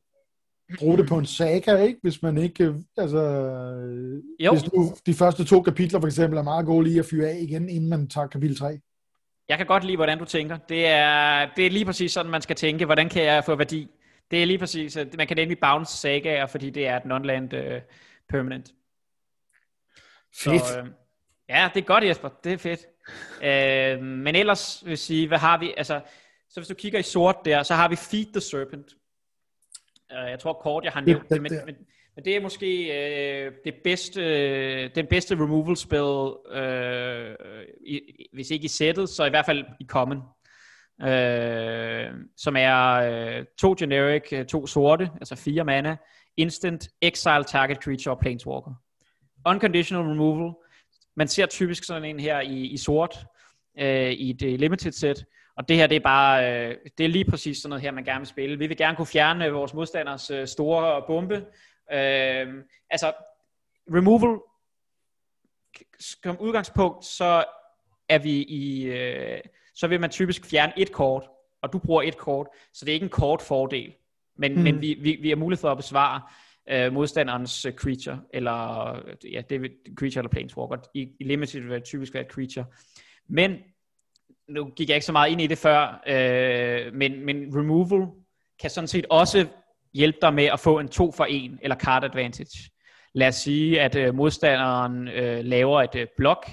bruge 0.78 0.98
det 0.98 1.08
på 1.08 1.18
en 1.18 1.26
saga, 1.26 1.76
ikke? 1.76 1.98
Hvis 2.02 2.22
man 2.22 2.38
ikke, 2.38 2.74
altså, 2.96 3.20
jo. 4.40 4.52
hvis 4.52 4.72
nu 4.72 4.94
de 5.06 5.14
første 5.14 5.44
to 5.44 5.62
kapitler 5.62 6.00
for 6.00 6.06
eksempel 6.06 6.38
er 6.38 6.42
meget 6.42 6.66
gode 6.66 6.84
lige 6.84 6.98
at 6.98 7.06
fyre 7.06 7.28
af 7.28 7.38
igen, 7.40 7.68
inden 7.68 7.90
man 7.90 8.08
tager 8.08 8.26
kapitel 8.26 8.56
3. 8.56 8.78
Jeg 9.48 9.58
kan 9.58 9.66
godt 9.66 9.84
lide, 9.84 9.96
hvordan 9.96 10.18
du 10.18 10.24
tænker. 10.24 10.56
Det 10.68 10.86
er, 10.86 11.48
det 11.56 11.66
er 11.66 11.70
lige 11.70 11.84
præcis 11.84 12.12
sådan, 12.12 12.32
man 12.32 12.42
skal 12.42 12.56
tænke. 12.56 12.84
Hvordan 12.84 13.08
kan 13.08 13.24
jeg 13.24 13.44
få 13.44 13.54
værdi? 13.54 13.88
Det 14.30 14.42
er 14.42 14.46
lige 14.46 14.58
præcis, 14.58 14.98
man 15.16 15.26
kan 15.26 15.36
nemlig 15.36 15.58
bounce 15.58 15.96
saga, 15.96 16.44
fordi 16.44 16.70
det 16.70 16.86
er 16.86 16.96
et 16.96 17.04
non-land 17.04 17.52
uh, 17.52 17.82
permanent. 18.28 18.72
Fedt. 20.34 20.66
Så, 20.66 20.78
øh, 20.78 20.86
ja, 21.48 21.70
det 21.74 21.80
er 21.80 21.84
godt, 21.84 22.04
Jesper. 22.04 22.28
Det 22.44 22.52
er 22.52 22.56
fedt. 22.56 22.86
øh, 23.42 24.02
men 24.06 24.36
ellers 24.36 24.82
vil 24.84 24.90
jeg 24.90 24.98
sige, 24.98 25.28
hvad 25.28 25.38
har 25.38 25.58
vi? 25.58 25.74
Altså, 25.76 26.00
så 26.48 26.60
hvis 26.60 26.68
du 26.68 26.74
kigger 26.74 26.98
i 26.98 27.02
sort 27.02 27.36
der, 27.44 27.62
så 27.62 27.74
har 27.74 27.88
vi 27.88 27.96
Feed 27.96 28.26
the 28.32 28.40
Serpent. 28.40 28.96
Uh, 30.12 30.30
jeg 30.30 30.38
tror 30.38 30.52
kort, 30.52 30.84
jeg 30.84 30.92
har 30.92 31.00
nævnt 31.00 31.30
det, 31.30 31.42
men, 31.42 31.52
men, 31.66 31.76
Men 32.16 32.24
det 32.24 32.36
er 32.36 32.40
måske 32.40 32.86
øh, 32.86 33.52
det 33.64 33.74
bedste, 33.84 34.22
øh, 34.22 34.90
den 34.94 35.06
bedste 35.06 35.34
removal 35.34 35.76
spell, 35.76 36.56
øh, 36.62 37.36
i, 37.86 38.00
hvis 38.32 38.50
ikke 38.50 38.64
i 38.64 38.68
sættet, 38.68 39.08
så 39.08 39.24
i 39.24 39.30
hvert 39.30 39.46
fald 39.46 39.64
i 39.80 39.86
common. 39.86 40.18
Øh, 41.02 42.10
som 42.36 42.56
er 42.56 42.92
øh, 42.92 43.44
to 43.58 43.74
generic, 43.78 44.32
øh, 44.32 44.46
to 44.46 44.66
sorte, 44.66 45.10
altså 45.14 45.36
fire 45.36 45.64
mana, 45.64 45.96
instant, 46.36 46.88
exile 47.02 47.44
target 47.44 47.76
creature 47.76 48.14
og 48.14 48.20
planeswalker. 48.20 48.74
Unconditional 49.46 50.06
removal. 50.06 50.52
Man 51.16 51.28
ser 51.28 51.46
typisk 51.46 51.84
sådan 51.84 52.04
en 52.04 52.20
her 52.20 52.40
i, 52.40 52.66
i 52.66 52.76
sort, 52.76 53.26
øh, 53.78 54.12
i 54.12 54.32
det 54.32 54.60
limited 54.60 54.92
set, 54.92 55.24
og 55.56 55.68
det 55.68 55.76
her, 55.76 55.86
det 55.86 55.96
er 55.96 56.00
bare, 56.00 56.68
øh, 56.68 56.76
det 56.98 57.04
er 57.04 57.08
lige 57.08 57.24
præcis 57.24 57.58
sådan 57.58 57.70
noget 57.70 57.82
her, 57.82 57.90
man 57.90 58.04
gerne 58.04 58.20
vil 58.20 58.26
spille. 58.26 58.58
Vi 58.58 58.66
vil 58.66 58.76
gerne 58.76 58.96
kunne 58.96 59.06
fjerne 59.06 59.50
vores 59.50 59.74
modstanders 59.74 60.30
øh, 60.30 60.46
store 60.46 61.02
bombe. 61.06 61.34
Øh, 61.92 62.64
altså, 62.90 63.12
removal, 63.94 64.38
som 65.98 66.40
udgangspunkt, 66.40 67.04
så 67.04 67.44
er 68.08 68.18
vi 68.18 68.42
i, 68.42 68.84
øh, 68.84 69.40
så 69.74 69.86
vil 69.86 70.00
man 70.00 70.10
typisk 70.10 70.44
fjerne 70.44 70.72
et 70.76 70.92
kort, 70.92 71.28
og 71.62 71.72
du 71.72 71.78
bruger 71.78 72.02
et 72.02 72.16
kort, 72.16 72.46
så 72.72 72.84
det 72.84 72.92
er 72.92 72.94
ikke 72.94 73.04
en 73.04 73.10
kort 73.10 73.42
fordel. 73.42 73.94
Men, 74.36 74.54
mm. 74.54 74.62
men 74.62 74.80
vi, 74.80 74.94
vi, 75.00 75.18
vi 75.20 75.28
har 75.28 75.36
mulighed 75.36 75.60
for 75.60 75.70
at 75.70 75.76
besvare 75.76 76.20
øh, 76.68 76.92
modstanderens 76.92 77.66
uh, 77.66 77.72
creature, 77.72 78.20
eller 78.32 78.96
ja, 79.32 79.40
det 79.50 79.62
vil, 79.62 79.70
creature 79.96 80.20
eller 80.20 80.30
planeswalker. 80.30 80.76
I, 80.94 81.08
i 81.20 81.24
limited 81.24 81.60
vil 81.60 81.70
det 81.70 81.84
typisk 81.84 82.14
være 82.14 82.22
et 82.22 82.32
creature. 82.32 82.64
Men 83.28 83.58
nu 84.48 84.64
gik 84.64 84.88
jeg 84.88 84.94
ikke 84.94 85.06
så 85.06 85.12
meget 85.12 85.30
ind 85.30 85.40
i 85.40 85.46
det 85.46 85.58
før, 85.58 86.02
øh, 86.06 86.94
men, 86.94 87.26
men 87.26 87.56
removal 87.56 88.08
kan 88.60 88.70
sådan 88.70 88.88
set 88.88 89.06
også 89.10 89.46
hjælpe 89.94 90.18
dig 90.22 90.34
med 90.34 90.44
at 90.44 90.60
få 90.60 90.78
en 90.78 90.88
2 90.88 91.12
for 91.12 91.26
1 91.28 91.58
eller 91.62 91.76
card 91.76 92.04
advantage. 92.04 92.70
Lad 93.14 93.28
os 93.28 93.34
sige, 93.34 93.80
at 93.80 93.96
øh, 93.96 94.14
modstanderen 94.14 95.08
øh, 95.08 95.44
laver 95.44 95.82
et 95.82 95.94
øh, 95.94 96.06
blok. 96.16 96.50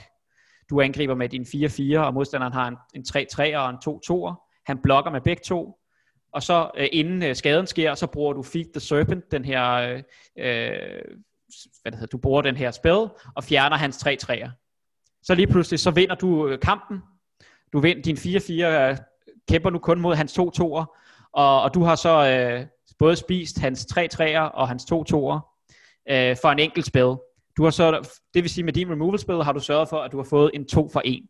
Du 0.69 0.81
angriber 0.81 1.15
med 1.15 1.29
din 1.29 1.41
4-4, 1.41 1.99
og 1.99 2.13
modstanderen 2.13 2.53
har 2.53 2.67
en, 2.67 2.77
en 2.95 3.03
3-3 3.07 3.57
og 3.57 3.69
en 3.69 3.75
2-2'er. 3.75 4.61
Han 4.65 4.81
blokker 4.83 5.11
med 5.11 5.21
begge 5.21 5.41
to. 5.45 5.75
Og 6.33 6.43
så 6.43 6.71
øh, 6.77 6.87
inden 6.91 7.23
øh, 7.23 7.35
skaden 7.35 7.67
sker, 7.67 7.95
så 7.95 8.07
bruger 8.07 8.33
du 8.33 8.43
Feed 8.43 8.65
the 8.73 8.79
Serpent, 8.79 9.31
den 9.31 9.45
her, 9.45 9.73
øh, 9.73 10.03
øh 10.37 11.01
hvad 11.81 11.91
det 11.91 11.99
hedder, 11.99 12.11
du 12.11 12.17
bruger 12.17 12.41
den 12.41 12.55
her 12.55 12.71
spil, 12.71 13.07
og 13.35 13.43
fjerner 13.43 13.77
hans 13.77 14.07
3-3'er. 14.07 14.49
Så 15.23 15.35
lige 15.35 15.47
pludselig, 15.47 15.79
så 15.79 15.91
vinder 15.91 16.15
du 16.15 16.47
øh, 16.47 16.59
kampen, 16.59 17.01
du 17.73 17.79
vinder 17.79 18.01
din 18.01 18.17
4-4, 18.17 18.51
øh, 18.65 18.97
kæmper 19.49 19.69
nu 19.69 19.79
kun 19.79 19.99
mod 19.99 20.15
hans 20.15 20.33
to 20.33 20.49
toer, 20.49 20.85
og, 21.33 21.61
og 21.61 21.73
du 21.73 21.83
har 21.83 21.95
så 21.95 22.27
øh, 22.27 22.65
både 22.99 23.15
spist 23.15 23.59
hans 23.59 23.85
3 23.85 24.07
3'er 24.13 24.39
og 24.39 24.67
hans 24.67 24.85
to 24.85 25.03
toer 25.03 25.39
øh, 26.09 26.37
for 26.41 26.49
en 26.49 26.59
enkelt 26.59 26.85
spil. 26.85 27.15
Du 27.57 27.63
har 27.63 27.69
så, 27.69 28.09
det 28.33 28.43
vil 28.43 28.49
sige 28.49 28.63
med 28.63 28.73
din 28.73 28.91
removal 28.91 29.19
spil, 29.19 29.43
har 29.43 29.51
du 29.53 29.59
sørget 29.59 29.89
for, 29.89 29.97
at 29.97 30.11
du 30.11 30.17
har 30.17 30.23
fået 30.23 30.51
en 30.53 30.67
2 30.67 30.89
for 30.89 31.01
1. 31.05 31.23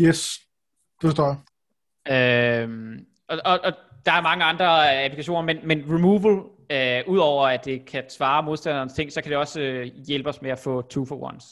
Yes, 0.00 0.38
det 1.02 1.08
forstår 1.08 1.26
jeg. 1.26 1.38
Øh, 2.12 2.98
og, 3.28 3.38
og, 3.44 3.60
og 3.64 3.72
der 4.06 4.12
er 4.12 4.22
mange 4.22 4.44
andre 4.44 4.94
applikationer, 5.04 5.42
men, 5.42 5.58
men 5.64 5.84
removal, 5.88 6.42
øh, 6.70 7.02
udover 7.06 7.48
at 7.48 7.64
det 7.64 7.86
kan 7.86 8.04
svare 8.10 8.42
modstanderens 8.42 8.92
ting, 8.92 9.12
så 9.12 9.22
kan 9.22 9.30
det 9.30 9.38
også 9.38 9.60
øh, 9.60 9.86
hjælpe 10.06 10.28
os 10.28 10.42
med 10.42 10.50
at 10.50 10.58
få 10.58 10.82
2 10.82 11.04
for 11.04 11.22
ones. 11.22 11.44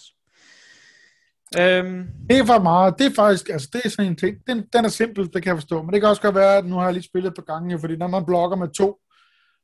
Øhm. 1.60 2.06
Det 2.30 2.38
er 2.38 2.44
for 2.46 2.62
meget, 2.62 2.94
det 2.98 3.06
er 3.06 3.14
faktisk, 3.14 3.48
altså 3.48 3.68
det 3.72 3.80
er 3.84 3.88
sådan 3.88 4.10
en 4.10 4.16
ting, 4.16 4.36
den, 4.46 4.64
den 4.72 4.84
er 4.84 4.88
simpel, 4.88 5.24
det 5.24 5.42
kan 5.42 5.46
jeg 5.50 5.56
forstå, 5.56 5.82
men 5.82 5.92
det 5.92 6.00
kan 6.00 6.10
også 6.10 6.22
godt 6.22 6.34
være, 6.34 6.56
at 6.56 6.66
nu 6.66 6.76
har 6.76 6.84
jeg 6.84 6.92
lige 6.92 7.04
spillet 7.04 7.34
på 7.34 7.42
gange, 7.42 7.78
fordi 7.78 7.96
når 7.96 8.06
man 8.06 8.26
blokker 8.26 8.56
med 8.56 8.68
to, 8.68 8.96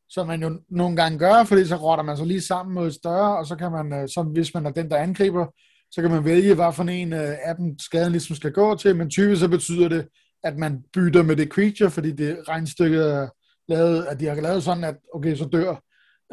som 0.09 0.27
man 0.27 0.43
jo 0.43 0.61
nogle 0.71 0.97
gange 0.97 1.19
gør, 1.19 1.45
fordi 1.45 1.65
så 1.67 1.77
rotter 1.77 2.05
man 2.05 2.17
sig 2.17 2.27
lige 2.27 2.41
sammen 2.41 2.75
mod 2.75 2.91
større, 2.91 3.39
og 3.39 3.47
så 3.47 3.57
kan 3.57 3.73
man, 3.73 3.93
øh, 3.93 4.09
så 4.09 4.23
hvis 4.23 4.55
man 4.55 4.67
er 4.67 4.71
den, 4.71 4.91
der 4.91 4.97
angriber, 4.97 5.47
så 5.91 6.03
kan 6.03 6.11
man 6.11 6.25
vælge, 6.25 6.55
hvad 6.55 6.73
for 6.73 6.85
en 6.85 7.13
øh, 7.13 7.37
af 7.45 7.57
dem 7.57 7.79
skaden 7.79 8.13
ligesom 8.13 8.37
skal 8.37 8.53
gå 8.53 8.77
til, 8.77 8.97
men 8.97 9.11
typisk 9.11 9.41
så 9.41 9.49
betyder 9.49 9.89
det, 9.89 10.09
at 10.45 10.57
man 10.57 10.83
bytter 10.93 11.23
med 11.23 11.37
det 11.37 11.49
creature, 11.49 11.91
fordi 11.91 12.13
det 12.13 12.49
regnstykket 12.49 13.15
er 13.15 13.29
lavet, 13.69 14.05
at 14.05 14.21
de 14.21 14.27
har 14.27 14.35
lavet 14.35 14.63
sådan, 14.63 14.85
at 14.85 14.97
okay, 15.15 15.37
så 15.37 15.45
dør 15.45 15.83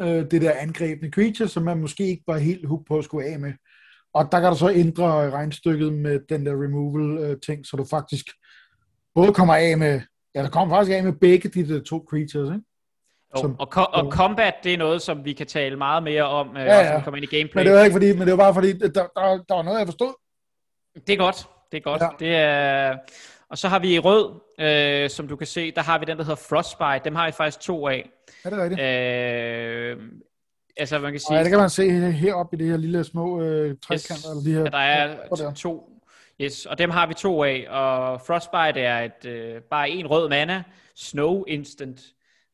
øh, 0.00 0.30
det 0.30 0.42
der 0.42 0.52
angrebne 0.52 1.10
creature, 1.10 1.48
som 1.48 1.62
man 1.62 1.80
måske 1.80 2.06
ikke 2.06 2.24
var 2.26 2.38
helt 2.38 2.66
hooked 2.66 2.86
på 2.88 2.98
at 2.98 3.04
skulle 3.04 3.26
af 3.26 3.40
med. 3.40 3.52
Og 4.16 4.32
der 4.32 4.40
kan 4.40 4.50
du 4.50 4.56
så 4.56 4.70
ændre 4.70 5.30
regnstykket 5.30 5.92
med 5.92 6.20
den 6.28 6.46
der 6.46 6.52
removal-ting, 6.52 7.58
øh, 7.58 7.64
så 7.64 7.76
du 7.76 7.84
faktisk 7.90 8.26
både 9.14 9.32
kommer 9.32 9.54
af 9.54 9.78
med, 9.78 10.00
ja, 10.34 10.42
der 10.42 10.48
kommer 10.48 10.76
faktisk 10.76 10.96
af 10.96 11.04
med 11.04 11.12
begge 11.12 11.48
de 11.48 11.80
to 11.80 12.06
creatures, 12.10 12.48
ikke? 12.48 12.64
Jo, 13.36 13.40
som, 13.40 13.60
og, 13.60 13.68
co- 13.76 13.90
og 13.92 14.12
combat, 14.12 14.54
det 14.64 14.74
er 14.74 14.78
noget, 14.78 15.02
som 15.02 15.24
vi 15.24 15.32
kan 15.32 15.46
tale 15.46 15.76
meget 15.76 16.02
mere 16.02 16.22
om, 16.22 16.56
øh, 16.56 16.62
ja, 16.62 16.78
ja. 16.78 16.90
når 16.90 16.98
vi 16.98 17.04
kommer 17.04 17.16
ind 17.16 17.32
i 17.32 17.36
gameplay. 17.36 17.60
Men 17.60 17.66
det 17.66 17.78
var 17.78 17.84
ikke 17.84 17.94
fordi, 17.94 18.12
men 18.12 18.20
det 18.20 18.30
var 18.30 18.36
bare 18.36 18.54
fordi, 18.54 18.72
der, 18.72 18.88
der, 18.88 19.08
der 19.48 19.54
var 19.54 19.62
noget, 19.62 19.78
jeg 19.78 19.86
forstod. 19.86 20.14
Det 21.06 21.12
er 21.12 21.16
godt, 21.16 21.48
det 21.72 21.76
er 21.76 21.82
godt. 21.82 22.02
Ja. 22.02 22.08
Det 22.18 22.36
er, 22.36 22.96
og 23.50 23.58
så 23.58 23.68
har 23.68 23.78
vi 23.78 23.94
i 23.94 23.98
rød, 23.98 24.34
øh, 24.60 25.10
som 25.10 25.28
du 25.28 25.36
kan 25.36 25.46
se, 25.46 25.70
der 25.70 25.82
har 25.82 25.98
vi 25.98 26.04
den, 26.04 26.16
der 26.18 26.24
hedder 26.24 26.42
Frostbite. 26.48 27.04
Dem 27.04 27.14
har 27.14 27.26
vi 27.26 27.32
faktisk 27.32 27.60
to 27.60 27.88
af. 27.88 28.10
Er 28.44 28.50
det 28.50 28.58
rigtigt? 28.58 28.80
Øh, 28.80 29.98
altså 30.76 30.98
man 30.98 31.12
kan 31.12 31.20
sige... 31.20 31.36
Ja, 31.36 31.42
det 31.42 31.50
kan 31.50 31.58
man 31.58 31.70
se 31.70 31.90
heroppe 32.12 32.56
i 32.56 32.58
det 32.58 32.66
her 32.68 32.76
lille 32.76 33.04
små 33.04 33.40
øh, 33.40 33.76
trekanter. 33.82 34.14
Yes, 34.14 34.24
eller 34.24 34.42
de 34.42 34.52
her, 34.52 34.60
ja, 34.60 35.16
der 35.36 35.48
er 35.48 35.54
to. 35.54 35.92
Yes, 36.40 36.66
og 36.66 36.78
dem 36.78 36.90
har 36.90 37.06
vi 37.06 37.14
to 37.14 37.44
af. 37.44 37.66
Og 37.70 38.20
Frostbite 38.20 38.80
er 38.80 39.04
et, 39.04 39.26
øh, 39.26 39.60
bare 39.70 39.90
en 39.90 40.06
rød 40.06 40.28
mana, 40.28 40.62
Snow 40.94 41.44
Instant. 41.44 42.00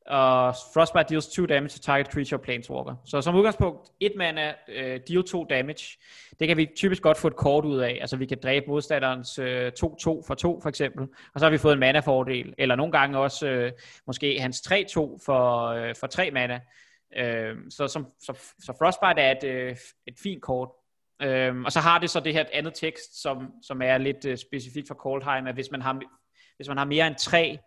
Og 0.07 0.55
Frostbite 0.75 1.05
deals 1.09 1.27
2 1.27 1.47
damage 1.47 1.69
to 1.69 1.79
target 1.79 2.07
creature 2.07 2.39
planeswalker. 2.39 2.95
Så 3.05 3.21
som 3.21 3.35
udgangspunkt, 3.35 3.81
et 4.01 4.13
mana, 4.17 4.55
øh, 4.69 5.01
deal 5.09 5.25
2 5.25 5.45
damage. 5.45 5.99
Det 6.41 6.49
kan 6.49 6.57
vi 6.57 6.71
typisk 6.77 7.03
godt 7.03 7.17
få 7.17 7.29
et 7.29 7.37
kort 7.37 7.65
ud 7.65 7.79
af. 7.79 7.99
Altså 8.01 8.17
vi 8.17 8.27
kan 8.27 8.39
dræbe 8.43 8.67
modstanderens 8.69 9.39
2-2 9.39 9.43
øh, 9.43 10.25
for 10.27 10.35
2 10.35 10.61
for 10.63 10.69
eksempel. 10.69 11.03
Og 11.35 11.41
så 11.41 11.47
har 11.47 11.51
vi 11.51 11.59
fået 11.59 11.73
en 11.73 11.81
mana-fordel. 11.81 12.55
Eller 12.59 12.77
nogle 12.77 12.93
gange 12.93 13.19
også 13.19 13.47
øh, 13.47 13.73
måske 14.07 14.41
hans 14.41 14.61
3-2 14.61 14.75
for, 15.25 15.67
øh, 15.67 15.95
for 16.01 16.07
3 16.07 16.31
mana. 16.31 16.61
Øh, 17.17 17.57
så, 17.71 17.89
som, 17.89 18.07
så, 18.21 18.55
så 18.59 18.73
Frostbite 18.79 19.21
er 19.21 19.37
et, 19.37 19.45
øh, 19.45 19.77
et 20.07 20.15
fint 20.19 20.43
kort. 20.43 20.69
Øh, 21.23 21.61
og 21.61 21.73
så 21.73 21.81
har 21.81 21.99
det 21.99 22.11
så 22.11 22.21
det 22.21 22.33
her 22.33 22.45
andet 22.53 22.75
tekst, 22.75 23.23
som, 23.23 23.51
som 23.63 23.83
er 23.83 23.99
lidt 23.99 24.25
øh, 24.25 24.39
specifikt 24.39 24.89
for 24.89 24.95
Coldheim, 24.95 25.47
at 25.47 25.55
hvis 25.55 25.71
man 25.71 25.83
har, 25.83 26.01
hvis 26.57 26.69
man 26.69 26.77
har 26.79 26.85
mere 26.85 27.07
end 27.07 27.17
tre 27.19 27.59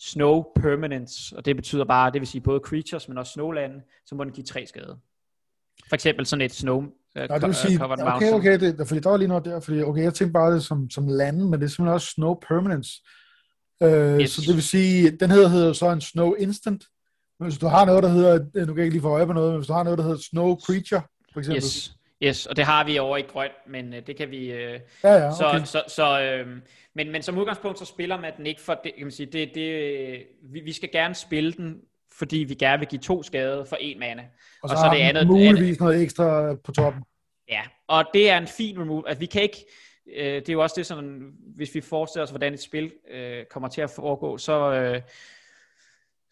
snow 0.00 0.44
permanence, 0.56 1.36
og 1.36 1.44
det 1.44 1.56
betyder 1.56 1.84
bare, 1.84 2.10
det 2.10 2.20
vil 2.20 2.28
sige 2.28 2.40
både 2.40 2.60
creatures, 2.64 3.08
men 3.08 3.18
også 3.18 3.32
snowland, 3.32 3.72
så 4.06 4.14
må 4.14 4.24
den 4.24 4.32
give 4.32 4.44
tre 4.44 4.66
skade. 4.66 4.98
For 5.88 5.94
eksempel 5.94 6.26
sådan 6.26 6.44
et 6.44 6.54
snow 6.54 6.78
uh, 6.78 6.84
Nå, 7.28 7.34
det 7.34 7.42
vil 7.42 7.54
sige, 7.54 7.84
okay, 7.84 8.02
okay, 8.02 8.32
okay, 8.32 8.60
det, 8.60 8.88
fordi 8.88 9.00
der 9.00 9.10
var 9.10 9.16
lige 9.16 9.28
noget 9.28 9.44
der, 9.44 9.60
fordi 9.60 9.82
okay, 9.82 10.02
jeg 10.02 10.14
tænkte 10.14 10.32
bare 10.32 10.54
det 10.54 10.64
som, 10.64 10.90
som 10.90 11.08
lande, 11.08 11.44
men 11.44 11.52
det 11.52 11.62
er 11.62 11.70
simpelthen 11.70 11.94
også 11.94 12.10
snow 12.10 12.34
permanence. 12.34 13.02
Uh, 13.80 13.88
yes. 14.20 14.30
Så 14.30 14.42
det 14.46 14.54
vil 14.54 14.62
sige, 14.62 15.10
den 15.10 15.30
hedder, 15.30 15.48
hedder 15.48 15.72
så 15.72 15.90
en 15.90 16.00
snow 16.00 16.34
instant, 16.34 16.84
hvis 17.38 17.58
du 17.58 17.66
har 17.66 17.84
noget, 17.84 18.02
der 18.02 18.08
hedder, 18.08 18.38
nu 18.38 18.66
kan 18.66 18.76
jeg 18.76 18.84
ikke 18.84 18.94
lige 18.94 19.02
få 19.02 19.08
øje 19.08 19.26
på 19.26 19.32
noget, 19.32 19.50
men 19.50 19.58
hvis 19.58 19.66
du 19.66 19.72
har 19.72 19.82
noget, 19.82 19.98
der 19.98 20.04
hedder 20.04 20.20
Snow 20.30 20.56
Creature, 20.66 21.02
for 21.32 21.40
eksempel. 21.40 21.56
Yes, 21.56 21.92
yes 22.22 22.46
og 22.46 22.56
det 22.56 22.64
har 22.64 22.84
vi 22.84 22.98
over 22.98 23.16
i 23.16 23.22
grøn, 23.22 23.50
men 23.68 23.92
uh, 23.92 23.98
det 24.06 24.16
kan 24.16 24.30
vi... 24.30 24.52
Uh, 24.52 24.58
ja, 24.58 24.78
ja, 25.04 25.28
okay. 25.28 25.64
Så, 25.64 25.64
så, 25.64 25.82
så 25.88 26.42
uh, 26.44 26.50
men, 26.94 27.12
men 27.12 27.22
som 27.22 27.38
udgangspunkt, 27.38 27.78
så 27.78 27.84
spiller 27.84 28.20
man 28.20 28.32
den 28.36 28.46
ikke 28.46 28.60
for... 28.60 28.80
Det, 28.84 28.92
kan 28.96 29.04
man 29.04 29.12
sige, 29.12 29.26
det, 29.26 29.50
det, 29.54 30.22
vi, 30.52 30.60
vi 30.60 30.72
skal 30.72 30.90
gerne 30.92 31.14
spille 31.14 31.52
den, 31.52 31.76
fordi 32.18 32.36
vi 32.36 32.54
gerne 32.54 32.78
vil 32.78 32.88
give 32.88 33.00
to 33.00 33.22
skade 33.22 33.66
for 33.68 33.76
en 33.80 33.98
mana. 33.98 34.22
Og 34.62 34.68
så, 34.68 34.74
og 34.74 34.78
så 34.78 34.90
det 34.94 35.00
andet, 35.02 35.26
muligvis 35.26 35.60
andet, 35.60 35.80
noget 35.80 36.02
ekstra 36.02 36.54
på 36.64 36.72
toppen. 36.72 37.02
Ja, 37.48 37.62
og 37.88 38.04
det 38.14 38.30
er 38.30 38.38
en 38.38 38.46
fin 38.46 38.80
remove. 38.80 39.08
Altså, 39.08 39.20
vi 39.20 39.26
kan 39.26 39.42
ikke... 39.42 39.64
Øh, 40.16 40.34
det 40.34 40.48
er 40.48 40.52
jo 40.52 40.62
også 40.62 40.74
det, 40.78 40.86
sådan, 40.86 41.32
hvis 41.56 41.74
vi 41.74 41.80
forestiller 41.80 42.24
os, 42.24 42.30
hvordan 42.30 42.54
et 42.54 42.62
spil 42.62 42.92
øh, 43.10 43.44
kommer 43.50 43.68
til 43.68 43.80
at 43.80 43.90
foregå, 43.90 44.38
så, 44.38 44.72
øh, 44.72 45.00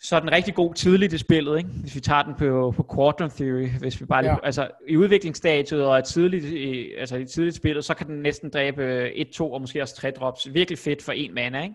så 0.02 0.16
er 0.16 0.20
den 0.20 0.32
rigtig 0.32 0.54
god 0.54 0.74
tidligt 0.74 1.12
i 1.12 1.18
spillet, 1.18 1.58
ikke? 1.58 1.70
hvis 1.70 1.94
vi 1.94 2.00
tager 2.00 2.22
den 2.22 2.34
på, 2.34 2.72
på 2.76 2.86
Quadrant 2.94 3.32
Theory, 3.32 3.68
hvis 3.68 4.00
vi 4.00 4.06
bare 4.06 4.22
lige, 4.22 4.32
ja. 4.32 4.38
altså 4.42 4.68
i 4.88 4.96
udviklingsstadiet 4.96 5.86
og 5.86 6.04
tidligt, 6.04 6.44
i, 6.44 6.94
altså 6.94 7.16
i 7.16 7.24
tidligt 7.24 7.56
spillet, 7.56 7.84
så 7.84 7.94
kan 7.94 8.06
den 8.06 8.22
næsten 8.22 8.50
dræbe 8.50 9.12
1, 9.14 9.28
2 9.28 9.52
og 9.52 9.60
måske 9.60 9.82
også 9.82 9.96
3 9.96 10.10
drops. 10.10 10.54
Virkelig 10.54 10.78
fedt 10.78 11.02
for 11.02 11.12
en 11.12 11.34
mana, 11.34 11.62
ikke? 11.62 11.74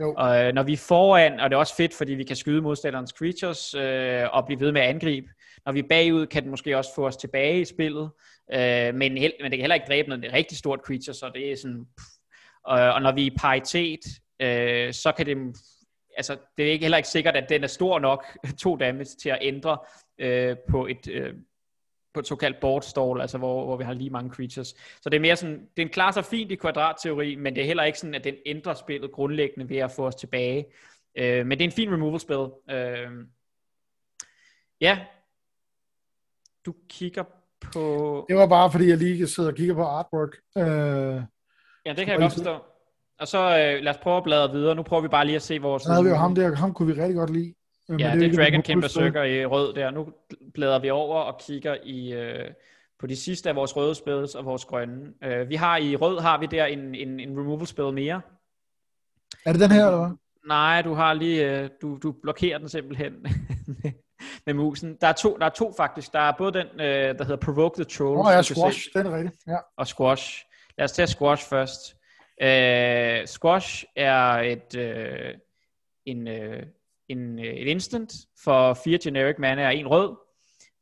Jo. 0.00 0.14
Og 0.16 0.44
øh, 0.44 0.52
når 0.52 0.62
vi 0.62 0.72
er 0.72 0.84
foran, 0.88 1.40
og 1.40 1.50
det 1.50 1.56
er 1.56 1.60
også 1.60 1.76
fedt, 1.76 1.94
fordi 1.94 2.14
vi 2.14 2.24
kan 2.24 2.36
skyde 2.36 2.62
modstanderens 2.62 3.10
creatures 3.18 3.74
øh, 3.74 4.24
og 4.32 4.46
blive 4.46 4.60
ved 4.60 4.72
med 4.72 4.80
at 4.80 4.88
angribe. 4.88 5.26
Når 5.66 5.72
vi 5.72 5.78
er 5.78 5.88
bagud, 5.88 6.26
kan 6.26 6.42
den 6.42 6.50
måske 6.50 6.76
også 6.76 6.90
få 6.94 7.06
os 7.06 7.16
tilbage 7.16 7.60
i 7.60 7.64
spillet, 7.64 8.10
øh, 8.54 8.94
men, 8.94 9.18
held, 9.18 9.32
men 9.42 9.50
det 9.50 9.58
kan 9.58 9.60
heller 9.60 9.74
ikke 9.74 9.88
dræbe 9.88 10.08
noget 10.08 10.32
rigtig 10.32 10.58
stort 10.58 10.80
creature, 10.86 11.14
så 11.14 11.30
det 11.34 11.52
er 11.52 11.56
sådan... 11.56 11.84
Pff. 11.98 12.06
Og, 12.64 12.92
og 12.92 13.02
når 13.02 13.12
vi 13.12 13.22
er 13.22 13.30
i 13.30 13.36
paritet, 13.38 14.00
øh, 14.42 14.92
så 14.92 15.12
kan 15.16 15.26
det 15.26 15.36
altså, 16.18 16.36
det 16.56 16.68
er 16.68 16.72
ikke 16.72 16.84
heller 16.84 16.96
ikke 16.96 17.08
sikkert, 17.08 17.36
at 17.36 17.48
den 17.48 17.64
er 17.64 17.68
stor 17.68 17.98
nok, 17.98 18.24
to 18.62 18.76
damage, 18.76 19.04
til 19.04 19.28
at 19.28 19.38
ændre 19.40 19.78
øh, 20.18 20.56
på 20.70 20.86
et... 20.86 21.08
Øh, 21.08 21.34
på 22.14 22.20
et 22.20 22.26
såkaldt 22.26 22.60
board 22.60 22.82
stall, 22.82 23.20
altså 23.20 23.38
hvor, 23.38 23.64
hvor 23.64 23.76
vi 23.76 23.84
har 23.84 23.92
lige 23.92 24.10
mange 24.10 24.30
creatures. 24.30 24.68
Så 25.00 25.10
det 25.10 25.16
er 25.16 25.20
mere 25.20 25.36
sådan, 25.36 25.68
den 25.76 25.88
klarer 25.88 26.12
sig 26.12 26.24
fint 26.24 26.50
i 26.50 26.54
kvadratteori, 26.54 27.34
men 27.34 27.54
det 27.54 27.62
er 27.62 27.66
heller 27.66 27.82
ikke 27.82 27.98
sådan, 27.98 28.14
at 28.14 28.24
den 28.24 28.34
ændrer 28.46 28.74
spillet 28.74 29.12
grundlæggende 29.12 29.68
ved 29.68 29.76
at 29.76 29.90
få 29.90 30.06
os 30.06 30.14
tilbage. 30.14 30.66
Øh, 31.14 31.46
men 31.46 31.58
det 31.58 31.64
er 31.64 31.68
en 31.68 31.72
fin 31.72 31.92
removal 31.92 32.20
spil. 32.20 32.74
Øh, 32.76 33.10
ja. 34.80 34.98
du 36.66 36.74
kigger 36.88 37.24
på... 37.60 38.26
Det 38.28 38.36
var 38.36 38.46
bare, 38.46 38.70
fordi 38.72 38.88
jeg 38.88 38.98
lige 38.98 39.26
sidder 39.26 39.50
og 39.50 39.56
kigger 39.56 39.74
på 39.74 39.82
artwork. 39.82 40.36
Øh, 40.56 40.64
ja, 41.86 41.92
det 41.92 42.06
kan 42.06 42.08
jeg 42.08 42.18
godt 42.18 42.32
forstå. 42.32 42.58
Og 43.20 43.28
så 43.28 43.38
øh, 43.38 43.82
lad 43.82 43.88
os 43.88 43.98
prøve 44.02 44.16
at 44.16 44.24
bladre 44.24 44.52
videre. 44.52 44.74
Nu 44.74 44.82
prøver 44.82 45.02
vi 45.02 45.08
bare 45.08 45.24
lige 45.24 45.36
at 45.36 45.42
se 45.42 45.58
vores... 45.58 45.82
Så 45.82 45.92
havde 45.92 46.04
vi 46.04 46.10
jo 46.10 46.16
ham 46.16 46.34
der, 46.34 46.54
ham 46.54 46.74
kunne 46.74 46.94
vi 46.94 47.00
rigtig 47.00 47.16
godt 47.16 47.30
lide. 47.30 47.54
Men 47.88 48.00
ja, 48.00 48.10
det, 48.12 48.20
det 48.20 48.32
er 48.32 48.36
Dragon 48.36 48.62
King 48.62 48.80
Berserker 48.80 49.22
i 49.22 49.46
rød 49.46 49.74
der. 49.74 49.90
Nu 49.90 50.08
bladrer 50.54 50.78
vi 50.78 50.90
over 50.90 51.20
og 51.20 51.40
kigger 51.40 51.76
i... 51.84 52.12
Øh, 52.12 52.50
på 52.98 53.06
de 53.06 53.16
sidste 53.16 53.48
af 53.48 53.56
vores 53.56 53.76
røde 53.76 53.94
spells 53.94 54.34
og 54.34 54.44
vores 54.44 54.64
grønne. 54.64 55.12
Uh, 55.26 55.48
vi 55.48 55.54
har 55.54 55.76
i 55.76 55.96
rød 55.96 56.20
har 56.20 56.38
vi 56.38 56.46
der 56.46 56.64
en, 56.64 56.94
en, 56.94 57.20
en 57.20 57.38
removal 57.38 57.66
spell 57.66 57.92
mere. 57.92 58.20
Er 59.46 59.52
det 59.52 59.60
den 59.60 59.70
her, 59.70 59.86
eller 59.86 59.98
hvad? 59.98 60.16
Nej, 60.46 60.82
du 60.82 60.94
har 60.94 61.12
lige, 61.12 61.64
uh, 61.64 61.68
du, 61.82 61.98
du 62.02 62.14
blokerer 62.22 62.58
den 62.58 62.68
simpelthen 62.68 63.12
med 64.46 64.54
musen. 64.54 64.96
Der 65.00 65.06
er 65.06 65.12
to, 65.12 65.36
der 65.40 65.46
er 65.46 65.50
to 65.50 65.74
faktisk. 65.76 66.12
Der 66.12 66.18
er 66.18 66.32
både 66.38 66.52
den, 66.52 66.66
uh, 66.74 67.18
der 67.18 67.24
hedder 67.24 67.36
Provoke 67.36 67.76
the 67.76 67.84
Troll. 67.84 68.18
Åh 68.18 68.26
oh, 68.26 68.32
ja, 68.32 68.42
Squash, 68.42 68.88
den 68.94 69.06
er 69.06 69.16
rigtig. 69.16 69.32
Ja. 69.46 69.56
Og 69.76 69.86
Squash. 69.86 70.44
Lad 70.78 70.84
os 70.84 70.92
tage 70.92 71.06
Squash 71.06 71.48
først. 71.48 71.94
Uh, 72.42 73.26
Squash 73.26 73.84
er 73.96 74.32
et, 74.32 74.74
uh, 74.74 75.40
en, 76.06 76.28
uh, 76.28 76.62
en, 77.08 77.38
uh, 77.38 77.44
et 77.44 77.68
instant 77.68 78.12
for 78.44 78.74
fire 78.74 78.98
generic 79.02 79.36
mana 79.38 79.66
og 79.66 79.74
en 79.74 79.86
rød. 79.86 80.10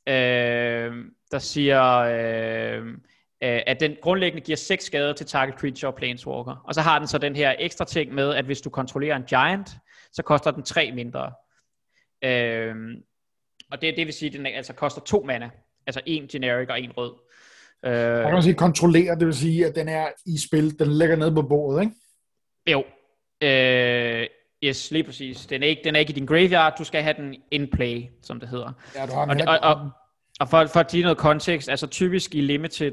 Uh, 0.06 1.06
der 1.30 1.38
siger, 1.38 1.82
øh, 1.96 2.96
at 3.40 3.80
den 3.80 3.96
grundlæggende 4.02 4.44
giver 4.44 4.56
6 4.56 4.84
skader 4.84 5.12
til 5.12 5.26
target 5.26 5.54
creature 5.54 5.90
og 5.90 5.94
planeswalker. 5.94 6.62
Og 6.64 6.74
så 6.74 6.80
har 6.80 6.98
den 6.98 7.08
så 7.08 7.18
den 7.18 7.36
her 7.36 7.54
ekstra 7.58 7.84
ting 7.84 8.14
med, 8.14 8.34
at 8.34 8.44
hvis 8.44 8.60
du 8.60 8.70
kontrollerer 8.70 9.16
en 9.16 9.22
giant, 9.22 9.70
så 10.12 10.22
koster 10.22 10.50
den 10.50 10.62
3 10.62 10.92
mindre. 10.92 11.32
Øh, 12.24 12.74
og 13.70 13.80
det, 13.80 13.96
det 13.96 14.06
vil 14.06 14.14
sige, 14.14 14.28
at 14.28 14.32
den 14.32 14.46
altså 14.46 14.72
koster 14.72 15.00
to 15.00 15.22
mana. 15.22 15.50
Altså 15.86 16.00
en 16.06 16.28
generic 16.28 16.68
og 16.68 16.80
en 16.80 16.92
rød. 16.92 17.14
Øh, 17.86 18.22
Man 18.22 18.32
kan 18.32 18.42
sige 18.42 18.54
kontrollere, 18.54 19.14
det 19.14 19.26
vil 19.26 19.34
sige, 19.34 19.66
at 19.66 19.74
den 19.74 19.88
er 19.88 20.06
i 20.26 20.38
spil, 20.38 20.78
den 20.78 20.98
ligger 20.98 21.16
nede 21.16 21.34
på 21.34 21.42
bordet, 21.42 21.82
ikke? 21.82 21.94
Jo. 22.66 22.84
Øh, 23.40 24.26
yes, 24.64 24.90
lige 24.90 25.04
præcis. 25.04 25.46
Den 25.46 25.62
er, 25.62 25.66
ikke, 25.66 25.82
den 25.84 25.96
er 25.96 26.00
ikke 26.00 26.10
i 26.10 26.14
din 26.14 26.26
graveyard, 26.26 26.74
du 26.78 26.84
skal 26.84 27.02
have 27.02 27.14
den 27.18 27.34
in 27.50 27.70
play, 27.70 28.02
som 28.22 28.40
det 28.40 28.48
hedder. 28.48 28.72
Ja, 28.94 29.06
du 29.06 29.12
har 29.12 29.26
og, 29.26 29.36
og, 29.46 29.74
og, 29.74 29.90
og 30.40 30.48
for, 30.48 30.66
for 30.66 30.80
at 30.80 30.90
give 30.90 31.02
noget 31.02 31.18
kontekst, 31.18 31.68
altså 31.68 31.86
typisk 31.86 32.34
i 32.34 32.40
Limited, 32.40 32.92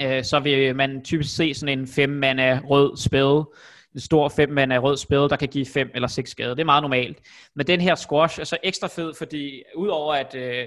øh, 0.00 0.24
så 0.24 0.40
vil 0.40 0.76
man 0.76 1.04
typisk 1.04 1.36
se 1.36 1.54
sådan 1.54 1.78
en 1.78 1.86
5 1.86 2.10
mana 2.10 2.60
rød 2.64 2.96
spil, 2.96 3.60
en 3.94 4.00
stor 4.00 4.28
5 4.28 4.50
mana 4.50 4.78
rød 4.78 4.96
spil, 4.96 5.18
der 5.18 5.36
kan 5.36 5.48
give 5.48 5.66
5 5.66 5.90
eller 5.94 6.08
6 6.08 6.30
skade. 6.30 6.50
Det 6.50 6.60
er 6.60 6.64
meget 6.64 6.82
normalt. 6.82 7.18
Men 7.54 7.66
den 7.66 7.80
her 7.80 7.94
squash 7.94 8.40
er 8.40 8.44
så 8.44 8.56
ekstra 8.62 8.88
fed, 8.88 9.14
fordi 9.14 9.62
udover 9.76 10.14
at 10.14 10.34
øh, 10.34 10.66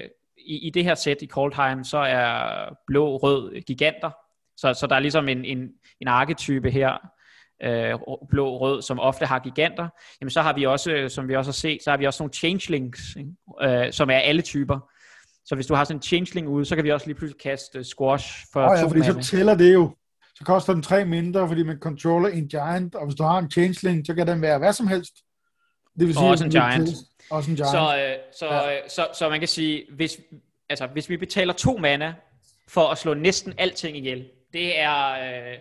i, 0.49 0.67
i 0.67 0.69
det 0.69 0.83
her 0.83 0.95
sæt 0.95 1.21
i 1.21 1.27
Coldheim, 1.27 1.83
så 1.83 1.97
er 1.97 2.75
blå-rød 2.87 3.61
giganter. 3.61 4.11
Så, 4.57 4.73
så 4.73 4.87
der 4.87 4.95
er 4.95 4.99
ligesom 4.99 5.29
en, 5.29 5.45
en, 5.45 5.69
en 6.01 6.07
arketype 6.07 6.71
her, 6.71 6.93
øh, 7.63 7.93
blå-rød, 8.29 8.81
som 8.81 8.99
ofte 8.99 9.25
har 9.25 9.39
giganter. 9.39 9.89
Jamen 10.21 10.29
så 10.29 10.41
har 10.41 10.53
vi 10.53 10.65
også, 10.65 11.09
som 11.09 11.27
vi 11.27 11.35
også 11.35 11.49
har 11.49 11.53
set, 11.53 11.83
så 11.83 11.89
har 11.89 11.97
vi 11.97 12.05
også 12.05 12.23
nogle 12.23 12.33
changelings, 12.33 13.01
ikke? 13.15 13.85
Øh, 13.85 13.93
som 13.93 14.09
er 14.09 14.17
alle 14.17 14.41
typer. 14.41 14.79
Så 15.45 15.55
hvis 15.55 15.67
du 15.67 15.73
har 15.73 15.83
sådan 15.83 15.97
en 15.97 16.01
changeling 16.01 16.47
ude, 16.47 16.65
så 16.65 16.75
kan 16.75 16.83
vi 16.83 16.91
også 16.91 17.07
lige 17.07 17.15
pludselig 17.15 17.41
kaste 17.41 17.83
squash 17.83 18.45
for 18.53 18.69
oh, 18.69 18.77
ja, 18.77 18.87
fordi 18.87 19.03
så 19.03 19.29
tæller 19.31 19.55
det 19.55 19.73
jo. 19.73 19.95
Så 20.35 20.43
koster 20.45 20.73
den 20.73 20.81
tre 20.81 21.05
mindre, 21.05 21.47
fordi 21.47 21.63
man 21.63 21.77
controller 21.79 22.29
en 22.29 22.47
giant, 22.47 22.95
og 22.95 23.05
hvis 23.05 23.15
du 23.15 23.23
har 23.23 23.37
en 23.37 23.51
changeling, 23.51 24.05
så 24.05 24.13
kan 24.13 24.27
den 24.27 24.41
være 24.41 24.57
hvad 24.57 24.73
som 24.73 24.87
helst. 24.87 25.13
Det 25.99 26.07
vil 26.07 26.15
sige, 26.15 26.27
også 26.27 26.45
en 26.45 26.51
giant. 26.51 26.89
Også 27.29 27.51
en 27.51 27.55
giant. 27.55 27.71
Så, 27.71 27.97
øh, 27.97 28.15
så, 28.33 28.45
ja. 28.45 28.77
øh, 28.77 28.89
så, 28.89 29.07
så 29.13 29.29
man 29.29 29.39
kan 29.39 29.47
sige, 29.47 29.85
hvis, 29.95 30.19
altså, 30.69 30.87
hvis 30.87 31.09
vi 31.09 31.17
betaler 31.17 31.53
to 31.53 31.77
mana 31.77 32.13
for 32.67 32.87
at 32.87 32.97
slå 32.97 33.13
næsten 33.13 33.53
alting 33.57 33.97
ihjel, 33.97 34.25
det 34.53 34.79
er... 34.79 35.11
Øh, 35.11 35.57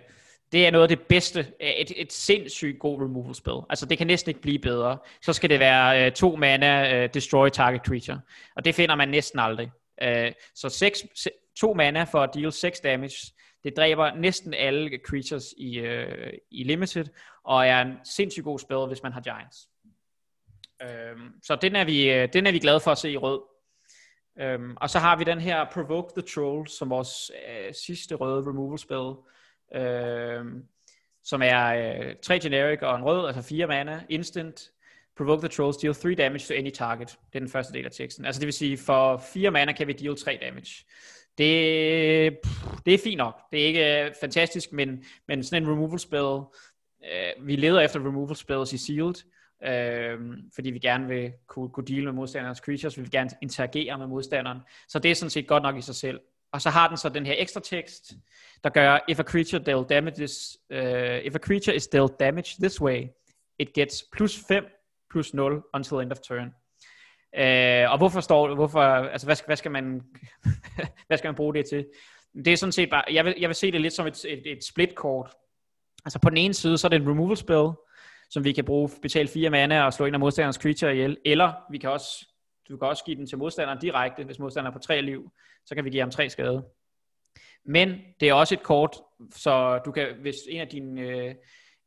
det 0.52 0.66
er 0.66 0.70
noget 0.70 0.82
af 0.82 0.88
det 0.88 1.00
bedste, 1.00 1.46
et, 1.60 1.92
et 1.96 2.12
sindssygt 2.12 2.78
god 2.78 3.02
removal 3.02 3.34
spell. 3.34 3.56
Altså 3.70 3.86
det 3.86 3.98
kan 3.98 4.06
næsten 4.06 4.30
ikke 4.30 4.40
blive 4.40 4.58
bedre. 4.58 4.98
Så 5.22 5.32
skal 5.32 5.50
det 5.50 5.60
være 5.60 6.06
uh, 6.06 6.12
to 6.12 6.36
mana 6.36 7.06
destroy 7.06 7.48
target 7.48 7.80
creature. 7.86 8.20
Og 8.56 8.64
det 8.64 8.74
finder 8.74 8.94
man 8.94 9.08
næsten 9.08 9.38
aldrig. 9.38 9.70
Uh, 10.04 10.32
så 10.54 10.68
seks, 10.68 11.04
se, 11.14 11.30
to 11.60 11.74
mana 11.74 12.04
for 12.04 12.18
at 12.20 12.30
deal 12.34 12.52
6 12.52 12.80
damage. 12.80 13.32
Det 13.64 13.76
dræber 13.76 14.14
næsten 14.14 14.54
alle 14.54 14.98
creatures 15.06 15.44
i, 15.58 15.80
i 16.50 16.64
limited, 16.64 17.04
og 17.44 17.66
er 17.66 17.80
en 17.82 17.92
sindssygt 18.04 18.44
god 18.44 18.58
spell, 18.58 18.86
hvis 18.86 19.02
man 19.02 19.12
har 19.12 19.20
giants. 19.20 19.68
Øhm, 20.82 21.32
så 21.42 21.56
den 21.56 21.76
er, 21.76 21.84
vi, 21.84 22.10
øh, 22.10 22.28
den 22.32 22.46
er 22.46 22.52
vi 22.52 22.58
glade 22.58 22.80
for 22.80 22.90
at 22.90 22.98
se 22.98 23.10
i 23.10 23.16
rød. 23.16 23.40
Øhm, 24.40 24.76
og 24.76 24.90
så 24.90 24.98
har 24.98 25.16
vi 25.16 25.24
den 25.24 25.40
her 25.40 25.66
Provoke 25.72 26.20
the 26.20 26.28
Troll, 26.34 26.68
som 26.68 26.90
vores 26.90 27.30
øh, 27.48 27.74
sidste 27.74 28.14
røde 28.14 28.48
removal 28.48 28.78
spell 28.78 29.14
Øhm, 29.74 30.64
som 31.24 31.42
er 31.42 31.66
øh, 31.66 32.14
tre 32.22 32.40
generic 32.40 32.78
og 32.82 32.96
en 32.96 33.04
rød, 33.04 33.26
altså 33.26 33.42
fire 33.42 33.66
mana, 33.66 34.04
instant, 34.08 34.70
provoke 35.16 35.40
the 35.40 35.48
troll, 35.48 35.74
deal 35.82 35.94
3 35.94 36.14
damage 36.14 36.44
to 36.48 36.54
any 36.54 36.70
target. 36.70 37.08
Det 37.08 37.34
er 37.34 37.38
den 37.38 37.48
første 37.48 37.72
del 37.72 37.84
af 37.84 37.90
teksten. 37.92 38.24
Altså 38.24 38.40
det 38.40 38.46
vil 38.46 38.52
sige, 38.52 38.78
for 38.78 39.16
fire 39.32 39.50
mana 39.50 39.72
kan 39.72 39.86
vi 39.86 39.92
deal 39.92 40.16
3 40.16 40.38
damage. 40.42 40.84
Det, 41.38 42.38
det 42.86 42.94
er 42.94 42.98
fint 43.04 43.18
nok. 43.18 43.40
Det 43.52 43.62
er 43.62 43.66
ikke 43.66 44.04
øh, 44.04 44.14
fantastisk, 44.20 44.72
men, 44.72 45.04
men 45.28 45.44
sådan 45.44 45.62
en 45.62 45.70
removal 45.70 45.98
spell, 45.98 46.40
øh, 47.04 47.46
vi 47.46 47.56
leder 47.56 47.80
efter 47.80 48.00
removal 48.00 48.36
spells 48.36 48.72
i 48.72 48.78
sealed, 48.78 49.14
øh, 49.64 50.18
fordi 50.54 50.70
vi 50.70 50.78
gerne 50.78 51.08
vil 51.08 51.32
kunne, 51.46 51.68
kunne 51.68 51.86
deal 51.86 52.04
med 52.04 52.12
modstanderens 52.12 52.58
creatures, 52.58 52.96
vi 52.96 53.02
vil 53.02 53.10
gerne 53.10 53.30
interagere 53.42 53.98
med 53.98 54.06
modstanderen. 54.06 54.58
Så 54.88 54.98
det 54.98 55.10
er 55.10 55.14
sådan 55.14 55.30
set 55.30 55.46
godt 55.46 55.62
nok 55.62 55.76
i 55.76 55.80
sig 55.80 55.94
selv. 55.94 56.20
Og 56.52 56.60
så 56.62 56.70
har 56.70 56.88
den 56.88 56.96
så 56.96 57.08
den 57.08 57.26
her 57.26 57.34
ekstra 57.38 57.60
tekst, 57.60 58.12
der 58.64 58.70
gør, 58.70 58.98
if 59.08 59.20
a 59.20 59.22
creature 59.22 59.64
dealt 59.64 59.88
damages, 59.88 60.58
uh, 60.70 60.78
if 61.24 61.34
a 61.34 61.38
creature 61.38 61.76
is 61.76 61.86
dealt 61.86 62.20
damage 62.20 62.54
this 62.60 62.80
way, 62.80 63.06
it 63.58 63.72
gets 63.72 64.04
plus 64.12 64.40
5 64.48 64.64
plus 65.10 65.34
0 65.34 65.62
until 65.74 65.96
end 65.96 66.12
of 66.12 66.18
turn. 66.18 66.54
Uh, 67.38 67.92
og 67.92 67.98
hvorfor 67.98 68.20
står 68.20 68.54
hvorfor, 68.54 68.80
altså 68.80 69.26
hvad 69.26 69.36
hvad 69.46 69.56
skal 69.56 69.70
man, 69.70 70.02
hvad 71.06 71.18
skal 71.18 71.28
man 71.28 71.34
bruge 71.34 71.54
det 71.54 71.66
til? 71.66 71.86
Det 72.34 72.52
er 72.52 72.56
sådan 72.56 72.72
set 72.72 72.90
bare, 72.90 73.04
jeg 73.12 73.24
vil, 73.24 73.34
jeg 73.38 73.48
vil 73.48 73.54
se 73.54 73.72
det 73.72 73.80
lidt 73.80 73.94
som 73.94 74.06
et, 74.06 74.24
et, 74.24 74.52
et 74.52 74.64
split 74.64 74.94
kort. 74.94 75.30
Altså 76.04 76.18
på 76.18 76.30
den 76.30 76.38
ene 76.38 76.54
side, 76.54 76.78
så 76.78 76.86
er 76.86 76.88
det 76.88 77.02
en 77.02 77.10
removal 77.10 77.36
spell, 77.36 77.68
som 78.30 78.44
vi 78.44 78.52
kan 78.52 78.64
bruge, 78.64 78.90
betale 79.02 79.28
fire 79.28 79.50
mana 79.50 79.82
og 79.82 79.92
slå 79.92 80.06
ind 80.06 80.16
af 80.16 80.20
modstanderens 80.20 80.56
creature 80.56 80.92
ihjel, 80.92 81.16
eller 81.24 81.52
vi 81.70 81.78
kan 81.78 81.90
også, 81.90 82.26
du 82.68 82.76
kan 82.76 82.88
også 82.88 83.04
give 83.04 83.16
den 83.16 83.26
til 83.26 83.38
modstanderen 83.38 83.78
direkte, 83.80 84.24
hvis 84.24 84.38
modstanderen 84.38 84.72
er 84.74 84.78
på 84.78 84.82
tre 84.82 85.02
liv, 85.02 85.30
så 85.66 85.74
kan 85.74 85.84
vi 85.84 85.90
give 85.90 86.00
ham 86.00 86.10
tre 86.10 86.30
skade. 86.30 86.64
Men 87.64 87.98
det 88.20 88.28
er 88.28 88.32
også 88.32 88.54
et 88.54 88.62
kort, 88.62 88.96
så 89.34 89.78
du 89.78 89.92
kan, 89.92 90.06
hvis 90.20 90.36
en 90.48 90.60
af 90.60 90.68
dine, 90.68 91.00
øh, 91.00 91.34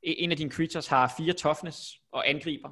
en 0.04 0.32
af 0.32 0.38
dine 0.38 0.52
creatures 0.52 0.88
har 0.88 1.14
fire 1.18 1.34
toughness 1.34 1.78
og 2.12 2.30
angriber, 2.30 2.70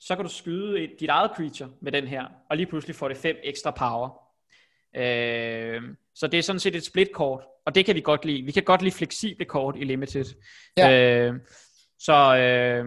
så 0.00 0.16
kan 0.16 0.24
du 0.24 0.30
skyde 0.30 0.80
et, 0.80 0.90
dit 1.00 1.08
eget 1.08 1.30
creature 1.36 1.70
med 1.80 1.92
den 1.92 2.06
her, 2.06 2.24
og 2.50 2.56
lige 2.56 2.66
pludselig 2.66 2.96
får 2.96 3.08
det 3.08 3.16
fem 3.16 3.36
ekstra 3.42 3.70
power. 3.70 4.22
Øh, 4.96 5.82
så 6.14 6.26
det 6.26 6.38
er 6.38 6.42
sådan 6.42 6.60
set 6.60 6.76
et 6.76 6.84
split 6.84 7.12
kort, 7.12 7.44
og 7.66 7.74
det 7.74 7.86
kan 7.86 7.94
vi 7.94 8.00
godt 8.00 8.24
lide. 8.24 8.42
Vi 8.42 8.52
kan 8.52 8.62
godt 8.62 8.82
lide 8.82 8.94
fleksible 8.94 9.44
kort 9.44 9.76
i 9.78 9.84
Limited. 9.84 10.24
Ja. 10.76 11.28
Øh, 11.28 11.34
så 12.04 12.36
øh, 12.36 12.84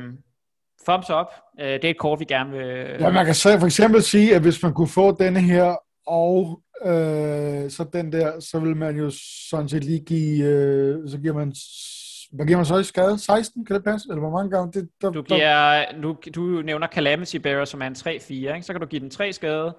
thumbs 0.88 1.10
up, 1.10 1.28
øh, 1.60 1.68
det 1.68 1.86
er 1.86 1.90
et 1.90 1.98
kort, 1.98 2.20
vi 2.20 2.26
gerne 2.26 2.52
vil... 2.52 2.68
Ja, 3.00 3.10
man 3.10 3.26
kan 3.26 3.36
for 3.36 3.66
eksempel 3.66 4.02
sige, 4.02 4.36
at 4.36 4.42
hvis 4.42 4.64
man 4.64 4.74
kunne 4.74 4.88
få 4.88 5.18
denne 5.18 5.42
her 5.42 5.76
og 6.08 6.62
øh, 6.86 7.70
så 7.70 7.86
den 7.94 8.12
der, 8.12 8.40
så 8.40 8.60
vil 8.60 8.76
man 8.76 8.98
jo 8.98 9.12
sådan 9.50 9.70
set 9.70 9.84
lige 9.84 10.00
give, 10.00 10.46
øh, 10.46 11.10
så 11.10 11.18
giver 11.18 11.34
man, 11.34 11.54
hvad 12.32 12.46
giver 12.46 12.58
man 12.58 12.66
så 12.66 12.78
i 12.78 12.84
skade? 12.84 13.20
16, 13.20 13.66
kan 13.66 13.76
det 13.76 13.84
passe? 13.84 14.08
Eller 14.10 14.22
hvor 14.22 14.30
mange 14.30 14.52
gange? 14.52 14.82
Det, 14.82 14.90
der, 15.02 15.10
du, 15.10 15.22
giver, 15.22 15.86
du, 16.04 16.16
du 16.36 16.42
nævner 16.42 16.88
Calamity 16.88 17.36
Bearer, 17.36 17.66
som 17.66 17.82
er 17.82 17.88
en 17.88 17.94
3-4, 17.94 18.32
ikke? 18.32 18.62
så 18.62 18.74
kan 18.74 18.82
du 18.82 18.88
give 18.88 19.00
den 19.00 19.10
3 19.10 19.34
skade, 19.34 19.76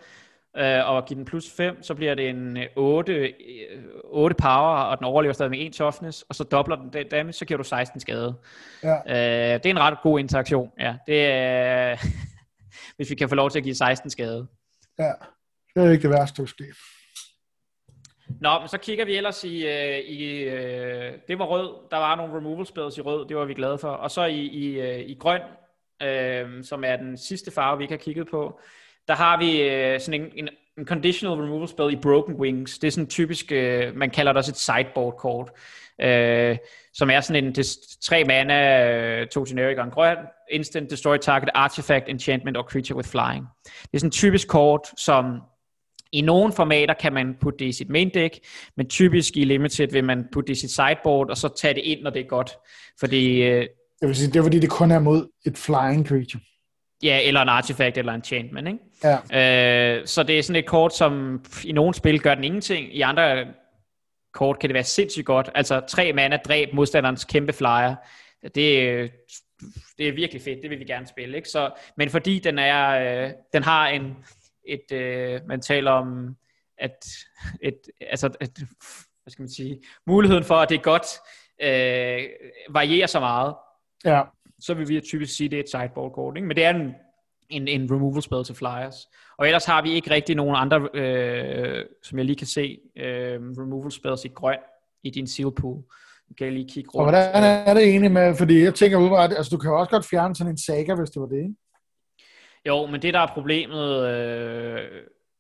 øh, 0.59 0.91
og 0.91 1.05
give 1.07 1.16
den 1.16 1.24
plus 1.24 1.51
5, 1.51 1.83
så 1.83 1.95
bliver 1.95 2.15
det 2.15 2.28
en 2.28 2.59
8, 2.77 3.33
8 4.05 4.33
øh, 4.33 4.37
power, 4.39 4.77
og 4.77 4.99
den 4.99 5.05
overlever 5.05 5.33
stadig 5.33 5.51
med 5.51 5.66
1 5.66 5.73
toughness, 5.73 6.23
og 6.28 6.35
så 6.35 6.45
dobler 6.45 6.77
den 6.77 7.09
damage, 7.09 7.33
så 7.33 7.45
giver 7.45 7.59
du 7.59 7.65
16 7.65 8.01
skade. 8.01 8.35
Ja. 8.83 8.95
Øh, 8.95 9.55
det 9.62 9.66
er 9.66 9.70
en 9.70 9.81
ret 9.81 9.99
god 10.03 10.19
interaktion, 10.19 10.70
ja. 10.78 10.97
Det 11.07 11.27
er, 11.27 11.97
hvis 12.97 13.11
vi 13.11 13.15
kan 13.15 13.28
få 13.28 13.35
lov 13.35 13.51
til 13.51 13.59
at 13.59 13.65
give 13.65 13.74
16 13.74 14.11
skade. 14.11 14.47
Ja. 14.99 15.12
Det 15.74 15.85
er 15.85 15.91
ikke 15.91 16.03
det 16.03 16.11
værste, 16.11 16.43
der 16.43 16.49
ske. 16.49 16.65
Nå, 18.41 18.59
men 18.59 18.69
så 18.69 18.78
kigger 18.78 19.05
vi 19.05 19.16
ellers 19.16 19.45
i, 19.45 19.66
øh, 19.66 19.99
i 19.99 20.43
øh, 20.43 21.12
det 21.28 21.39
var 21.39 21.45
rød, 21.45 21.74
der 21.91 21.97
var 21.97 22.16
nogle 22.16 22.37
removal 22.37 22.66
spells 22.66 22.99
i 22.99 23.01
rød, 23.01 23.28
det 23.28 23.37
var 23.37 23.45
vi 23.45 23.55
glade 23.55 23.78
for. 23.78 23.89
Og 23.89 24.11
så 24.11 24.24
i, 24.24 24.41
i, 24.41 24.81
øh, 24.81 24.99
i 24.99 25.15
grøn, 25.15 25.41
øh, 26.03 26.65
som 26.65 26.85
er 26.85 26.97
den 26.97 27.16
sidste 27.16 27.51
farve, 27.51 27.78
vi 27.78 27.85
ikke 27.85 27.93
har 27.93 27.99
kigget 27.99 28.28
på, 28.31 28.61
der 29.09 29.15
har 29.15 29.39
vi 29.39 29.62
øh, 29.62 30.01
sådan 30.01 30.20
en, 30.20 30.31
en, 30.37 30.49
en 30.78 30.87
conditional 30.87 31.39
removal 31.39 31.69
spell 31.69 31.93
i 31.93 31.97
Broken 31.97 32.35
Wings. 32.35 32.78
Det 32.78 32.87
er 32.87 32.93
sådan 32.93 33.07
typisk, 33.07 33.53
øh, 33.53 33.97
man 33.97 34.11
kalder 34.11 34.33
det 34.33 34.39
også 34.39 34.53
et 34.53 34.57
sideboard 34.57 35.16
kort, 35.19 35.51
øh, 36.01 36.57
som 36.95 37.11
er 37.11 37.20
sådan 37.20 37.45
en 37.45 37.55
det, 37.55 37.66
tre 38.03 38.24
mana, 38.24 38.91
øh, 38.91 39.27
to 39.27 39.45
generic 39.49 39.78
og 39.78 39.85
en 39.85 39.91
grøn, 39.91 40.16
instant 40.51 40.91
destroy 40.91 41.16
target 41.16 41.49
artifact, 41.55 42.09
enchantment 42.09 42.57
or 42.57 42.62
creature 42.62 42.97
with 42.97 43.09
flying. 43.09 43.47
Det 43.65 43.95
er 43.95 43.99
sådan 43.99 44.09
en 44.09 44.12
typisk 44.12 44.49
kort, 44.49 44.81
som 44.97 45.41
I 46.12 46.20
nogle 46.20 46.53
formater 46.53 46.95
kan 46.95 47.12
man 47.12 47.37
putte 47.41 47.59
det 47.59 47.65
i 47.65 47.73
sit 47.73 47.89
main 47.89 48.11
deck, 48.15 48.39
men 48.77 48.89
typisk 48.89 49.37
i 49.37 49.45
Limited 49.45 49.89
vil 49.93 50.05
man 50.05 50.24
putte 50.33 50.49
det 50.49 50.57
i 50.57 50.61
sit 50.61 50.70
sideboard, 50.70 51.31
og 51.31 51.37
så 51.37 51.49
tage 51.57 51.74
det 51.74 51.81
ind, 51.81 52.03
når 52.03 52.11
det 52.11 52.20
er 52.20 52.27
godt. 52.27 52.51
Fordi, 53.01 53.43
øh, 53.43 53.66
jeg 54.01 54.09
vil 54.09 54.16
sige, 54.16 54.28
det 54.28 54.37
er 54.37 54.43
fordi, 54.43 54.59
det 54.59 54.70
kun 54.70 54.91
er 54.91 54.99
mod 54.99 55.28
et 55.47 55.59
flying 55.59 56.09
creature. 56.09 56.41
Ja, 57.02 57.20
eller 57.23 57.43
en 57.43 57.48
artifact 57.48 57.98
eller 57.98 58.12
en 58.12 58.20
enchantment, 58.20 58.68
ikke? 58.68 58.81
Ja. 59.32 59.98
Øh, 59.98 60.06
så 60.06 60.23
det 60.23 60.39
er 60.39 60.43
sådan 60.43 60.62
et 60.62 60.66
kort, 60.66 60.94
som 60.94 61.44
i 61.64 61.73
nogle 61.73 61.94
spil 61.94 62.20
gør 62.20 62.35
den 62.35 62.44
ingenting, 62.44 62.94
i 62.94 63.01
andre 63.01 63.47
kort 64.35 64.59
kan 64.59 64.68
det 64.68 64.74
være 64.74 64.85
sindssygt 64.85 65.27
godt. 65.27 65.51
Altså 65.55 65.81
tre 65.89 66.12
mana 66.12 66.36
dræb 66.36 66.73
modstanderens 66.73 67.24
kæmpe 67.24 67.52
flyer. 67.52 67.94
Det, 68.43 68.55
det 69.98 70.09
er 70.09 70.12
virkelig 70.12 70.43
fedt, 70.43 70.62
det 70.62 70.70
vil 70.70 70.78
vi 70.78 70.85
gerne 70.85 71.06
spille. 71.06 71.36
Ikke? 71.36 71.48
Så, 71.48 71.70
men 71.97 72.10
fordi 72.10 72.39
den, 72.39 72.59
er, 72.59 72.89
øh, 73.24 73.31
den 73.52 73.62
har 73.62 73.89
en, 73.89 74.16
et, 74.64 74.93
øh, 74.93 75.40
man 75.48 75.60
taler 75.60 75.90
om, 75.90 76.36
at, 76.78 77.06
et, 77.62 77.78
altså, 78.01 78.27
et, 78.27 78.59
hvad 79.23 79.31
skal 79.31 79.43
man 79.43 79.51
sige, 79.51 79.82
muligheden 80.06 80.44
for, 80.44 80.55
at 80.55 80.68
det 80.68 80.74
er 80.74 80.82
godt, 80.82 81.06
øh, 81.62 82.28
varierer 82.70 83.06
så 83.06 83.20
meget. 83.20 83.55
Ja. 84.05 84.23
Så 84.61 84.74
vil 84.74 84.89
vi 84.89 85.01
typisk 85.01 85.37
sige, 85.37 85.47
at 85.47 85.51
det 85.51 85.59
er 85.59 85.62
et 85.62 85.70
sideboard 85.70 86.12
kort. 86.12 86.37
Ikke? 86.37 86.49
Men 86.49 86.57
det 86.57 86.65
er 86.65 86.70
en, 86.70 86.95
en, 87.51 87.69
en 87.69 87.91
removal 87.91 88.23
spell 88.23 88.45
til 88.45 88.55
flyers. 88.55 88.97
Og 89.39 89.47
ellers 89.47 89.65
har 89.65 89.83
vi 89.83 89.93
ikke 89.93 90.11
rigtig 90.11 90.37
nogen 90.37 90.57
andre, 90.57 90.89
øh, 90.95 91.85
som 92.03 92.19
jeg 92.19 92.27
lige 92.27 92.37
kan 92.37 92.47
se, 92.47 92.78
øh, 92.97 93.41
removal 93.41 93.93
spells 93.93 94.24
i 94.24 94.28
grøn 94.28 94.59
i 95.03 95.11
din 95.11 95.27
seal 95.27 95.53
pool. 95.61 95.83
Du 96.28 96.35
kan 96.39 96.53
lige 96.53 96.69
kigge 96.69 96.91
rundt. 96.91 97.01
Og 97.01 97.05
hvordan 97.05 97.45
er 97.69 97.74
det 97.74 97.83
egentlig 97.83 98.12
med, 98.12 98.35
fordi 98.37 98.62
jeg 98.62 98.74
tænker 98.74 98.99
udebart, 98.99 99.33
altså 99.33 99.51
du 99.51 99.59
kan 99.59 99.70
jo 99.70 99.78
også 99.78 99.91
godt 99.91 100.07
fjerne 100.07 100.37
sådan 100.37 100.51
en 100.51 100.59
saga, 100.59 100.95
hvis 100.95 101.11
det 101.11 101.23
var 101.23 101.28
det, 101.28 101.37
ikke? 101.37 101.55
Jo, 102.66 102.87
men 102.87 103.03
det 103.03 103.15
der 103.15 103.20
er 103.20 103.27
problemet, 103.27 104.07
øh, 104.07 104.81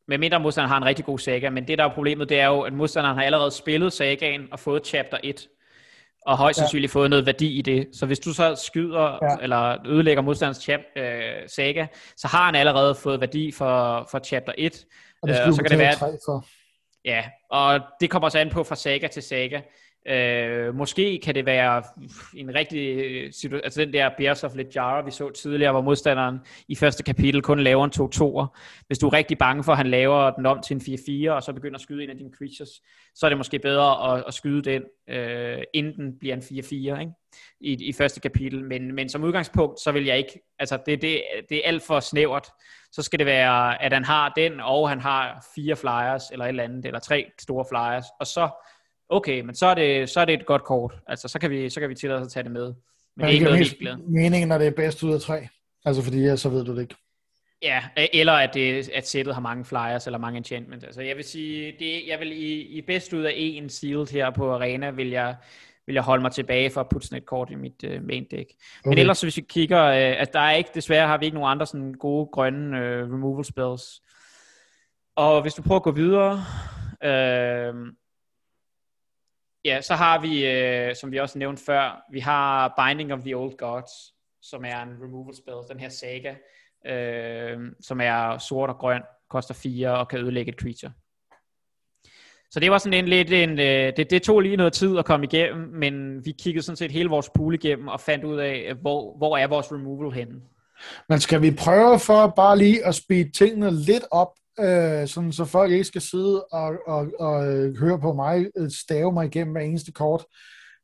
med 0.08 0.18
mindre 0.18 0.40
modstanderen 0.40 0.70
har 0.70 0.76
en 0.76 0.84
rigtig 0.84 1.04
god 1.04 1.18
saga, 1.18 1.50
men 1.50 1.68
det 1.68 1.78
der 1.78 1.84
er 1.84 1.94
problemet, 1.94 2.28
det 2.28 2.40
er 2.40 2.46
jo, 2.46 2.60
at 2.60 2.72
modstanderen 2.72 3.16
har 3.16 3.24
allerede 3.24 3.50
spillet 3.50 3.92
sagaen 3.92 4.48
og 4.52 4.60
fået 4.60 4.86
chapter 4.86 5.18
1 5.22 5.48
og 6.26 6.36
højst 6.36 6.58
sandsynligt 6.58 6.94
ja. 6.94 6.98
fået 6.98 7.10
noget 7.10 7.26
værdi 7.26 7.58
i 7.58 7.62
det. 7.62 7.88
Så 7.92 8.06
hvis 8.06 8.18
du 8.18 8.32
så 8.32 8.54
skyder 8.54 9.18
ja. 9.22 9.36
eller 9.42 9.76
ødelægger 9.86 10.22
modstanders 10.22 10.56
chap, 10.56 10.80
øh, 10.96 11.32
saga, 11.46 11.86
så 12.16 12.28
har 12.28 12.44
han 12.44 12.54
allerede 12.54 12.94
fået 12.94 13.20
værdi 13.20 13.52
for, 13.52 14.06
for 14.10 14.18
chapter 14.18 14.52
1. 14.58 14.84
Og 15.22 15.28
det 15.28 15.40
øh, 15.40 15.46
og 15.48 15.54
så 15.54 15.62
kan 15.62 15.70
det 15.70 15.78
være, 15.78 15.96
for. 16.26 16.44
Ja, 17.04 17.24
og 17.50 17.80
det 18.00 18.10
kommer 18.10 18.28
så 18.28 18.38
an 18.38 18.50
på 18.50 18.64
fra 18.64 18.76
saga 18.76 19.06
til 19.06 19.22
saga. 19.22 19.60
Øh, 20.08 20.74
måske 20.74 21.20
kan 21.22 21.34
det 21.34 21.46
være 21.46 21.82
en 22.36 22.54
rigtig 22.54 22.96
øh, 22.96 23.32
situation, 23.32 23.64
altså 23.64 23.80
den 23.80 23.92
der 23.92 24.10
Bears 24.18 24.44
of 24.44 24.54
Lejara, 24.54 25.04
vi 25.04 25.10
så 25.10 25.30
tidligere, 25.30 25.72
hvor 25.72 25.80
modstanderen 25.80 26.38
i 26.68 26.74
første 26.74 27.02
kapitel 27.02 27.42
kun 27.42 27.60
laver 27.60 27.84
en 27.84 27.90
2-2'er. 27.96 28.58
Hvis 28.86 28.98
du 28.98 29.06
er 29.06 29.12
rigtig 29.12 29.38
bange 29.38 29.64
for, 29.64 29.72
at 29.72 29.78
han 29.78 29.86
laver 29.86 30.30
den 30.30 30.46
om 30.46 30.62
til 30.62 30.74
en 30.74 31.28
4-4, 31.28 31.30
og 31.30 31.42
så 31.42 31.52
begynder 31.52 31.74
at 31.74 31.80
skyde 31.80 32.04
en 32.04 32.10
af 32.10 32.16
dine 32.16 32.30
creatures, 32.38 32.70
så 33.14 33.26
er 33.26 33.30
det 33.30 33.38
måske 33.38 33.58
bedre 33.58 34.14
at, 34.14 34.24
at 34.26 34.34
skyde 34.34 34.62
den, 34.62 34.82
øh, 35.08 35.62
inden 35.74 35.96
den 35.96 36.18
bliver 36.18 36.34
en 36.34 36.42
4-4 36.42 36.74
ikke? 36.74 37.12
I, 37.60 37.88
i 37.88 37.92
første 37.92 38.20
kapitel. 38.20 38.64
Men, 38.64 38.94
men 38.94 39.08
som 39.08 39.24
udgangspunkt, 39.24 39.80
så 39.80 39.92
vil 39.92 40.04
jeg 40.04 40.18
ikke, 40.18 40.40
altså 40.58 40.78
det, 40.86 41.02
det, 41.02 41.22
det 41.48 41.56
er 41.56 41.68
alt 41.68 41.82
for 41.82 42.00
snævert. 42.00 42.48
Så 42.92 43.02
skal 43.02 43.18
det 43.18 43.26
være, 43.26 43.82
at 43.82 43.92
han 43.92 44.04
har 44.04 44.32
den, 44.36 44.60
og 44.60 44.88
han 44.88 45.00
har 45.00 45.46
fire 45.54 45.76
flyers, 45.76 46.30
eller 46.30 46.44
et 46.44 46.48
eller 46.48 46.64
andet, 46.64 46.86
eller 46.86 47.00
tre 47.00 47.30
store 47.38 47.64
flyers, 47.70 48.04
og 48.20 48.26
så 48.26 48.48
okay, 49.08 49.40
men 49.40 49.54
så 49.54 49.66
er 49.66 49.74
det, 49.74 50.08
så 50.10 50.20
er 50.20 50.24
det 50.24 50.34
et 50.34 50.46
godt 50.46 50.64
kort. 50.64 50.94
Altså, 51.06 51.28
så 51.28 51.38
kan 51.38 51.50
vi, 51.50 51.70
så 51.70 51.80
kan 51.80 51.88
vi 51.88 51.94
tillade 51.94 52.20
os 52.20 52.26
at 52.26 52.32
tage 52.32 52.44
det 52.44 52.52
med. 52.52 52.66
Men, 52.66 52.74
men 53.16 53.26
det 53.26 53.30
er 53.30 53.32
ikke 53.32 53.84
noget, 53.84 54.04
er 54.04 54.10
meningen, 54.10 54.48
når 54.48 54.58
det 54.58 54.66
er 54.66 54.70
bedst 54.70 55.02
ud 55.02 55.14
af 55.14 55.20
tre? 55.20 55.48
Altså, 55.84 56.02
fordi 56.02 56.22
ja, 56.22 56.36
så 56.36 56.48
ved 56.48 56.64
du 56.64 56.74
det 56.74 56.82
ikke. 56.82 56.94
Ja, 57.62 57.82
eller 58.12 58.32
at, 58.32 58.54
det, 58.54 58.90
at 58.94 59.08
sættet 59.08 59.34
har 59.34 59.42
mange 59.42 59.64
flyers 59.64 60.06
eller 60.06 60.18
mange 60.18 60.36
enchantments. 60.36 60.84
Altså, 60.84 61.02
jeg 61.02 61.16
vil 61.16 61.24
sige, 61.24 61.74
det, 61.78 62.02
jeg 62.06 62.20
vil 62.20 62.32
i, 62.32 62.60
i 62.62 62.80
bedst 62.80 63.12
ud 63.12 63.22
af 63.22 63.32
en 63.36 63.68
sealed 63.68 64.12
her 64.12 64.30
på 64.30 64.54
Arena, 64.54 64.90
vil 64.90 65.10
jeg, 65.10 65.36
vil 65.86 65.94
jeg 65.94 66.02
holde 66.02 66.22
mig 66.22 66.32
tilbage 66.32 66.70
for 66.70 66.80
at 66.80 66.88
putte 66.88 67.06
sådan 67.06 67.18
et 67.18 67.26
kort 67.26 67.50
i 67.50 67.54
mit 67.54 67.84
uh, 67.84 68.04
main 68.04 68.26
deck. 68.30 68.50
Okay. 68.50 68.88
Men 68.88 68.98
ellers, 68.98 69.20
hvis 69.20 69.36
vi 69.36 69.42
kigger, 69.48 69.88
uh, 69.88 70.20
at 70.20 70.32
der 70.32 70.40
er 70.40 70.52
ikke, 70.52 70.70
desværre 70.74 71.06
har 71.06 71.18
vi 71.18 71.24
ikke 71.24 71.34
nogen 71.34 71.50
andre 71.50 71.66
sådan 71.66 71.94
gode 71.94 72.28
grønne 72.32 72.76
uh, 72.76 73.12
removal 73.12 73.44
spells. 73.44 74.02
Og 75.16 75.42
hvis 75.42 75.54
du 75.54 75.62
prøver 75.62 75.80
at 75.80 75.82
gå 75.82 75.92
videre, 75.92 76.32
uh, 77.04 77.76
Ja, 79.66 79.80
så 79.80 79.94
har 79.94 80.20
vi, 80.20 80.46
øh, 80.46 80.96
som 80.96 81.12
vi 81.12 81.18
også 81.18 81.38
nævnte 81.38 81.64
før, 81.64 82.04
vi 82.12 82.20
har 82.20 82.74
Binding 82.78 83.12
of 83.12 83.20
the 83.20 83.36
Old 83.36 83.56
Gods, 83.56 83.90
som 84.42 84.64
er 84.64 84.82
en 84.82 85.02
removal 85.02 85.34
spell, 85.34 85.56
den 85.70 85.80
her 85.80 85.88
saga, 85.88 86.34
øh, 86.86 87.58
som 87.80 88.00
er 88.00 88.38
sort 88.38 88.70
og 88.70 88.78
grøn, 88.78 89.02
koster 89.30 89.54
4 89.54 89.98
og 89.98 90.08
kan 90.08 90.18
ødelægge 90.18 90.52
et 90.52 90.60
creature. 90.60 90.92
Så 92.50 92.60
det 92.60 92.70
var 92.70 92.78
sådan 92.78 92.98
en 92.98 93.08
lidt 93.08 93.32
en, 93.32 93.50
øh, 93.50 93.92
det, 93.96 94.10
det 94.10 94.22
tog 94.22 94.40
lige 94.40 94.56
noget 94.56 94.72
tid 94.72 94.98
at 94.98 95.04
komme 95.04 95.26
igennem, 95.26 95.68
men 95.68 96.24
vi 96.24 96.34
kiggede 96.42 96.62
sådan 96.64 96.76
set 96.76 96.90
hele 96.90 97.08
vores 97.08 97.30
pool 97.34 97.54
igennem 97.54 97.88
og 97.88 98.00
fandt 98.00 98.24
ud 98.24 98.38
af, 98.38 98.74
hvor, 98.80 99.16
hvor 99.16 99.36
er 99.36 99.46
vores 99.46 99.72
removal 99.72 100.12
henne. 100.12 100.40
Men 101.08 101.20
skal 101.20 101.42
vi 101.42 101.50
prøve 101.50 101.98
for 101.98 102.26
bare 102.26 102.58
lige 102.58 102.86
at 102.86 102.94
speede 102.94 103.30
tingene 103.30 103.70
lidt 103.70 104.04
op, 104.10 104.32
øh, 104.60 105.08
sådan, 105.08 105.32
så 105.32 105.44
folk 105.44 105.72
ikke 105.72 105.84
skal 105.84 106.00
sidde 106.00 106.44
og, 106.44 106.74
og, 106.86 107.12
og 107.18 107.54
øh, 107.54 107.76
høre 107.76 108.00
på 108.00 108.12
mig 108.12 108.46
øh, 108.56 108.70
stave 108.70 109.12
mig 109.12 109.26
igennem 109.26 109.52
hver 109.52 109.62
eneste 109.62 109.92
kort, 109.92 110.24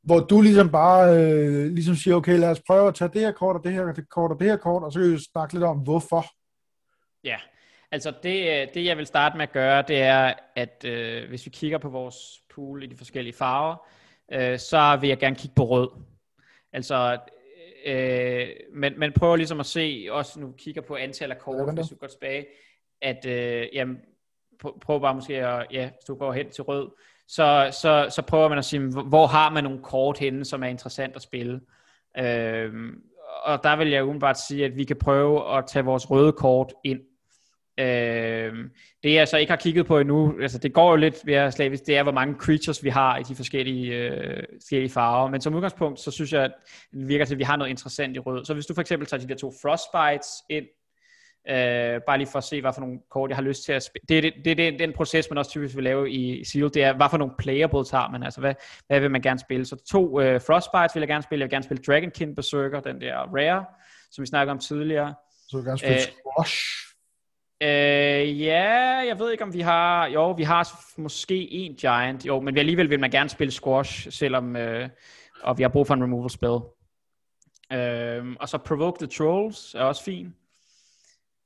hvor 0.03 0.21
du 0.21 0.41
ligesom 0.41 0.71
bare 0.71 1.17
øh, 1.19 1.73
ligesom 1.73 1.95
siger, 1.95 2.15
okay, 2.17 2.39
lad 2.39 2.51
os 2.51 2.63
prøve 2.67 2.89
at 2.89 2.95
tage 2.95 3.11
det 3.13 3.21
her 3.21 3.33
kort, 3.33 3.57
og 3.57 3.65
det 3.65 3.73
her 3.73 3.93
kort, 4.11 4.31
og 4.31 4.41
det 4.41 4.47
her 4.47 4.57
kort, 4.57 4.83
og 4.83 4.93
så 4.93 5.01
kan 5.01 5.13
vi 5.13 5.19
snakke 5.33 5.55
lidt 5.55 5.65
om, 5.65 5.79
hvorfor. 5.79 6.25
Ja, 7.25 7.37
altså 7.91 8.13
det, 8.23 8.69
det 8.75 8.85
jeg 8.85 8.97
vil 8.97 9.07
starte 9.07 9.37
med 9.37 9.43
at 9.43 9.53
gøre, 9.53 9.85
det 9.89 10.03
er, 10.03 10.33
at 10.57 10.85
øh, 10.85 11.29
hvis 11.29 11.47
vi 11.47 11.51
kigger 11.51 11.79
på 11.79 11.89
vores 11.89 12.17
pool 12.55 12.83
i 12.83 12.87
de 12.87 12.97
forskellige 12.97 13.35
farver, 13.35 13.77
øh, 14.33 14.59
så 14.59 14.99
vil 15.01 15.09
jeg 15.09 15.19
gerne 15.19 15.37
kigge 15.37 15.55
på 15.55 15.65
rød. 15.65 15.89
Altså, 16.73 17.19
øh, 17.87 18.49
men, 18.75 18.99
men 18.99 19.13
prøver 19.13 19.37
ligesom 19.37 19.61
at 19.61 19.67
se, 19.67 20.07
også 20.11 20.41
nu 20.41 20.53
kigger 20.59 20.83
på 20.83 20.97
antal 20.97 21.31
af 21.31 21.39
kort, 21.39 21.75
hvis 21.75 21.89
du 21.89 21.95
går 21.95 22.07
tilbage, 22.07 22.47
at 23.03 23.27
øh, 23.27 23.67
jamen, 23.73 23.99
prøv 24.81 25.01
bare 25.01 25.15
måske 25.15 25.47
at, 25.47 25.67
ja, 25.73 25.91
hvis 25.91 26.05
du 26.09 26.15
går 26.15 26.33
hen 26.33 26.51
til 26.51 26.65
rød, 26.65 26.91
så, 27.29 27.79
så, 27.81 28.07
så 28.11 28.23
prøver 28.23 28.49
man 28.49 28.59
at 28.59 28.65
sige, 28.65 28.81
hvor 29.09 29.27
har 29.27 29.51
man 29.51 29.65
nogle 29.65 29.83
kort 29.83 30.19
henne, 30.19 30.45
som 30.45 30.63
er 30.63 30.67
interessant 30.67 31.17
at 31.17 31.23
spille. 31.23 31.61
Øh, 32.19 32.73
og 33.45 33.65
der 33.65 33.77
vil 33.77 33.91
jeg 33.91 34.03
umiddelbart 34.03 34.41
sige, 34.41 34.65
at 34.65 34.77
vi 34.77 34.85
kan 34.85 34.97
prøve 34.97 35.59
at 35.59 35.65
tage 35.67 35.85
vores 35.85 36.11
røde 36.11 36.33
kort 36.33 36.73
ind. 36.85 37.01
Øh, 37.81 38.55
det 39.03 39.15
jeg 39.15 39.29
så 39.29 39.37
ikke 39.37 39.53
har 39.53 39.57
kigget 39.57 39.87
på 39.87 39.99
endnu, 39.99 40.35
altså 40.43 40.59
det 40.59 40.73
går 40.73 40.91
jo 40.91 40.97
lidt 40.97 41.17
ved 41.25 41.51
slavisk, 41.51 41.87
det 41.87 41.97
er 41.97 42.03
hvor 42.03 42.13
mange 42.13 42.35
creatures 42.35 42.85
vi 42.85 42.89
har 42.89 43.19
i 43.19 43.23
de 43.23 43.35
forskellige, 43.35 43.95
øh, 43.95 44.43
forskellige 44.61 44.91
farver, 44.91 45.31
men 45.31 45.41
som 45.41 45.55
udgangspunkt, 45.55 46.01
så 46.01 46.11
synes 46.11 46.33
jeg, 46.33 46.45
at 46.45 46.53
det 46.93 47.09
virker 47.09 47.25
til, 47.25 47.35
at 47.35 47.39
vi 47.39 47.45
har 47.45 47.57
noget 47.57 47.71
interessant 47.71 48.17
i 48.17 48.19
rød. 48.19 48.45
Så 48.45 48.55
hvis 48.55 48.67
du 48.67 48.75
for 48.75 48.81
eksempel 48.81 49.09
tager 49.09 49.21
de 49.21 49.29
der 49.29 49.35
to 49.35 49.53
frostbites 49.63 50.29
ind, 50.51 50.65
Øh, 51.49 52.01
bare 52.07 52.19
lige 52.19 52.29
for 52.33 52.39
at 52.39 52.45
se, 52.45 52.61
hvad 52.61 52.73
for 52.73 52.81
nogle 52.81 52.99
kort, 53.11 53.31
jeg 53.31 53.37
har 53.37 53.43
lyst 53.43 53.65
til 53.65 53.73
at 53.73 53.83
spille. 53.83 54.05
Det 54.09 54.19
er 54.19 54.23
det, 54.23 54.35
det, 54.45 54.57
det, 54.57 54.79
den 54.79 54.93
proces, 54.93 55.31
man 55.31 55.39
også 55.39 55.51
typisk 55.51 55.77
vil 55.77 55.85
lave 55.85 56.11
i, 56.11 56.45
Seal, 56.45 56.65
det 56.75 56.85
er, 56.85 56.93
hvad 56.93 57.07
for 57.11 57.17
nogle 57.17 57.35
playables 57.39 57.91
har 57.91 58.11
man, 58.11 58.23
altså 58.23 58.41
hvad, 58.41 58.55
hvad 58.87 59.01
vil 59.01 59.11
man 59.11 59.23
gerne 59.23 59.39
spille. 59.39 59.65
Så 59.65 59.77
to 59.91 60.21
øh, 60.21 60.41
Frostbites 60.41 60.95
vil 60.95 61.01
jeg 61.01 61.09
gerne 61.09 61.23
spille, 61.23 61.43
jeg 61.43 61.47
vil 61.47 61.51
gerne 61.51 61.65
spille 61.65 61.83
Dragonkin 61.83 62.35
Berserker, 62.35 62.81
den 62.81 63.01
der 63.01 63.17
Rare, 63.17 63.65
som 64.11 64.23
vi 64.23 64.27
snakkede 64.27 64.53
om 64.53 64.59
tidligere. 64.59 65.15
Så 65.31 65.49
du 65.53 65.57
vil 65.57 65.67
gerne 65.67 65.79
spille 65.79 65.95
øh, 65.95 66.01
Squash? 66.01 66.57
Øh, 67.63 68.41
ja, 68.41 68.73
jeg 69.09 69.19
ved 69.19 69.33
ikke 69.33 69.45
om 69.45 69.55
vi 69.55 69.61
har, 69.61 70.07
jo, 70.07 70.31
vi 70.31 70.43
har 70.43 70.69
måske 71.01 71.53
en 71.53 71.75
Giant, 71.75 72.27
jo, 72.27 72.41
men 72.41 72.59
alligevel 72.59 72.91
vil 72.91 73.01
man 73.01 73.11
gerne 73.11 73.29
spille 73.29 73.51
Squash, 73.51 74.11
selvom, 74.11 74.57
øh, 74.57 74.89
og 75.43 75.59
vi 75.59 75.63
har 75.63 75.69
brug 75.69 75.87
for 75.87 75.95
en 75.95 76.03
removal 76.03 76.31
spell. 76.31 76.59
Øh, 77.73 78.37
og 78.41 78.49
så 78.49 78.59
Provoke 78.59 78.99
the 78.99 79.07
Trolls 79.07 79.75
er 79.75 79.83
også 79.83 80.05
fint 80.05 80.35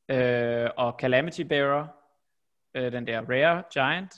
øh, 0.08 0.70
og 0.76 0.96
Calamity 1.00 1.40
Bearer, 1.40 1.86
øh, 2.74 2.92
den 2.92 3.06
der 3.06 3.20
Rare 3.20 3.62
Giant. 3.72 4.12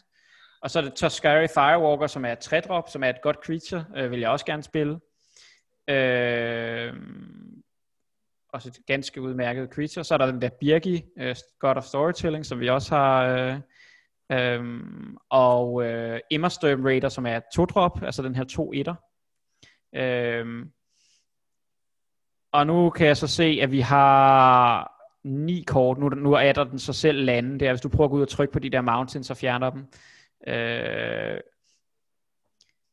Og 0.62 0.70
så 0.70 0.78
er 0.78 0.82
det 0.82 0.94
Toscari 0.94 1.46
Firewalker, 1.48 2.06
som 2.06 2.24
er 2.24 2.32
et 2.32 2.38
3 2.38 2.82
som 2.88 3.04
er 3.04 3.08
et 3.08 3.22
godt 3.22 3.36
creature, 3.44 3.84
øh, 3.96 4.10
vil 4.10 4.20
jeg 4.20 4.30
også 4.30 4.46
gerne 4.46 4.62
spille. 4.62 5.00
Øh, 5.88 6.94
også 8.52 8.68
et 8.68 8.86
ganske 8.86 9.20
udmærket 9.20 9.70
creature. 9.72 10.04
Så 10.04 10.14
er 10.14 10.18
der 10.18 10.26
den 10.26 10.42
der 10.42 10.50
Birgi, 10.60 11.04
øh, 11.18 11.36
God 11.58 11.76
of 11.76 11.84
Storytelling, 11.84 12.46
som 12.46 12.60
vi 12.60 12.68
også 12.68 12.94
har. 12.94 13.24
Øh, 13.24 13.60
Øhm, 14.32 15.16
og 15.30 15.84
øh, 15.84 16.20
Immersturm 16.30 16.84
Raider, 16.84 17.08
som 17.08 17.26
er 17.26 17.40
to 17.54 17.62
2-drop, 17.62 18.02
altså 18.02 18.22
den 18.22 18.34
her 18.34 18.44
to 18.44 18.72
etter. 18.72 18.94
Øhm, 19.94 20.70
og 22.52 22.66
nu 22.66 22.90
kan 22.90 23.06
jeg 23.06 23.16
så 23.16 23.26
se, 23.26 23.58
at 23.62 23.70
vi 23.70 23.80
har 23.80 24.92
ni 25.28 25.64
kort. 25.66 25.98
Nu, 25.98 26.08
nu 26.08 26.32
er 26.32 26.52
der 26.52 26.64
den 26.64 26.78
så 26.78 26.92
selv 26.92 27.24
lande 27.24 27.58
der. 27.60 27.72
Hvis 27.72 27.80
du 27.80 27.88
prøver 27.88 28.04
at 28.04 28.10
gå 28.10 28.16
ud 28.16 28.22
og 28.22 28.28
trykke 28.28 28.52
på 28.52 28.58
de 28.58 28.70
der 28.70 28.80
mountains 28.80 29.26
så 29.26 29.34
fjerner 29.34 29.70
dem. 29.70 29.86
Øh, 30.46 31.40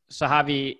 så 0.09 0.27
har 0.27 0.43
vi 0.43 0.77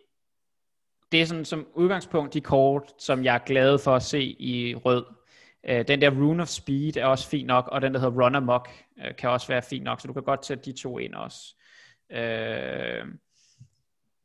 det 1.11 1.22
er 1.22 1.26
sådan 1.26 1.45
som 1.45 1.68
udgangspunkt 1.73 2.34
de 2.34 2.41
kort, 2.41 2.84
som 2.99 3.23
jeg 3.23 3.36
er 3.36 3.45
glad 3.45 3.80
for 3.80 3.95
at 3.95 4.03
se 4.03 4.22
i 4.23 4.76
rød. 4.76 5.06
Øh, 5.69 5.88
den 5.88 6.02
der 6.02 6.10
Rune 6.10 6.41
of 6.41 6.48
Speed 6.48 6.98
er 6.98 7.06
også 7.06 7.30
fin 7.30 7.45
nok, 7.45 7.68
og 7.68 7.82
den 7.82 7.94
der 7.94 7.99
hedder 7.99 8.23
Run 8.23 8.36
Amok 8.36 8.69
øh, 9.06 9.15
kan 9.15 9.30
også 9.30 9.48
være 9.48 9.61
fin 9.61 9.82
nok, 9.82 10.02
så 10.02 10.07
du 10.07 10.14
kan 10.14 10.23
godt 10.23 10.45
sætte 10.45 10.64
de 10.64 10.82
to 10.82 10.99
ind 10.99 11.14
også. 11.14 11.56
Øh, 12.11 13.06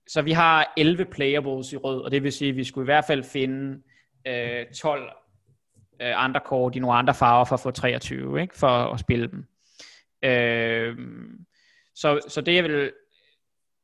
så 0.09 0.23
vi 0.23 0.33
har 0.33 0.73
11 0.77 1.05
playables 1.05 1.73
i 1.73 1.77
rød, 1.77 2.01
og 2.01 2.11
det 2.11 2.23
vil 2.23 2.33
sige, 2.33 2.49
at 2.49 2.57
vi 2.57 2.65
skulle 2.65 2.85
i 2.85 2.93
hvert 2.93 3.05
fald 3.05 3.25
finde 3.25 3.83
øh, 4.27 4.67
12 4.77 5.13
øh, 6.01 6.25
andre 6.25 6.41
kort 6.41 6.77
i 6.77 6.79
nogle 6.79 6.97
andre 6.97 7.15
farver 7.15 7.45
for 7.45 7.55
at 7.55 7.61
få 7.61 7.71
23, 7.71 8.43
ikke? 8.43 8.57
for 8.57 8.69
at 8.69 9.01
spille 9.01 9.27
dem. 9.27 9.45
Øh, 10.23 10.97
så, 11.95 12.21
så 12.29 12.41
det 12.41 12.55
jeg 12.55 12.65
vil 12.65 12.93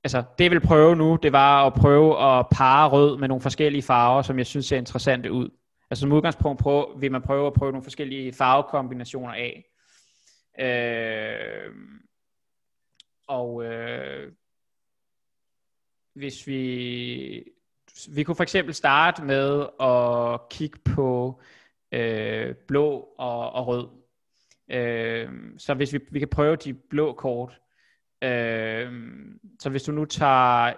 altså 0.04 0.22
det 0.38 0.44
jeg 0.44 0.50
vil 0.50 0.60
prøve 0.60 0.96
nu, 0.96 1.18
det 1.22 1.32
var 1.32 1.66
at 1.66 1.74
prøve 1.74 2.38
at 2.38 2.46
pare 2.52 2.88
rød 2.88 3.18
med 3.18 3.28
nogle 3.28 3.42
forskellige 3.42 3.82
farver, 3.82 4.22
som 4.22 4.38
jeg 4.38 4.46
synes 4.46 4.66
ser 4.66 4.76
interessante 4.76 5.32
ud. 5.32 5.48
Altså 5.90 6.00
som 6.00 6.12
udgangspunkt 6.12 6.60
prøve, 6.60 6.86
vil 7.00 7.12
man 7.12 7.22
prøve 7.22 7.46
at 7.46 7.52
prøve 7.52 7.72
nogle 7.72 7.84
forskellige 7.84 8.32
farvekombinationer 8.32 9.32
af. 9.32 9.64
Øh, 10.60 11.72
og 13.28 13.64
øh, 13.64 14.32
hvis 16.14 16.46
vi 16.46 17.42
vi 18.14 18.22
kunne 18.22 18.34
for 18.34 18.42
eksempel 18.42 18.74
starte 18.74 19.24
med 19.24 19.66
at 19.80 20.48
kigge 20.50 20.78
på 20.84 21.40
øh, 21.40 21.55
blå 22.68 23.08
og, 23.18 23.52
og 23.52 23.66
rød. 23.66 23.88
Øh, 24.70 25.28
så 25.58 25.74
hvis 25.74 25.92
vi, 25.92 26.00
vi 26.10 26.18
kan 26.18 26.28
prøve 26.28 26.56
de 26.56 26.74
blå 26.74 27.12
kort. 27.12 27.60
Øh, 28.24 28.92
så 29.60 29.70
hvis 29.70 29.82
du 29.82 29.92
nu 29.92 30.04
tager, 30.04 30.72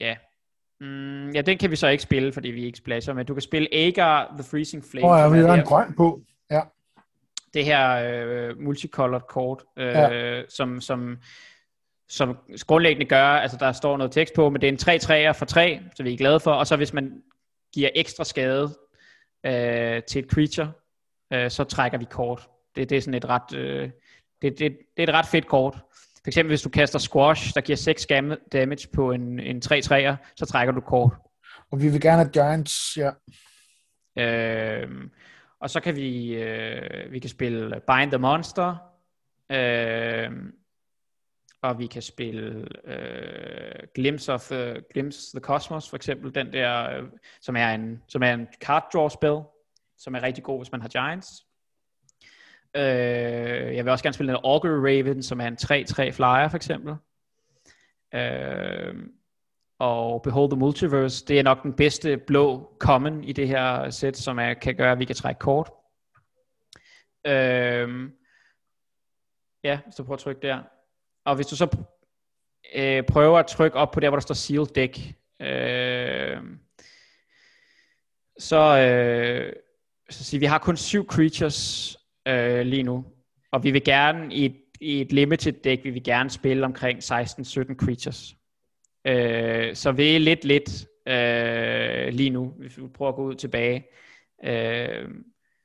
ja, 0.00 0.16
mm, 0.80 1.30
ja, 1.30 1.40
den 1.40 1.58
kan 1.58 1.70
vi 1.70 1.76
så 1.76 1.88
ikke 1.88 2.02
spille, 2.02 2.32
fordi 2.32 2.48
vi 2.48 2.64
ikke 2.64 2.78
splasher, 2.78 3.14
men 3.14 3.26
du 3.26 3.34
kan 3.34 3.40
spille 3.40 3.74
Agar 3.74 4.34
The 4.34 4.44
Freezing 4.50 4.84
Flame. 4.90 5.06
Åh, 5.06 5.12
oh, 5.12 5.18
ja, 5.18 5.28
vi 5.28 5.48
har 5.48 5.54
en 5.54 5.64
grøn 5.64 5.94
på, 5.96 6.20
ja. 6.50 6.60
Det 7.54 7.64
her 7.64 7.90
øh, 7.90 8.60
multicolored 8.60 9.22
kort, 9.28 9.64
øh, 9.76 9.86
ja. 9.86 10.42
som, 10.48 10.80
som 10.80 11.18
som 12.08 12.36
grundlæggende 12.66 13.06
gør, 13.06 13.26
altså 13.26 13.56
der 13.60 13.72
står 13.72 13.96
noget 13.96 14.12
tekst 14.12 14.34
på, 14.34 14.50
men 14.50 14.60
det 14.60 14.68
er 14.68 14.72
en 14.72 14.78
3 14.78 14.98
3 14.98 15.34
for 15.34 15.44
3, 15.44 15.80
så 15.94 16.02
vi 16.02 16.12
er 16.12 16.16
glade 16.16 16.40
for, 16.40 16.52
og 16.52 16.66
så 16.66 16.76
hvis 16.76 16.92
man 16.92 17.22
giver 17.74 17.90
ekstra 17.94 18.24
skade 18.24 18.74
øh, 19.46 20.02
til 20.02 20.24
et 20.24 20.30
creature, 20.30 20.72
øh, 21.32 21.50
så 21.50 21.64
trækker 21.64 21.98
vi 21.98 22.04
kort. 22.04 22.48
Det, 22.76 22.90
det 22.90 22.98
er 22.98 23.00
sådan 23.00 23.14
et 23.14 23.28
ret, 23.28 23.54
øh, 23.54 23.90
det, 24.42 24.58
det, 24.58 24.78
det 24.96 25.02
er 25.02 25.02
et 25.02 25.14
ret 25.14 25.26
fedt 25.26 25.46
kort. 25.46 25.74
For 26.24 26.28
eksempel 26.28 26.50
hvis 26.50 26.62
du 26.62 26.68
kaster 26.68 26.98
squash, 26.98 27.54
der 27.54 27.60
giver 27.60 27.76
6 27.76 28.06
damage 28.52 28.88
på 28.94 29.12
en, 29.12 29.40
en 29.40 29.60
3 29.60 29.80
3 29.80 30.16
så 30.36 30.46
trækker 30.46 30.72
du 30.72 30.80
kort. 30.80 31.12
Og 31.72 31.82
vi 31.82 31.88
vil 31.88 32.00
gerne 32.00 32.16
have 32.16 32.30
giants, 32.30 32.96
ja. 32.96 33.10
Øh, 34.18 34.88
og 35.60 35.70
så 35.70 35.80
kan 35.80 35.96
vi, 35.96 36.34
øh, 36.34 37.12
vi 37.12 37.18
kan 37.18 37.30
spille 37.30 37.80
Bind 37.86 38.10
the 38.10 38.18
Monster, 38.18 38.76
øh, 39.52 40.30
og 41.64 41.78
vi 41.78 41.86
kan 41.86 42.02
spille 42.02 42.68
øh, 42.84 43.86
Glimpse 43.94 44.32
of 44.32 44.48
the, 44.48 44.82
Glimpse 44.92 45.38
the 45.38 45.40
Cosmos, 45.40 45.88
for 45.88 45.96
eksempel, 45.96 46.34
den 46.34 46.52
der, 46.52 46.90
øh, 46.90 47.08
som 47.40 47.56
er 47.56 47.68
en, 47.68 48.02
som 48.08 48.22
er 48.22 48.34
en 48.34 48.48
card 48.60 48.90
draw 48.92 49.08
spil, 49.08 49.40
som 49.98 50.14
er 50.14 50.22
rigtig 50.22 50.44
god, 50.44 50.58
hvis 50.58 50.72
man 50.72 50.80
har 50.80 50.88
Giants. 50.88 51.28
Øh, 52.76 53.76
jeg 53.76 53.84
vil 53.84 53.92
også 53.92 54.04
gerne 54.04 54.14
spille 54.14 54.32
en 54.32 54.38
Augur 54.44 54.68
Raven, 54.68 55.22
som 55.22 55.40
er 55.40 55.46
en 55.46 55.56
3-3 55.60 56.10
flyer, 56.10 56.48
for 56.48 56.56
eksempel. 56.56 56.94
Øh, 58.14 58.94
og 59.78 60.22
Behold 60.22 60.50
the 60.50 60.58
Multiverse, 60.58 61.26
det 61.26 61.38
er 61.38 61.42
nok 61.42 61.62
den 61.62 61.72
bedste 61.72 62.16
blå 62.16 62.76
common 62.78 63.24
i 63.24 63.32
det 63.32 63.48
her 63.48 63.90
sæt, 63.90 64.16
som 64.16 64.38
er, 64.38 64.54
kan 64.54 64.76
gøre, 64.76 64.92
at 64.92 64.98
vi 64.98 65.04
kan 65.04 65.16
trække 65.16 65.38
kort. 65.38 65.70
Øh, 67.26 68.10
ja, 69.64 69.80
så 69.90 70.04
prøv 70.04 70.14
at 70.14 70.20
trykke 70.20 70.42
der. 70.42 70.62
Og 71.24 71.34
hvis 71.36 71.46
du 71.46 71.56
så 71.56 71.76
øh, 72.74 73.02
prøver 73.02 73.38
at 73.38 73.46
trykke 73.46 73.76
op 73.76 73.90
på 73.90 74.00
der, 74.00 74.08
hvor 74.08 74.16
der 74.16 74.22
står 74.22 74.34
sealed 74.34 74.66
deck, 74.66 74.98
øh, 75.40 76.36
så, 78.38 78.78
øh, 78.78 79.52
så 80.10 80.24
siger 80.24 80.38
vi 80.38 80.46
har 80.46 80.58
kun 80.58 80.76
syv 80.76 81.06
creatures 81.06 81.96
øh, 82.28 82.60
lige 82.60 82.82
nu, 82.82 83.04
og 83.52 83.64
vi 83.64 83.70
vil 83.70 83.84
gerne 83.84 84.34
i 84.34 84.44
et, 84.44 84.56
i 84.80 85.00
et 85.00 85.12
limited 85.12 85.52
deck, 85.52 85.84
vi 85.84 85.90
vil 85.90 86.04
gerne 86.04 86.30
spille 86.30 86.64
omkring 86.64 86.98
16-17 86.98 87.02
creatures. 87.74 88.36
Øh, 89.04 89.74
så 89.74 89.92
vi 89.92 90.14
er 90.14 90.18
lidt 90.18 90.44
lidt 90.44 90.86
øh, 91.08 92.08
lige 92.14 92.30
nu, 92.30 92.48
hvis 92.58 92.78
vi 92.78 92.82
prøver 92.94 93.08
at 93.08 93.16
gå 93.16 93.22
ud 93.22 93.34
tilbage. 93.34 93.86
Øh, 94.44 95.08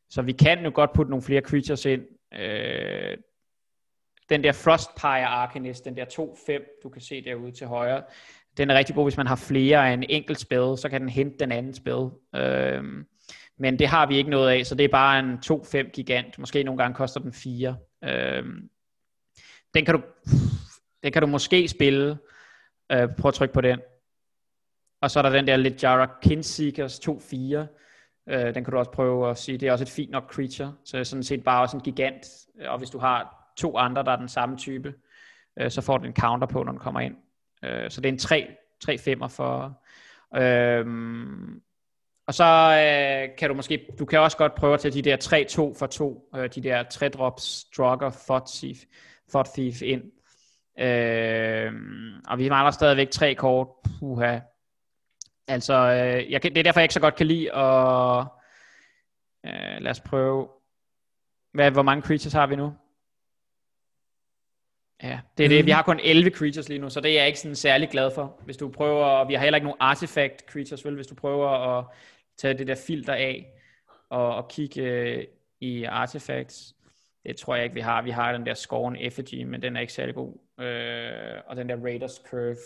så 0.09 0.21
vi 0.21 0.31
kan 0.31 0.63
jo 0.63 0.71
godt 0.73 0.93
putte 0.93 1.09
nogle 1.09 1.23
flere 1.23 1.41
creatures 1.41 1.85
ind. 1.85 2.01
Øh, 2.33 3.17
den 4.29 4.43
der 4.43 4.51
Frostpire 4.51 5.25
Arcanist, 5.25 5.85
den 5.85 5.97
der 5.97 6.05
2-5, 6.05 6.81
du 6.83 6.89
kan 6.89 7.01
se 7.01 7.23
derude 7.23 7.51
til 7.51 7.67
højre, 7.67 8.03
den 8.57 8.69
er 8.69 8.77
rigtig 8.77 8.95
god, 8.95 9.05
hvis 9.05 9.17
man 9.17 9.27
har 9.27 9.35
flere 9.35 9.89
af 9.89 9.93
en 9.93 10.03
enkelt 10.09 10.39
spil, 10.39 10.73
så 10.77 10.87
kan 10.89 11.01
den 11.01 11.09
hente 11.09 11.37
den 11.39 11.51
anden 11.51 11.73
spil. 11.73 12.09
Øhm, 12.35 13.05
men 13.57 13.79
det 13.79 13.87
har 13.87 14.05
vi 14.05 14.17
ikke 14.17 14.29
noget 14.29 14.49
af, 14.49 14.65
så 14.65 14.75
det 14.75 14.83
er 14.83 14.89
bare 14.89 15.19
en 15.19 15.39
2-5 15.45 15.91
gigant. 15.91 16.39
Måske 16.39 16.63
nogle 16.63 16.77
gange 16.77 16.95
koster 16.95 17.19
den 17.19 17.33
4. 17.33 17.77
Øhm, 18.03 18.69
den 19.73 19.85
kan 19.85 19.95
du, 19.95 20.01
den 21.03 21.11
kan 21.11 21.21
du 21.21 21.27
måske 21.27 21.67
spille. 21.67 22.17
Øh, 22.91 23.09
prøv 23.17 23.29
at 23.29 23.33
trykke 23.33 23.53
på 23.53 23.61
den. 23.61 23.79
Og 25.01 25.11
så 25.11 25.19
er 25.19 25.23
der 25.23 25.29
den 25.29 25.47
der 25.47 25.57
Legara 25.57 26.09
Kinseekers 26.21 26.99
2-4. 26.99 27.35
Øh, 28.29 28.55
den 28.55 28.63
kan 28.63 28.71
du 28.71 28.77
også 28.77 28.91
prøve 28.91 29.29
at 29.29 29.37
sige. 29.37 29.57
Det 29.57 29.67
er 29.67 29.71
også 29.71 29.83
et 29.83 29.89
fint 29.89 30.11
nok 30.11 30.33
creature. 30.33 30.73
Så 30.85 30.97
det 30.97 31.01
er 31.01 31.03
sådan 31.05 31.23
set 31.23 31.43
bare 31.43 31.61
også 31.61 31.77
en 31.77 31.83
gigant. 31.83 32.25
Og 32.67 32.77
hvis 32.77 32.89
du 32.89 32.99
har 32.99 33.38
to 33.59 33.77
andre, 33.77 34.03
der 34.03 34.11
er 34.11 34.15
den 34.15 34.27
samme 34.27 34.57
type, 34.57 34.93
øh, 35.59 35.71
så 35.71 35.81
får 35.81 35.97
den 35.97 36.07
en 36.07 36.15
counter 36.15 36.47
på, 36.47 36.63
når 36.63 36.71
den 36.71 36.79
kommer 36.79 36.99
ind. 36.99 37.15
Øh, 37.63 37.91
så 37.91 38.01
det 38.01 38.09
er 38.09 38.13
en 38.13 38.19
3, 38.19 38.47
3 38.83 38.97
5 38.97 39.29
for... 39.29 39.81
Øh, 40.35 40.85
og 42.27 42.33
så 42.33 42.43
øh, 42.43 43.37
kan 43.37 43.49
du 43.49 43.55
måske, 43.55 43.85
du 43.99 44.05
kan 44.05 44.19
også 44.19 44.37
godt 44.37 44.55
prøve 44.55 44.73
at 44.73 44.79
tage 44.79 44.91
de 44.91 45.01
der 45.01 45.17
3-2 45.73 45.79
for 45.79 45.87
2, 45.87 46.29
øh, 46.35 46.49
de 46.55 46.63
der 46.63 46.83
3 46.83 47.09
drops 47.09 47.65
Drugger, 47.77 48.09
Thought 48.09 48.49
Thief, 48.53 48.77
Thought 49.29 49.49
Thief 49.53 49.81
ind. 49.81 50.03
Øh, 50.79 51.71
og 52.27 52.37
vi 52.37 52.49
mangler 52.49 52.71
stadigvæk 52.71 53.09
tre 53.09 53.35
kort. 53.35 53.67
Puha. 53.99 54.39
Altså, 55.47 55.73
øh, 55.73 56.31
jeg 56.31 56.41
kan, 56.41 56.51
det 56.51 56.59
er 56.59 56.63
derfor, 56.63 56.79
jeg 56.79 56.85
ikke 56.85 56.93
så 56.93 56.99
godt 56.99 57.15
kan 57.15 57.27
lide 57.27 57.55
at... 57.55 58.25
Øh, 59.45 59.81
lad 59.81 59.91
os 59.91 59.99
prøve... 59.99 60.47
Hvad, 61.53 61.71
hvor 61.71 61.81
mange 61.81 62.01
creatures 62.01 62.33
har 62.33 62.47
vi 62.47 62.55
nu? 62.55 62.73
Ja, 65.03 65.19
det 65.37 65.43
er 65.43 65.49
det. 65.49 65.65
Vi 65.65 65.71
har 65.71 65.81
kun 65.81 65.99
11 66.03 66.29
creatures 66.29 66.69
lige 66.69 66.79
nu, 66.79 66.89
så 66.89 67.01
det 67.01 67.11
er 67.11 67.15
jeg 67.15 67.27
ikke 67.27 67.39
sådan 67.39 67.55
særlig 67.55 67.89
glad 67.89 68.11
for. 68.15 68.41
Hvis 68.45 68.57
du 68.57 68.69
prøver, 68.69 69.27
vi 69.27 69.33
har 69.33 69.43
heller 69.43 69.57
ikke 69.57 69.67
nogen 69.67 69.77
artifact 69.79 70.51
creatures, 70.51 70.85
vel? 70.85 70.95
Hvis 70.95 71.07
du 71.07 71.15
prøver 71.15 71.77
at 71.77 71.85
tage 72.37 72.53
det 72.53 72.67
der 72.67 72.75
filter 72.87 73.13
af 73.13 73.45
og, 74.09 74.35
og 74.35 74.47
kigge 74.47 74.81
øh, 74.81 75.25
i 75.59 75.83
artifacts, 75.83 76.75
det 77.25 77.35
tror 77.35 77.55
jeg 77.55 77.63
ikke, 77.63 77.73
vi 77.73 77.81
har. 77.81 78.01
Vi 78.01 78.09
har 78.09 78.31
den 78.31 78.45
der 78.45 78.53
Scorn 78.53 78.95
Effigy, 78.95 79.43
men 79.43 79.61
den 79.61 79.75
er 79.75 79.81
ikke 79.81 79.93
særlig 79.93 80.15
god. 80.15 80.33
Øh, 80.59 81.41
og 81.47 81.55
den 81.55 81.69
der 81.69 81.83
Raiders 81.83 82.21
Curve. 82.29 82.57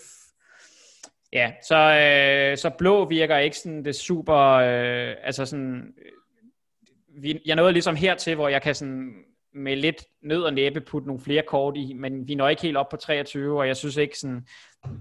Ja, 1.32 1.52
så, 1.62 1.76
øh, 1.76 2.56
så 2.56 2.70
blå 2.78 3.04
virker 3.04 3.38
ikke 3.38 3.58
sådan 3.58 3.84
det 3.84 3.94
super, 3.94 4.36
øh, 4.36 5.14
altså 5.22 5.46
sådan, 5.46 5.94
øh, 5.98 7.22
vi, 7.22 7.40
jeg 7.46 7.56
nåede 7.56 7.72
ligesom 7.72 7.96
hertil, 7.96 8.34
hvor 8.34 8.48
jeg 8.48 8.62
kan 8.62 8.74
sådan 8.74 9.24
med 9.54 9.76
lidt 9.76 10.04
nød 10.22 10.42
og 10.42 10.52
næppe 10.52 10.80
putte 10.80 11.06
nogle 11.08 11.22
flere 11.22 11.42
kort 11.42 11.76
i, 11.76 11.92
men 11.92 12.28
vi 12.28 12.34
når 12.34 12.48
ikke 12.48 12.62
helt 12.62 12.76
op 12.76 12.88
på 12.88 12.96
23, 12.96 13.58
og 13.58 13.66
jeg 13.66 13.76
synes 13.76 13.96
ikke 13.96 14.18
sådan, 14.18 14.46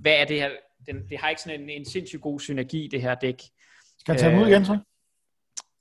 hvad 0.01 0.13
er 0.13 0.25
det 0.25 0.41
her, 0.41 0.49
den, 0.85 1.09
det 1.09 1.17
har 1.17 1.29
ikke 1.29 1.41
sådan 1.41 1.61
en, 1.61 1.69
en 1.69 1.85
sindssygt 1.85 2.21
god 2.21 2.39
synergi, 2.39 2.87
det 2.91 3.01
her 3.01 3.15
dæk. 3.15 3.41
Skal 3.99 4.13
jeg 4.13 4.19
tage 4.19 4.33
dem 4.33 4.41
ud 4.41 4.47
igen 4.47 4.65
så? 4.65 4.77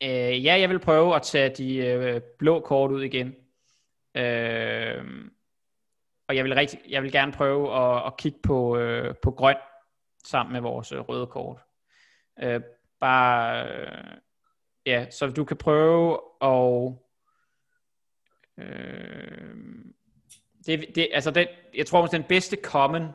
Øh, 0.03 0.45
ja, 0.45 0.61
jeg 0.61 0.69
vil 0.69 0.79
prøve 0.79 1.17
at 1.17 1.23
tage 1.23 1.49
de 1.49 1.77
øh, 1.77 2.21
blå 2.39 2.61
kort 2.61 2.91
ud 2.91 3.03
igen. 3.03 3.35
Øh, 4.15 5.05
og 6.29 6.37
jeg 6.37 6.45
vil, 6.45 6.55
rigtig, 6.55 6.79
jeg 6.89 7.03
vil 7.03 7.13
gerne 7.13 7.33
prøve 7.33 7.77
at, 7.77 8.07
at 8.07 8.17
kigge 8.17 8.39
på, 8.43 8.77
øh, 8.77 9.15
på 9.23 9.31
grøn 9.31 9.57
sammen 10.25 10.53
med 10.53 10.61
vores 10.61 10.93
øh, 10.93 11.01
røde 11.01 11.27
kort. 11.27 11.59
Øh, 12.43 12.61
bare, 13.01 13.69
øh, 13.69 14.17
ja, 14.87 15.11
så 15.11 15.27
du 15.27 15.45
kan 15.45 15.57
prøve 15.57 16.21
at 16.43 16.95
Øh, 18.59 19.55
det, 20.67 20.85
det, 20.95 21.09
altså 21.13 21.31
den, 21.31 21.47
jeg 21.75 21.87
tror, 21.87 22.05
at 22.05 22.13
den 22.13 22.25
bedste 22.29 22.57
common 22.63 23.09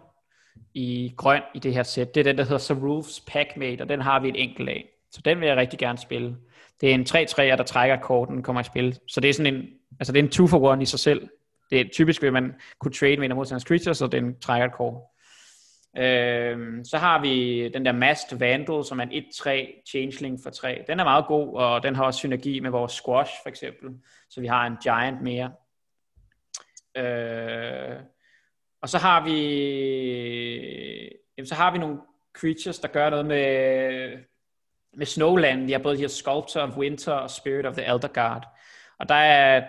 i 0.73 1.14
grøn 1.18 1.41
i 1.55 1.59
det 1.59 1.73
her 1.73 1.84
sæt, 1.84 2.15
det 2.15 2.19
er 2.19 2.23
den, 2.23 2.38
der 2.38 2.43
hedder 2.43 2.73
Saruf's 2.73 3.23
Packmate, 3.27 3.81
og 3.81 3.89
den 3.89 4.01
har 4.01 4.19
vi 4.19 4.30
et 4.30 4.43
enkelt 4.43 4.69
af. 4.69 4.85
Så 5.11 5.22
den 5.26 5.39
vil 5.39 5.47
jeg 5.47 5.57
rigtig 5.57 5.80
gerne 5.80 5.97
spille. 5.97 6.38
Det 6.81 6.89
er 6.89 6.93
en 6.93 7.01
3-3'er, 7.01 7.55
der 7.55 7.64
trækker 7.64 7.97
korten, 7.97 8.43
kommer 8.43 8.59
i 8.61 8.64
spil. 8.64 8.99
Så 9.07 9.22
det 9.22 9.30
er 9.30 9.34
sådan 9.34 9.55
en, 9.55 9.64
altså 9.99 10.14
det 10.14 10.19
er 10.19 10.23
en 10.23 10.30
2 10.30 10.47
for 10.47 10.73
1 10.73 10.81
i 10.81 10.85
sig 10.85 10.99
selv. 10.99 11.30
Det 11.72 11.81
er 11.81 11.85
typisk, 11.93 12.22
vil 12.22 12.34
man 12.34 12.53
kunne 12.80 12.93
trade 12.93 13.18
med 13.18 13.26
en 13.26 13.31
af 13.31 13.35
modstanders 13.35 13.64
creatures, 13.64 13.97
så 13.97 14.07
den 14.07 14.39
trækker 14.39 14.68
et 14.68 14.73
kort. 14.73 15.01
Øh, 15.97 16.85
så 16.85 16.97
har 16.97 17.22
vi 17.22 17.68
den 17.69 17.85
der 17.85 17.91
Mast 17.91 18.39
Vandal, 18.39 18.85
som 18.85 18.99
er 18.99 19.03
en 19.03 19.23
1-3 19.23 19.84
changeling 19.89 20.39
for 20.43 20.49
3. 20.49 20.84
Den 20.88 20.99
er 20.99 21.03
meget 21.03 21.26
god, 21.27 21.55
og 21.55 21.84
den 21.84 21.95
har 21.95 22.03
også 22.03 22.18
synergi 22.18 22.59
med 22.59 22.69
vores 22.69 22.91
squash 22.91 23.34
for 23.43 23.49
eksempel. 23.49 23.89
Så 24.30 24.41
vi 24.41 24.47
har 24.47 24.65
en 24.68 24.77
giant 24.84 25.22
mere. 25.22 25.51
Øh, 26.97 27.99
og 28.81 28.89
så 28.89 28.97
har 28.97 29.23
vi 29.23 29.38
jamen, 31.38 31.47
så 31.47 31.55
har 31.55 31.72
vi 31.72 31.77
nogle 31.77 31.97
creatures, 32.34 32.80
der 32.80 32.88
gør 32.88 33.09
noget 33.09 33.26
med, 33.26 34.18
med 34.93 35.05
Snowland. 35.05 35.65
Vi 35.65 35.72
har 35.72 35.80
både 35.80 35.95
de 35.95 36.01
her 36.01 36.07
Sculptor 36.07 36.61
of 36.61 36.77
Winter 36.77 37.14
og 37.14 37.30
Spirit 37.30 37.65
of 37.65 37.73
the 37.73 37.85
Elder 37.85 38.07
Guard. 38.07 38.47
Og 38.99 39.09
der 39.09 39.15
er 39.15 39.68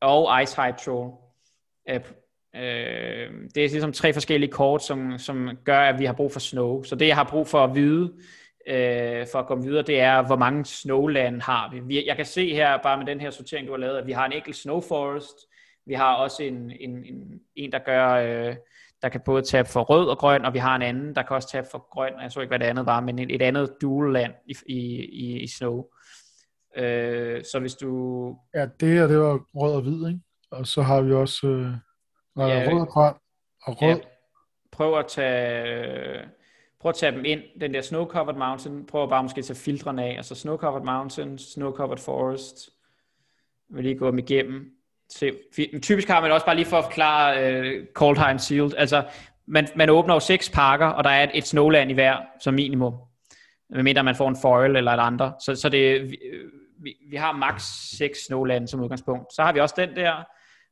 og 0.00 0.42
Ice 0.42 0.62
High 0.62 0.76
Troll. 0.76 1.12
Øh, 1.88 2.00
øh, 2.56 3.32
det 3.54 3.64
er 3.64 3.68
ligesom 3.68 3.92
tre 3.92 4.12
forskellige 4.12 4.50
kort, 4.50 4.82
som, 4.82 5.18
som 5.18 5.50
gør, 5.64 5.80
at 5.80 5.98
vi 5.98 6.04
har 6.04 6.12
brug 6.12 6.32
for 6.32 6.40
snow. 6.40 6.82
Så 6.82 6.94
det, 6.96 7.06
jeg 7.06 7.16
har 7.16 7.28
brug 7.30 7.48
for 7.48 7.64
at 7.64 7.74
vide, 7.74 8.12
øh, 8.66 9.26
for 9.32 9.38
at 9.38 9.46
komme 9.46 9.64
videre, 9.64 9.82
det 9.82 10.00
er, 10.00 10.22
hvor 10.22 10.36
mange 10.36 10.64
snowland 10.64 11.40
har 11.40 11.70
vi. 11.72 11.80
vi. 11.80 12.06
Jeg 12.06 12.16
kan 12.16 12.26
se 12.26 12.54
her, 12.54 12.78
bare 12.82 12.98
med 12.98 13.06
den 13.06 13.20
her 13.20 13.30
sortering, 13.30 13.66
du 13.66 13.72
har 13.72 13.78
lavet, 13.78 13.98
at 13.98 14.06
vi 14.06 14.12
har 14.12 14.26
en 14.26 14.32
enkelt 14.32 14.56
snow 14.56 14.80
forest. 14.80 15.36
Vi 15.86 15.94
har 15.94 16.14
også 16.14 16.42
en, 16.42 16.72
en, 16.80 17.04
en, 17.04 17.40
en 17.56 17.72
der 17.72 17.78
gør... 17.78 18.08
Øh, 18.10 18.56
der 19.02 19.08
kan 19.08 19.20
både 19.24 19.42
tabe 19.42 19.68
for 19.68 19.82
rød 19.82 20.08
og 20.08 20.18
grøn, 20.18 20.44
og 20.44 20.54
vi 20.54 20.58
har 20.58 20.76
en 20.76 20.82
anden, 20.82 21.14
der 21.14 21.22
kan 21.22 21.36
også 21.36 21.48
tabe 21.48 21.66
for 21.70 21.88
grøn, 21.90 22.12
jeg 22.22 22.32
så 22.32 22.40
ikke, 22.40 22.50
hvad 22.50 22.58
det 22.58 22.64
andet 22.64 22.86
var, 22.86 23.00
men 23.00 23.18
et 23.18 23.42
andet 23.42 23.74
dual 23.82 24.12
land 24.12 24.32
i, 24.46 24.54
i, 24.66 24.76
i, 25.04 25.40
i 25.40 25.46
snow. 25.46 25.84
Øh, 26.76 27.44
så 27.44 27.58
hvis 27.60 27.74
du... 27.74 28.36
Ja, 28.54 28.66
det 28.80 28.88
her, 28.88 29.06
det 29.06 29.18
var 29.18 29.40
rød 29.54 29.74
og 29.74 29.82
hvid, 29.82 30.08
ikke? 30.08 30.20
Og 30.50 30.66
så 30.66 30.82
har 30.82 31.00
vi 31.00 31.12
også 31.12 31.46
øh, 31.46 31.74
ja, 32.36 32.68
rød 32.70 32.80
og 32.80 32.88
grøn 32.88 33.14
og 33.62 33.82
rød. 33.82 33.88
Ja, 33.88 33.96
prøv 34.72 34.98
at 34.98 35.06
tage... 35.06 36.28
Prøv 36.80 36.88
at 36.88 36.94
tage 36.94 37.12
dem 37.12 37.24
ind, 37.24 37.40
den 37.60 37.74
der 37.74 37.80
snow-covered 37.80 38.38
mountain. 38.38 38.86
Prøv 38.86 39.08
bare 39.08 39.22
måske 39.22 39.38
at 39.38 39.44
tage 39.44 39.56
filtrene 39.56 40.04
af. 40.04 40.16
Altså 40.16 40.34
snow-covered 40.34 40.84
mountain, 40.84 41.38
snow-covered 41.38 42.04
forest. 42.04 42.70
Jeg 43.70 43.76
vil 43.76 43.84
lige 43.84 43.98
gå 43.98 44.06
dem 44.06 44.18
igennem. 44.18 44.70
Se, 45.08 45.32
typisk 45.82 46.08
har 46.08 46.20
man 46.20 46.32
også 46.32 46.46
bare 46.46 46.56
lige 46.56 46.66
for 46.66 46.76
at 46.76 46.84
forklare 46.84 47.60
uh, 47.60 47.86
Cold 47.94 48.16
Time 48.16 48.38
Sealed. 48.38 48.72
Altså, 48.76 49.04
man, 49.46 49.68
man 49.76 49.90
åbner 49.90 50.14
jo 50.14 50.20
seks 50.20 50.50
pakker, 50.50 50.86
og 50.86 51.04
der 51.04 51.10
er 51.10 51.22
et, 51.22 51.30
et 51.34 51.46
snowland 51.46 51.90
i 51.90 51.94
hver 51.94 52.16
som 52.40 52.54
minimum. 52.54 52.94
Medmindre 53.70 54.04
man 54.04 54.16
får 54.16 54.28
en 54.28 54.36
foil 54.42 54.76
eller 54.76 54.92
et 54.92 55.00
andet. 55.00 55.34
Så, 55.40 55.54
så 55.54 55.68
det, 55.68 56.10
vi, 56.78 56.96
vi 57.10 57.16
har 57.16 57.32
max 57.32 57.62
6 57.98 58.24
snowland 58.24 58.68
som 58.68 58.80
udgangspunkt. 58.80 59.34
Så 59.34 59.42
har 59.42 59.52
vi 59.52 59.60
også 59.60 59.74
den 59.78 59.96
der, 59.96 60.24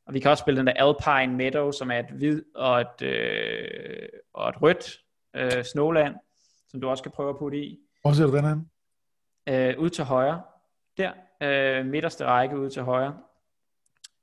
og 0.09 0.15
vi 0.15 0.19
kan 0.19 0.31
også 0.31 0.41
spille 0.41 0.57
den 0.57 0.67
der 0.67 0.73
Alpine 0.73 1.37
Meadow, 1.37 1.71
som 1.71 1.91
er 1.91 1.99
et 1.99 2.05
hvid 2.11 2.41
og 2.55 2.81
et, 2.81 3.01
øh, 3.01 4.07
og 4.33 4.49
et 4.49 4.61
rødt 4.61 4.99
øh, 5.35 5.63
snowland, 5.63 6.15
som 6.69 6.81
du 6.81 6.89
også 6.89 7.03
kan 7.03 7.11
prøve 7.11 7.29
at 7.29 7.37
putte 7.39 7.57
i. 7.57 7.77
Hvor 8.01 8.11
ser 8.11 8.25
du 8.25 8.35
den 8.35 8.45
her? 8.45 8.57
Øh, 9.49 9.79
ud 9.79 9.89
til 9.89 10.03
højre. 10.03 10.41
Der. 10.97 11.11
Øh, 11.43 11.85
midterste 11.85 12.25
række 12.25 12.59
ud 12.59 12.69
til 12.69 12.81
højre. 12.81 13.17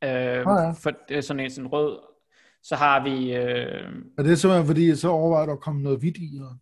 Øh, 0.05 0.11
ja. 0.11 0.71
For 0.71 0.91
det 1.09 1.17
er 1.17 1.21
sådan 1.21 1.41
en 1.41 1.51
sådan 1.51 1.73
rød. 1.73 1.99
Så 2.63 2.77
har 2.77 3.05
vi... 3.05 3.35
Øh, 3.35 3.93
er 4.19 4.23
det 4.23 4.39
simpelthen 4.39 4.67
fordi, 4.67 4.97
så 4.97 5.09
overvejer 5.09 5.47
du 5.47 5.53
at 5.53 5.61
komme 5.61 5.83
noget 5.83 5.99
hvidt 5.99 6.17
i? 6.17 6.35
Eller? 6.35 6.57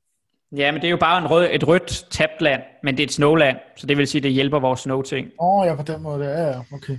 Ja, 0.56 0.72
men 0.72 0.80
det 0.80 0.86
er 0.86 0.90
jo 0.90 0.96
bare 0.96 1.18
en 1.18 1.30
rød, 1.30 1.48
et 1.52 1.68
rødt 1.68 2.06
tabt 2.10 2.40
land, 2.40 2.62
men 2.82 2.96
det 2.96 3.02
er 3.02 3.06
et 3.06 3.12
snowland, 3.12 3.56
så 3.76 3.86
det 3.86 3.96
vil 3.96 4.06
sige, 4.06 4.22
det 4.22 4.32
hjælper 4.32 4.58
vores 4.58 4.80
snow-ting. 4.80 5.26
Åh, 5.40 5.58
oh, 5.58 5.66
ja, 5.66 5.74
på 5.76 5.82
den 5.82 6.02
måde, 6.02 6.24
ja, 6.24 6.48
ja, 6.48 6.60
okay. 6.72 6.98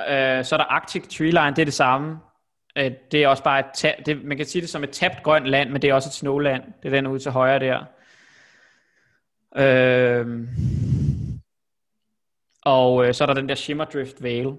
Øh, 0.00 0.44
så 0.44 0.54
er 0.54 0.56
der 0.56 0.64
Arctic 0.64 1.08
Tree 1.08 1.30
Line, 1.30 1.50
det 1.50 1.58
er 1.58 1.64
det 1.64 1.74
samme. 1.74 2.18
Øh, 2.78 2.90
det 3.12 3.22
er 3.22 3.28
også 3.28 3.42
bare 3.42 3.60
et 3.60 3.66
tab, 3.74 3.94
det, 4.06 4.24
man 4.24 4.36
kan 4.36 4.46
sige 4.46 4.62
det 4.62 4.70
som 4.70 4.84
et 4.84 4.90
tabt 4.90 5.22
grønt 5.22 5.46
land, 5.46 5.70
men 5.70 5.82
det 5.82 5.90
er 5.90 5.94
også 5.94 6.08
et 6.08 6.12
snowland. 6.12 6.62
Det 6.82 6.88
er 6.88 6.96
den 6.96 7.06
ude 7.06 7.18
til 7.18 7.30
højre 7.30 7.58
der. 7.58 7.84
Øh, 9.56 10.48
og 12.62 13.06
øh, 13.06 13.14
så 13.14 13.24
er 13.24 13.26
der 13.26 13.34
den 13.34 13.48
der 13.48 13.54
Shimmer 13.54 13.84
Drift 13.84 14.22
Vale, 14.22 14.52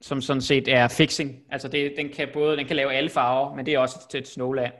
som 0.00 0.20
sådan 0.20 0.40
set 0.40 0.68
er 0.68 0.88
fixing. 0.88 1.36
Altså 1.50 1.68
det, 1.68 1.92
den 1.96 2.08
kan 2.08 2.28
både 2.32 2.56
den 2.56 2.66
kan 2.66 2.76
lave 2.76 2.92
alle 2.92 3.10
farver, 3.10 3.54
men 3.54 3.66
det 3.66 3.74
er 3.74 3.78
også 3.78 4.08
til 4.10 4.20
et 4.20 4.28
snowland. 4.28 4.72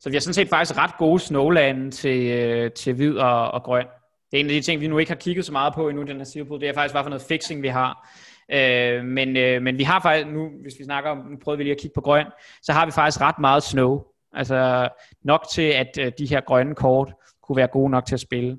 Så 0.00 0.10
vi 0.10 0.16
har 0.16 0.20
sådan 0.20 0.34
set 0.34 0.48
faktisk 0.48 0.78
ret 0.78 0.96
gode 0.98 1.20
snowlande 1.20 1.90
til, 1.90 2.26
øh, 2.26 2.72
til 2.72 2.94
hvid 2.94 3.16
og, 3.16 3.50
og 3.50 3.62
grøn. 3.62 3.86
Det 4.30 4.36
er 4.36 4.40
en 4.40 4.46
af 4.46 4.52
de 4.52 4.60
ting, 4.60 4.80
vi 4.80 4.86
nu 4.86 4.98
ikke 4.98 5.10
har 5.10 5.16
kigget 5.16 5.44
så 5.44 5.52
meget 5.52 5.74
på 5.74 5.88
endnu, 5.88 6.02
den 6.02 6.16
her 6.16 6.24
Silverpool. 6.24 6.60
Det 6.60 6.68
er 6.68 6.72
faktisk, 6.74 6.94
hvad 6.94 7.02
for 7.02 7.10
noget 7.10 7.22
fixing 7.28 7.62
vi 7.62 7.68
har. 7.68 8.08
Øh, 8.52 9.04
men, 9.04 9.36
øh, 9.36 9.62
men 9.62 9.78
vi 9.78 9.82
har 9.82 10.00
faktisk 10.00 10.26
nu, 10.28 10.50
hvis 10.62 10.74
vi 10.78 10.84
snakker 10.84 11.10
om, 11.10 11.18
nu 11.18 11.36
prøvede 11.44 11.58
vi 11.58 11.64
lige 11.64 11.74
at 11.74 11.80
kigge 11.80 11.94
på 11.94 12.00
grøn, 12.00 12.26
så 12.62 12.72
har 12.72 12.86
vi 12.86 12.92
faktisk 12.92 13.20
ret 13.20 13.38
meget 13.38 13.62
snow. 13.62 14.04
Altså 14.32 14.88
nok 15.22 15.46
til, 15.52 15.62
at 15.62 15.98
øh, 16.00 16.12
de 16.18 16.26
her 16.26 16.40
grønne 16.40 16.74
kort 16.74 17.12
kunne 17.42 17.56
være 17.56 17.66
gode 17.66 17.90
nok 17.90 18.06
til 18.06 18.14
at 18.14 18.20
spille. 18.20 18.58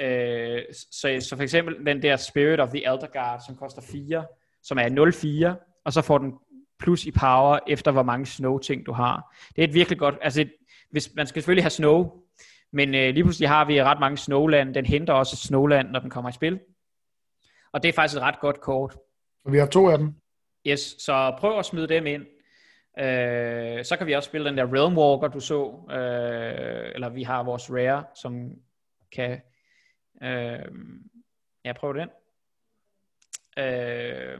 Øh, 0.00 0.62
så, 0.72 1.16
så 1.20 1.36
for 1.36 1.42
eksempel 1.42 1.86
den 1.86 2.02
der 2.02 2.16
Spirit 2.16 2.60
of 2.60 2.68
the 2.68 2.78
Elder 2.78 3.06
Guard, 3.12 3.42
som 3.46 3.56
koster 3.56 3.82
4, 3.82 4.24
som 4.62 4.78
er 4.78 5.54
0-4, 5.54 5.80
og 5.84 5.92
så 5.92 6.02
får 6.02 6.18
den 6.18 6.32
plus 6.78 7.04
i 7.04 7.10
power, 7.10 7.58
efter 7.68 7.90
hvor 7.90 8.02
mange 8.02 8.26
snow-ting 8.26 8.86
du 8.86 8.92
har. 8.92 9.36
Det 9.56 9.64
er 9.64 9.68
et 9.68 9.74
virkelig 9.74 9.98
godt, 9.98 10.14
altså 10.22 10.40
et, 10.40 10.52
hvis, 10.90 11.10
man 11.16 11.26
skal 11.26 11.42
selvfølgelig 11.42 11.64
have 11.64 11.70
snow, 11.70 12.10
men 12.72 12.94
øh, 12.94 13.14
lige 13.14 13.24
pludselig 13.24 13.48
har 13.48 13.64
vi 13.64 13.82
ret 13.82 14.00
mange 14.00 14.16
snowland. 14.16 14.74
Den 14.74 14.86
henter 14.86 15.12
også 15.12 15.36
snowland, 15.36 15.88
når 15.90 16.00
den 16.00 16.10
kommer 16.10 16.30
i 16.30 16.32
spil. 16.32 16.60
Og 17.72 17.82
det 17.82 17.88
er 17.88 17.92
faktisk 17.92 18.16
et 18.16 18.22
ret 18.22 18.40
godt 18.40 18.60
kort. 18.60 18.96
Og 19.44 19.52
vi 19.52 19.58
har 19.58 19.66
to 19.66 19.88
af 19.88 19.98
dem. 19.98 20.14
Yes, 20.66 20.80
så 20.80 21.36
prøv 21.38 21.58
at 21.58 21.66
smide 21.66 21.88
dem 21.88 22.06
ind. 22.06 22.26
Øh, 22.98 23.84
så 23.84 23.96
kan 23.98 24.06
vi 24.06 24.12
også 24.12 24.26
spille 24.26 24.48
den 24.48 24.58
der 24.58 24.72
Realm 24.74 24.98
Walker, 24.98 25.28
du 25.28 25.40
så. 25.40 25.90
Øh, 25.90 26.90
eller 26.94 27.08
vi 27.08 27.22
har 27.22 27.42
vores 27.42 27.70
Rare, 27.70 28.04
som 28.14 28.50
kan... 29.12 29.40
Øh, 30.22 30.68
ja, 31.64 31.72
prøv 31.72 31.94
den. 31.94 32.08
Øh, 33.58 34.38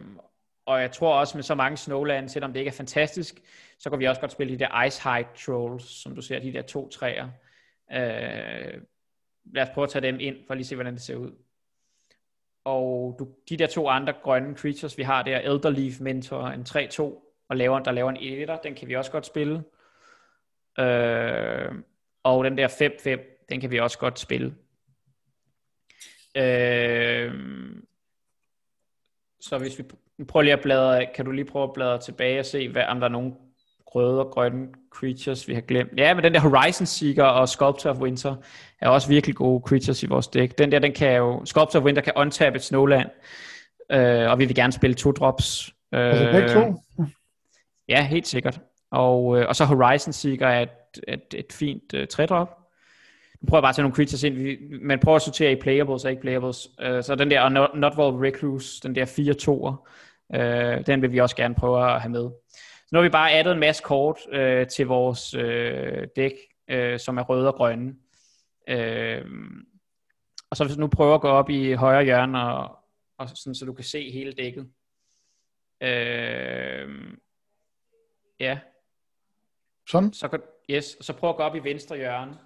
og 0.66 0.80
jeg 0.80 0.92
tror 0.92 1.14
også 1.14 1.36
med 1.36 1.42
så 1.42 1.54
mange 1.54 1.76
Snowland, 1.76 2.28
selvom 2.28 2.52
det 2.52 2.60
ikke 2.60 2.68
er 2.68 2.72
fantastisk, 2.72 3.42
så 3.78 3.90
kan 3.90 3.98
vi 3.98 4.04
også 4.04 4.20
godt 4.20 4.32
spille 4.32 4.52
de 4.52 4.58
der 4.58 4.84
Ice 4.84 5.02
High 5.02 5.26
Trolls, 5.36 6.02
som 6.02 6.14
du 6.14 6.22
ser, 6.22 6.38
de 6.38 6.52
der 6.52 6.62
to 6.62 6.88
træer. 6.88 7.28
Øh, 7.92 8.82
lad 9.54 9.62
os 9.62 9.68
prøve 9.74 9.82
at 9.82 9.90
tage 9.90 10.06
dem 10.06 10.20
ind, 10.20 10.36
for 10.46 10.52
at 10.52 10.56
lige 10.56 10.66
se, 10.66 10.74
hvordan 10.74 10.94
det 10.94 11.02
ser 11.02 11.16
ud. 11.16 11.43
Og 12.64 13.16
du, 13.18 13.28
de 13.48 13.56
der 13.56 13.66
to 13.66 13.88
andre 13.88 14.12
grønne 14.22 14.56
creatures, 14.56 14.98
vi 14.98 15.02
har 15.02 15.22
der, 15.22 15.38
Elderleaf 15.38 16.00
Mentor, 16.00 16.46
en 16.46 16.66
3-2, 16.68 17.02
og 17.48 17.56
laver, 17.56 17.78
der 17.78 17.92
laver 17.92 18.10
en 18.10 18.16
editor, 18.20 18.56
den 18.56 18.74
kan 18.74 18.88
vi 18.88 18.96
også 18.96 19.10
godt 19.10 19.26
spille. 19.26 19.64
Øh, 20.78 21.72
og 22.22 22.44
den 22.44 22.58
der 22.58 22.68
5-5, 22.68 23.46
den 23.48 23.60
kan 23.60 23.70
vi 23.70 23.80
også 23.80 23.98
godt 23.98 24.18
spille. 24.18 24.54
Øh, 26.36 27.32
så 29.40 29.58
hvis 29.58 29.78
vi 30.18 30.24
prøver 30.24 30.42
lige 30.42 30.52
at 30.52 30.62
bladre, 30.62 31.06
kan 31.14 31.24
du 31.24 31.30
lige 31.30 31.44
prøve 31.44 31.64
at 31.64 31.72
bladre 31.72 32.00
tilbage 32.00 32.38
og 32.38 32.46
se, 32.46 32.68
hvad, 32.68 32.84
om 32.84 33.00
der 33.00 33.06
er 33.06 33.12
nogen 33.12 33.36
røde 33.94 34.24
og 34.24 34.30
grønne 34.30 34.68
creatures, 34.90 35.48
vi 35.48 35.54
har 35.54 35.60
glemt. 35.60 35.90
Ja, 35.96 36.14
men 36.14 36.24
den 36.24 36.34
der 36.34 36.40
Horizon 36.40 36.86
Seeker 36.86 37.24
og 37.24 37.48
Sculptor 37.48 37.90
of 37.90 37.98
Winter 37.98 38.36
er 38.80 38.88
også 38.88 39.08
virkelig 39.08 39.36
gode 39.36 39.62
creatures 39.66 40.02
i 40.02 40.06
vores 40.06 40.28
dæk. 40.28 40.58
Den 40.58 40.72
der, 40.72 40.78
den 40.78 40.92
kan 40.92 41.16
jo, 41.16 41.44
Sculptor 41.44 41.78
of 41.78 41.84
Winter 41.84 42.02
kan 42.02 42.12
untappe 42.16 42.56
et 42.56 42.62
Snowland, 42.62 43.08
øh, 43.92 44.30
og 44.30 44.38
vi 44.38 44.44
vil 44.44 44.54
gerne 44.54 44.72
spille 44.72 44.94
to 44.94 45.12
drops. 45.12 45.74
Øh, 45.94 46.00
altså 46.00 46.30
begge 46.32 46.48
to? 46.48 46.74
Ja, 47.88 48.06
helt 48.06 48.26
sikkert. 48.26 48.60
Og, 48.90 49.38
øh, 49.38 49.48
og 49.48 49.56
så 49.56 49.64
Horizon 49.64 50.12
Seeker 50.12 50.46
er 50.46 50.62
et, 50.62 50.68
et, 51.08 51.34
et 51.34 51.52
fint 51.52 51.94
øh, 51.94 52.06
tre-drop. 52.06 52.58
Nu 53.44 53.46
prøver 53.48 53.58
jeg 53.58 53.62
bare 53.62 53.68
at 53.68 53.74
tage 53.74 53.82
nogle 53.82 53.94
creatures 53.94 54.22
ind. 54.22 54.34
Vi, 54.34 54.58
man 54.82 54.98
prøver 54.98 55.16
at 55.16 55.22
sortere 55.22 55.52
i 55.52 55.60
playables 55.60 56.04
og 56.04 56.10
ikke 56.10 56.22
playables. 56.22 56.68
Uh, 56.68 57.02
så 57.02 57.14
den 57.14 57.30
der 57.30 57.48
Not, 57.48 57.70
Notwall 57.74 58.16
Recluse, 58.16 58.80
den 58.82 58.94
der 58.94 59.04
4 59.04 59.34
2'er, 59.42 59.88
uh, 60.38 60.86
den 60.86 61.02
vil 61.02 61.12
vi 61.12 61.18
også 61.18 61.36
gerne 61.36 61.54
prøve 61.54 61.94
at 61.94 62.00
have 62.00 62.10
med. 62.10 62.30
Nu 62.94 62.98
har 62.98 63.02
vi 63.02 63.08
bare 63.08 63.32
addet 63.32 63.52
en 63.52 63.58
masse 63.58 63.82
kort 63.82 64.18
uh, 64.26 64.66
til 64.66 64.86
vores 64.86 65.34
uh, 65.34 66.04
dæk, 66.16 66.32
uh, 66.72 66.98
som 66.98 67.18
er 67.18 67.22
røde 67.22 67.48
og 67.48 67.54
grønne. 67.54 67.94
Uh, 68.70 69.30
og 70.50 70.56
så 70.56 70.64
hvis 70.64 70.74
du 70.74 70.80
nu 70.80 70.88
prøver 70.88 71.14
at 71.14 71.20
gå 71.20 71.28
op 71.28 71.50
i 71.50 71.72
højre 71.72 72.04
hjørne, 72.04 72.42
og, 72.42 72.78
og 73.18 73.28
sådan, 73.28 73.54
så 73.54 73.64
du 73.64 73.72
kan 73.72 73.84
se 73.84 74.10
hele 74.10 74.32
dækket. 74.32 74.62
Uh, 75.80 76.94
ja. 78.40 78.58
Sådan? 79.88 80.12
Så 80.12 80.28
kan, 80.28 80.40
yes, 80.70 80.96
så 81.00 81.12
prøv 81.12 81.30
at 81.30 81.36
gå 81.36 81.42
op 81.42 81.56
i 81.56 81.64
venstre 81.64 81.96
hjørne. 81.96 82.38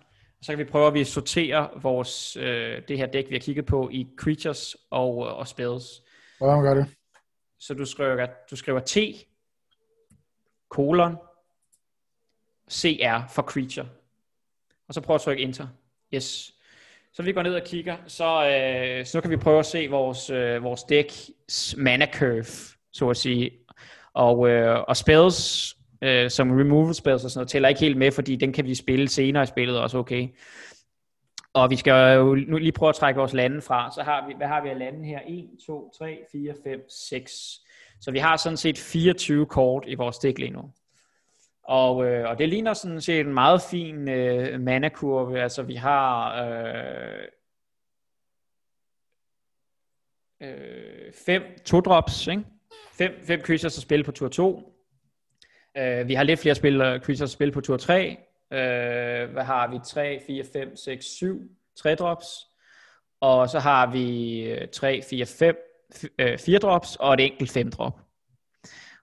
Så 0.43 0.53
kan 0.53 0.59
vi 0.59 0.65
prøve 0.65 0.87
at 0.87 0.95
vi 0.95 1.05
sortere 1.05 1.71
vores, 1.83 2.37
øh, 2.37 2.83
det 2.89 2.99
her 2.99 3.07
dæk, 3.07 3.29
vi 3.29 3.35
har 3.35 3.41
kigget 3.41 3.67
på, 3.67 3.89
i 3.93 4.09
creatures 4.17 4.77
og, 4.91 5.17
og 5.17 5.49
spells. 5.49 6.03
Hvordan 6.39 6.63
gør 6.63 6.75
det? 6.75 6.87
Så 7.59 7.75
du 7.75 7.85
skriver, 7.85 8.27
du 8.51 8.57
skriver 8.57 8.81
T, 8.81 8.97
kolon, 10.69 11.17
CR 12.73 13.29
for 13.31 13.43
creature. 13.43 13.89
Og 14.89 14.95
så 14.95 15.01
prøv 15.01 15.15
at 15.15 15.21
trykke 15.21 15.43
enter. 15.43 15.67
Yes. 16.15 16.55
Så 17.13 17.23
vi 17.23 17.33
går 17.33 17.43
ned 17.43 17.55
og 17.55 17.63
kigger, 17.67 17.97
så, 18.07 18.49
øh, 18.49 19.07
så 19.07 19.17
nu 19.17 19.21
kan 19.21 19.31
vi 19.31 19.37
prøve 19.37 19.59
at 19.59 19.67
se 19.67 19.87
vores, 19.91 20.31
øh, 20.31 20.63
vores 20.63 20.83
dæk 20.83 21.13
mana 21.77 22.07
curve, 22.15 22.45
så 22.93 23.11
at 23.11 23.17
sige. 23.17 23.51
Og, 24.15 24.49
øh, 24.49 24.85
og 24.89 24.97
spells 24.97 25.77
øh, 26.03 26.31
som 26.31 26.51
removal 26.51 26.95
spells 26.95 27.25
og 27.25 27.31
sådan 27.31 27.39
noget, 27.39 27.49
tæller 27.49 27.69
ikke 27.69 27.81
helt 27.81 27.97
med, 27.97 28.13
fordi 28.13 28.37
den 28.37 28.53
kan 28.53 28.65
vi 28.65 28.75
spille 28.75 29.09
senere 29.09 29.43
i 29.43 29.47
spillet 29.47 29.81
også, 29.81 29.99
okay. 29.99 30.29
Og 31.53 31.71
vi 31.71 31.77
skal 31.77 32.17
jo 32.17 32.35
nu 32.35 32.59
lige 32.59 32.73
prøve 32.73 32.89
at 32.89 32.95
trække 32.95 33.19
vores 33.19 33.33
lande 33.33 33.63
fra. 33.63 33.91
Så 33.95 34.03
har 34.03 34.27
vi, 34.27 34.35
hvad 34.37 34.47
har 34.47 34.63
vi 34.63 34.69
af 34.69 34.79
lande 34.79 35.05
her? 35.05 35.21
1, 35.27 35.49
2, 35.67 35.93
3, 35.99 36.19
4, 36.33 36.55
5, 36.65 36.81
6. 36.91 37.61
Så 38.01 38.11
vi 38.11 38.19
har 38.19 38.37
sådan 38.37 38.57
set 38.57 38.79
24 38.79 39.47
kort 39.47 39.85
i 39.87 39.95
vores 39.95 40.17
stik 40.17 40.39
lige 40.39 40.51
nu. 40.51 40.73
Og, 41.63 42.07
øh, 42.07 42.29
og 42.31 42.39
det 42.39 42.49
ligner 42.49 42.75
sådan 42.75 43.01
set 43.01 43.21
en 43.21 43.35
meget 43.35 43.63
fin 43.63 44.09
øh, 44.09 44.61
mana-kurve. 44.61 45.41
Altså 45.41 45.63
vi 45.63 45.75
har 45.75 46.43
øh, 46.45 47.25
øh, 50.41 51.13
fem 51.27 51.43
to-drops, 51.65 52.27
ikke? 52.27 52.45
Fem, 52.99 53.13
fem 53.27 53.41
creatures 53.41 53.77
at 53.77 53.83
spille 53.83 54.05
på 54.05 54.13
tur 54.13 54.29
2. 54.29 54.75
Øh, 55.77 56.09
vi 56.09 56.15
har 56.15 56.23
lidt 56.23 56.41
flere 56.41 56.55
spil, 56.55 56.81
øh, 56.81 57.01
creatures 57.01 57.23
at 57.23 57.31
spille 57.31 57.53
på 57.53 57.61
tur 57.61 57.77
3. 57.77 58.17
Øh, 58.53 59.31
hvad 59.31 59.45
har 59.45 59.71
vi? 59.71 59.79
3, 59.87 60.23
4, 60.27 60.45
5, 60.53 60.77
6, 60.77 61.05
7 61.05 61.43
3 61.77 61.95
drops. 61.95 62.27
Og 63.21 63.49
så 63.49 63.59
har 63.59 63.93
vi 63.93 64.67
3, 64.73 65.03
4, 65.11 65.27
5 65.27 65.68
4 65.97 66.11
øh, 66.19 66.61
drops 66.61 66.97
og 66.97 67.15
et 67.15 67.21
enkelt 67.21 67.51
5 67.51 67.71
drop. 67.71 68.01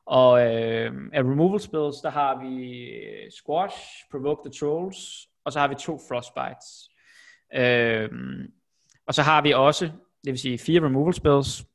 Og 0.06 0.42
øh, 0.42 0.92
af 1.14 1.20
removal 1.20 1.60
spells, 1.60 1.98
der 1.98 2.10
har 2.10 2.44
vi 2.44 2.84
øh, 2.84 3.32
Squash, 3.32 3.78
Provoke 4.12 4.50
the 4.50 4.60
Trolls, 4.60 5.28
og 5.46 5.54
så 5.54 5.60
har 5.60 5.68
vi 5.68 5.76
to 5.76 6.00
Frostbites. 6.10 6.90
Øh, 7.54 8.10
og 9.08 9.14
så 9.14 9.22
har 9.22 9.42
vi 9.42 9.52
også, 9.52 9.86
det 10.26 10.32
vil 10.32 10.40
sige 10.40 10.58
fire 10.58 10.86
removal 10.86 11.14
spells, 11.14 11.66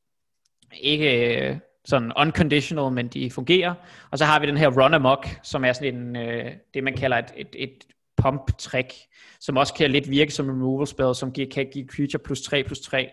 ikke 0.72 1.36
øh, 1.36 1.56
sådan 1.84 2.12
unconditional, 2.16 2.92
men 2.92 3.08
de 3.08 3.30
fungerer. 3.30 3.74
Og 4.10 4.18
så 4.18 4.24
har 4.24 4.40
vi 4.40 4.46
den 4.46 4.56
her 4.56 4.82
Run 4.82 4.94
Amok, 4.94 5.26
som 5.42 5.64
er 5.64 5.72
sådan 5.72 5.94
en, 5.94 6.16
øh, 6.16 6.52
det 6.74 6.84
man 6.84 6.96
kalder 6.96 7.18
et, 7.18 7.32
et, 7.36 7.48
et 7.54 7.86
pump-trick, 8.22 9.08
som 9.40 9.56
også 9.56 9.74
kan 9.74 9.90
lidt 9.90 10.10
virke 10.10 10.32
som 10.32 10.46
en 10.46 10.52
removal 10.52 10.86
spell, 10.86 11.14
som 11.14 11.32
kan 11.32 11.66
give 11.72 11.86
creature 11.86 12.22
plus 12.24 12.42
3 12.42 12.64
plus 12.64 12.80
3 12.80 13.10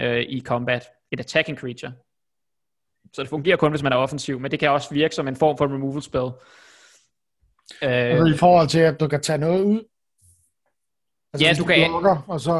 øh, 0.00 0.20
i 0.28 0.40
combat. 0.40 0.84
Et 1.12 1.20
attacking 1.20 1.58
creature. 1.58 1.92
Så 3.12 3.22
det 3.22 3.28
fungerer 3.28 3.56
kun, 3.56 3.72
hvis 3.72 3.82
man 3.82 3.92
er 3.92 3.96
offensiv, 3.96 4.40
men 4.40 4.50
det 4.50 4.60
kan 4.60 4.70
også 4.70 4.94
virke 4.94 5.14
som 5.14 5.28
en 5.28 5.36
form 5.36 5.58
for 5.58 5.64
removal 5.64 6.02
spell. 6.02 6.30
Øh, 7.82 8.10
altså 8.10 8.34
I 8.34 8.38
forhold 8.38 8.68
til, 8.68 8.78
at 8.78 9.00
du 9.00 9.08
kan 9.08 9.20
tage 9.20 9.38
noget 9.38 9.64
ud? 9.64 9.84
Altså, 11.32 11.46
ja, 11.46 11.52
du, 11.52 11.62
du 11.62 11.66
kan... 11.66 11.90
Blokker, 11.90 12.24
og 12.28 12.40
så, 12.40 12.52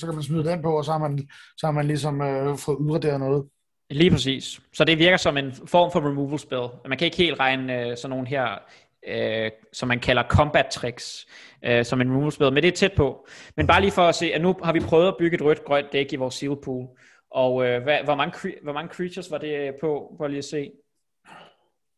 så 0.00 0.06
kan 0.06 0.14
man 0.14 0.24
smide 0.24 0.44
den 0.44 0.62
på, 0.62 0.76
og 0.76 0.84
så 0.84 0.92
har 0.92 0.98
man, 0.98 1.28
så 1.56 1.66
har 1.66 1.72
man 1.72 1.86
ligesom 1.86 2.20
øh, 2.22 2.58
fået 2.58 2.76
udraderet 2.76 3.20
noget. 3.20 3.44
Lige 3.90 4.10
præcis. 4.10 4.60
Så 4.74 4.84
det 4.84 4.98
virker 4.98 5.16
som 5.16 5.36
en 5.36 5.52
form 5.52 5.92
for 5.92 6.00
removal 6.08 6.38
spell. 6.38 6.68
Man 6.88 6.98
kan 6.98 7.04
ikke 7.04 7.16
helt 7.16 7.40
regne 7.40 7.80
øh, 7.80 7.96
sådan 7.96 8.10
nogle 8.10 8.28
her, 8.28 8.58
øh, 9.06 9.50
som 9.72 9.88
man 9.88 10.00
kalder 10.00 10.22
combat 10.22 10.66
tricks, 10.66 11.26
øh, 11.64 11.84
som 11.84 12.00
en 12.00 12.16
runesbed, 12.16 12.50
men 12.50 12.62
det 12.62 12.68
er 12.68 12.76
tæt 12.76 12.92
på. 12.96 13.26
Men 13.56 13.66
bare 13.66 13.80
lige 13.80 13.92
for 13.92 14.02
at 14.02 14.14
se, 14.14 14.32
at 14.32 14.40
nu 14.40 14.56
har 14.64 14.72
vi 14.72 14.80
prøvet 14.80 15.08
at 15.08 15.16
bygge 15.18 15.34
et 15.34 15.42
rødt-grønt 15.42 15.92
dæk 15.92 16.12
i 16.12 16.16
vores 16.16 16.34
seal 16.34 16.56
pool, 16.64 16.88
og 17.30 17.66
øh, 17.66 17.82
hvad, 17.82 17.98
hvor, 18.04 18.14
mange, 18.14 18.54
hvor 18.62 18.72
mange 18.72 18.94
creatures 18.94 19.30
var 19.30 19.38
det 19.38 19.68
øh, 19.68 19.72
på, 19.80 20.14
for 20.16 20.26
lige 20.26 20.38
at 20.38 20.44
se. 20.44 20.70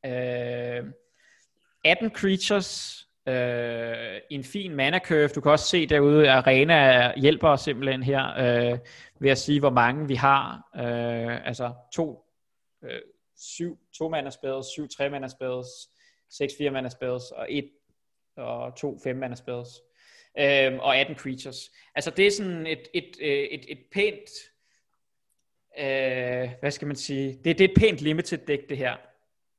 Øh, 0.07 0.85
18 1.85 2.11
creatures, 2.11 3.03
øh, 3.29 4.21
en 4.31 4.45
fin 4.45 4.75
mana 4.75 4.99
curve. 4.99 5.29
Du 5.29 5.41
kan 5.41 5.53
også 5.53 5.67
se 5.67 5.87
derude, 5.87 6.31
at 6.31 6.37
Arena 6.37 7.13
hjælper 7.17 7.49
os 7.49 7.61
simpelthen 7.61 8.03
her 8.03 8.25
øh, 8.39 8.79
ved 9.21 9.31
at 9.31 9.39
sige, 9.39 9.61
hvor 9.61 9.71
mange 9.71 10.09
vi 10.09 10.15
har. 10.15 10.69
Øh, 10.77 11.47
altså 11.47 11.73
to, 11.95 12.25
øh, 12.85 13.01
syv 13.37 13.79
to 13.99 14.09
mana 14.09 14.31
spells, 14.31 14.67
syv 14.67 14.89
tre-manderspades, 14.89 15.69
6 16.31 16.55
4 16.59 16.71
mana 16.71 16.89
spells, 16.89 17.31
og 17.31 17.47
1 17.53 17.71
og 18.37 18.77
2 18.77 18.99
5 19.05 19.17
mana 19.17 19.35
spells, 19.35 19.69
øhm, 20.39 20.79
og 20.79 20.97
18 20.97 21.17
creatures. 21.17 21.71
Altså 21.95 22.11
det 22.11 22.27
er 22.27 22.31
sådan 22.31 22.67
et, 22.67 22.89
et, 22.95 23.17
et, 23.21 23.55
et, 23.55 23.65
et 23.69 23.79
pænt, 23.93 24.31
øh, 25.79 26.51
hvad 26.61 26.71
skal 26.71 26.87
man 26.87 26.97
sige, 26.97 27.41
det, 27.45 27.59
det 27.59 27.61
er 27.61 27.69
et 27.69 27.79
pænt 27.79 28.01
limited 28.01 28.39
deck 28.39 28.69
det 28.69 28.79
her. 28.79 28.97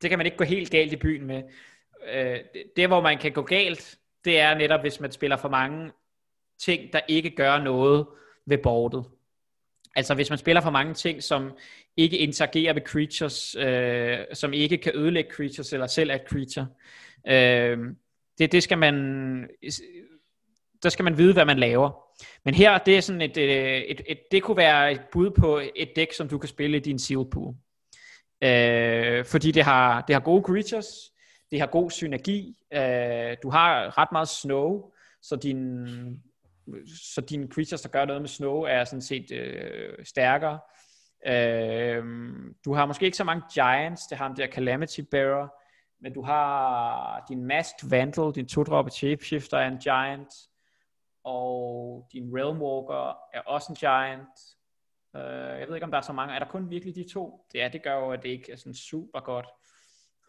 Det 0.01 0.09
kan 0.09 0.19
man 0.19 0.25
ikke 0.25 0.37
gå 0.37 0.43
helt 0.43 0.71
galt 0.71 0.93
i 0.93 0.95
byen 0.95 1.25
med. 1.25 1.43
Øh, 2.13 2.39
det, 2.75 2.87
hvor 2.87 3.01
man 3.01 3.17
kan 3.17 3.31
gå 3.31 3.41
galt, 3.41 3.99
det 4.25 4.39
er 4.39 4.53
netop, 4.53 4.81
hvis 4.81 4.99
man 4.99 5.11
spiller 5.11 5.37
for 5.37 5.49
mange 5.49 5.91
ting, 6.59 6.93
der 6.93 6.99
ikke 7.07 7.29
gør 7.29 7.63
noget 7.63 8.07
ved 8.45 8.57
bordet. 8.57 9.05
Altså 9.97 10.13
hvis 10.15 10.29
man 10.29 10.39
spiller 10.39 10.61
for 10.61 10.69
mange 10.69 10.93
ting, 10.93 11.23
som 11.23 11.51
ikke 11.97 12.17
interagerer 12.17 12.73
med 12.73 12.81
creatures, 12.81 13.55
øh, 13.55 14.17
som 14.33 14.53
ikke 14.53 14.77
kan 14.77 14.91
ødelægge 14.95 15.31
creatures, 15.31 15.73
eller 15.73 15.87
selv 15.87 16.09
er 16.09 16.15
et 16.15 16.29
creature. 16.29 16.67
Øh, 17.27 17.77
det, 18.37 18.51
det 18.51 18.63
skal 18.63 18.77
man, 18.77 18.95
der 20.83 20.89
skal 20.89 21.03
man 21.03 21.17
vide, 21.17 21.33
hvad 21.33 21.45
man 21.45 21.59
laver. 21.59 22.03
Men 22.45 22.53
her, 22.53 22.77
det 22.77 22.97
er 22.97 23.01
sådan 23.01 23.21
et, 23.21 23.37
et, 23.37 23.91
et, 23.91 24.01
et, 24.07 24.19
det 24.31 24.43
kunne 24.43 24.57
være 24.57 24.91
et 24.91 25.01
bud 25.11 25.31
på 25.31 25.61
et 25.75 25.89
dæk, 25.95 26.13
som 26.13 26.29
du 26.29 26.37
kan 26.37 26.49
spille 26.49 26.77
i 26.77 26.79
din 26.79 26.99
seal 26.99 27.25
pool. 27.31 27.55
Øh, 28.43 29.25
fordi 29.25 29.51
det 29.51 29.63
har, 29.63 30.01
det 30.01 30.15
har 30.15 30.21
gode 30.21 30.43
creatures, 30.43 30.87
det 31.51 31.59
har 31.59 31.67
god 31.67 31.91
synergi, 31.91 32.55
øh, 32.73 33.37
du 33.43 33.49
har 33.49 33.97
ret 33.97 34.11
meget 34.11 34.27
snow, 34.27 34.91
så 35.21 35.35
din, 35.35 35.87
så 37.13 37.21
dine 37.21 37.47
creatures, 37.47 37.81
der 37.81 37.89
gør 37.89 38.05
noget 38.05 38.21
med 38.21 38.29
snow, 38.29 38.61
er 38.61 38.83
sådan 38.83 39.01
set 39.01 39.31
øh, 39.31 40.05
stærkere. 40.05 40.59
Øh, 41.27 42.03
du 42.65 42.73
har 42.73 42.85
måske 42.85 43.05
ikke 43.05 43.17
så 43.17 43.23
mange 43.23 43.43
giants, 43.53 44.07
det 44.07 44.17
har 44.17 44.27
ham 44.27 44.35
der 44.35 44.47
Calamity 44.47 44.99
Bearer, 45.11 45.47
men 46.01 46.13
du 46.13 46.21
har 46.21 47.25
din 47.29 47.45
Masked 47.45 47.89
Vandal, 47.89 48.35
din 48.35 48.47
2-drop 48.51 48.89
shapeshifter 48.89 49.57
er 49.57 49.67
en 49.67 49.77
giant, 49.77 50.33
og 51.23 52.07
din 52.13 52.37
Realmwalker 52.37 53.17
er 53.33 53.41
også 53.41 53.71
en 53.71 53.75
giant. 53.75 54.39
Øh, 55.15 55.59
jeg 55.59 55.67
ved 55.67 55.75
ikke, 55.75 55.85
om 55.85 55.91
der 55.91 55.97
er 55.97 56.01
så 56.01 56.13
mange. 56.13 56.35
Er 56.35 56.39
der 56.39 56.45
kun 56.45 56.69
virkelig 56.69 56.95
de 56.95 57.13
to? 57.13 57.45
Det 57.53 57.61
er, 57.61 57.67
det 57.67 57.83
gør 57.83 57.95
jo, 57.95 58.11
at 58.11 58.23
det 58.23 58.29
ikke 58.29 58.51
er 58.51 58.55
sådan 58.55 58.73
super 58.73 59.19
godt. 59.19 59.45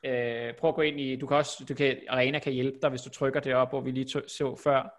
Øh, 0.05 0.55
prøv 0.59 0.69
at 0.69 0.75
gå 0.75 0.83
ind 0.83 1.01
i, 1.01 1.17
du 1.17 1.27
kan 1.27 1.37
også, 1.37 1.65
du 1.69 1.75
kan, 1.75 1.97
Arena 2.09 2.39
kan 2.39 2.53
hjælpe 2.53 2.79
dig, 2.83 2.91
hvis 2.91 3.03
du 3.03 3.11
trykker 3.11 3.41
det 3.41 3.55
op, 3.55 3.69
hvor 3.69 3.81
vi 3.81 3.91
lige 3.91 4.09
så 4.09 4.61
før. 4.65 4.98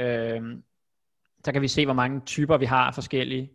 Uh, 0.00 0.58
så 1.44 1.52
kan 1.52 1.62
vi 1.62 1.68
se, 1.68 1.84
hvor 1.84 1.94
mange 1.94 2.20
typer 2.26 2.56
vi 2.56 2.64
har 2.64 2.92
forskellige. 2.92 3.50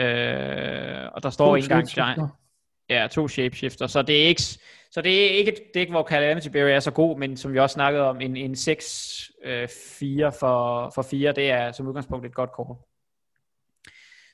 Uh, 0.00 1.14
og 1.14 1.22
der 1.22 1.30
står 1.30 1.56
en 1.56 1.62
gang 1.62 1.88
giant. 1.88 2.20
Ja, 2.88 3.08
to 3.10 3.28
shapeshifter. 3.28 3.86
Så 3.86 4.02
det 4.02 4.22
er 4.22 4.26
ikke, 4.26 4.42
så 4.90 5.00
det 5.02 5.24
er 5.24 5.36
ikke 5.36 5.52
et 5.52 5.74
dæk, 5.74 5.90
hvor 5.90 6.02
Calamity 6.02 6.48
Berry 6.48 6.70
er 6.70 6.80
så 6.80 6.90
god, 6.90 7.18
men 7.18 7.36
som 7.36 7.52
vi 7.52 7.58
også 7.58 7.74
snakkede 7.74 8.04
om, 8.04 8.20
en, 8.20 8.36
en 8.36 8.52
6-4 8.52 9.44
øh, 9.44 9.68
for, 10.40 10.90
for 10.94 11.02
4, 11.02 11.32
det 11.32 11.50
er 11.50 11.72
som 11.72 11.86
udgangspunkt 11.86 12.26
et 12.26 12.34
godt 12.34 12.52
kort. 12.52 12.76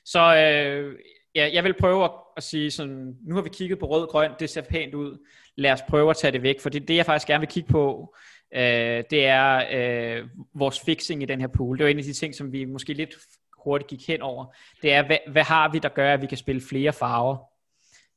Så 0.05 0.19
øh, 0.19 0.95
ja, 1.35 1.49
jeg 1.53 1.63
vil 1.63 1.73
prøve 1.79 2.03
at, 2.03 2.11
at 2.37 2.43
sige 2.43 2.71
sådan, 2.71 3.17
nu 3.21 3.35
har 3.35 3.41
vi 3.41 3.49
kigget 3.49 3.79
på 3.79 3.85
rød-grøn, 3.85 4.31
det 4.39 4.49
ser 4.49 4.61
pænt 4.61 4.93
ud. 4.93 5.25
Lad 5.57 5.71
os 5.71 5.81
prøve 5.89 6.09
at 6.09 6.17
tage 6.17 6.31
det 6.31 6.43
væk, 6.43 6.59
for 6.59 6.69
det, 6.69 6.87
det 6.87 6.95
jeg 6.95 7.05
faktisk 7.05 7.27
gerne 7.27 7.41
vil 7.41 7.49
kigge 7.49 7.69
på, 7.69 8.15
øh, 8.55 9.03
det 9.09 9.25
er 9.25 9.63
øh, 9.73 10.27
vores 10.53 10.79
fixing 10.79 11.23
i 11.23 11.25
den 11.25 11.41
her 11.41 11.47
pool. 11.47 11.77
Det 11.77 11.85
er 11.85 11.89
en 11.89 11.97
af 11.97 12.03
de 12.03 12.13
ting, 12.13 12.35
som 12.35 12.51
vi 12.51 12.65
måske 12.65 12.93
lidt 12.93 13.15
hurtigt 13.63 13.89
gik 13.89 14.07
hen 14.07 14.21
over. 14.21 14.45
Det 14.81 14.93
er, 14.93 15.05
hvad, 15.05 15.17
hvad 15.27 15.43
har 15.43 15.71
vi, 15.71 15.79
der 15.79 15.89
gør, 15.89 16.13
at 16.13 16.21
vi 16.21 16.27
kan 16.27 16.37
spille 16.37 16.61
flere 16.61 16.93
farver? 16.93 17.37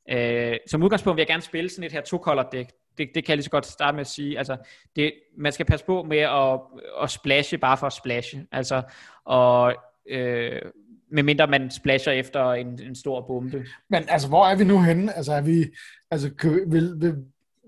Øh, 0.09 0.57
som 0.67 0.83
udgangspunkt 0.83 1.17
vil 1.17 1.21
jeg 1.21 1.27
gerne 1.27 1.41
spille 1.41 1.69
sådan 1.69 1.83
et 1.83 1.91
her 1.91 2.01
to-color 2.01 2.49
dæk. 2.51 2.67
Det, 2.97 3.09
det 3.15 3.25
kan 3.25 3.29
jeg 3.29 3.37
lige 3.37 3.43
så 3.43 3.49
godt 3.49 3.65
starte 3.65 3.95
med 3.95 4.01
at 4.01 4.07
sige. 4.07 4.37
Altså, 4.37 4.57
det, 4.95 5.13
man 5.37 5.51
skal 5.51 5.65
passe 5.65 5.85
på 5.85 6.03
med 6.03 6.17
at, 6.17 6.59
at 7.01 7.11
splashe 7.11 7.57
bare 7.57 7.77
for 7.77 7.87
at 7.87 7.93
splashe. 7.93 8.47
Altså, 8.51 8.81
og 9.25 9.75
øh, 10.09 10.61
medmindre 11.09 11.47
man 11.47 11.71
splasher 11.71 12.13
efter 12.13 12.51
en, 12.51 12.81
en 12.81 12.95
stor 12.95 13.21
bombe. 13.21 13.65
Men 13.89 14.03
altså, 14.09 14.27
hvor 14.27 14.45
er 14.45 14.55
vi 14.55 14.63
nu 14.63 14.81
henne? 14.81 15.17
Altså, 15.17 15.33
er 15.33 15.41
vi, 15.41 15.65
altså, 16.11 16.31
vil, 16.67 16.93
vil, 17.01 17.15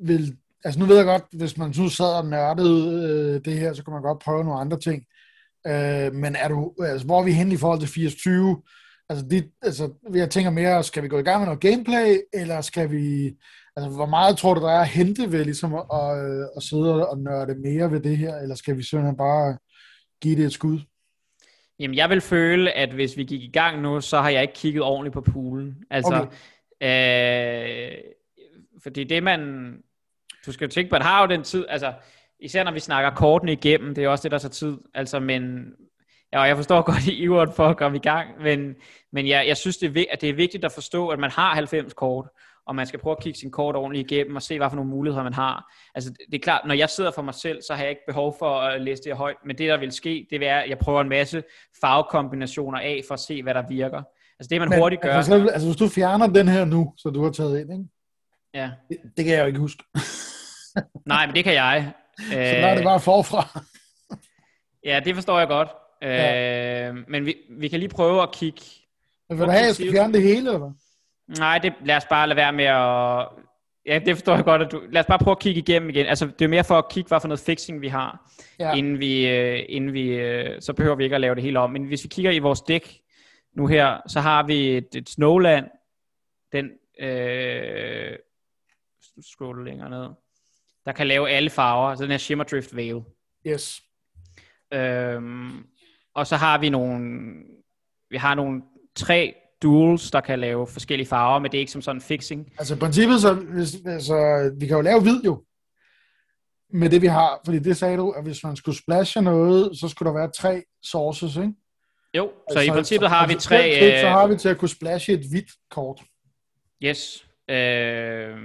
vil, 0.02 0.38
altså 0.64 0.80
nu 0.80 0.86
ved 0.86 0.96
jeg 0.96 1.06
godt, 1.06 1.24
hvis 1.32 1.58
man 1.58 1.74
nu 1.78 1.90
sad 1.90 2.18
og 2.20 2.26
nørdede 2.26 3.10
øh, 3.10 3.46
det 3.46 3.60
her, 3.60 3.74
så 3.74 3.84
kan 3.84 3.94
man 3.94 4.02
godt 4.02 4.20
prøve 4.20 4.44
nogle 4.44 4.60
andre 4.60 4.80
ting. 4.80 5.04
Øh, 5.68 6.14
men 6.14 6.36
er 6.36 6.48
du, 6.48 6.74
altså, 6.84 7.06
hvor 7.06 7.20
er 7.20 7.24
vi 7.24 7.32
henne 7.32 7.54
i 7.54 7.58
forhold 7.58 7.80
til 7.80 7.88
8020? 7.88 8.62
Altså, 9.10 9.26
det, 9.30 9.52
altså, 9.62 9.94
jeg 10.14 10.30
tænker 10.30 10.52
mere, 10.52 10.84
skal 10.84 11.04
vi 11.04 11.08
gå 11.08 11.20
i 11.20 11.24
gang 11.24 11.40
med 11.40 11.46
noget 11.46 11.62
gameplay, 11.62 12.18
eller 12.34 12.62
skal 12.62 12.92
vi, 12.92 13.36
altså, 13.76 13.90
hvor 13.90 14.06
meget 14.06 14.38
tror 14.38 14.54
du, 14.54 14.62
der 14.62 14.72
er 14.72 14.82
at 14.82 14.88
hente 14.88 15.32
ved 15.32 15.44
ligesom 15.46 15.74
at, 15.74 15.86
at, 15.94 16.50
at 16.58 16.64
sidde 16.64 17.10
og 17.10 17.18
nørde 17.18 17.56
mere 17.56 17.92
ved 17.92 18.00
det 18.00 18.18
her, 18.18 18.36
eller 18.36 18.56
skal 18.56 18.78
vi 18.78 18.84
simpelthen 18.84 19.18
bare 19.18 19.58
give 20.22 20.36
det 20.36 20.46
et 20.46 20.54
skud? 20.54 20.80
Jamen, 21.80 21.98
jeg 21.98 22.10
vil 22.10 22.22
føle, 22.22 22.72
at 22.72 22.94
hvis 22.94 23.18
vi 23.18 23.24
gik 23.24 23.42
i 23.42 23.52
gang 23.52 23.82
nu, 23.82 24.02
så 24.02 24.22
har 24.22 24.30
jeg 24.30 24.42
ikke 24.42 24.54
kigget 24.54 24.84
ordentligt 24.84 25.14
på 25.14 25.22
poolen. 25.22 25.76
Altså, 25.90 26.28
okay. 26.82 27.92
øh, 27.92 27.98
fordi 28.84 29.04
det 29.04 29.24
man, 29.24 29.74
du 30.48 30.52
skal 30.52 30.66
jo 30.66 30.72
tænke 30.72 30.90
på, 30.90 30.96
at 30.96 31.04
har 31.04 31.22
jo 31.22 31.28
den 31.28 31.44
tid, 31.44 31.66
altså, 31.70 31.94
især 32.40 32.64
når 32.64 32.72
vi 32.72 32.80
snakker 32.80 33.10
kortene 33.10 33.52
igennem, 33.52 33.96
det 33.96 34.04
er 34.04 34.10
også 34.10 34.24
det, 34.24 34.32
der 34.32 34.38
tager 34.38 34.52
tid, 34.52 34.78
altså, 34.94 35.20
men 35.20 35.66
Ja, 36.34 36.42
og 36.42 36.48
jeg 36.48 36.56
forstår 36.56 36.82
godt 36.92 37.08
i 37.08 37.24
iveren 37.24 37.52
for 37.52 37.68
at 37.68 37.78
komme 37.78 37.98
i 37.98 38.02
gang, 38.02 38.30
men, 38.42 38.76
men 39.12 39.28
jeg, 39.28 39.48
jeg 39.48 39.58
synes, 39.58 39.78
det 39.78 39.98
er, 39.98 40.06
at 40.12 40.22
det 40.22 40.30
er 40.30 40.34
vigtigt 40.34 40.66
at 40.66 40.72
forstå, 40.72 41.08
at 41.08 41.20
man 41.20 41.32
har 41.32 41.54
90 41.54 41.94
kort, 41.94 42.30
og 42.68 42.76
man 42.76 42.88
skal 42.88 43.00
prøve 43.00 43.16
at 43.18 43.24
kigge 43.24 43.40
sin 43.40 43.52
kort 43.52 43.76
ordentligt 43.76 44.12
igennem, 44.12 44.36
og 44.36 44.42
se, 44.42 44.58
hvad 44.58 44.70
for 44.70 44.76
nogle 44.76 44.92
muligheder 44.92 45.24
man 45.24 45.34
har. 45.34 45.74
Altså, 45.96 46.14
det 46.32 46.36
er 46.36 46.44
klart, 46.44 46.62
når 46.66 46.74
jeg 46.74 46.90
sidder 46.90 47.12
for 47.12 47.22
mig 47.22 47.34
selv, 47.34 47.62
så 47.62 47.74
har 47.74 47.82
jeg 47.82 47.90
ikke 47.90 48.02
behov 48.08 48.36
for 48.40 48.60
at 48.60 48.82
læse 48.82 49.04
det 49.04 49.16
højt, 49.16 49.36
men 49.46 49.58
det, 49.58 49.70
der 49.70 49.78
vil 49.78 49.92
ske, 49.92 50.28
det 50.30 50.48
er, 50.48 50.60
at 50.60 50.70
jeg 50.70 50.78
prøver 50.78 51.02
en 51.02 51.10
masse 51.10 51.44
farvekombinationer 51.82 52.80
af, 52.80 53.02
for 53.08 53.14
at 53.14 53.20
se, 53.20 53.44
hvad 53.44 53.54
der 53.54 53.64
virker. 53.70 54.04
Altså, 54.40 54.50
det 54.50 54.62
man 54.62 54.70
men, 54.70 54.80
hurtigt 54.80 55.02
gør... 55.02 55.14
Altså, 55.14 55.50
altså, 55.54 55.68
hvis 55.68 55.78
du 55.78 55.88
fjerner 55.88 56.28
den 56.28 56.48
her 56.48 56.66
nu, 56.66 56.94
så 56.98 57.10
du 57.10 57.24
har 57.24 57.32
taget 57.32 57.60
ind, 57.60 57.72
ikke? 57.74 57.86
Ja. 58.54 58.72
Det, 58.90 58.98
det 59.18 59.26
kan 59.26 59.34
jeg 59.34 59.42
jo 59.42 59.48
ikke 59.48 59.60
huske. 59.60 59.84
Nej, 61.06 61.26
men 61.26 61.36
det 61.36 61.44
kan 61.44 61.54
jeg. 61.54 61.92
så 62.32 62.38
er 62.38 62.76
det 62.76 62.84
bare 62.84 63.00
forfra. 63.00 63.62
ja, 64.86 65.00
det 65.06 65.16
forstår 65.16 65.40
jeg 65.40 65.48
godt. 65.48 65.70
Ja. 66.02 66.88
Øh, 66.90 66.96
men 67.08 67.26
vi, 67.26 67.36
vi 67.50 67.68
kan 67.68 67.80
lige 67.80 67.90
prøve 67.90 68.22
at 68.22 68.32
kigge... 68.32 68.62
Men 69.30 69.38
vil 69.38 69.46
du 69.46 69.52
have, 69.52 69.62
at 69.62 69.68
jeg 69.68 69.76
skal 69.76 69.92
fjerne 69.92 70.14
det 70.14 70.22
hele, 70.22 70.54
eller 70.54 70.72
Nej, 71.28 71.58
det, 71.58 71.74
lad 71.86 71.98
os 71.98 72.06
bare 72.06 72.28
lade 72.28 72.38
være 72.38 72.54
med 72.54 72.66
at... 72.66 73.28
Ja, 73.86 74.00
det 74.06 74.16
forstår 74.16 74.36
jeg 74.36 74.44
godt. 74.44 74.62
At 74.62 74.72
du, 74.72 74.82
lad 74.92 75.00
os 75.02 75.06
bare 75.06 75.20
prøve 75.20 75.32
at 75.32 75.40
kigge 75.40 75.62
igennem 75.62 75.90
igen. 75.90 76.06
Altså, 76.06 76.26
det 76.26 76.46
er 76.46 76.50
mere 76.50 76.64
for 76.64 76.78
at 76.78 76.90
kigge, 76.90 77.08
hvad 77.08 77.20
for 77.20 77.28
noget 77.28 77.40
fixing 77.40 77.82
vi 77.82 77.88
har, 77.88 78.32
ja. 78.60 78.74
inden 78.74 79.00
vi, 79.00 79.28
øh, 79.28 79.66
inden 79.70 79.94
vi 79.94 80.10
øh, 80.10 80.62
så 80.62 80.74
behøver 80.74 80.96
vi 80.96 81.04
ikke 81.04 81.16
at 81.16 81.22
lave 81.22 81.36
det 81.36 81.44
hele 81.44 81.60
om. 81.60 81.72
Men 81.72 81.84
hvis 81.84 82.04
vi 82.04 82.08
kigger 82.08 82.32
i 82.32 82.40
vores 82.40 82.62
dæk 82.62 83.02
nu 83.56 83.68
her, 83.68 83.98
så 84.08 84.20
har 84.20 84.44
vi 84.44 84.78
et, 84.78 84.88
et 84.96 85.10
Snowland, 85.10 85.66
den 86.52 86.72
øh, 87.00 88.16
scroller 89.22 89.64
længere 89.64 89.90
ned, 89.90 90.08
der 90.88 90.94
kan 90.94 91.08
lave 91.08 91.30
alle 91.30 91.50
farver, 91.50 91.96
så 91.96 92.04
den 92.04 92.12
her 92.12 92.18
Shimmer 92.18 92.44
Drift 92.44 92.76
Veil. 92.76 93.02
Yes. 93.48 93.82
Øhm, 94.74 95.64
og 96.16 96.28
så 96.28 96.36
har 96.36 96.58
vi 96.58 96.70
nogle, 96.70 97.34
vi 98.10 98.18
har 98.18 98.36
nogle 98.36 98.62
tre 98.96 99.36
duals, 99.62 100.12
der 100.12 100.22
kan 100.22 100.40
lave 100.40 100.68
forskellige 100.68 101.08
farver, 101.08 101.40
men 101.40 101.52
det 101.52 101.58
er 101.58 101.60
ikke 101.60 101.72
som 101.72 101.82
sådan 101.82 102.02
fixing. 102.02 102.54
Altså 102.60 102.76
i 102.76 102.78
princippet, 102.78 103.22
så, 103.22 103.34
hvis, 103.34 103.76
altså, 103.86 104.52
vi 104.60 104.68
kan 104.68 104.76
jo 104.76 104.82
lave 104.82 105.02
hvid 105.02 105.24
jo, 105.24 105.44
med 106.74 106.90
det 106.90 107.02
vi 107.02 107.08
har, 107.08 107.42
fordi 107.46 107.60
det 107.60 107.78
sagde 107.78 107.98
du, 107.98 108.12
at 108.12 108.24
hvis 108.24 108.44
man 108.44 108.56
skulle 108.56 108.78
splashe 108.78 109.22
noget, 109.22 109.80
så 109.80 109.88
skulle 109.88 110.08
der 110.08 110.20
være 110.20 110.32
tre 110.32 110.64
sources, 110.84 111.36
ikke? 111.36 111.54
Jo, 112.14 112.32
så 112.52 112.60
altså, 112.60 112.72
i 112.72 112.76
princippet 112.76 113.10
har 113.10 113.28
vi 113.28 113.34
altså, 113.34 113.50
tre... 113.50 113.78
Klip, 113.78 114.00
så 114.00 114.10
har 114.10 114.28
vi 114.28 114.38
til 114.38 114.50
at 114.50 114.58
kunne 114.58 114.70
splashe 114.70 115.14
et 115.14 115.30
hvidt 115.30 115.52
kort. 115.72 116.04
Yes. 116.84 117.28
Øh, 117.50 118.38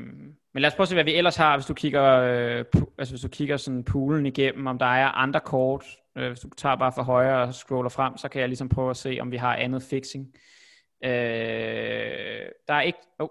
men 0.55 0.61
lad 0.61 0.71
os 0.71 0.75
prøve 0.75 0.85
at 0.85 0.89
se, 0.89 0.95
hvad 0.95 1.05
vi 1.05 1.15
ellers 1.15 1.37
har, 1.37 1.57
hvis 1.57 1.67
du 1.67 1.75
kigger, 1.75 2.05
øh, 2.05 2.65
altså 2.99 3.15
hvis 3.15 3.23
du 3.23 3.29
kigger 3.29 3.57
sådan 3.57 3.85
poolen 3.85 4.27
igennem, 4.27 4.67
om 4.67 4.79
der 4.79 4.87
er 4.87 5.09
andre 5.09 5.41
kort. 5.41 5.85
Øh, 6.17 6.29
hvis 6.29 6.41
du 6.41 6.49
tager 6.49 6.77
bare 6.77 6.93
for 6.93 7.03
højre 7.03 7.43
og 7.43 7.55
scroller 7.55 7.89
frem, 7.89 8.17
så 8.17 8.29
kan 8.29 8.41
jeg 8.41 8.49
ligesom 8.49 8.69
prøve 8.69 8.91
at 8.91 8.97
se, 8.97 9.19
om 9.21 9.31
vi 9.31 9.37
har 9.37 9.57
andet 9.57 9.83
fixing. 9.83 10.35
Øh, 11.05 11.11
der 12.69 12.75
er 12.75 12.81
ikke... 12.81 12.99
Oh. 13.19 13.29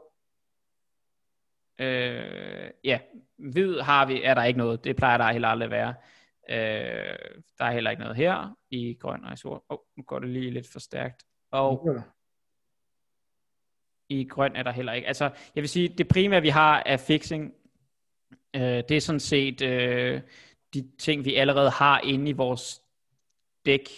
Øh, 1.80 2.70
ja, 2.84 3.00
hvid 3.38 3.80
har 3.80 4.06
vi, 4.06 4.24
er 4.24 4.34
der 4.34 4.44
ikke 4.44 4.58
noget. 4.58 4.84
Det 4.84 4.96
plejer 4.96 5.18
der 5.18 5.32
heller 5.32 5.48
aldrig 5.48 5.66
at 5.66 5.72
være. 5.72 5.94
Øh, 6.50 7.18
der 7.58 7.66
er 7.66 7.72
heller 7.72 7.92
ikke 7.92 8.02
noget 8.02 8.16
her 8.16 8.58
i 8.70 8.98
grøn 9.00 9.26
og 9.26 9.34
i 9.34 9.38
sort. 9.38 9.62
Oh, 9.70 9.78
nu 9.98 10.04
går 10.04 10.20
det 10.20 10.30
lige 10.30 10.52
lidt 10.52 10.68
for 10.72 10.80
stærkt. 10.80 11.24
Og 11.52 11.86
i 14.12 14.24
grøn 14.24 14.56
er 14.56 14.64
der 14.64 14.72
heller 14.72 14.94
ikke. 14.94 15.08
Altså, 15.08 15.30
jeg 15.56 15.62
vil 15.62 15.70
sige, 15.70 15.88
det 15.88 16.08
primære 16.08 16.42
vi 16.42 16.50
har 16.50 16.84
af 16.86 17.00
fixing, 17.00 17.54
øh, 18.56 18.62
det 18.62 18.92
er 18.92 19.02
sådan 19.02 19.20
set 19.20 19.62
øh, 19.62 20.22
de 20.74 20.88
ting, 21.00 21.26
vi 21.26 21.36
allerede 21.36 21.70
har 21.70 22.02
inde 22.04 22.30
i 22.30 22.34
vores 22.34 22.82
dæk, 23.66 23.90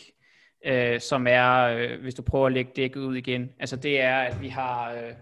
øh, 0.65 0.99
som 0.99 1.27
er, 1.27 1.61
øh, 1.61 2.01
hvis 2.01 2.15
du 2.15 2.21
prøver 2.21 2.45
at 2.45 2.53
lægge 2.53 2.71
dækket 2.75 3.01
ud 3.01 3.15
igen, 3.15 3.49
altså 3.59 3.75
det 3.75 4.01
er, 4.01 4.17
at 4.17 4.41
vi 4.41 4.49
har 4.49 4.93
øh, 4.93 5.13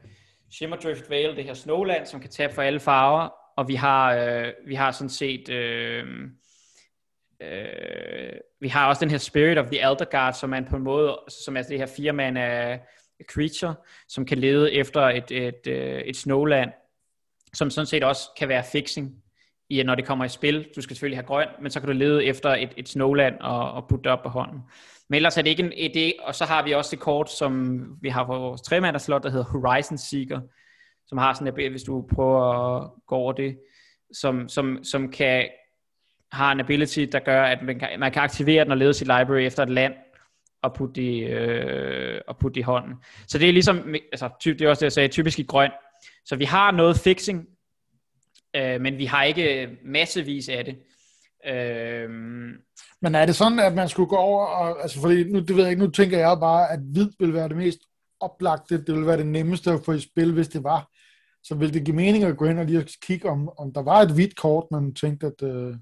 Shimmer 0.51 0.77
Drift 0.77 1.09
Veil, 1.09 1.35
det 1.35 1.43
her 1.43 1.53
Snowland, 1.53 2.05
som 2.05 2.19
kan 2.19 2.29
tabe 2.29 2.53
for 2.53 2.61
alle 2.61 2.79
farver, 2.79 3.29
og 3.57 3.67
vi 3.67 3.75
har, 3.75 4.13
øh, 4.15 4.53
vi 4.67 4.75
har 4.75 4.91
sådan 4.91 5.09
set, 5.09 5.49
øh, 5.49 6.05
øh, 7.41 8.33
vi 8.61 8.67
har 8.67 8.87
også 8.89 9.05
den 9.05 9.11
her 9.11 9.17
Spirit 9.17 9.57
of 9.57 9.65
the 9.65 9.79
Elder 9.79 10.05
Guard, 10.11 10.33
som 10.33 10.53
er 10.53 10.61
på 10.61 10.75
en 10.75 10.83
måde, 10.83 11.19
som 11.45 11.57
er 11.57 11.61
det 11.61 11.77
her 11.77 11.85
fire 11.85 12.37
af 12.37 12.79
creature, 13.29 13.75
som 14.07 14.25
kan 14.25 14.37
lede 14.37 14.73
efter 14.73 15.01
et, 15.01 15.31
et, 15.31 15.67
et, 15.67 16.09
et 16.09 16.17
snowland, 16.17 16.71
som 17.53 17.69
sådan 17.69 17.85
set 17.85 18.03
også 18.03 18.29
kan 18.37 18.49
være 18.49 18.63
fixing, 18.71 19.21
i, 19.71 19.83
når 19.83 19.95
det 19.95 20.05
kommer 20.05 20.25
i 20.25 20.29
spil. 20.29 20.67
Du 20.75 20.81
skal 20.81 20.95
selvfølgelig 20.95 21.17
have 21.17 21.25
grøn, 21.25 21.47
men 21.61 21.71
så 21.71 21.79
kan 21.79 21.87
du 21.87 21.93
lede 21.93 22.25
efter 22.25 22.49
et, 22.49 22.69
et 22.77 22.89
snowland 22.89 23.39
og, 23.39 23.71
og 23.71 23.87
putte 23.89 24.03
det 24.03 24.11
op 24.11 24.23
på 24.23 24.29
hånden. 24.29 24.59
Men 25.09 25.15
ellers 25.15 25.37
er 25.37 25.41
det 25.41 25.49
ikke 25.49 25.63
en 25.63 25.91
idé, 25.91 26.27
og 26.27 26.35
så 26.35 26.45
har 26.45 26.63
vi 26.63 26.71
også 26.71 26.91
det 26.91 26.99
kort, 26.99 27.31
som 27.31 27.81
vi 28.01 28.09
har 28.09 28.25
på 28.25 28.37
vores 28.37 28.61
tremanderslot, 28.61 29.23
der 29.23 29.29
hedder 29.29 29.45
Horizon 29.45 29.97
Seeker, 29.97 30.41
som 31.07 31.17
har 31.17 31.33
sådan 31.33 31.59
en, 31.59 31.71
hvis 31.71 31.83
du 31.83 32.07
prøver 32.15 32.53
at 32.53 32.89
gå 33.07 33.15
over 33.15 33.33
det, 33.33 33.59
som, 34.13 34.49
som, 34.49 34.83
som 34.83 35.11
kan 35.11 35.47
har 36.31 36.51
en 36.51 36.59
ability, 36.59 36.99
der 37.11 37.19
gør, 37.19 37.43
at 37.43 37.61
man 37.61 37.79
kan, 37.79 37.89
man 37.99 38.11
kan 38.11 38.21
aktivere 38.21 38.63
den 38.63 38.71
og 38.71 38.77
lede 38.77 38.93
sit 38.93 39.07
library 39.07 39.41
efter 39.41 39.63
et 39.63 39.69
land, 39.69 39.93
og 40.63 40.73
putte 40.73 41.01
det, 41.01 41.29
øh, 41.29 42.21
og 42.27 42.37
putte 42.37 42.55
det 42.55 42.59
i 42.59 42.63
hånden. 42.63 42.93
Så 43.27 43.37
det 43.37 43.49
er 43.49 43.53
ligesom, 43.53 43.95
altså, 44.11 44.29
typ, 44.39 44.59
det 44.59 44.65
er 44.65 44.69
også 44.69 44.79
det, 44.79 44.85
jeg 44.85 44.91
sagde, 44.91 45.07
typisk 45.07 45.39
i 45.39 45.43
grøn. 45.43 45.71
Så 46.25 46.35
vi 46.35 46.45
har 46.45 46.71
noget 46.71 46.97
fixing, 46.97 47.47
øh, 48.55 48.81
men 48.81 48.97
vi 48.97 49.05
har 49.05 49.23
ikke 49.23 49.77
massevis 49.85 50.49
af 50.49 50.65
det. 50.65 50.75
Øh, 51.53 52.09
men 53.01 53.15
er 53.15 53.25
det 53.25 53.35
sådan, 53.35 53.59
at 53.59 53.73
man 53.73 53.89
skulle 53.89 54.09
gå 54.09 54.15
over, 54.15 54.45
og, 54.45 54.81
altså 54.81 55.01
fordi 55.01 55.23
nu, 55.23 55.39
det 55.39 55.55
ved 55.55 55.63
jeg 55.63 55.71
ikke, 55.71 55.83
nu 55.83 55.91
tænker 55.91 56.17
jeg 56.17 56.37
bare, 56.39 56.71
at 56.71 56.79
hvid 56.79 57.09
vil 57.19 57.33
være 57.33 57.49
det 57.49 57.57
mest 57.57 57.79
oplagte, 58.19 58.85
det 58.85 58.95
vil 58.95 59.07
være 59.07 59.17
det 59.17 59.25
nemmeste 59.25 59.71
at 59.71 59.79
få 59.85 59.91
i 59.91 59.99
spil, 59.99 60.33
hvis 60.33 60.47
det 60.47 60.63
var. 60.63 60.87
Så 61.43 61.55
ville 61.55 61.73
det 61.73 61.85
give 61.85 61.95
mening 61.95 62.23
at 62.23 62.37
gå 62.37 62.45
ind 62.45 62.59
og 62.59 62.65
lige 62.65 62.87
kigge, 63.07 63.29
om, 63.29 63.49
om 63.57 63.73
der 63.73 63.81
var 63.81 64.01
et 64.01 64.13
hvidt 64.13 64.35
kort, 64.35 64.63
man 64.71 64.93
tænkte, 64.93 65.27
at 65.27 65.43
øh, 65.43 65.65
man 65.65 65.79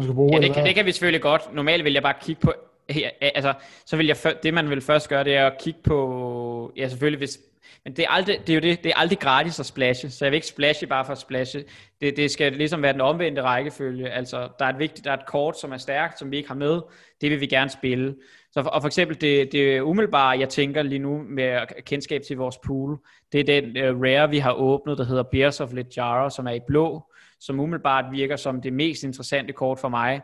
skulle 0.00 0.14
bruge? 0.14 0.34
Ja, 0.34 0.40
det, 0.40 0.54
kan, 0.54 0.66
det 0.66 0.74
kan 0.74 0.86
vi 0.86 0.92
selvfølgelig 0.92 1.22
godt. 1.22 1.54
Normalt 1.54 1.84
vil 1.84 1.92
jeg 1.92 2.02
bare 2.02 2.14
kigge 2.20 2.40
på 2.40 2.52
Ja, 2.88 3.08
altså, 3.20 3.54
så 3.86 3.96
vil 3.96 4.06
jeg, 4.06 4.16
det 4.42 4.54
man 4.54 4.70
vil 4.70 4.80
først 4.80 5.08
gøre, 5.08 5.24
det 5.24 5.36
er 5.36 5.46
at 5.46 5.58
kigge 5.60 5.80
på, 5.84 6.72
ja 6.76 6.88
selvfølgelig 6.88 7.18
hvis, 7.18 7.38
men 7.84 7.96
det 7.96 8.04
er, 8.04 8.08
aldrig, 8.08 8.40
det 8.40 8.50
er 8.50 8.54
jo 8.54 8.60
det, 8.60 8.84
det 8.84 8.90
er 8.90 8.96
aldrig 8.96 9.18
gratis 9.18 9.60
at 9.60 9.66
splashe, 9.66 10.10
så 10.10 10.24
jeg 10.24 10.32
vil 10.32 10.36
ikke 10.36 10.46
splashe 10.46 10.86
bare 10.86 11.04
for 11.04 11.12
at 11.12 11.18
splashe. 11.18 11.64
Det, 12.00 12.16
det 12.16 12.30
skal 12.30 12.52
ligesom 12.52 12.82
være 12.82 12.92
den 12.92 13.00
omvendte 13.00 13.42
rækkefølge. 13.42 14.10
Altså, 14.10 14.48
der 14.58 14.64
er 14.64 14.68
et 14.68 14.78
vigtigt, 14.78 15.04
der 15.04 15.10
er 15.10 15.16
et 15.16 15.26
kort, 15.26 15.60
som 15.60 15.72
er 15.72 15.76
stærkt, 15.76 16.18
som 16.18 16.30
vi 16.30 16.36
ikke 16.36 16.48
har 16.48 16.54
med. 16.54 16.80
Det 17.20 17.30
vil 17.30 17.40
vi 17.40 17.46
gerne 17.46 17.70
spille. 17.70 18.14
Så 18.52 18.62
for, 18.62 18.70
og 18.70 18.82
for 18.82 18.86
eksempel 18.86 19.20
det, 19.20 19.52
det 19.52 19.80
umiddelbare, 19.80 20.38
jeg 20.38 20.48
tænker 20.48 20.82
lige 20.82 20.98
nu 20.98 21.22
med 21.28 21.82
kendskab 21.84 22.22
til 22.22 22.36
vores 22.36 22.58
pool, 22.66 22.98
det 23.32 23.40
er 23.40 23.44
den 23.44 23.64
uh, 23.94 24.02
rare, 24.02 24.30
vi 24.30 24.38
har 24.38 24.52
åbnet, 24.52 24.98
der 24.98 25.04
hedder 25.04 25.22
Bears 25.22 25.60
of 25.60 25.72
Lejara, 25.72 26.30
som 26.30 26.46
er 26.46 26.52
i 26.52 26.60
blå, 26.66 27.02
som 27.40 27.60
umiddelbart 27.60 28.04
virker 28.12 28.36
som 28.36 28.62
det 28.62 28.72
mest 28.72 29.02
interessante 29.02 29.52
kort 29.52 29.78
for 29.78 29.88
mig 29.88 30.20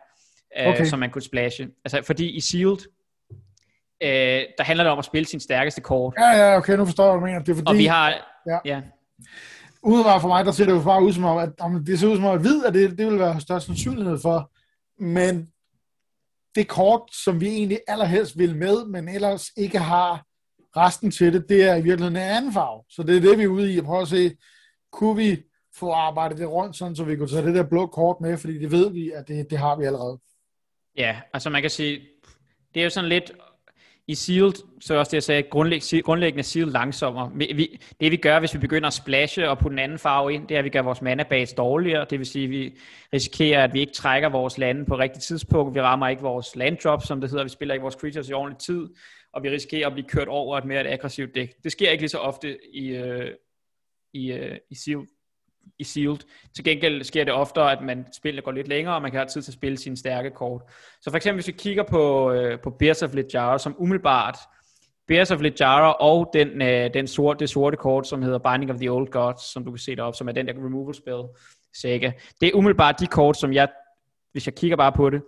øh, 0.58 0.66
okay. 0.66 0.84
som 0.84 0.98
man 0.98 1.10
kunne 1.10 1.22
splashe. 1.22 1.68
Altså, 1.84 2.02
fordi 2.06 2.30
i 2.30 2.40
Sealed, 2.40 2.78
øh, 4.02 4.42
der 4.58 4.62
handler 4.62 4.84
det 4.84 4.92
om 4.92 4.98
at 4.98 5.04
spille 5.04 5.26
sin 5.26 5.40
stærkeste 5.40 5.80
kort. 5.80 6.14
Ja, 6.18 6.30
ja, 6.30 6.56
okay, 6.56 6.76
nu 6.76 6.84
forstår 6.84 7.04
jeg, 7.04 7.12
hvad 7.12 7.20
du 7.20 7.26
mener. 7.26 7.38
Det 7.38 7.52
er 7.52 7.56
fordi, 7.56 7.70
og 7.70 7.76
vi 7.76 7.86
har... 7.86 8.14
Ja. 8.46 8.58
ja. 8.64 8.80
Udefra 9.82 10.18
for 10.18 10.28
mig, 10.28 10.44
der 10.44 10.52
ser 10.52 10.64
det 10.64 10.72
jo 10.72 10.82
bare 10.82 11.02
ud 11.02 11.12
som 11.12 11.24
om, 11.24 11.38
at 11.38 11.50
om 11.60 11.84
det 11.84 11.98
ser 11.98 12.08
ud 12.08 12.16
som 12.16 12.24
om, 12.24 12.34
at 12.34 12.40
hvid, 12.40 12.64
at 12.64 12.74
det, 12.74 12.98
det 12.98 13.06
vil 13.06 13.18
være 13.18 13.40
størst 13.40 13.66
sandsynlighed 13.66 14.18
for. 14.18 14.50
Men 15.02 15.48
det 16.54 16.68
kort, 16.68 17.02
som 17.24 17.40
vi 17.40 17.48
egentlig 17.48 17.80
allerhelst 17.88 18.38
vil 18.38 18.56
med, 18.56 18.84
men 18.84 19.08
ellers 19.08 19.50
ikke 19.56 19.78
har 19.78 20.24
resten 20.76 21.10
til 21.10 21.32
det, 21.32 21.48
det 21.48 21.68
er 21.68 21.74
i 21.74 21.82
virkeligheden 21.82 22.16
en 22.16 22.22
anden 22.22 22.52
farve. 22.52 22.82
Så 22.88 23.02
det 23.02 23.16
er 23.16 23.20
det, 23.20 23.38
vi 23.38 23.42
er 23.42 23.48
ude 23.48 23.72
i 23.72 23.78
at 23.78 23.84
prøve 23.84 24.02
at 24.02 24.08
se, 24.08 24.36
kunne 24.92 25.16
vi 25.16 25.42
få 25.76 25.92
arbejdet 25.92 26.38
det 26.38 26.50
rundt, 26.50 26.76
sådan, 26.76 26.96
så 26.96 27.04
vi 27.04 27.16
kunne 27.16 27.28
tage 27.28 27.46
det 27.46 27.54
der 27.54 27.62
blå 27.62 27.86
kort 27.86 28.16
med, 28.20 28.36
fordi 28.36 28.58
det 28.58 28.72
ved 28.72 28.90
vi, 28.90 29.10
at 29.10 29.28
det, 29.28 29.50
det 29.50 29.58
har 29.58 29.76
vi 29.76 29.84
allerede. 29.84 30.18
Ja, 31.00 31.20
altså 31.32 31.50
man 31.50 31.62
kan 31.62 31.70
sige, 31.70 32.00
det 32.74 32.80
er 32.80 32.84
jo 32.84 32.90
sådan 32.90 33.08
lidt, 33.08 33.32
i 34.06 34.14
Sealed, 34.14 34.52
så 34.80 34.94
er 34.94 34.98
også 34.98 35.10
det, 35.10 35.14
jeg 35.14 35.22
sagde, 35.22 35.42
grundlæg, 35.42 35.82
grundlæggende 36.04 36.42
Sealed 36.42 36.72
langsommere. 36.72 37.32
Vi, 37.34 37.80
det 38.00 38.12
vi 38.12 38.16
gør, 38.16 38.38
hvis 38.38 38.54
vi 38.54 38.58
begynder 38.58 38.86
at 38.86 38.92
splashe 38.92 39.50
og 39.50 39.58
putte 39.58 39.74
en 39.74 39.78
anden 39.78 39.98
farve 39.98 40.34
ind, 40.34 40.48
det 40.48 40.54
er, 40.54 40.58
at 40.58 40.64
vi 40.64 40.68
gør 40.68 40.82
vores 40.82 41.02
mana 41.02 41.22
base 41.22 41.54
dårligere. 41.54 42.06
Det 42.10 42.18
vil 42.18 42.26
sige, 42.26 42.44
at 42.44 42.50
vi 42.50 42.78
risikerer, 43.12 43.64
at 43.64 43.72
vi 43.74 43.80
ikke 43.80 43.92
trækker 43.92 44.28
vores 44.28 44.58
lande 44.58 44.84
på 44.84 44.98
rigtigt 44.98 45.24
tidspunkt. 45.24 45.74
Vi 45.74 45.80
rammer 45.80 46.08
ikke 46.08 46.22
vores 46.22 46.56
land 46.56 46.76
drop, 46.76 47.02
som 47.02 47.20
det 47.20 47.30
hedder. 47.30 47.44
Vi 47.44 47.50
spiller 47.50 47.74
ikke 47.74 47.82
vores 47.82 47.94
creatures 47.94 48.28
i 48.28 48.32
ordentlig 48.32 48.58
tid. 48.58 48.88
Og 49.32 49.42
vi 49.42 49.50
risikerer 49.50 49.86
at 49.86 49.92
blive 49.92 50.08
kørt 50.08 50.28
over 50.28 50.58
et 50.58 50.64
mere 50.64 50.88
aggressivt 50.88 51.34
dæk. 51.34 51.54
Det 51.64 51.72
sker 51.72 51.90
ikke 51.90 52.02
lige 52.02 52.08
så 52.08 52.18
ofte 52.18 52.58
i, 52.74 52.88
øh, 52.88 53.30
i, 54.14 54.32
øh, 54.32 54.58
i 54.70 54.74
Sealed 54.74 55.06
i 55.78 55.84
Sealed. 55.84 56.18
Til 56.54 56.64
gengæld 56.64 57.04
sker 57.04 57.24
det 57.24 57.32
oftere, 57.32 57.72
at 57.72 57.82
man 57.82 58.06
spiller 58.16 58.42
går 58.42 58.52
lidt 58.52 58.68
længere, 58.68 58.94
og 58.94 59.02
man 59.02 59.10
kan 59.10 59.18
have 59.18 59.28
tid 59.28 59.42
til 59.42 59.50
at 59.50 59.54
spille 59.54 59.78
sine 59.78 59.96
stærke 59.96 60.30
kort. 60.30 60.62
Så 61.00 61.10
for 61.10 61.16
eksempel, 61.16 61.36
hvis 61.36 61.46
vi 61.46 61.52
kigger 61.52 61.82
på, 61.82 62.32
øh, 62.32 62.60
på 62.60 62.70
Bears 62.70 63.02
of 63.02 63.14
Littjara, 63.14 63.58
som 63.58 63.74
umiddelbart, 63.78 64.36
Bears 65.08 65.30
of 65.30 65.40
Littjara 65.40 65.92
og 65.92 66.30
den, 66.32 66.62
øh, 66.62 66.94
den 66.94 67.06
sorte, 67.06 67.38
det 67.38 67.50
sorte 67.50 67.76
kort, 67.76 68.06
som 68.06 68.22
hedder 68.22 68.38
Binding 68.38 68.72
of 68.72 68.76
the 68.76 68.92
Old 68.92 69.08
Gods, 69.10 69.52
som 69.52 69.64
du 69.64 69.70
kan 69.70 69.78
se 69.78 69.96
deroppe, 69.96 70.16
som 70.16 70.28
er 70.28 70.32
den 70.32 70.46
der 70.46 70.52
removal 70.52 70.94
spell 70.94 71.22
Sega. 71.74 72.12
Det 72.40 72.48
er 72.48 72.54
umiddelbart 72.54 73.00
de 73.00 73.06
kort, 73.06 73.36
som 73.36 73.52
jeg, 73.52 73.68
hvis 74.32 74.46
jeg 74.46 74.54
kigger 74.54 74.76
bare 74.76 74.92
på 74.92 75.10
det, 75.10 75.22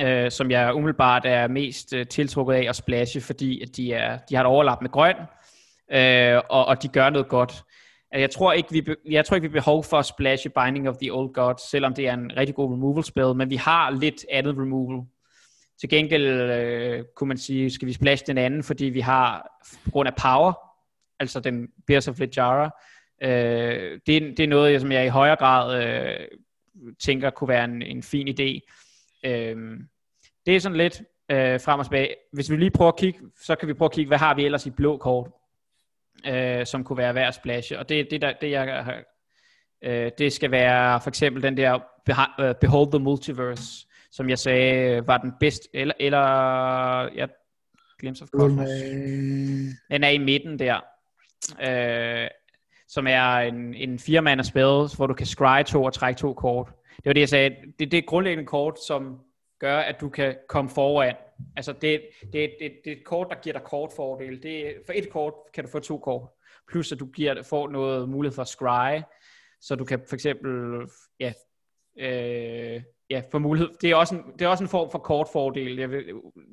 øh, 0.00 0.30
som 0.30 0.50
jeg 0.50 0.74
umiddelbart 0.74 1.22
er 1.26 1.48
mest 1.48 1.92
øh, 1.92 2.06
tiltrukket 2.06 2.54
af 2.54 2.66
at 2.68 2.76
splashe, 2.76 3.20
fordi 3.20 3.62
at 3.62 3.76
de, 3.76 3.92
er, 3.92 4.18
de 4.28 4.34
har 4.34 4.42
et 4.42 4.48
overlap 4.48 4.82
med 4.82 4.90
grøn, 4.90 5.16
øh, 5.92 6.42
og, 6.50 6.66
og 6.66 6.82
de 6.82 6.88
gør 6.88 7.10
noget 7.10 7.28
godt. 7.28 7.62
Jeg 8.14 8.30
tror 8.30 8.52
ikke, 8.52 8.72
vi, 8.72 8.94
jeg 9.10 9.24
tror 9.24 9.34
ikke, 9.34 9.50
vi 9.50 9.58
har 9.58 9.60
behov 9.60 9.84
for 9.84 9.98
at 9.98 10.06
splashe 10.06 10.48
Binding 10.48 10.88
of 10.88 10.96
the 10.96 11.12
Old 11.12 11.32
God, 11.32 11.54
selvom 11.70 11.94
det 11.94 12.08
er 12.08 12.14
en 12.14 12.36
rigtig 12.36 12.54
god 12.54 12.72
removal 12.72 13.04
spell, 13.04 13.34
men 13.34 13.50
vi 13.50 13.56
har 13.56 13.90
lidt 13.90 14.26
andet 14.30 14.56
removal. 14.58 15.06
Til 15.80 15.88
gengæld 15.88 16.26
øh, 16.26 17.04
kunne 17.16 17.28
man 17.28 17.38
sige, 17.38 17.70
skal 17.70 17.88
vi 17.88 17.92
splash 17.92 18.24
den 18.26 18.38
anden, 18.38 18.62
fordi 18.62 18.84
vi 18.84 19.00
har, 19.00 19.48
på 19.84 19.90
grund 19.90 20.08
af 20.08 20.14
power, 20.14 20.52
altså 21.20 21.40
den 21.40 21.68
Bears 21.86 22.08
of 22.08 22.18
Lejara, 22.18 22.70
øh, 23.22 24.00
det, 24.06 24.36
det 24.36 24.40
er 24.40 24.48
noget, 24.48 24.80
som 24.80 24.92
jeg 24.92 25.06
i 25.06 25.08
højere 25.08 25.36
grad 25.36 25.84
øh, 25.84 26.26
tænker 27.04 27.30
kunne 27.30 27.48
være 27.48 27.64
en, 27.64 27.82
en 27.82 28.02
fin 28.02 28.28
idé. 28.28 28.60
Øh, 29.24 29.56
det 30.46 30.56
er 30.56 30.60
sådan 30.60 30.78
lidt 30.78 31.02
øh, 31.30 31.60
frem 31.60 31.78
og 31.78 31.86
tilbage. 31.86 32.14
Hvis 32.32 32.50
vi 32.50 32.56
lige 32.56 32.70
prøver 32.70 32.92
at 32.92 32.98
kigge, 32.98 33.20
så 33.42 33.54
kan 33.54 33.68
vi 33.68 33.74
prøve 33.74 33.86
at 33.86 33.92
kigge, 33.92 34.08
hvad 34.08 34.18
har 34.18 34.34
vi 34.34 34.44
ellers 34.44 34.66
i 34.66 34.70
blå 34.70 34.96
kort, 34.96 35.30
øh, 36.26 36.66
som 36.66 36.84
kunne 36.84 36.98
være 36.98 37.14
værd 37.14 37.28
at 37.28 37.34
splashe. 37.34 37.78
Og 37.78 37.88
det, 37.88 38.06
det, 38.10 38.22
der, 38.22 38.32
det 38.40 38.50
jeg 38.50 38.84
har, 38.84 39.02
øh, 39.84 40.10
det 40.18 40.32
skal 40.32 40.50
være 40.50 41.00
for 41.00 41.08
eksempel 41.08 41.42
den 41.42 41.56
der 41.56 41.74
øh, 42.40 42.54
Behold 42.60 42.92
the 42.92 42.98
Multiverse, 42.98 43.86
som 44.10 44.28
jeg 44.28 44.38
sagde 44.38 45.06
var 45.06 45.18
den 45.18 45.32
bedste, 45.40 45.68
eller, 45.74 45.94
eller 46.00 46.20
ja, 47.14 47.26
Glimpse 47.98 48.22
of 48.22 48.28
Cosmos. 48.28 48.68
Den 49.90 50.04
er 50.04 50.08
i 50.08 50.18
midten 50.18 50.58
der. 50.58 50.80
Øh, 51.62 52.28
som 52.88 53.06
er 53.06 53.36
en, 53.36 53.74
en 53.74 53.98
fire 53.98 54.44
spil, 54.44 54.96
hvor 54.96 55.06
du 55.06 55.14
kan 55.14 55.26
scry 55.26 55.62
to 55.62 55.84
og 55.84 55.92
trække 55.92 56.18
to 56.18 56.32
kort. 56.32 56.66
Det 56.96 57.04
var 57.04 57.12
det, 57.12 57.20
jeg 57.20 57.28
sagde. 57.28 57.50
Det, 57.78 57.90
det 57.92 57.98
er 57.98 58.02
grundlæggende 58.02 58.46
kort, 58.46 58.78
som 58.86 59.20
gør, 59.60 59.78
at 59.78 60.00
du 60.00 60.08
kan 60.08 60.36
komme 60.48 60.70
foran. 60.70 61.14
Altså, 61.56 61.72
det, 61.72 62.00
det, 62.32 62.54
det, 62.60 62.72
det 62.84 62.92
er 62.92 62.96
et 62.96 63.04
kort, 63.04 63.26
der 63.30 63.36
giver 63.42 63.52
dig 63.52 63.62
kortfordel. 63.62 64.42
Det, 64.42 64.74
for 64.86 64.92
et 64.96 65.10
kort 65.10 65.34
kan 65.54 65.64
du 65.64 65.70
få 65.70 65.78
to 65.78 65.98
kort. 65.98 66.28
Plus, 66.68 66.92
at 66.92 67.00
du 67.00 67.06
giver, 67.06 67.42
får 67.42 67.68
noget 67.68 68.08
mulighed 68.08 68.34
for 68.34 68.42
at 68.42 68.48
scry, 68.48 69.00
så 69.60 69.74
du 69.74 69.84
kan 69.84 70.00
for 70.08 70.14
eksempel 70.14 70.82
ja, 71.20 71.32
øh, 71.98 72.82
ja, 73.10 73.22
få 73.30 73.38
mulighed. 73.38 73.68
Det 73.80 73.90
er, 73.90 73.96
også 73.96 74.14
en, 74.14 74.22
det 74.38 74.42
er 74.42 74.48
også 74.48 74.64
en 74.64 74.68
form 74.68 74.90
for 74.90 74.98
kortfordel. 74.98 75.76
Jeg 75.76 75.90
vil 75.90 76.04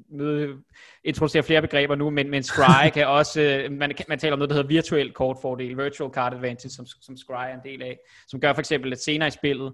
møde, 0.09 0.57
introducere 1.03 1.43
flere 1.43 1.61
begreber 1.61 1.95
nu, 1.95 2.09
men, 2.09 2.29
men 2.29 2.43
scry 2.43 2.89
kan 2.93 3.07
også, 3.07 3.41
øh, 3.41 3.71
man, 3.71 3.93
man 4.07 4.19
taler 4.19 4.33
om 4.33 4.39
noget, 4.39 4.49
der 4.49 4.55
hedder 4.55 4.67
virtuel 4.67 5.13
kortfordel, 5.13 5.77
virtual 5.77 6.13
card 6.13 6.33
advantage, 6.33 6.69
som, 6.69 6.85
som 6.85 7.17
scry 7.17 7.49
er 7.49 7.53
en 7.53 7.71
del 7.71 7.81
af, 7.81 7.99
som 8.27 8.39
gør 8.39 8.53
for 8.53 8.59
eksempel, 8.59 8.91
at 8.91 9.01
senere 9.01 9.27
i 9.27 9.31
spillet, 9.31 9.73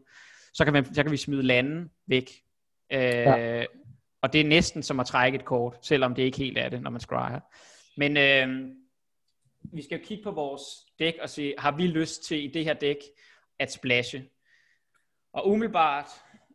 så 0.53 0.63
kan, 0.63 0.73
man, 0.73 0.93
så 0.93 1.03
kan 1.03 1.11
vi 1.11 1.17
smide 1.17 1.43
landen 1.43 1.91
væk, 2.07 2.29
Øh, 2.93 2.99
ja. 2.99 3.65
Og 4.21 4.33
det 4.33 4.41
er 4.41 4.45
næsten 4.45 4.83
som 4.83 4.99
at 4.99 5.05
trække 5.05 5.35
et 5.35 5.45
kort, 5.45 5.77
selvom 5.81 6.15
det 6.15 6.23
ikke 6.23 6.37
helt 6.37 6.57
er 6.57 6.69
det, 6.69 6.81
når 6.81 6.89
man 6.89 7.01
scryer. 7.01 7.39
Men 7.97 8.17
øh, 8.17 8.71
vi 9.73 9.81
skal 9.81 9.99
jo 9.99 10.05
kigge 10.05 10.23
på 10.23 10.31
vores 10.31 10.61
dæk 10.99 11.13
og 11.21 11.29
se, 11.29 11.53
har 11.57 11.77
vi 11.77 11.87
lyst 11.87 12.23
til 12.23 12.43
i 12.43 12.47
det 12.47 12.65
her 12.65 12.73
dæk 12.73 12.97
at 13.59 13.71
splashe? 13.71 14.25
Og 15.33 15.49
umiddelbart, 15.49 16.07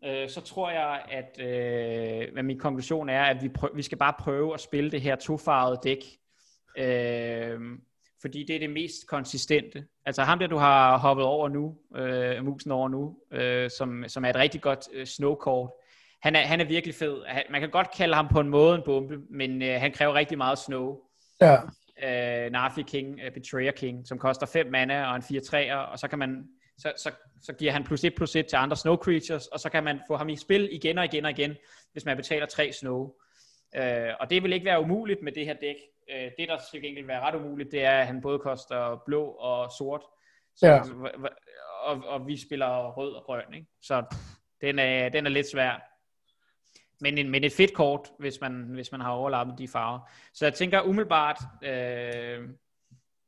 øh, 0.04 0.28
så 0.28 0.40
tror 0.40 0.70
jeg, 0.70 1.04
at 1.08 1.40
øh, 1.40 2.44
min 2.44 2.58
konklusion 2.58 3.08
er, 3.08 3.22
at 3.22 3.42
vi, 3.42 3.48
prøv, 3.48 3.70
vi 3.74 3.82
skal 3.82 3.98
bare 3.98 4.14
prøve 4.18 4.54
at 4.54 4.60
spille 4.60 4.90
det 4.90 5.00
her 5.00 5.16
tofarvede 5.16 5.80
dæk. 5.84 6.04
Øh, 6.78 7.60
fordi 8.22 8.44
det 8.44 8.56
er 8.56 8.60
det 8.60 8.70
mest 8.70 9.06
konsistente. 9.08 9.86
Altså 10.06 10.22
ham 10.22 10.38
der, 10.38 10.46
du 10.46 10.56
har 10.56 10.98
hoppet 10.98 11.24
over 11.26 11.48
nu, 11.48 11.76
øh, 11.96 12.44
musen 12.44 12.70
over 12.70 12.88
nu, 12.88 13.16
øh, 13.32 13.70
som, 13.70 14.04
som 14.08 14.24
er 14.24 14.30
et 14.30 14.36
rigtig 14.36 14.60
godt 14.60 14.88
øh, 14.92 15.06
snowkort, 15.06 15.70
han 16.22 16.36
er, 16.36 16.40
han 16.40 16.60
er 16.60 16.64
virkelig 16.64 16.94
fed. 16.94 17.22
Man 17.50 17.60
kan 17.60 17.70
godt 17.70 17.90
kalde 17.90 18.14
ham 18.14 18.28
på 18.28 18.40
en 18.40 18.48
måde 18.48 18.74
en 18.74 18.82
bombe, 18.84 19.18
men 19.30 19.62
øh, 19.62 19.80
han 19.80 19.92
kræver 19.92 20.14
rigtig 20.14 20.38
meget 20.38 20.58
snow. 20.58 20.98
Ja. 21.40 21.56
Øh, 22.02 22.52
Narfi 22.52 22.82
King, 22.82 23.20
uh, 23.26 23.32
Betrayer 23.34 23.72
King, 23.72 24.08
som 24.08 24.18
koster 24.18 24.46
5 24.46 24.66
mana 24.70 25.06
og 25.06 25.16
en 25.16 25.22
4-3'er, 25.22 25.74
og 25.74 25.98
så 25.98 26.08
kan 26.08 26.18
man 26.18 26.48
så, 26.78 26.92
så, 26.96 27.10
så 27.42 27.52
giver 27.52 27.72
han 27.72 27.84
plus 27.84 28.04
1 28.04 28.14
plus 28.14 28.36
1 28.36 28.46
til 28.46 28.56
andre 28.56 28.76
snow 28.76 28.96
creatures, 28.96 29.46
og 29.46 29.60
så 29.60 29.68
kan 29.68 29.84
man 29.84 30.00
få 30.06 30.16
ham 30.16 30.28
i 30.28 30.36
spil 30.36 30.68
igen 30.72 30.98
og 30.98 31.04
igen 31.04 31.24
og 31.24 31.30
igen, 31.30 31.56
hvis 31.92 32.04
man 32.04 32.16
betaler 32.16 32.46
3 32.46 32.72
snow. 32.72 33.12
Øh, 33.76 34.10
og 34.20 34.30
det 34.30 34.42
vil 34.42 34.52
ikke 34.52 34.66
være 34.66 34.80
umuligt 34.80 35.22
med 35.22 35.32
det 35.32 35.46
her 35.46 35.54
dæk. 35.54 35.76
Øh, 36.10 36.30
det, 36.38 36.48
der 36.48 36.58
til 36.72 36.82
gengæld 36.82 37.06
være 37.06 37.20
ret 37.20 37.34
umuligt, 37.34 37.72
det 37.72 37.84
er, 37.84 37.98
at 37.98 38.06
han 38.06 38.20
både 38.20 38.38
koster 38.38 39.02
blå 39.06 39.24
og 39.24 39.72
sort. 39.78 40.02
Så, 40.56 40.66
ja. 40.66 40.80
og, 41.84 42.02
og 42.06 42.26
vi 42.26 42.36
spiller 42.46 42.92
rød 42.92 43.12
og 43.12 43.24
grøn, 43.24 43.54
ikke? 43.54 43.66
Så 43.82 44.02
pff, 44.12 44.20
den, 44.60 44.78
er, 44.78 45.08
den 45.08 45.26
er 45.26 45.30
lidt 45.30 45.50
svær 45.50 45.91
men, 47.02 47.18
en, 47.18 47.30
men 47.30 47.44
et 47.44 47.52
fedt 47.52 47.74
kort, 47.74 48.10
hvis 48.18 48.40
man, 48.40 48.52
hvis 48.52 48.92
man 48.92 49.00
har 49.00 49.10
overlappet 49.10 49.58
de 49.58 49.68
farver. 49.68 50.10
Så 50.34 50.44
jeg 50.44 50.54
tænker 50.54 50.82
umiddelbart, 50.82 51.38
øh, 51.62 52.48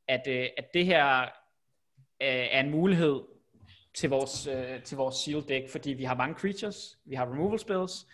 at, 0.08 0.26
øh, 0.28 0.48
at 0.56 0.74
det 0.74 0.86
her 0.86 1.22
øh, 2.22 2.46
er 2.50 2.60
en 2.60 2.70
mulighed 2.70 3.20
til 3.94 4.10
vores, 4.10 4.46
øh, 4.46 4.82
til 4.82 4.96
vores 4.96 5.14
seal 5.14 5.48
deck, 5.48 5.70
fordi 5.70 5.92
vi 5.92 6.04
har 6.04 6.14
mange 6.14 6.34
creatures, 6.34 6.98
vi 7.04 7.14
har 7.14 7.32
removal 7.32 7.58
spells, 7.58 8.06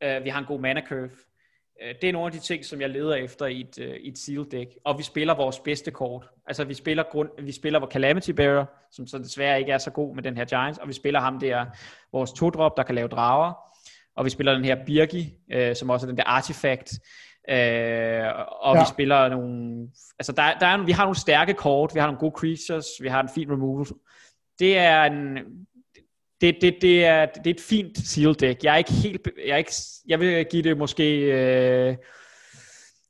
øh, 0.00 0.24
vi 0.24 0.28
har 0.28 0.38
en 0.38 0.46
god 0.46 0.60
mana 0.60 0.82
curve. 0.86 1.10
Øh, 1.82 1.94
det 2.02 2.08
er 2.08 2.12
nogle 2.12 2.26
af 2.26 2.32
de 2.32 2.38
ting, 2.38 2.64
som 2.64 2.80
jeg 2.80 2.90
leder 2.90 3.14
efter 3.14 3.46
i 3.46 3.60
et, 3.60 3.78
øh, 3.78 3.96
i 3.96 4.08
et 4.08 4.18
seal 4.18 4.46
deck. 4.50 4.70
Og 4.84 4.98
vi 4.98 5.02
spiller 5.02 5.34
vores 5.34 5.58
bedste 5.58 5.90
kort. 5.90 6.28
Altså 6.46 6.64
vi 6.64 6.74
spiller, 6.74 7.02
grund, 7.02 7.30
vi 7.42 7.52
spiller 7.52 7.78
vores 7.78 7.92
Calamity 7.92 8.30
Bearer, 8.30 8.66
som 8.90 9.06
så 9.06 9.18
desværre 9.18 9.60
ikke 9.60 9.72
er 9.72 9.78
så 9.78 9.90
god 9.90 10.14
med 10.14 10.22
den 10.22 10.36
her 10.36 10.44
Giants, 10.44 10.78
og 10.78 10.88
vi 10.88 10.92
spiller 10.92 11.20
ham 11.20 11.40
der, 11.40 11.66
vores 12.12 12.32
to-drop, 12.32 12.76
der 12.76 12.82
kan 12.82 12.94
lave 12.94 13.08
drager 13.08 13.70
og 14.16 14.24
vi 14.24 14.30
spiller 14.30 14.54
den 14.54 14.64
her 14.64 14.76
Birgi, 14.86 15.34
øh, 15.52 15.76
som 15.76 15.90
også 15.90 16.06
er 16.06 16.08
den 16.08 16.16
der 16.16 16.24
artifact, 16.26 16.92
øh, 17.50 17.56
og 18.62 18.74
ja. 18.74 18.80
vi 18.80 18.86
spiller 18.88 19.28
nogle, 19.28 19.88
altså 20.18 20.32
der, 20.32 20.58
der 20.60 20.66
er, 20.66 20.84
vi 20.84 20.92
har 20.92 21.04
nogle 21.04 21.18
stærke 21.18 21.54
kort, 21.54 21.94
vi 21.94 22.00
har 22.00 22.06
nogle 22.06 22.18
gode 22.18 22.34
creatures, 22.36 22.86
vi 23.00 23.08
har 23.08 23.22
en 23.22 23.28
fin 23.34 23.52
removal. 23.52 23.86
Det 24.58 24.78
er 24.78 25.04
en, 25.04 25.38
det, 26.40 26.56
det, 26.60 26.76
det, 26.82 27.04
er, 27.04 27.26
det 27.26 27.46
er 27.46 27.54
et 27.54 27.60
fint 27.60 27.98
seal 27.98 28.40
deck. 28.40 28.64
Jeg 28.64 28.72
er 28.72 28.76
ikke 28.76 28.92
helt, 28.92 29.28
jeg, 29.46 29.52
er 29.52 29.56
ikke, 29.56 29.72
jeg 30.08 30.20
vil 30.20 30.46
give 30.50 30.62
det 30.62 30.78
måske, 30.78 31.20
øh, 31.20 31.96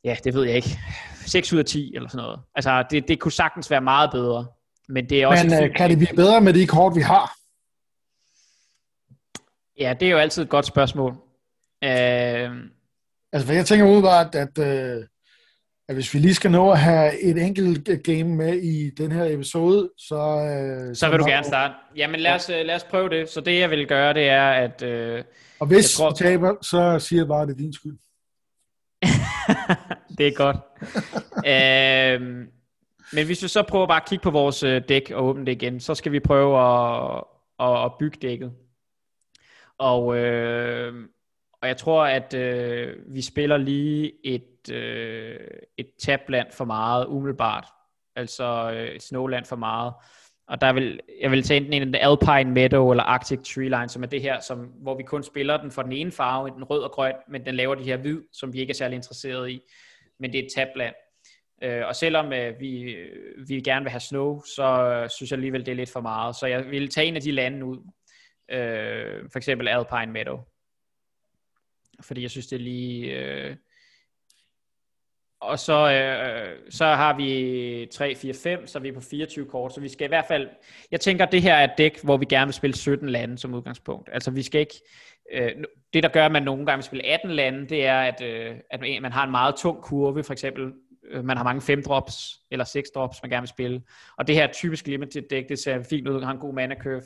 ja, 0.05 0.17
det 0.25 0.35
ved 0.35 0.45
jeg 0.45 0.57
ikke, 0.57 0.79
6 1.27 1.53
ud 1.53 1.59
af 1.59 1.65
10 1.65 1.93
eller 1.95 2.09
sådan 2.09 2.23
noget. 2.23 2.41
Altså, 2.55 2.85
det, 2.91 3.09
det 3.09 3.21
kunne 3.21 3.33
sagtens 3.33 3.71
være 3.71 3.81
meget 3.81 4.11
bedre. 4.13 4.47
Men 4.89 5.09
det 5.09 5.23
er 5.23 5.27
også 5.27 5.45
Men 5.45 5.65
øh, 5.65 5.75
kan 5.77 5.91
det 5.91 5.99
blive 5.99 6.17
bedre 6.17 6.41
med 6.41 6.53
de 6.53 6.67
kort, 6.67 6.97
vi 6.97 7.01
har? 7.01 7.40
Ja, 9.79 9.95
det 10.01 10.09
er 10.09 10.13
jo 10.13 10.19
altid 10.19 10.43
et 10.43 10.49
godt 10.49 10.67
spørgsmål. 10.67 11.13
Øh... 11.85 12.51
Altså, 13.33 13.47
for 13.47 13.53
jeg 13.53 13.67
tænker 13.67 13.87
udebart, 13.87 14.35
at, 14.35 14.59
øh, 14.59 15.05
at 15.89 15.95
hvis 15.95 16.15
vi 16.15 16.19
lige 16.19 16.35
skal 16.35 16.51
nå 16.51 16.71
at 16.71 16.79
have 16.79 17.23
et 17.23 17.43
enkelt 17.43 18.03
game 18.05 18.25
med 18.25 18.57
i 18.57 18.91
den 18.91 19.13
her 19.13 19.25
episode, 19.25 19.91
så... 19.99 20.17
Øh, 20.17 20.97
så 20.97 21.11
vil 21.11 21.19
du 21.19 21.25
gerne 21.25 21.45
starte. 21.45 21.75
Jamen, 21.97 22.21
lad 22.21 22.35
os. 22.35 22.51
Øh, 22.51 22.67
lad 22.67 22.75
os 22.75 22.85
prøve 22.85 23.09
det. 23.09 23.29
Så 23.29 23.41
det, 23.41 23.59
jeg 23.59 23.71
vil 23.71 23.87
gøre, 23.87 24.15
det 24.15 24.29
er, 24.29 24.51
at... 24.51 24.83
Øh, 24.83 25.25
Og 25.61 25.67
hvis 25.67 25.97
tror... 25.97 26.11
du 26.11 26.17
taber, 26.17 26.55
så 26.63 26.99
siger 26.99 27.21
jeg 27.21 27.29
bare, 27.29 27.43
at 27.43 27.49
det 27.49 27.55
er 27.55 27.59
din 27.59 27.73
skyld. 27.73 27.99
det 30.19 30.27
er 30.27 30.35
godt. 30.37 30.57
øh, 31.47 32.47
men 33.13 33.27
hvis 33.27 33.43
vi 33.43 33.49
så 33.49 33.63
prøver 33.69 33.87
bare 33.87 34.01
at 34.03 34.09
kigge 34.09 34.23
på 34.23 34.31
vores 34.31 34.63
øh, 34.63 34.83
dæk 34.89 35.11
og 35.15 35.25
åbne 35.25 35.47
det 35.47 35.53
igen, 35.53 35.81
så 35.81 35.95
skal 35.95 36.13
vi 36.13 36.21
prøve 36.21 36.59
at, 36.61 37.25
at, 37.61 37.85
at 37.85 37.93
bygge 37.99 38.19
dækket. 38.23 38.53
Og, 39.81 40.17
øh, 40.17 41.09
og 41.63 41.69
jeg 41.69 41.77
tror, 41.77 42.05
at 42.05 42.35
øh, 42.35 42.97
vi 43.15 43.23
spiller 43.23 43.57
lige 43.57 44.13
et, 44.25 44.71
øh, 44.73 45.41
et 45.79 45.91
tabland 46.03 46.53
for 46.53 46.65
meget 46.65 47.07
umiddelbart. 47.07 47.67
Altså 48.17 48.73
øh, 48.75 48.89
et 48.89 49.03
snowland 49.03 49.45
for 49.45 49.57
meget. 49.57 49.95
Og 50.49 50.61
der 50.61 50.73
vil, 50.73 51.01
jeg 51.21 51.31
vil 51.31 51.43
tage 51.43 51.61
enten 51.61 51.73
en 51.73 51.95
Alpine 51.95 52.55
Meadow 52.55 52.91
eller 52.91 53.05
Arctic 53.05 53.39
Tree 53.55 53.69
Line, 53.69 53.89
som 53.89 54.03
er 54.03 54.07
det 54.07 54.23
her, 54.23 54.41
som, 54.41 54.59
hvor 54.59 54.97
vi 54.97 55.03
kun 55.03 55.23
spiller 55.23 55.57
den 55.57 55.71
for 55.71 55.83
den 55.83 55.93
ene 55.93 56.13
farve, 56.13 56.51
den 56.51 56.65
rød 56.65 56.83
og 56.83 56.91
grøn, 56.91 57.15
men 57.29 57.47
den 57.47 57.55
laver 57.55 57.75
de 57.75 57.85
her 57.85 57.97
hvid, 57.97 58.21
som 58.33 58.53
vi 58.53 58.61
ikke 58.61 58.71
er 58.71 58.75
særlig 58.75 58.97
interesseret 58.97 59.51
i. 59.51 59.61
Men 60.21 60.33
det 60.33 60.39
er 60.39 60.43
et 60.43 60.53
tabland. 60.57 60.95
Øh, 61.63 61.83
og 61.87 61.97
selvom 61.97 62.33
øh, 62.33 62.61
vi, 62.61 62.97
vi 63.49 63.61
gerne 63.61 63.85
vil 63.85 63.91
have 63.91 64.01
snow, 64.01 64.43
så 64.57 64.63
øh, 64.63 65.11
synes 65.11 65.31
jeg 65.31 65.37
alligevel, 65.37 65.67
det 65.67 65.73
er 65.73 65.77
lidt 65.77 65.93
for 65.93 66.01
meget. 66.01 66.37
Så 66.37 66.47
jeg 66.47 66.71
vil 66.71 66.89
tage 66.89 67.07
en 67.07 67.17
af 67.17 67.23
de 67.23 67.33
lande 67.33 67.65
ud, 67.67 67.79
Øh, 68.51 69.31
for 69.33 69.39
eksempel 69.39 69.69
Alpine 69.69 70.13
Meadow. 70.13 70.39
Fordi 72.03 72.23
jeg 72.23 72.31
synes, 72.31 72.47
det 72.47 72.57
er 72.57 72.61
lige... 72.61 73.19
Øh, 73.19 73.57
og 75.41 75.59
så, 75.59 75.93
øh, 75.93 76.57
så 76.71 76.85
har 76.85 77.17
vi 77.17 77.89
3, 77.93 78.15
4, 78.15 78.35
5, 78.35 78.67
så 78.67 78.79
er 78.79 78.83
vi 78.83 78.93
på 78.93 79.01
24 79.01 79.47
kort, 79.47 79.75
så 79.75 79.81
vi 79.81 79.89
skal 79.89 80.05
i 80.05 80.09
hvert 80.09 80.25
fald, 80.29 80.49
jeg 80.91 81.01
tænker, 81.01 81.27
at 81.27 81.33
det 81.33 81.43
her 81.43 81.55
er 81.55 81.65
et 81.65 81.79
dæk, 81.79 82.03
hvor 82.03 82.17
vi 82.17 82.25
gerne 82.25 82.47
vil 82.47 82.55
spille 82.55 82.77
17 82.77 83.09
lande 83.09 83.39
som 83.39 83.55
udgangspunkt. 83.55 84.09
Altså 84.13 84.31
vi 84.31 84.43
skal 84.43 84.61
ikke, 84.61 84.75
øh, 85.33 85.51
det 85.93 86.03
der 86.03 86.09
gør, 86.09 86.27
at 86.27 86.33
man 86.33 86.43
nogle 86.43 86.67
gange 86.67 86.77
vil 86.77 86.85
spille 86.85 87.07
18 87.07 87.31
lande, 87.31 87.69
det 87.69 87.87
er, 87.87 88.01
at, 88.01 88.23
øh, 88.23 88.57
at 88.71 88.81
man 88.81 89.13
har 89.13 89.25
en 89.25 89.31
meget 89.31 89.55
tung 89.57 89.83
kurve, 89.83 90.25
for 90.25 90.33
eksempel, 90.33 90.73
øh, 91.11 91.25
man 91.25 91.37
har 91.37 91.45
mange 91.45 91.63
5 91.63 91.83
drops, 91.83 92.41
eller 92.51 92.65
6 92.65 92.91
drops, 92.91 93.23
man 93.23 93.31
gerne 93.31 93.43
vil 93.43 93.49
spille. 93.49 93.83
Og 94.19 94.27
det 94.27 94.35
her 94.35 94.53
typisk 94.53 94.87
limited 94.87 95.23
dæk, 95.31 95.49
det 95.49 95.59
ser 95.59 95.83
fint 95.83 96.09
ud, 96.09 96.23
har 96.23 96.33
en 96.33 96.39
god 96.39 96.55
mana 96.55 96.75
curve, 96.83 97.03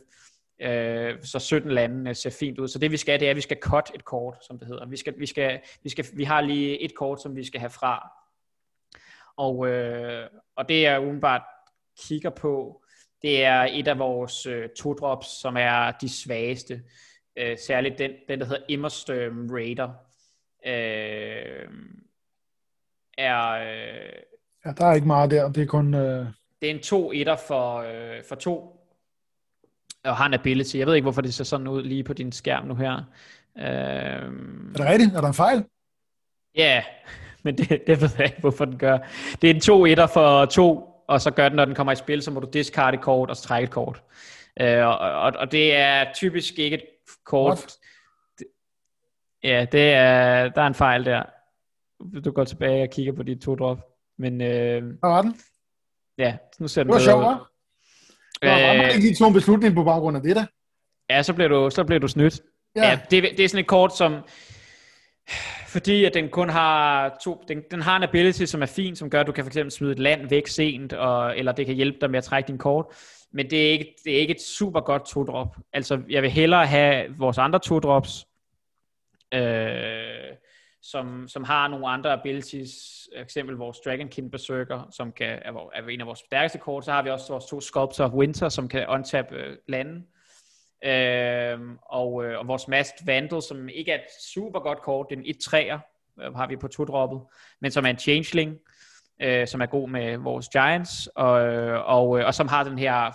Øh, 0.60 1.22
så 1.22 1.38
17 1.38 1.70
lande 1.70 2.14
ser 2.14 2.30
fint 2.30 2.58
ud. 2.58 2.68
Så 2.68 2.78
det 2.78 2.90
vi 2.90 2.96
skal, 2.96 3.20
det 3.20 3.26
er, 3.26 3.30
at 3.30 3.36
vi 3.36 3.40
skal 3.40 3.58
cut 3.60 3.90
et 3.94 4.04
kort, 4.04 4.36
som 4.46 4.58
det 4.58 4.68
hedder. 4.68 4.86
Vi, 4.86 4.96
skal, 4.96 5.14
vi, 5.18 5.26
skal, 5.26 5.60
vi, 5.82 5.88
skal, 5.88 6.04
vi 6.14 6.24
har 6.24 6.40
lige 6.40 6.82
et 6.82 6.94
kort, 6.94 7.22
som 7.22 7.36
vi 7.36 7.44
skal 7.44 7.60
have 7.60 7.70
fra. 7.70 8.10
Og, 9.36 9.68
øh, 9.68 10.28
og 10.56 10.68
det 10.68 10.86
er 10.86 10.98
umiddelbart 10.98 11.42
kigger 12.08 12.30
på, 12.30 12.82
det 13.22 13.44
er 13.44 13.68
et 13.70 13.88
af 13.88 13.98
vores 13.98 14.46
øh, 14.46 14.68
to-drops, 14.78 15.26
som 15.40 15.56
er 15.56 15.90
de 16.00 16.08
svageste. 16.08 16.82
Øh, 17.36 17.58
særligt 17.58 17.98
den, 17.98 18.10
den, 18.28 18.40
der 18.40 18.46
hedder 18.46 18.62
Immersturm 18.68 19.50
Raider. 19.50 19.88
Øh, 20.66 21.68
er... 23.18 23.50
Øh, 23.50 24.22
ja, 24.64 24.72
der 24.72 24.86
er 24.86 24.94
ikke 24.94 25.06
meget 25.06 25.30
der. 25.30 25.52
Det 25.52 25.62
er 25.62 25.66
kun... 25.66 25.94
Øh... 25.94 26.26
Det 26.60 26.70
er 26.70 26.74
en 26.74 26.82
to 26.82 27.12
etter 27.12 27.36
for, 27.36 27.76
øh, 27.76 28.24
for 28.28 28.34
to. 28.34 28.83
Og 30.04 30.16
har 30.16 30.26
en 30.26 30.34
ability. 30.34 30.76
Jeg 30.76 30.86
ved 30.86 30.94
ikke, 30.94 31.04
hvorfor 31.04 31.20
det 31.20 31.34
ser 31.34 31.44
sådan 31.44 31.68
ud 31.68 31.82
lige 31.82 32.04
på 32.04 32.12
din 32.12 32.32
skærm 32.32 32.66
nu 32.66 32.74
her. 32.74 32.96
Øh, 33.58 33.64
er 33.64 34.76
det 34.76 34.86
rigtigt? 34.86 35.14
Er 35.14 35.20
der 35.20 35.28
en 35.28 35.34
fejl? 35.34 35.64
Ja, 36.56 36.62
yeah, 36.62 36.82
men 37.44 37.58
det, 37.58 37.82
det 37.86 38.00
ved 38.00 38.10
jeg 38.18 38.26
ikke, 38.26 38.40
hvorfor 38.40 38.64
den 38.64 38.78
gør. 38.78 38.98
Det 39.42 39.50
er 39.50 39.54
en 39.54 39.60
to 39.60 39.86
etter 39.86 40.06
for 40.06 40.44
to, 40.44 40.94
og 41.08 41.20
så 41.20 41.30
gør 41.30 41.48
den, 41.48 41.56
når 41.56 41.64
den 41.64 41.74
kommer 41.74 41.92
i 41.92 41.96
spil, 41.96 42.22
så 42.22 42.30
må 42.30 42.40
du 42.40 42.48
discard 42.52 42.94
et 42.94 43.00
kort 43.00 43.30
og 43.30 43.36
strække 43.36 43.64
et 43.64 43.70
kort. 43.70 44.02
Øh, 44.60 44.86
og, 44.86 44.98
og, 44.98 45.32
og 45.36 45.52
det 45.52 45.74
er 45.74 46.12
typisk 46.14 46.58
ikke 46.58 46.76
et 46.76 46.84
kort. 47.24 47.72
Det, 48.38 48.46
ja, 49.42 49.66
det 49.72 49.92
er, 49.92 50.48
der 50.48 50.62
er 50.62 50.66
en 50.66 50.74
fejl 50.74 51.04
der. 51.04 51.22
Du 52.24 52.30
går 52.30 52.44
tilbage 52.44 52.82
og 52.82 52.90
kigger 52.90 53.12
på 53.12 53.22
de 53.22 53.34
to 53.34 53.54
drop. 53.54 53.78
Men, 54.18 54.40
øh, 54.40 54.82
Hvad 54.84 55.10
var 55.10 55.22
den? 55.22 55.36
Ja, 56.18 56.36
nu 56.58 56.68
ser 56.68 56.82
den 56.82 56.92
bedre 56.92 57.18
ud. 57.18 57.53
Sjovt, 58.42 58.60
øh, 58.60 58.88
ikke 58.88 59.00
lige 59.00 59.14
tog 59.14 59.28
en 59.28 59.34
beslutning 59.34 59.74
på 59.74 59.84
baggrund 59.84 60.16
af 60.16 60.22
det 60.22 60.36
der. 60.36 60.46
Ja, 61.10 61.22
så 61.22 61.32
bliver 61.32 61.48
du, 61.48 61.70
så 61.70 61.84
bliver 61.84 62.00
du 62.00 62.08
snydt. 62.08 62.40
Ja. 62.76 62.88
ja 62.88 62.98
det, 63.10 63.22
det 63.22 63.40
er 63.44 63.48
sådan 63.48 63.60
et 63.60 63.66
kort, 63.66 63.96
som 63.96 64.12
fordi 65.68 66.04
at 66.04 66.14
den 66.14 66.28
kun 66.28 66.48
har 66.48 67.08
to, 67.24 67.44
den, 67.48 67.62
den 67.70 67.82
har 67.82 67.96
en 67.96 68.02
ability, 68.02 68.44
som 68.44 68.62
er 68.62 68.66
fin, 68.66 68.96
som 68.96 69.10
gør, 69.10 69.20
at 69.20 69.26
du 69.26 69.32
kan 69.32 69.44
for 69.44 69.48
eksempel 69.48 69.70
smide 69.70 69.92
et 69.92 69.98
land 69.98 70.28
væk 70.28 70.46
sent, 70.46 70.92
og, 70.92 71.38
eller 71.38 71.52
det 71.52 71.66
kan 71.66 71.74
hjælpe 71.74 71.98
dig 72.00 72.10
med 72.10 72.18
at 72.18 72.24
trække 72.24 72.48
din 72.48 72.58
kort. 72.58 72.86
Men 73.32 73.50
det 73.50 73.66
er 73.66 73.70
ikke, 73.70 73.94
det 74.04 74.14
er 74.14 74.18
ikke 74.18 74.34
et 74.34 74.42
super 74.42 74.80
godt 74.80 75.06
to-drop. 75.06 75.56
Altså, 75.72 76.00
jeg 76.10 76.22
vil 76.22 76.30
hellere 76.30 76.66
have 76.66 77.14
vores 77.18 77.38
andre 77.38 77.58
to-drops, 77.58 78.24
øh, 79.34 80.36
som, 80.84 81.28
som 81.28 81.44
har 81.44 81.68
nogle 81.68 81.88
andre 81.88 82.12
abilities, 82.12 82.74
eksempel 83.16 83.56
vores 83.56 83.78
Dragonkin 83.84 84.30
Berserker, 84.30 84.88
som 84.90 85.12
kan, 85.12 85.38
er, 85.42 85.70
er 85.74 85.88
en 85.88 86.00
af 86.00 86.06
vores 86.06 86.18
stærkeste 86.18 86.58
kort. 86.58 86.84
Så 86.84 86.92
har 86.92 87.02
vi 87.02 87.10
også 87.10 87.32
vores 87.32 87.44
to 87.44 87.60
Sculptor 87.60 88.04
of 88.04 88.12
Winter, 88.12 88.48
som 88.48 88.68
kan 88.68 88.88
untap 88.88 89.32
øh, 89.32 89.56
landen. 89.68 90.06
Øh, 90.84 91.76
og, 91.82 92.24
øh, 92.24 92.38
og 92.38 92.48
vores 92.48 92.68
Mast 92.68 92.94
Vandal, 93.06 93.42
som 93.42 93.68
ikke 93.68 93.92
er 93.92 93.94
et 93.94 94.22
super 94.32 94.60
godt 94.60 94.82
kort, 94.82 95.06
den 95.10 95.18
er 95.18 95.24
1-3'er, 95.24 95.78
øh, 96.24 96.34
har 96.34 96.46
vi 96.46 96.56
på 96.56 96.68
to-droppet, 96.68 97.20
men 97.60 97.70
som 97.70 97.84
er 97.84 97.90
en 97.90 97.98
changeling, 97.98 98.58
øh, 99.22 99.46
som 99.46 99.60
er 99.60 99.66
god 99.66 99.88
med 99.88 100.16
vores 100.16 100.48
Giants, 100.48 101.06
og, 101.06 101.46
øh, 101.46 101.88
og, 101.88 102.18
øh, 102.18 102.26
og 102.26 102.34
som 102.34 102.48
har 102.48 102.64
den 102.64 102.78
her, 102.78 103.12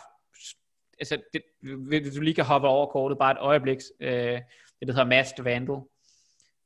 altså 1.00 1.18
det, 1.34 1.41
hvis 1.88 2.16
du 2.16 2.22
lige 2.22 2.36
kan 2.36 2.46
hoppe 2.46 2.68
over 2.68 2.86
kortet 2.86 3.18
bare 3.18 3.32
et 3.32 3.38
øjeblik, 3.40 3.78
øh, 4.00 4.40
det 4.80 4.88
der 4.88 4.94
hedder 4.94 5.06
Mast 5.06 5.44
Vandal, 5.44 5.80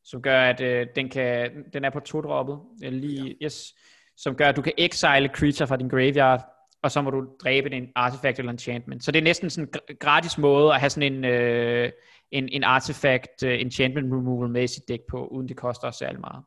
som 0.06 0.22
gør, 0.22 0.42
at 0.42 0.62
øh, 0.62 0.88
den, 0.96 1.10
kan, 1.10 1.52
den 1.74 1.86
er 1.86 1.90
på 1.90 2.00
to-droppet, 2.00 2.60
lige, 2.82 3.38
yes, 3.44 3.76
som 4.18 4.36
gør, 4.36 4.50
at 4.50 4.56
du 4.56 4.62
kan 4.62 4.74
exile 4.78 5.28
creature 5.28 5.68
fra 5.68 5.78
din 5.78 5.88
graveyard, 5.88 6.46
og 6.84 6.92
så 6.92 7.02
må 7.02 7.10
du 7.10 7.28
dræbe 7.44 7.72
en 7.72 7.92
artifact 7.96 8.40
eller 8.40 8.52
enchantment. 8.52 9.04
Så 9.04 9.12
det 9.12 9.20
er 9.20 9.24
næsten 9.24 9.50
sådan 9.50 9.70
en 9.90 9.96
gratis 10.00 10.38
måde 10.38 10.74
at 10.74 10.80
have 10.80 10.90
sådan 10.90 11.14
en, 11.14 11.26
øh, 11.26 11.92
en, 12.32 12.50
en 12.50 12.64
artifact 12.64 13.44
uh, 13.44 13.50
enchantment 13.50 14.14
removal 14.14 14.50
med 14.50 14.64
i 14.64 14.68
sit 14.68 14.88
dæk 14.88 15.00
på, 15.10 15.28
uden 15.28 15.48
det 15.48 15.58
koster 15.58 15.88
os 15.88 15.96
særlig 15.96 16.20
meget. 16.20 16.44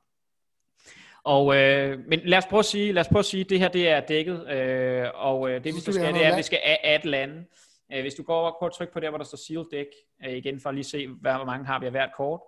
Og, 1.24 1.56
øh, 1.56 1.98
men 2.08 2.20
lad 2.24 2.38
os 2.38 2.46
prøve 2.46 2.58
at 2.58 2.64
sige, 2.64 2.92
lad 2.92 3.00
os 3.00 3.08
prøve 3.08 3.18
at 3.18 3.24
sige, 3.24 3.44
det 3.44 3.58
her 3.58 3.68
det 3.68 3.88
er 3.88 4.00
dækket, 4.00 4.48
øh, 4.48 5.06
og 5.14 5.50
øh, 5.50 5.64
det 5.64 5.74
vi 5.74 5.80
skal, 5.80 6.14
det 6.14 6.26
er, 6.26 6.32
at 6.32 6.38
vi 6.38 6.42
skal 6.42 6.58
add 6.64 7.04
lande. 7.04 7.44
Øh, 7.92 8.00
hvis 8.00 8.14
du 8.14 8.22
går 8.22 8.40
over 8.40 8.50
og 8.50 8.76
tryk 8.76 8.92
på 8.92 9.00
der, 9.00 9.08
hvor 9.08 9.18
der 9.18 9.24
står 9.24 9.36
seal 9.36 9.64
deck, 9.72 9.90
øh, 10.26 10.32
igen 10.32 10.60
for 10.60 10.68
at 10.68 10.74
lige 10.74 10.84
se, 10.84 11.08
hvad, 11.08 11.32
hvor 11.34 11.44
mange 11.44 11.66
har 11.66 11.80
vi 11.80 11.86
af 11.86 11.90
hvert 11.92 12.10
kort. 12.16 12.40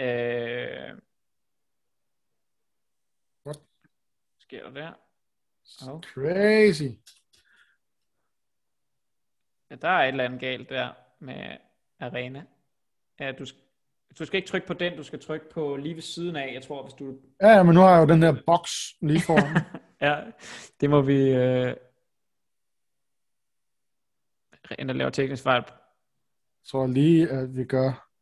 Øh, 0.00 0.98
What? 3.46 3.58
sker 4.38 4.62
der 4.62 4.70
der? 4.70 4.92
Oh. 5.88 6.00
Crazy. 6.00 6.90
Ja, 9.70 9.74
der 9.74 9.88
er 9.88 10.02
et 10.02 10.08
eller 10.08 10.24
andet 10.24 10.40
galt 10.40 10.68
der 10.68 10.92
med 11.18 11.56
arena. 12.00 12.44
Ja, 13.20 13.32
du, 13.32 13.44
du 14.18 14.24
skal 14.24 14.36
ikke 14.36 14.48
trykke 14.48 14.66
på 14.66 14.74
den, 14.74 14.96
du 14.96 15.02
skal 15.02 15.20
trykke 15.20 15.50
på 15.50 15.76
lige 15.76 15.94
ved 15.94 16.02
siden 16.02 16.36
af, 16.36 16.54
jeg 16.54 16.62
tror, 16.62 16.82
hvis 16.82 16.94
du... 16.94 17.18
Ja, 17.42 17.62
men 17.62 17.74
nu 17.74 17.80
har 17.80 17.90
jeg 17.90 18.08
jo 18.08 18.12
den 18.12 18.22
der 18.22 18.42
boks 18.46 18.70
lige 19.00 19.20
foran. 19.20 19.62
ja, 20.08 20.22
det 20.80 20.90
må 20.90 21.02
vi... 21.02 21.28
Øh... 21.28 21.76
Rent 24.70 24.90
at 24.90 24.96
lave 24.96 25.10
teknisk 25.10 25.42
fejl. 25.42 25.64
Tror 26.66 26.86
lige, 26.86 27.28
at 27.28 27.56
vi 27.56 27.64
gør 27.64 28.13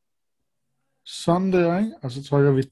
sådan 1.25 1.53
der, 1.53 1.79
ikke? 1.79 1.93
Og 2.03 2.11
så 2.11 2.25
trykker 2.25 2.53
vi 2.53 2.63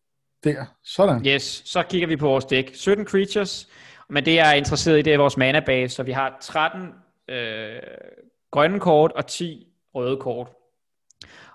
der. 0.44 0.64
Sådan. 0.84 1.26
Yes, 1.26 1.62
så 1.64 1.82
kigger 1.82 2.08
vi 2.08 2.16
på 2.16 2.26
vores 2.26 2.44
dæk. 2.44 2.70
17 2.74 3.06
creatures, 3.06 3.68
men 4.08 4.24
det, 4.24 4.34
jeg 4.34 4.50
er 4.50 4.54
interesseret 4.54 4.98
i, 4.98 5.02
det 5.02 5.14
er 5.14 5.18
vores 5.18 5.36
mana 5.36 5.60
base. 5.60 5.94
Så 5.94 6.02
vi 6.02 6.12
har 6.12 6.38
13 6.40 6.88
øh, 7.28 7.80
grønne 8.50 8.80
kort 8.80 9.12
og 9.12 9.26
10 9.26 9.66
røde 9.94 10.16
kort. 10.16 10.48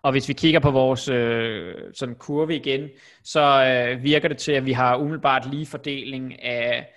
Og 0.01 0.11
hvis 0.11 0.27
vi 0.27 0.34
kigger 0.34 0.59
på 0.59 0.72
vores 0.72 1.09
øh, 1.09 1.76
sådan 1.93 2.15
kurve 2.15 2.55
igen, 2.55 2.89
så 3.23 3.41
øh, 3.41 4.03
virker 4.03 4.27
det 4.27 4.38
til, 4.38 4.51
at 4.51 4.65
vi 4.65 4.72
har 4.72 4.97
umiddelbart 4.97 5.49
lige 5.51 5.65
fordeling 5.65 6.43
af, 6.43 6.88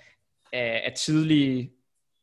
af, 0.53 0.83
af 0.85 0.93
tidlige, 0.93 1.70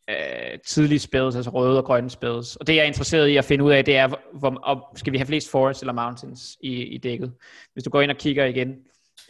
øh, 0.09 0.59
tidlige 0.67 0.99
spells, 0.99 1.35
altså 1.35 1.51
røde 1.51 1.77
og 1.77 1.85
grønne 1.85 2.09
spells. 2.09 2.55
Og 2.55 2.67
det 2.67 2.75
jeg 2.75 2.81
er 2.81 2.87
interesseret 2.87 3.27
i 3.27 3.37
at 3.37 3.45
finde 3.45 3.63
ud 3.63 3.71
af, 3.71 3.85
det 3.85 3.97
er, 3.97 4.07
hvor, 4.07 4.49
hvor, 4.49 4.91
skal 4.95 5.13
vi 5.13 5.17
have 5.17 5.27
flest 5.27 5.51
forests 5.51 5.81
eller 5.81 5.93
mountains 5.93 6.57
i, 6.61 6.83
i 6.83 6.97
dækket. 6.97 7.33
Hvis 7.73 7.83
du 7.83 7.89
går 7.89 8.01
ind 8.01 8.11
og 8.11 8.17
kigger 8.17 8.45
igen, 8.45 8.75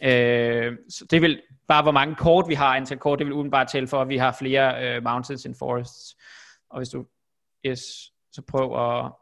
Øh, 0.02 0.78
så 0.88 1.06
det 1.10 1.22
vil 1.22 1.42
bare, 1.66 1.82
hvor 1.82 1.92
mange 1.92 2.14
kort 2.14 2.48
vi 2.48 2.54
har, 2.54 2.76
antal 2.76 2.98
kort, 2.98 3.18
det 3.18 3.26
vil 3.26 3.34
uden 3.34 3.50
bare 3.50 3.66
tælle 3.66 3.88
for, 3.88 4.02
at 4.02 4.08
vi 4.08 4.16
har 4.16 4.36
flere 4.38 4.96
øh, 4.96 5.02
mountains 5.02 5.46
and 5.46 5.54
forests. 5.54 6.16
Og 6.70 6.78
hvis 6.78 6.88
du, 6.88 7.06
yes, 7.66 8.12
så 8.32 8.42
prøv 8.42 8.80
at, 8.80 9.12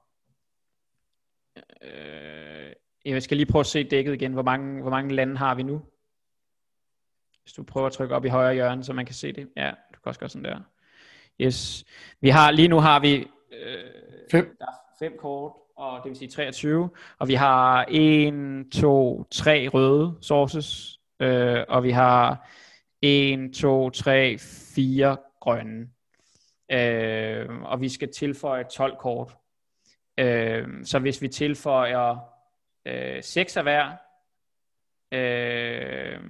øh, 1.82 2.72
jeg 3.04 3.22
skal 3.22 3.36
lige 3.36 3.52
prøve 3.52 3.60
at 3.60 3.66
se 3.66 3.84
dækket 3.84 4.14
igen. 4.14 4.32
Hvor 4.32 4.42
mange, 4.42 4.80
hvor 4.80 4.90
mange 4.90 5.14
lande 5.14 5.36
har 5.36 5.54
vi 5.54 5.62
nu? 5.62 5.82
Hvis 7.42 7.52
du 7.52 7.62
prøver 7.62 7.86
at 7.86 7.92
trykke 7.92 8.14
op 8.14 8.24
i 8.24 8.28
højre 8.28 8.54
hjørne, 8.54 8.84
så 8.84 8.92
man 8.92 9.06
kan 9.06 9.14
se 9.14 9.32
det. 9.32 9.48
Ja, 9.56 9.70
du 9.70 10.00
kan 10.00 10.04
også 10.04 10.20
gøre 10.20 10.28
sådan 10.28 10.44
der. 10.44 10.60
Yes. 11.40 11.84
Vi 12.20 12.28
har, 12.28 12.50
lige 12.50 12.68
nu 12.68 12.80
har 12.80 13.00
vi 13.00 13.14
øh, 13.52 13.84
fem. 14.30 14.56
Der 14.58 14.66
er 14.66 14.96
fem 14.98 15.16
kort 15.18 15.52
og 15.76 16.00
det 16.02 16.08
vil 16.08 16.18
sige 16.18 16.28
23, 16.28 16.90
og 17.18 17.28
vi 17.28 17.34
har 17.34 17.84
1, 17.88 18.66
2, 18.72 19.24
3 19.30 19.68
røde 19.68 20.14
sources, 20.20 21.00
øh, 21.20 21.64
og 21.68 21.82
vi 21.82 21.90
har 21.90 22.48
1, 23.02 23.54
2, 23.54 23.90
3, 23.90 24.38
4 24.74 25.16
grønne. 25.40 25.88
Øh, 26.72 27.62
og 27.62 27.80
vi 27.80 27.88
skal 27.88 28.12
tilføje 28.12 28.64
12 28.64 28.96
kort. 28.96 29.36
Øh, 30.18 30.68
så 30.84 30.98
hvis 30.98 31.22
vi 31.22 31.28
tilføjer 31.28 32.18
øh, 32.86 33.22
6 33.22 33.56
af 33.56 33.62
hver, 33.62 33.90
øh, 35.12 36.20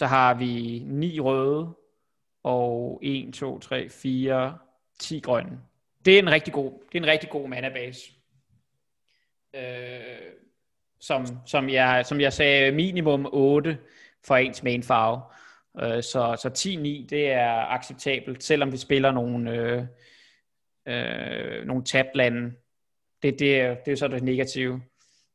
så 0.00 0.06
har 0.06 0.34
vi 0.34 0.82
9 0.86 1.20
røde, 1.20 1.74
og 2.42 3.00
1, 3.02 3.34
2, 3.34 3.58
3, 3.58 3.88
4, 3.88 4.58
10 5.00 5.20
grønne. 5.20 5.60
Det 6.04 6.14
er 6.14 6.18
en 6.18 6.30
rigtig 6.30 6.52
god, 6.52 6.72
det 6.92 6.98
er 6.98 7.02
en 7.02 7.10
rigtig 7.10 7.30
god 7.30 7.48
mana 7.48 7.68
base. 7.68 8.00
Øh, 9.54 10.32
som, 11.00 11.26
som, 11.46 11.68
jeg, 11.68 12.06
som 12.06 12.20
jeg 12.20 12.32
sagde, 12.32 12.72
minimum 12.72 13.26
8 13.32 13.78
for 14.26 14.36
ens 14.36 14.62
main 14.62 14.82
farve. 14.82 15.22
Øh, 15.80 16.02
så, 16.02 16.36
så 16.42 16.48
10-9, 16.48 17.06
det 17.10 17.30
er 17.30 17.66
acceptabelt, 17.66 18.44
selvom 18.44 18.72
vi 18.72 18.76
spiller 18.76 19.12
nogle, 19.12 19.50
øh, 19.50 19.84
øh, 20.86 21.66
nogle 21.66 21.84
tablande. 21.84 22.52
Det, 23.22 23.38
det, 23.38 23.60
er, 23.60 23.74
det 23.74 23.92
er 23.92 23.96
så 23.96 24.08
det 24.08 24.22
negative. 24.22 24.82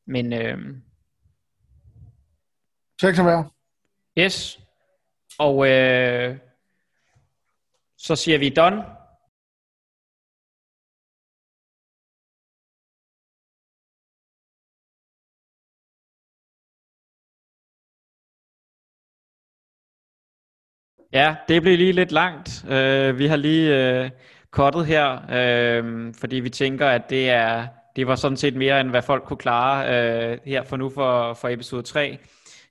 Men... 0.06 0.32
Øh, 0.32 0.58
6 3.00 3.18
hver. 3.18 3.55
Yes. 4.18 4.58
Og 5.38 5.68
øh, 5.68 6.38
så 7.96 8.16
siger 8.16 8.38
vi 8.38 8.48
done. 8.48 8.84
Ja, 21.12 21.36
det 21.48 21.62
blev 21.62 21.78
lige 21.78 21.92
lidt 21.92 22.12
langt. 22.12 22.64
Uh, 22.64 23.18
vi 23.18 23.26
har 23.26 23.36
lige 23.36 23.98
øh, 24.00 24.04
uh, 24.04 24.10
kottet 24.50 24.86
her, 24.86 25.18
uh, 25.80 26.14
fordi 26.14 26.36
vi 26.36 26.50
tænker, 26.50 26.88
at 26.88 27.10
det 27.10 27.30
er 27.30 27.68
det 27.96 28.06
var 28.06 28.14
sådan 28.16 28.36
set 28.36 28.56
mere, 28.56 28.80
end 28.80 28.90
hvad 28.90 29.02
folk 29.02 29.24
kunne 29.24 29.36
klare 29.36 29.84
uh, 30.32 30.38
her 30.44 30.62
for 30.64 30.76
nu 30.76 30.90
for, 30.90 31.34
for 31.34 31.48
episode 31.48 31.82
3. 31.82 32.18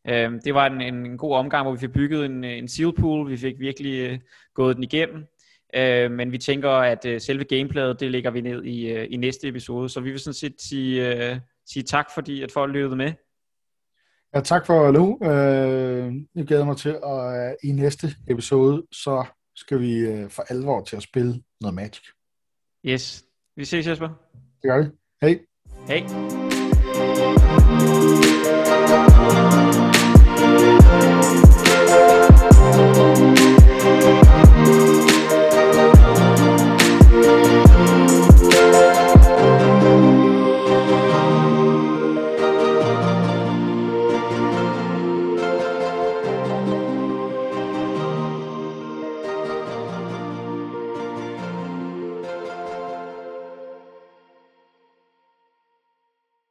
Øh, 0.10 0.32
det 0.46 0.54
var 0.54 0.66
en, 0.66 0.82
en, 0.82 1.18
god 1.18 1.36
omgang, 1.36 1.64
hvor 1.64 1.74
vi 1.74 1.80
fik 1.80 1.92
bygget 1.92 2.26
en, 2.26 2.44
en 2.44 2.68
seal 2.68 2.94
pool. 2.94 3.30
Vi 3.30 3.38
fik 3.38 3.60
virkelig 3.60 4.00
øh, 4.00 4.20
gået 4.54 4.76
den 4.76 4.84
igennem. 4.84 5.26
Øh, 5.76 6.12
men 6.12 6.32
vi 6.32 6.38
tænker, 6.38 6.70
at 6.70 7.06
øh, 7.06 7.22
selve 7.22 7.44
gameplayet, 7.44 8.00
det 8.00 8.12
lægger 8.12 8.32
vi 8.32 8.42
ned 8.42 8.64
i, 8.64 8.92
øh, 8.92 9.08
i 9.10 9.18
næste 9.18 9.48
episode. 9.48 9.90
Så 9.90 10.00
vi 10.00 10.12
vil 10.12 10.20
sådan 10.20 10.34
set 10.34 10.56
sige, 10.60 11.16
øh, 11.32 11.40
sige 11.66 11.84
tak, 11.84 12.06
fordi 12.14 12.44
at 12.44 12.52
folk 12.52 12.74
lyttede 12.74 12.96
med. 12.96 13.14
Ja, 14.36 14.40
tak 14.40 14.66
for 14.66 14.92
nu. 14.92 15.20
Øh, 15.24 16.14
jeg 16.36 16.46
glæder 16.46 16.66
mig 16.66 16.78
til, 16.78 16.90
at 16.90 17.50
øh, 17.50 17.56
i 17.64 17.72
næste 17.72 18.08
episode, 18.28 18.84
så 18.92 19.26
skal 19.56 19.80
vi 19.80 19.98
øh, 20.00 20.30
for 20.30 20.44
alvor 20.50 20.84
til 20.84 20.96
at 20.96 21.04
spille 21.04 21.44
noget 21.62 21.76
Magic. 21.76 22.04
Yes. 22.86 23.26
Vi 23.56 23.66
ses, 23.66 23.88
Jesper. 23.88 24.08
Det 24.62 24.70
gør 24.70 24.84
vi. 24.84 24.90
Hej. 25.22 25.40
Hej. 25.88 27.65
Thank 32.96 34.25